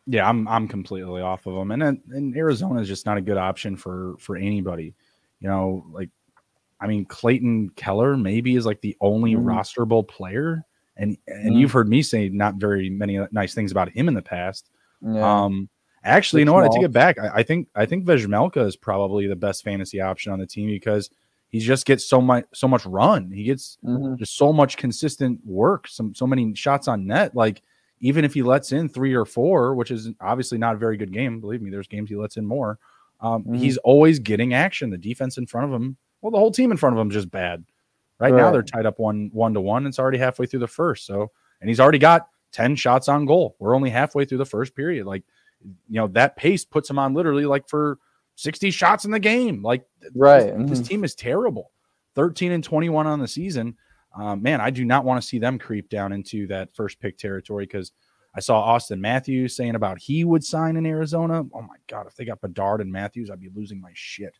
Yeah, 0.06 0.28
I'm 0.28 0.46
I'm 0.46 0.68
completely 0.68 1.20
off 1.20 1.46
of 1.46 1.56
him, 1.56 1.72
and 1.72 1.82
and 1.82 2.36
Arizona 2.36 2.80
is 2.80 2.88
just 2.88 3.06
not 3.06 3.18
a 3.18 3.22
good 3.22 3.36
option 3.36 3.76
for 3.76 4.14
for 4.18 4.36
anybody. 4.36 4.94
You 5.40 5.48
know, 5.48 5.84
like 5.90 6.10
I 6.80 6.86
mean, 6.86 7.04
Clayton 7.06 7.70
Keller 7.70 8.16
maybe 8.16 8.54
is 8.56 8.66
like 8.66 8.80
the 8.80 8.96
only 9.00 9.34
mm. 9.34 9.42
rosterable 9.42 10.06
player, 10.06 10.64
and 10.96 11.16
and 11.26 11.54
mm. 11.54 11.58
you've 11.58 11.72
heard 11.72 11.88
me 11.88 12.02
say 12.02 12.28
not 12.28 12.54
very 12.54 12.88
many 12.88 13.18
nice 13.32 13.54
things 13.54 13.72
about 13.72 13.90
him 13.90 14.08
in 14.08 14.14
the 14.14 14.22
past. 14.22 14.70
Yeah. 15.02 15.44
Um, 15.44 15.68
actually, 16.04 16.42
you 16.42 16.46
know 16.46 16.52
what? 16.52 16.64
I 16.64 16.68
take 16.68 16.84
it 16.84 16.92
back. 16.92 17.18
I, 17.18 17.28
I 17.36 17.42
think 17.42 17.68
I 17.74 17.86
think 17.86 18.04
Vejmelka 18.04 18.64
is 18.64 18.76
probably 18.76 19.26
the 19.26 19.36
best 19.36 19.64
fantasy 19.64 20.00
option 20.00 20.32
on 20.32 20.38
the 20.38 20.46
team 20.46 20.68
because 20.68 21.10
he 21.48 21.60
just 21.60 21.86
gets 21.86 22.04
so 22.04 22.20
much 22.20 22.44
so 22.54 22.68
much 22.68 22.84
run. 22.86 23.30
He 23.30 23.44
gets 23.44 23.78
mm-hmm. 23.84 24.16
just 24.16 24.36
so 24.36 24.52
much 24.52 24.76
consistent 24.76 25.40
work, 25.44 25.88
some 25.88 26.14
so 26.14 26.26
many 26.26 26.54
shots 26.54 26.88
on 26.88 27.06
net. 27.06 27.34
Like 27.34 27.62
even 28.00 28.24
if 28.24 28.34
he 28.34 28.42
lets 28.42 28.72
in 28.72 28.88
three 28.88 29.14
or 29.14 29.24
four, 29.24 29.74
which 29.74 29.90
is 29.90 30.10
obviously 30.20 30.58
not 30.58 30.74
a 30.74 30.78
very 30.78 30.96
good 30.96 31.12
game. 31.12 31.40
Believe 31.40 31.62
me, 31.62 31.70
there's 31.70 31.88
games 31.88 32.10
he 32.10 32.16
lets 32.16 32.36
in 32.36 32.44
more. 32.44 32.78
Um, 33.20 33.42
mm-hmm. 33.42 33.54
He's 33.54 33.78
always 33.78 34.18
getting 34.18 34.52
action. 34.52 34.90
The 34.90 34.98
defense 34.98 35.38
in 35.38 35.46
front 35.46 35.72
of 35.72 35.80
him, 35.80 35.96
well, 36.20 36.30
the 36.30 36.38
whole 36.38 36.50
team 36.50 36.70
in 36.70 36.76
front 36.76 36.94
of 36.96 37.00
him 37.00 37.08
is 37.08 37.14
just 37.14 37.30
bad. 37.30 37.64
Right, 38.18 38.32
right 38.32 38.38
now 38.38 38.50
they're 38.50 38.62
tied 38.62 38.86
up 38.86 38.98
one 38.98 39.30
one 39.32 39.54
to 39.54 39.60
one. 39.60 39.86
It's 39.86 39.98
already 39.98 40.18
halfway 40.18 40.46
through 40.46 40.60
the 40.60 40.66
first. 40.66 41.06
So 41.06 41.30
and 41.60 41.68
he's 41.68 41.80
already 41.80 41.98
got 41.98 42.28
10 42.52 42.76
shots 42.76 43.08
on 43.08 43.26
goal. 43.26 43.56
We're 43.58 43.74
only 43.74 43.90
halfway 43.90 44.24
through 44.24 44.38
the 44.38 44.46
first 44.46 44.74
period. 44.74 45.06
Like, 45.06 45.24
you 45.88 46.00
know, 46.00 46.08
that 46.08 46.36
pace 46.36 46.64
puts 46.64 46.88
him 46.88 46.98
on 46.98 47.14
literally 47.14 47.46
like 47.46 47.68
for 47.68 47.98
60 48.36 48.70
shots 48.70 49.04
in 49.04 49.10
the 49.10 49.18
game. 49.18 49.62
Like, 49.62 49.84
right. 50.14 50.44
This, 50.44 50.52
mm-hmm. 50.52 50.66
this 50.66 50.80
team 50.80 51.04
is 51.04 51.14
terrible. 51.14 51.72
13 52.14 52.52
and 52.52 52.64
21 52.64 53.06
on 53.06 53.18
the 53.18 53.28
season. 53.28 53.76
Um, 54.18 54.42
man, 54.42 54.60
I 54.60 54.70
do 54.70 54.84
not 54.84 55.04
want 55.04 55.20
to 55.20 55.26
see 55.26 55.38
them 55.38 55.58
creep 55.58 55.90
down 55.90 56.12
into 56.12 56.46
that 56.46 56.74
first 56.74 57.00
pick 57.00 57.18
territory 57.18 57.64
because 57.64 57.92
I 58.34 58.40
saw 58.40 58.74
Auston 58.74 59.00
Matthews 59.00 59.56
saying 59.56 59.74
about 59.74 59.98
he 59.98 60.24
would 60.24 60.44
sign 60.44 60.76
in 60.76 60.86
Arizona. 60.86 61.44
Oh 61.52 61.62
my 61.62 61.76
God, 61.86 62.06
if 62.06 62.14
they 62.14 62.24
got 62.24 62.40
Bedard 62.40 62.80
and 62.80 62.90
Matthews, 62.90 63.30
I'd 63.30 63.40
be 63.40 63.50
losing 63.54 63.80
my 63.80 63.90
shit. 63.94 64.38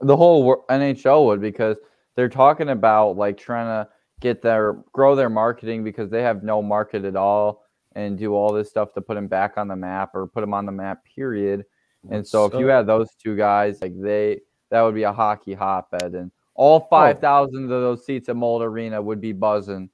The 0.00 0.16
whole 0.16 0.64
NHL 0.68 1.26
would 1.26 1.40
because 1.40 1.76
they're 2.16 2.28
talking 2.28 2.70
about 2.70 3.16
like 3.16 3.36
trying 3.36 3.66
to 3.66 3.90
get 4.20 4.42
their 4.42 4.74
grow 4.92 5.14
their 5.14 5.28
marketing 5.28 5.82
because 5.82 6.10
they 6.10 6.22
have 6.22 6.42
no 6.42 6.62
market 6.62 7.04
at 7.04 7.16
all 7.16 7.64
and 7.94 8.18
do 8.18 8.34
all 8.34 8.52
this 8.52 8.70
stuff 8.70 8.92
to 8.94 9.00
put 9.00 9.14
them 9.14 9.26
back 9.26 9.54
on 9.56 9.68
the 9.68 9.76
map 9.76 10.10
or 10.14 10.26
put 10.26 10.40
them 10.40 10.54
on 10.54 10.66
the 10.66 10.72
map 10.72 11.04
period 11.04 11.64
and 12.10 12.26
so, 12.26 12.46
if 12.46 12.54
you 12.54 12.66
had 12.66 12.86
those 12.86 13.08
two 13.22 13.36
guys 13.36 13.80
like 13.80 13.98
they 14.00 14.40
that 14.70 14.82
would 14.82 14.94
be 14.94 15.04
a 15.04 15.12
hockey 15.12 15.54
hotbed 15.54 16.14
and 16.14 16.30
all 16.54 16.80
5000 16.90 17.56
oh. 17.56 17.62
of 17.64 17.68
those 17.68 18.04
seats 18.04 18.28
at 18.28 18.36
Mullet 18.36 18.66
Arena 18.66 19.00
would 19.00 19.20
be 19.20 19.32
buzzing 19.32 19.88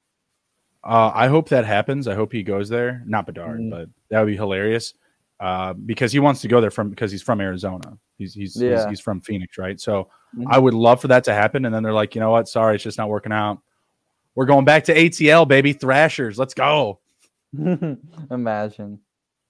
uh, 0.83 1.11
I 1.13 1.27
hope 1.27 1.49
that 1.49 1.65
happens. 1.65 2.07
I 2.07 2.15
hope 2.15 2.31
he 2.31 2.43
goes 2.43 2.69
there. 2.69 3.03
Not 3.05 3.25
Bedard, 3.25 3.59
mm-hmm. 3.59 3.69
but 3.69 3.89
that 4.09 4.19
would 4.19 4.27
be 4.27 4.35
hilarious. 4.35 4.93
Uh, 5.39 5.73
because 5.73 6.11
he 6.11 6.19
wants 6.19 6.41
to 6.41 6.47
go 6.47 6.59
there 6.59 6.71
from 6.71 6.89
because 6.89 7.11
he's 7.11 7.21
from 7.21 7.39
Arizona. 7.41 7.97
He's 8.17 8.33
he's 8.33 8.61
yeah. 8.61 8.75
he's, 8.75 8.85
he's, 8.85 8.99
from 8.99 9.21
Phoenix, 9.21 9.57
right? 9.57 9.79
So 9.79 10.09
mm-hmm. 10.35 10.47
I 10.49 10.57
would 10.57 10.73
love 10.73 11.01
for 11.01 11.07
that 11.09 11.23
to 11.25 11.33
happen. 11.33 11.65
And 11.65 11.73
then 11.73 11.83
they're 11.83 11.93
like, 11.93 12.15
you 12.15 12.21
know 12.21 12.31
what? 12.31 12.47
Sorry, 12.49 12.75
it's 12.75 12.83
just 12.83 12.97
not 12.97 13.09
working 13.09 13.31
out. 13.31 13.59
We're 14.35 14.45
going 14.45 14.65
back 14.65 14.85
to 14.85 14.95
ATL, 14.95 15.47
baby. 15.47 15.73
Thrashers. 15.73 16.37
Let's 16.37 16.53
go. 16.53 16.99
Imagine. 18.31 18.99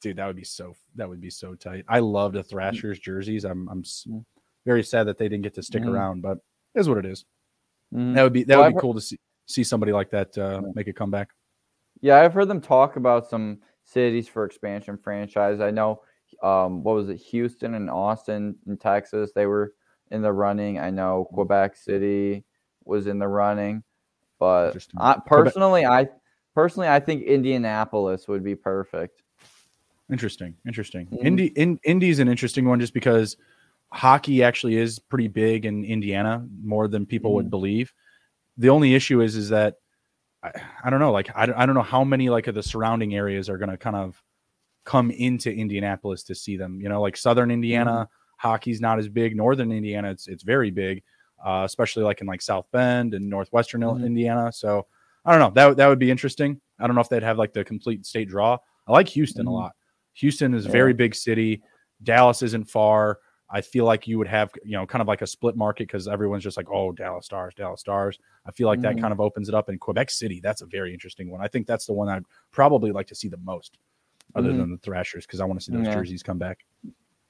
Dude, 0.02 0.18
that 0.18 0.28
would 0.28 0.36
be 0.36 0.44
so 0.44 0.76
that 0.96 1.08
would 1.10 1.22
be 1.22 1.30
so 1.30 1.56
tight. 1.56 1.86
I 1.88 2.00
love 2.00 2.34
the 2.34 2.44
Thrashers 2.44 3.00
jerseys. 3.00 3.44
I'm 3.44 3.68
I'm 3.70 3.84
mm. 3.84 4.24
very 4.66 4.84
sad 4.84 5.08
that 5.08 5.18
they 5.18 5.28
didn't 5.28 5.44
get 5.44 5.56
to 5.56 5.64
stick 5.64 5.84
mm. 5.84 5.90
around, 5.90 6.22
but 6.22 6.38
it 6.76 6.80
is 6.80 6.90
what 6.90 6.98
it 6.98 7.06
is. 7.06 7.26
Mm. 7.94 8.16
That 8.16 8.24
would 8.24 8.34
be 8.34 8.44
that 8.44 8.56
well, 8.56 8.66
would 8.66 8.72
be 8.72 8.76
I've 8.78 8.82
cool 8.82 8.94
heard, 8.94 9.02
to 9.02 9.06
see 9.06 9.20
see 9.46 9.64
somebody 9.64 9.92
like 9.92 10.10
that 10.12 10.38
uh, 10.38 10.62
make 10.74 10.88
a 10.88 10.94
comeback. 10.94 11.30
Yeah, 12.02 12.22
I've 12.22 12.34
heard 12.34 12.48
them 12.48 12.62
talk 12.62 12.96
about 12.96 13.30
some 13.30 13.60
cities 13.84 14.28
for 14.28 14.46
expansion 14.46 14.98
franchise. 14.98 15.60
I 15.60 15.72
know 15.72 16.02
um, 16.44 16.84
what 16.84 16.96
was 16.96 17.10
it, 17.10 17.18
Houston 17.18 17.74
and 17.74 17.90
Austin 17.90 18.56
in 18.68 18.78
Texas, 18.78 19.32
they 19.34 19.48
were 19.48 19.74
in 20.12 20.22
the 20.22 20.32
running. 20.32 20.80
I 20.80 20.90
know 20.92 21.28
mm. 21.30 21.34
Quebec 21.34 21.76
City 21.76 22.46
was 22.86 23.08
in 23.08 23.20
the 23.20 23.28
running. 23.28 23.84
But 24.40 24.88
I, 24.98 25.20
personally, 25.26 25.86
I 25.86 26.08
personally 26.56 26.88
I 26.88 27.00
think 27.00 27.24
Indianapolis 27.24 28.28
would 28.28 28.44
be 28.44 28.56
perfect. 28.56 29.22
Interesting. 30.12 30.56
Interesting. 30.66 31.06
Mm-hmm. 31.08 31.28
Indy 31.28 31.46
in, 31.48 31.80
Indy's 31.84 32.20
an 32.20 32.28
interesting 32.28 32.66
one 32.68 32.80
just 32.80 32.94
because 32.94 33.38
hockey 33.92 34.44
actually 34.44 34.78
is 34.78 35.00
pretty 35.00 35.28
big 35.28 35.66
in 35.66 35.84
Indiana 35.84 36.46
more 36.64 36.88
than 36.88 37.06
people 37.06 37.32
mm-hmm. 37.32 37.36
would 37.36 37.50
believe. 37.50 37.94
The 38.58 38.70
only 38.70 38.96
issue 38.96 39.22
is 39.22 39.36
is 39.36 39.50
that 39.50 39.76
I, 40.44 40.52
I 40.84 40.90
don't 40.90 41.00
know, 41.00 41.12
like 41.12 41.30
I, 41.36 41.44
I 41.56 41.66
don't 41.66 41.76
know 41.76 41.82
how 41.82 42.04
many 42.04 42.30
like 42.30 42.48
of 42.48 42.56
the 42.56 42.64
surrounding 42.64 43.16
areas 43.16 43.50
are 43.50 43.58
going 43.58 43.70
to 43.70 43.78
kind 43.78 43.96
of 43.96 44.22
come 44.84 45.12
into 45.12 45.52
Indianapolis 45.52 46.24
to 46.24 46.36
see 46.36 46.58
them. 46.58 46.82
You 46.82 46.90
know, 46.90 47.02
like 47.02 47.18
Southern 47.18 47.52
Indiana 47.52 47.92
mm-hmm. 47.92 48.48
hockey's 48.48 48.82
not 48.82 49.00
as 49.00 49.08
big. 49.08 49.36
Northern 49.36 49.72
Indiana, 49.72 50.10
it's 50.12 50.28
it's 50.28 50.44
very 50.44 50.72
big, 50.72 51.04
uh, 51.46 51.64
especially 51.66 52.04
like 52.04 52.22
in 52.22 52.28
like 52.28 52.42
South 52.42 52.66
Bend 52.72 53.14
and 53.14 53.30
Northwestern 53.30 53.82
mm-hmm. 53.82 54.04
Indiana. 54.04 54.52
So 54.52 54.88
I 55.24 55.32
don't 55.32 55.40
know. 55.40 55.52
That 55.54 55.78
that 55.78 55.88
would 55.88 56.00
be 56.00 56.12
interesting. 56.12 56.60
I 56.80 56.88
don't 56.88 56.96
know 56.96 57.02
if 57.02 57.10
they'd 57.10 57.24
have 57.24 57.38
like 57.38 57.54
the 57.54 57.64
complete 57.64 58.06
state 58.06 58.30
draw. 58.30 58.58
I 58.88 58.92
like 58.92 59.08
Houston 59.10 59.46
mm-hmm. 59.46 59.54
a 59.54 59.58
lot. 59.58 59.76
Houston 60.20 60.54
is 60.54 60.66
a 60.66 60.70
very 60.70 60.94
big 60.94 61.16
city. 61.16 61.62
Dallas 62.04 62.42
isn't 62.42 62.70
far. 62.70 63.20
I 63.50 63.62
feel 63.62 63.86
like 63.86 64.08
you 64.08 64.18
would 64.20 64.28
have, 64.28 64.52
you 64.64 64.74
know, 64.74 64.86
kind 64.86 65.02
of 65.02 65.08
like 65.08 65.22
a 65.22 65.28
split 65.28 65.56
market 65.56 65.88
because 65.88 66.08
everyone's 66.08 66.44
just 66.44 66.56
like, 66.56 66.70
oh, 66.70 66.92
Dallas 66.92 67.26
Stars, 67.26 67.54
Dallas 67.56 67.80
Stars. 67.80 68.20
I 68.46 68.52
feel 68.52 68.68
like 68.68 68.80
mm-hmm. 68.80 68.96
that 68.98 69.02
kind 69.02 69.12
of 69.12 69.20
opens 69.20 69.50
it 69.50 69.56
up. 69.56 69.70
In 69.70 69.80
Quebec 69.80 70.12
City, 70.12 70.40
that's 70.42 70.62
a 70.62 70.68
very 70.68 70.94
interesting 70.94 71.32
one. 71.32 71.42
I 71.42 71.48
think 71.48 71.66
that's 71.66 71.86
the 71.86 71.94
one 71.94 72.10
I'd 72.10 72.26
probably 72.52 72.92
like 72.92 73.08
to 73.08 73.16
see 73.16 73.28
the 73.28 73.38
most, 73.38 73.80
other 74.36 74.50
mm-hmm. 74.50 74.60
than 74.60 74.72
the 74.72 74.78
Thrashers, 74.78 75.26
because 75.26 75.40
I 75.40 75.46
want 75.46 75.60
to 75.60 75.66
see 75.66 75.72
those 75.72 75.86
yeah. 75.86 75.94
jerseys 75.94 76.22
come 76.22 76.38
back. 76.38 76.60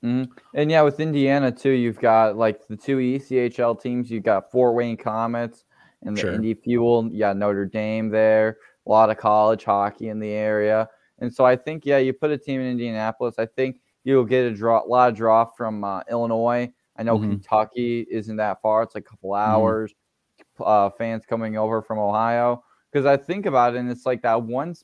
Mm-hmm. 0.03 0.31
And 0.55 0.71
yeah, 0.71 0.81
with 0.81 0.99
Indiana 0.99 1.51
too, 1.51 1.71
you've 1.71 1.99
got 1.99 2.37
like 2.37 2.67
the 2.67 2.75
two 2.75 2.97
ECHL 2.97 3.81
teams. 3.81 4.09
You've 4.09 4.23
got 4.23 4.51
Fort 4.51 4.75
Wayne 4.75 4.97
Komets 4.97 5.63
and 6.03 6.17
the 6.17 6.21
sure. 6.21 6.33
Indy 6.33 6.53
Fuel. 6.53 7.09
Yeah, 7.11 7.33
Notre 7.33 7.65
Dame 7.65 8.09
there. 8.09 8.57
A 8.85 8.89
lot 8.89 9.09
of 9.09 9.17
college 9.17 9.63
hockey 9.63 10.09
in 10.09 10.19
the 10.19 10.31
area. 10.31 10.89
And 11.21 11.33
so 11.33 11.45
I 11.45 11.55
think, 11.55 11.85
yeah, 11.85 11.97
you 11.97 12.13
put 12.13 12.31
a 12.31 12.37
team 12.37 12.61
in 12.61 12.67
Indianapolis. 12.67 13.35
I 13.37 13.45
think 13.45 13.79
you'll 14.03 14.25
get 14.25 14.45
a 14.45 14.51
draw, 14.51 14.83
a 14.83 14.87
lot 14.87 15.09
of 15.09 15.15
draw 15.15 15.45
from 15.45 15.83
uh, 15.83 16.01
Illinois. 16.09 16.71
I 16.97 17.03
know 17.03 17.17
mm-hmm. 17.17 17.31
Kentucky 17.31 18.05
isn't 18.09 18.35
that 18.37 18.61
far; 18.61 18.83
it's 18.83 18.95
like 18.95 19.05
a 19.05 19.09
couple 19.09 19.31
mm-hmm. 19.31 19.51
hours. 19.51 19.91
Mm-hmm. 19.91 20.63
Uh, 20.63 20.89
fans 20.89 21.25
coming 21.25 21.57
over 21.57 21.81
from 21.81 21.99
Ohio 21.99 22.63
because 22.91 23.05
I 23.05 23.15
think 23.15 23.45
about 23.45 23.75
it, 23.75 23.79
and 23.79 23.89
it's 23.89 24.05
like 24.05 24.21
that 24.23 24.41
one 24.41 24.75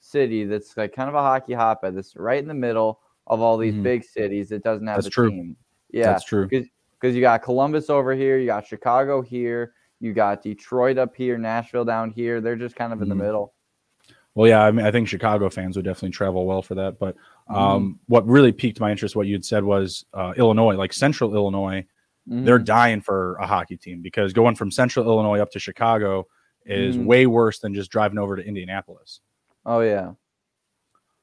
city 0.00 0.44
that's 0.44 0.76
like 0.76 0.94
kind 0.94 1.08
of 1.08 1.14
a 1.14 1.20
hockey 1.20 1.52
hotbed. 1.52 1.96
That's 1.96 2.16
right 2.16 2.38
in 2.38 2.48
the 2.48 2.54
middle 2.54 3.00
of 3.26 3.40
all 3.40 3.58
these 3.58 3.74
mm-hmm. 3.74 3.82
big 3.82 4.04
cities. 4.04 4.52
It 4.52 4.62
doesn't 4.62 4.86
have 4.86 4.96
that's 4.96 5.06
the 5.06 5.10
true. 5.10 5.30
team. 5.30 5.56
Yeah, 5.90 6.04
that's 6.04 6.24
true. 6.24 6.48
Because 6.48 7.14
you 7.14 7.20
got 7.20 7.42
Columbus 7.42 7.90
over 7.90 8.14
here, 8.14 8.38
you 8.38 8.46
got 8.46 8.66
Chicago 8.66 9.22
here, 9.22 9.74
you 10.00 10.12
got 10.12 10.42
Detroit 10.42 10.98
up 10.98 11.14
here, 11.14 11.38
Nashville 11.38 11.84
down 11.84 12.10
here. 12.10 12.40
They're 12.40 12.56
just 12.56 12.74
kind 12.76 12.92
of 12.92 13.02
in 13.02 13.08
the 13.08 13.14
mm-hmm. 13.14 13.24
middle. 13.24 13.54
Well, 14.38 14.46
yeah, 14.46 14.62
I 14.62 14.70
mean, 14.70 14.86
I 14.86 14.92
think 14.92 15.08
Chicago 15.08 15.50
fans 15.50 15.74
would 15.74 15.84
definitely 15.84 16.10
travel 16.10 16.46
well 16.46 16.62
for 16.62 16.76
that. 16.76 17.00
But 17.00 17.16
um, 17.48 17.56
mm-hmm. 17.58 17.90
what 18.06 18.24
really 18.24 18.52
piqued 18.52 18.78
my 18.78 18.92
interest, 18.92 19.16
what 19.16 19.26
you 19.26 19.34
had 19.34 19.44
said, 19.44 19.64
was 19.64 20.04
uh, 20.14 20.32
Illinois, 20.36 20.76
like 20.76 20.92
Central 20.92 21.34
Illinois. 21.34 21.84
Mm-hmm. 22.30 22.44
They're 22.44 22.60
dying 22.60 23.00
for 23.00 23.34
a 23.40 23.48
hockey 23.48 23.76
team 23.76 24.00
because 24.00 24.32
going 24.32 24.54
from 24.54 24.70
Central 24.70 25.06
Illinois 25.06 25.40
up 25.40 25.50
to 25.50 25.58
Chicago 25.58 26.28
is 26.64 26.94
mm-hmm. 26.94 27.06
way 27.06 27.26
worse 27.26 27.58
than 27.58 27.74
just 27.74 27.90
driving 27.90 28.16
over 28.16 28.36
to 28.36 28.46
Indianapolis. 28.46 29.22
Oh 29.66 29.80
yeah. 29.80 30.04
All 30.06 30.16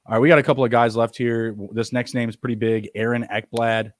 right, 0.10 0.20
we 0.20 0.28
got 0.28 0.40
a 0.40 0.44
couple 0.44 0.66
of 0.66 0.72
guys 0.72 0.98
left 0.98 1.16
here. 1.16 1.56
This 1.72 1.94
next 1.94 2.16
name 2.16 2.28
is 2.28 2.36
pretty 2.36 2.56
big. 2.56 2.90
Aaron 2.96 3.26
Ekblad. 3.32 3.94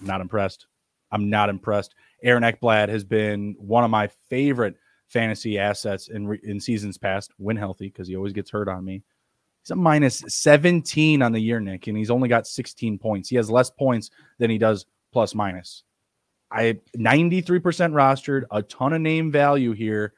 not 0.00 0.20
impressed. 0.20 0.66
I'm 1.12 1.30
not 1.30 1.50
impressed. 1.50 1.94
Aaron 2.20 2.42
Ekblad 2.42 2.88
has 2.88 3.04
been 3.04 3.54
one 3.60 3.84
of 3.84 3.92
my 3.92 4.08
favorite 4.28 4.74
fantasy 5.08 5.58
assets 5.58 6.08
in 6.08 6.38
in 6.42 6.60
seasons 6.60 6.98
past 6.98 7.32
when 7.38 7.56
healthy 7.56 7.88
because 7.88 8.08
he 8.08 8.16
always 8.16 8.32
gets 8.32 8.50
hurt 8.50 8.68
on 8.68 8.84
me. 8.84 9.02
He's 9.62 9.70
a 9.70 9.76
minus 9.76 10.22
17 10.28 11.22
on 11.22 11.32
the 11.32 11.40
year, 11.40 11.60
Nick, 11.60 11.86
and 11.86 11.96
he's 11.96 12.10
only 12.10 12.28
got 12.28 12.46
16 12.46 12.98
points. 12.98 13.28
He 13.28 13.36
has 13.36 13.50
less 13.50 13.70
points 13.70 14.10
than 14.38 14.50
he 14.50 14.58
does 14.58 14.86
plus 15.12 15.34
minus. 15.34 15.82
I 16.50 16.78
93% 16.96 17.60
rostered, 17.62 18.44
a 18.50 18.62
ton 18.62 18.92
of 18.92 19.00
name 19.00 19.32
value 19.32 19.72
here. 19.72 20.12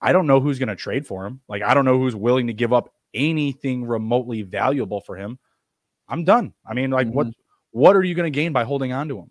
I 0.00 0.12
don't 0.12 0.26
know 0.26 0.40
who's 0.40 0.58
going 0.58 0.68
to 0.68 0.76
trade 0.76 1.06
for 1.06 1.26
him. 1.26 1.40
Like 1.48 1.62
I 1.62 1.74
don't 1.74 1.84
know 1.84 1.98
who's 1.98 2.16
willing 2.16 2.46
to 2.46 2.52
give 2.52 2.72
up 2.72 2.92
anything 3.12 3.84
remotely 3.84 4.42
valuable 4.42 5.00
for 5.00 5.16
him. 5.16 5.38
I'm 6.08 6.24
done. 6.24 6.52
I 6.66 6.74
mean, 6.74 6.90
like 6.90 7.06
mm-hmm. 7.06 7.16
what 7.16 7.26
what 7.70 7.96
are 7.96 8.02
you 8.02 8.14
going 8.14 8.30
to 8.30 8.36
gain 8.36 8.52
by 8.52 8.64
holding 8.64 8.92
on 8.92 9.08
to 9.08 9.18
him? 9.18 9.30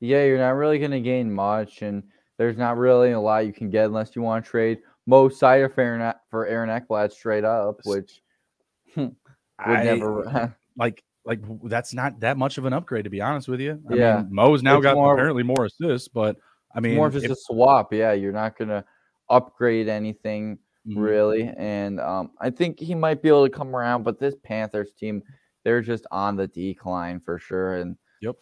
Yeah, 0.00 0.24
you're 0.24 0.38
not 0.38 0.50
really 0.50 0.78
going 0.78 0.92
to 0.92 1.00
gain 1.00 1.30
much 1.30 1.82
and 1.82 2.04
there's 2.40 2.56
not 2.56 2.78
really 2.78 3.12
a 3.12 3.20
lot 3.20 3.44
you 3.44 3.52
can 3.52 3.68
get 3.68 3.84
unless 3.84 4.16
you 4.16 4.22
want 4.22 4.42
to 4.42 4.50
trade 4.50 4.78
Mo 5.06 5.28
Seider 5.28 5.70
for 5.74 5.82
Aaron, 5.82 6.14
for 6.30 6.46
Aaron 6.46 6.70
Ekblad 6.70 7.12
straight 7.12 7.44
up, 7.44 7.80
which 7.84 8.22
would 8.96 9.14
I, 9.58 9.84
never 9.84 10.56
like 10.78 11.04
like 11.26 11.40
that's 11.64 11.92
not 11.92 12.18
that 12.20 12.38
much 12.38 12.56
of 12.56 12.64
an 12.64 12.72
upgrade 12.72 13.04
to 13.04 13.10
be 13.10 13.20
honest 13.20 13.46
with 13.46 13.60
you. 13.60 13.78
I 13.90 13.94
yeah, 13.94 14.16
mean, 14.22 14.28
Mo's 14.30 14.62
now 14.62 14.78
it's 14.78 14.84
got 14.84 14.94
more, 14.94 15.12
apparently 15.12 15.42
more 15.42 15.66
assists, 15.66 16.08
but 16.08 16.36
I 16.74 16.80
mean, 16.80 16.94
more 16.94 17.10
just 17.10 17.26
if, 17.26 17.30
a 17.30 17.36
swap. 17.36 17.92
Yeah, 17.92 18.12
you're 18.12 18.32
not 18.32 18.56
gonna 18.56 18.86
upgrade 19.28 19.90
anything 19.90 20.56
mm-hmm. 20.88 20.98
really, 20.98 21.52
and 21.58 22.00
um, 22.00 22.30
I 22.40 22.48
think 22.48 22.80
he 22.80 22.94
might 22.94 23.20
be 23.20 23.28
able 23.28 23.46
to 23.46 23.54
come 23.54 23.76
around. 23.76 24.02
But 24.02 24.18
this 24.18 24.34
Panthers 24.42 24.92
team, 24.98 25.22
they're 25.62 25.82
just 25.82 26.06
on 26.10 26.36
the 26.36 26.46
decline 26.46 27.20
for 27.20 27.38
sure, 27.38 27.74
and 27.74 27.98
yep, 28.22 28.36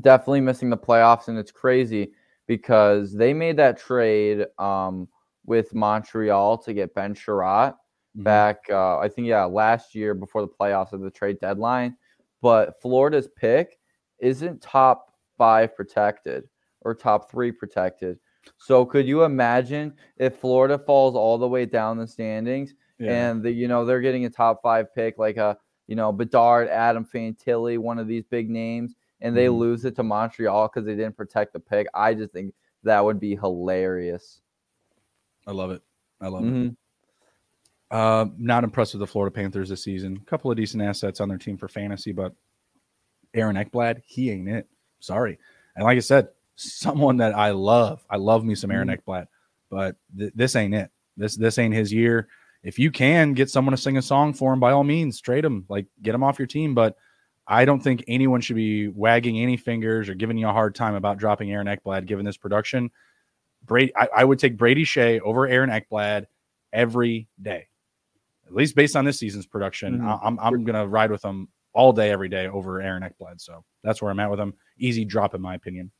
definitely 0.00 0.40
missing 0.40 0.70
the 0.70 0.78
playoffs. 0.78 1.28
And 1.28 1.36
it's 1.36 1.52
crazy 1.52 2.12
because 2.50 3.12
they 3.12 3.32
made 3.32 3.56
that 3.56 3.78
trade 3.78 4.44
um, 4.58 5.06
with 5.46 5.72
Montreal 5.72 6.58
to 6.58 6.74
get 6.74 6.92
Ben 6.96 7.14
Chiarot 7.14 7.74
mm-hmm. 7.74 8.24
back. 8.24 8.56
Uh, 8.68 8.98
I 8.98 9.08
think 9.08 9.28
yeah, 9.28 9.44
last 9.44 9.94
year 9.94 10.14
before 10.14 10.42
the 10.42 10.48
playoffs 10.48 10.92
of 10.92 11.00
the 11.00 11.12
trade 11.12 11.38
deadline. 11.38 11.96
But 12.42 12.82
Florida's 12.82 13.28
pick 13.36 13.78
isn't 14.18 14.60
top 14.60 15.14
five 15.38 15.76
protected 15.76 16.48
or 16.80 16.92
top 16.92 17.30
three 17.30 17.52
protected. 17.52 18.18
So 18.58 18.84
could 18.84 19.06
you 19.06 19.22
imagine 19.22 19.94
if 20.16 20.34
Florida 20.40 20.76
falls 20.76 21.14
all 21.14 21.38
the 21.38 21.46
way 21.46 21.66
down 21.66 21.98
the 21.98 22.06
standings 22.08 22.74
yeah. 22.98 23.12
and 23.12 23.44
the, 23.44 23.52
you 23.52 23.68
know 23.68 23.84
they're 23.84 24.00
getting 24.00 24.24
a 24.24 24.30
top 24.30 24.60
five 24.60 24.92
pick 24.92 25.18
like 25.18 25.36
a 25.36 25.56
you 25.86 25.94
know 25.94 26.10
Bedard, 26.10 26.66
Adam 26.66 27.04
Fantilli, 27.04 27.78
one 27.78 28.00
of 28.00 28.08
these 28.08 28.24
big 28.24 28.50
names, 28.50 28.96
and 29.20 29.36
they 29.36 29.46
mm-hmm. 29.46 29.58
lose 29.58 29.84
it 29.84 29.96
to 29.96 30.02
Montreal 30.02 30.68
because 30.68 30.86
they 30.86 30.94
didn't 30.94 31.16
protect 31.16 31.52
the 31.52 31.60
pick, 31.60 31.86
I 31.94 32.14
just 32.14 32.32
think 32.32 32.54
that 32.82 33.04
would 33.04 33.20
be 33.20 33.36
hilarious. 33.36 34.40
I 35.46 35.52
love 35.52 35.70
it. 35.70 35.82
I 36.20 36.28
love 36.28 36.42
mm-hmm. 36.42 36.66
it. 36.68 36.76
Uh, 37.90 38.26
not 38.38 38.62
impressed 38.62 38.94
with 38.94 39.00
the 39.00 39.06
Florida 39.06 39.34
Panthers 39.34 39.68
this 39.68 39.82
season. 39.82 40.20
A 40.22 40.30
couple 40.30 40.50
of 40.50 40.56
decent 40.56 40.82
assets 40.82 41.20
on 41.20 41.28
their 41.28 41.38
team 41.38 41.56
for 41.56 41.68
fantasy, 41.68 42.12
but 42.12 42.32
Aaron 43.34 43.56
Ekblad, 43.56 44.00
he 44.06 44.30
ain't 44.30 44.48
it. 44.48 44.68
Sorry. 45.00 45.38
And 45.74 45.84
like 45.84 45.96
I 45.96 46.00
said, 46.00 46.28
someone 46.56 47.16
that 47.18 47.34
I 47.34 47.50
love. 47.50 48.04
I 48.08 48.16
love 48.16 48.44
me 48.44 48.54
some 48.54 48.70
Aaron 48.70 48.88
mm-hmm. 48.88 49.10
Ekblad, 49.10 49.26
but 49.70 49.96
th- 50.16 50.32
this 50.34 50.56
ain't 50.56 50.74
it. 50.74 50.90
This 51.16 51.36
this 51.36 51.58
ain't 51.58 51.74
his 51.74 51.92
year. 51.92 52.28
If 52.62 52.78
you 52.78 52.90
can 52.90 53.32
get 53.32 53.50
someone 53.50 53.72
to 53.72 53.80
sing 53.80 53.96
a 53.96 54.02
song 54.02 54.34
for 54.34 54.52
him, 54.52 54.60
by 54.60 54.72
all 54.72 54.84
means, 54.84 55.20
trade 55.20 55.44
him. 55.44 55.64
Like 55.68 55.86
get 56.02 56.14
him 56.14 56.22
off 56.22 56.38
your 56.38 56.46
team. 56.46 56.74
But 56.74 56.96
I 57.50 57.64
don't 57.64 57.80
think 57.80 58.04
anyone 58.06 58.40
should 58.40 58.54
be 58.54 58.86
wagging 58.86 59.40
any 59.40 59.56
fingers 59.56 60.08
or 60.08 60.14
giving 60.14 60.38
you 60.38 60.48
a 60.48 60.52
hard 60.52 60.76
time 60.76 60.94
about 60.94 61.18
dropping 61.18 61.50
Aaron 61.50 61.66
Ekblad 61.66 62.06
given 62.06 62.24
this 62.24 62.36
production. 62.36 62.92
Brady, 63.66 63.92
I, 63.96 64.08
I 64.18 64.24
would 64.24 64.38
take 64.38 64.56
Brady 64.56 64.84
Skjei 64.84 65.20
over 65.20 65.48
Aaron 65.48 65.68
Ekblad 65.68 66.26
every 66.72 67.26
day, 67.42 67.66
at 68.46 68.54
least 68.54 68.76
based 68.76 68.94
on 68.94 69.04
this 69.04 69.18
season's 69.18 69.46
production. 69.46 69.98
Mm-hmm. 69.98 70.26
I'm, 70.26 70.38
I'm 70.38 70.64
going 70.64 70.80
to 70.80 70.86
ride 70.86 71.10
with 71.10 71.24
him 71.24 71.48
all 71.72 71.92
day, 71.92 72.12
every 72.12 72.28
day 72.28 72.46
over 72.46 72.80
Aaron 72.80 73.02
Ekblad. 73.02 73.40
So 73.40 73.64
that's 73.82 74.00
where 74.00 74.12
I'm 74.12 74.20
at 74.20 74.30
with 74.30 74.38
him. 74.38 74.54
Easy 74.78 75.04
drop, 75.04 75.34
in 75.34 75.42
my 75.42 75.56
opinion. 75.56 75.90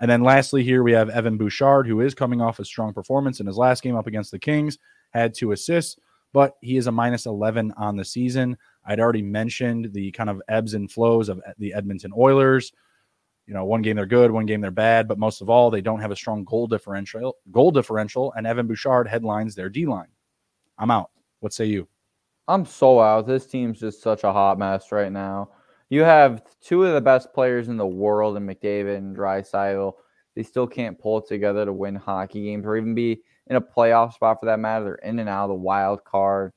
And 0.00 0.10
then 0.10 0.24
lastly, 0.24 0.64
here 0.64 0.82
we 0.82 0.90
have 0.92 1.08
Evan 1.08 1.36
Bouchard, 1.36 1.86
who 1.86 2.00
is 2.00 2.16
coming 2.16 2.40
off 2.40 2.58
a 2.58 2.64
strong 2.64 2.92
performance 2.92 3.38
in 3.38 3.46
his 3.46 3.56
last 3.56 3.84
game 3.84 3.94
up 3.94 4.08
against 4.08 4.32
the 4.32 4.40
Kings, 4.40 4.76
had 5.10 5.34
two 5.34 5.52
assists, 5.52 6.00
but 6.32 6.56
he 6.60 6.76
is 6.76 6.88
a 6.88 6.92
minus 6.92 7.26
11 7.26 7.74
on 7.76 7.96
the 7.96 8.04
season. 8.04 8.58
I'd 8.84 9.00
already 9.00 9.22
mentioned 9.22 9.92
the 9.92 10.10
kind 10.12 10.30
of 10.30 10.40
ebbs 10.48 10.74
and 10.74 10.90
flows 10.90 11.28
of 11.28 11.40
the 11.58 11.74
Edmonton 11.74 12.12
Oilers. 12.16 12.72
You 13.46 13.54
know, 13.54 13.64
one 13.64 13.82
game 13.82 13.96
they're 13.96 14.06
good, 14.06 14.30
one 14.30 14.46
game 14.46 14.60
they're 14.60 14.70
bad, 14.70 15.08
but 15.08 15.18
most 15.18 15.40
of 15.40 15.50
all, 15.50 15.70
they 15.70 15.80
don't 15.80 16.00
have 16.00 16.12
a 16.12 16.16
strong 16.16 16.44
goal 16.44 16.66
differential. 16.66 17.36
Goal 17.50 17.72
differential, 17.72 18.32
and 18.36 18.46
Evan 18.46 18.66
Bouchard 18.66 19.08
headlines 19.08 19.54
their 19.54 19.68
D 19.68 19.86
line. 19.86 20.08
I'm 20.78 20.90
out. 20.90 21.10
What 21.40 21.52
say 21.52 21.66
you? 21.66 21.88
I'm 22.48 22.64
so 22.64 23.00
out. 23.00 23.26
This 23.26 23.46
team's 23.46 23.80
just 23.80 24.02
such 24.02 24.24
a 24.24 24.32
hot 24.32 24.58
mess 24.58 24.92
right 24.92 25.12
now. 25.12 25.50
You 25.88 26.02
have 26.02 26.42
two 26.60 26.84
of 26.84 26.94
the 26.94 27.00
best 27.00 27.32
players 27.34 27.68
in 27.68 27.76
the 27.76 27.86
world 27.86 28.36
in 28.36 28.46
McDavid 28.46 28.96
and 28.96 29.16
Draisaitl. 29.16 29.94
They 30.36 30.42
still 30.44 30.66
can't 30.66 30.98
pull 30.98 31.18
it 31.18 31.26
together 31.26 31.64
to 31.64 31.72
win 31.72 31.96
hockey 31.96 32.44
games 32.44 32.64
or 32.64 32.76
even 32.76 32.94
be 32.94 33.22
in 33.48 33.56
a 33.56 33.60
playoff 33.60 34.14
spot 34.14 34.38
for 34.38 34.46
that 34.46 34.60
matter. 34.60 34.84
They're 34.84 35.10
in 35.10 35.18
and 35.18 35.28
out 35.28 35.44
of 35.44 35.50
the 35.50 35.54
wild 35.54 36.04
card. 36.04 36.52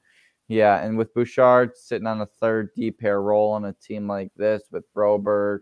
Yeah, 0.54 0.84
and 0.84 0.98
with 0.98 1.14
Bouchard 1.16 1.76
sitting 1.76 2.06
on 2.06 2.22
a 2.22 2.28
third 2.28 2.70
D 2.76 2.92
pair 2.92 3.22
role 3.22 3.52
on 3.54 3.66
a 3.66 3.74
team 3.74 4.08
like 4.08 4.32
this 4.38 4.62
with 4.72 4.84
Broberg, 4.94 5.62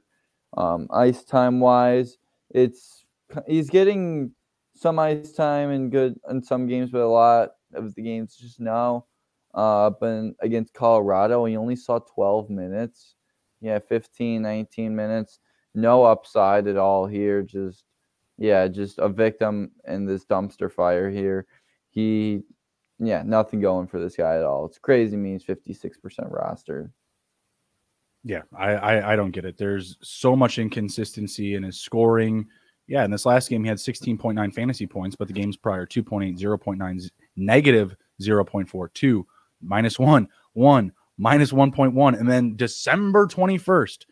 um, 0.57 0.87
ice 0.91 1.23
time 1.23 1.61
wise, 1.61 2.17
it's 2.49 3.05
he's 3.47 3.69
getting 3.69 4.33
some 4.75 4.99
ice 4.99 5.31
time 5.31 5.69
and 5.69 5.91
good 5.91 6.19
in 6.29 6.43
some 6.43 6.67
games, 6.67 6.91
but 6.91 7.01
a 7.01 7.07
lot 7.07 7.51
of 7.73 7.95
the 7.95 8.01
games 8.01 8.35
just 8.35 8.59
no. 8.59 9.05
uh, 9.53 9.91
but 9.91 10.31
against 10.41 10.73
Colorado, 10.73 11.45
he 11.45 11.55
only 11.55 11.75
saw 11.77 11.99
12 11.99 12.49
minutes. 12.49 13.15
Yeah, 13.61 13.79
15, 13.79 14.41
19 14.41 14.95
minutes. 14.95 15.39
No 15.73 16.03
upside 16.03 16.67
at 16.67 16.77
all 16.77 17.05
here. 17.07 17.43
Just, 17.43 17.85
yeah, 18.37 18.67
just 18.67 18.99
a 18.99 19.07
victim 19.07 19.71
in 19.87 20.05
this 20.05 20.25
dumpster 20.25 20.69
fire 20.71 21.09
here. 21.09 21.45
He, 21.91 22.41
yeah, 23.03 23.23
nothing 23.25 23.59
going 23.59 23.87
for 23.87 23.99
this 23.99 24.15
guy 24.15 24.37
at 24.37 24.43
all. 24.43 24.65
It's 24.65 24.77
crazy. 24.77 25.17
Means 25.17 25.43
56% 25.43 25.97
roster. 26.29 26.91
Yeah, 28.23 28.43
I, 28.55 28.73
I, 28.73 29.13
I 29.13 29.15
don't 29.15 29.31
get 29.31 29.45
it. 29.45 29.57
There's 29.57 29.97
so 30.03 30.35
much 30.35 30.59
inconsistency 30.59 31.55
in 31.55 31.63
his 31.63 31.79
scoring. 31.79 32.45
Yeah, 32.87 33.03
in 33.03 33.09
this 33.09 33.25
last 33.25 33.49
game, 33.49 33.63
he 33.63 33.69
had 33.69 33.79
16.9 33.79 34.53
fantasy 34.53 34.85
points, 34.85 35.15
but 35.15 35.27
the 35.27 35.33
games 35.33 35.57
prior 35.57 35.87
2.8, 35.87 36.37
0.9, 36.37 37.09
negative 37.35 37.95
0.42, 38.21 39.23
minus 39.63 39.97
one, 39.97 40.27
one, 40.53 40.91
minus 41.17 41.51
1.1. 41.51 42.19
And 42.19 42.29
then 42.29 42.55
December 42.55 43.25
21st, 43.25 44.05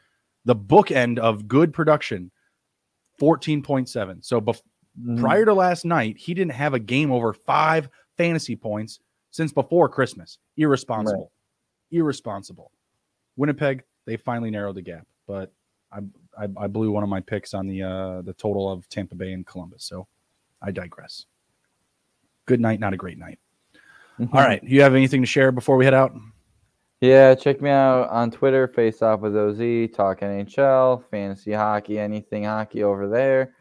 the 0.46 0.56
bookend 0.56 1.20
of 1.20 1.48
good 1.48 1.74
production, 1.74 2.32
14.7. 3.22 4.26
So 4.26 4.42
bef- 4.42 4.62
mm. 5.00 5.20
prior 5.20 5.46
to 5.46 5.54
last 5.54 5.86
night, 5.86 6.18
he 6.18 6.34
didn't 6.34 6.54
have 6.54 6.74
a 6.74 6.80
game 6.80 7.12
over 7.12 7.34
five 7.34 7.90
fantasy 8.20 8.56
points 8.56 9.00
since 9.32 9.52
before 9.52 9.88
Christmas. 9.88 10.38
Irresponsible. 10.58 11.32
Right. 11.92 12.00
Irresponsible. 12.00 12.72
Winnipeg, 13.38 13.84
they 14.06 14.18
finally 14.18 14.52
narrowed 14.52 14.76
the 14.76 14.82
gap, 14.82 15.08
but 15.26 15.54
I, 15.92 16.00
I, 16.38 16.48
I 16.58 16.68
blew 16.68 16.92
one 16.92 17.04
of 17.04 17.10
my 17.10 17.22
picks 17.22 17.54
on 17.54 17.66
the 17.66 17.82
uh, 17.82 18.22
the 18.22 18.34
total 18.34 18.70
of 18.70 18.88
Tampa 18.90 19.16
Bay 19.16 19.32
and 19.32 19.48
Columbus. 19.48 19.86
So 19.86 20.08
I 20.62 20.72
digress. 20.72 21.26
Good 22.46 22.60
night, 22.60 22.80
not 22.80 22.94
a 22.94 22.98
great 22.98 23.18
night. 23.18 23.40
Mm-hmm. 24.20 24.36
All 24.36 24.44
right. 24.44 24.62
You 24.64 24.82
have 24.82 24.96
anything 24.96 25.22
to 25.22 25.28
share 25.28 25.52
before 25.52 25.78
we 25.78 25.86
head 25.86 25.94
out? 25.94 26.14
Yeah, 27.00 27.34
check 27.34 27.62
me 27.62 27.70
out 27.70 28.10
on 28.10 28.30
Twitter, 28.30 28.68
Face 28.68 29.02
Off 29.02 29.22
with 29.22 29.38
OZ, 29.38 29.96
Talk 29.96 30.20
NHL, 30.20 31.02
Fantasy 31.10 31.54
Hockey, 31.54 31.98
anything 31.98 32.44
hockey 32.44 32.84
over 32.84 33.08
there, 33.08 33.54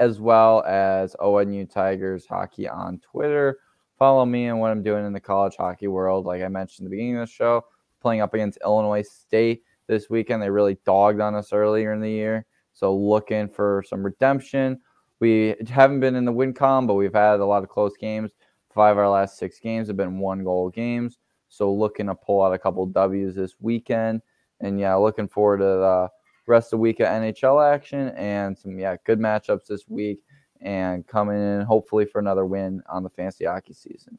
as 0.00 0.18
well 0.18 0.64
as 0.64 1.14
ONU 1.20 1.70
Tigers 1.70 2.26
Hockey 2.26 2.68
on 2.68 2.98
Twitter. 2.98 3.58
Follow 4.00 4.24
me 4.24 4.46
and 4.46 4.58
what 4.58 4.70
I'm 4.70 4.82
doing 4.82 5.04
in 5.04 5.12
the 5.12 5.20
college 5.20 5.56
hockey 5.56 5.86
world. 5.86 6.24
Like 6.24 6.42
I 6.42 6.48
mentioned 6.48 6.86
at 6.86 6.90
the 6.90 6.96
beginning 6.96 7.18
of 7.18 7.28
the 7.28 7.32
show, 7.34 7.66
playing 8.00 8.22
up 8.22 8.32
against 8.32 8.58
Illinois 8.64 9.06
State 9.06 9.62
this 9.88 10.08
weekend. 10.08 10.42
They 10.42 10.48
really 10.48 10.78
dogged 10.86 11.20
on 11.20 11.34
us 11.34 11.52
earlier 11.52 11.92
in 11.92 12.00
the 12.00 12.10
year. 12.10 12.46
So 12.72 12.96
looking 12.96 13.46
for 13.46 13.84
some 13.86 14.02
redemption. 14.02 14.80
We 15.20 15.54
haven't 15.68 16.00
been 16.00 16.16
in 16.16 16.24
the 16.24 16.32
win 16.32 16.54
column, 16.54 16.86
but 16.86 16.94
we've 16.94 17.12
had 17.12 17.40
a 17.40 17.44
lot 17.44 17.62
of 17.62 17.68
close 17.68 17.94
games. 17.98 18.30
Five 18.72 18.92
of 18.92 19.00
our 19.00 19.10
last 19.10 19.36
six 19.36 19.60
games 19.60 19.88
have 19.88 19.98
been 19.98 20.18
one 20.18 20.44
goal 20.44 20.70
games. 20.70 21.18
So 21.50 21.70
looking 21.70 22.06
to 22.06 22.14
pull 22.14 22.42
out 22.42 22.54
a 22.54 22.58
couple 22.58 22.86
W's 22.86 23.34
this 23.34 23.56
weekend. 23.60 24.22
And 24.60 24.80
yeah, 24.80 24.94
looking 24.94 25.28
forward 25.28 25.58
to 25.58 25.64
the 25.64 26.08
rest 26.46 26.68
of 26.68 26.78
the 26.78 26.82
week 26.82 27.00
of 27.00 27.08
NHL 27.08 27.70
action 27.70 28.08
and 28.16 28.56
some 28.56 28.78
yeah 28.78 28.96
good 29.04 29.20
matchups 29.20 29.66
this 29.66 29.86
week 29.88 30.20
and 30.60 31.06
coming 31.06 31.36
in 31.36 31.62
hopefully 31.62 32.04
for 32.04 32.18
another 32.18 32.44
win 32.44 32.82
on 32.88 33.02
the 33.02 33.10
fantasy 33.10 33.44
hockey 33.44 33.74
season. 33.74 34.18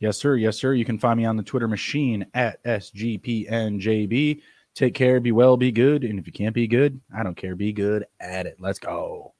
Yes, 0.00 0.16
sir. 0.16 0.36
Yes, 0.36 0.56
sir. 0.56 0.74
You 0.74 0.84
can 0.84 0.98
find 0.98 1.18
me 1.18 1.24
on 1.24 1.36
the 1.36 1.42
Twitter 1.42 1.68
machine 1.68 2.26
at 2.34 2.62
SGPNJB. 2.64 4.40
Take 4.74 4.94
care, 4.94 5.18
be 5.18 5.32
well, 5.32 5.56
be 5.56 5.72
good. 5.72 6.04
And 6.04 6.20
if 6.20 6.26
you 6.26 6.32
can't 6.32 6.54
be 6.54 6.68
good, 6.68 7.00
I 7.16 7.24
don't 7.24 7.36
care. 7.36 7.56
Be 7.56 7.72
good 7.72 8.06
at 8.20 8.46
it. 8.46 8.58
Let's 8.60 8.78
go. 8.78 9.34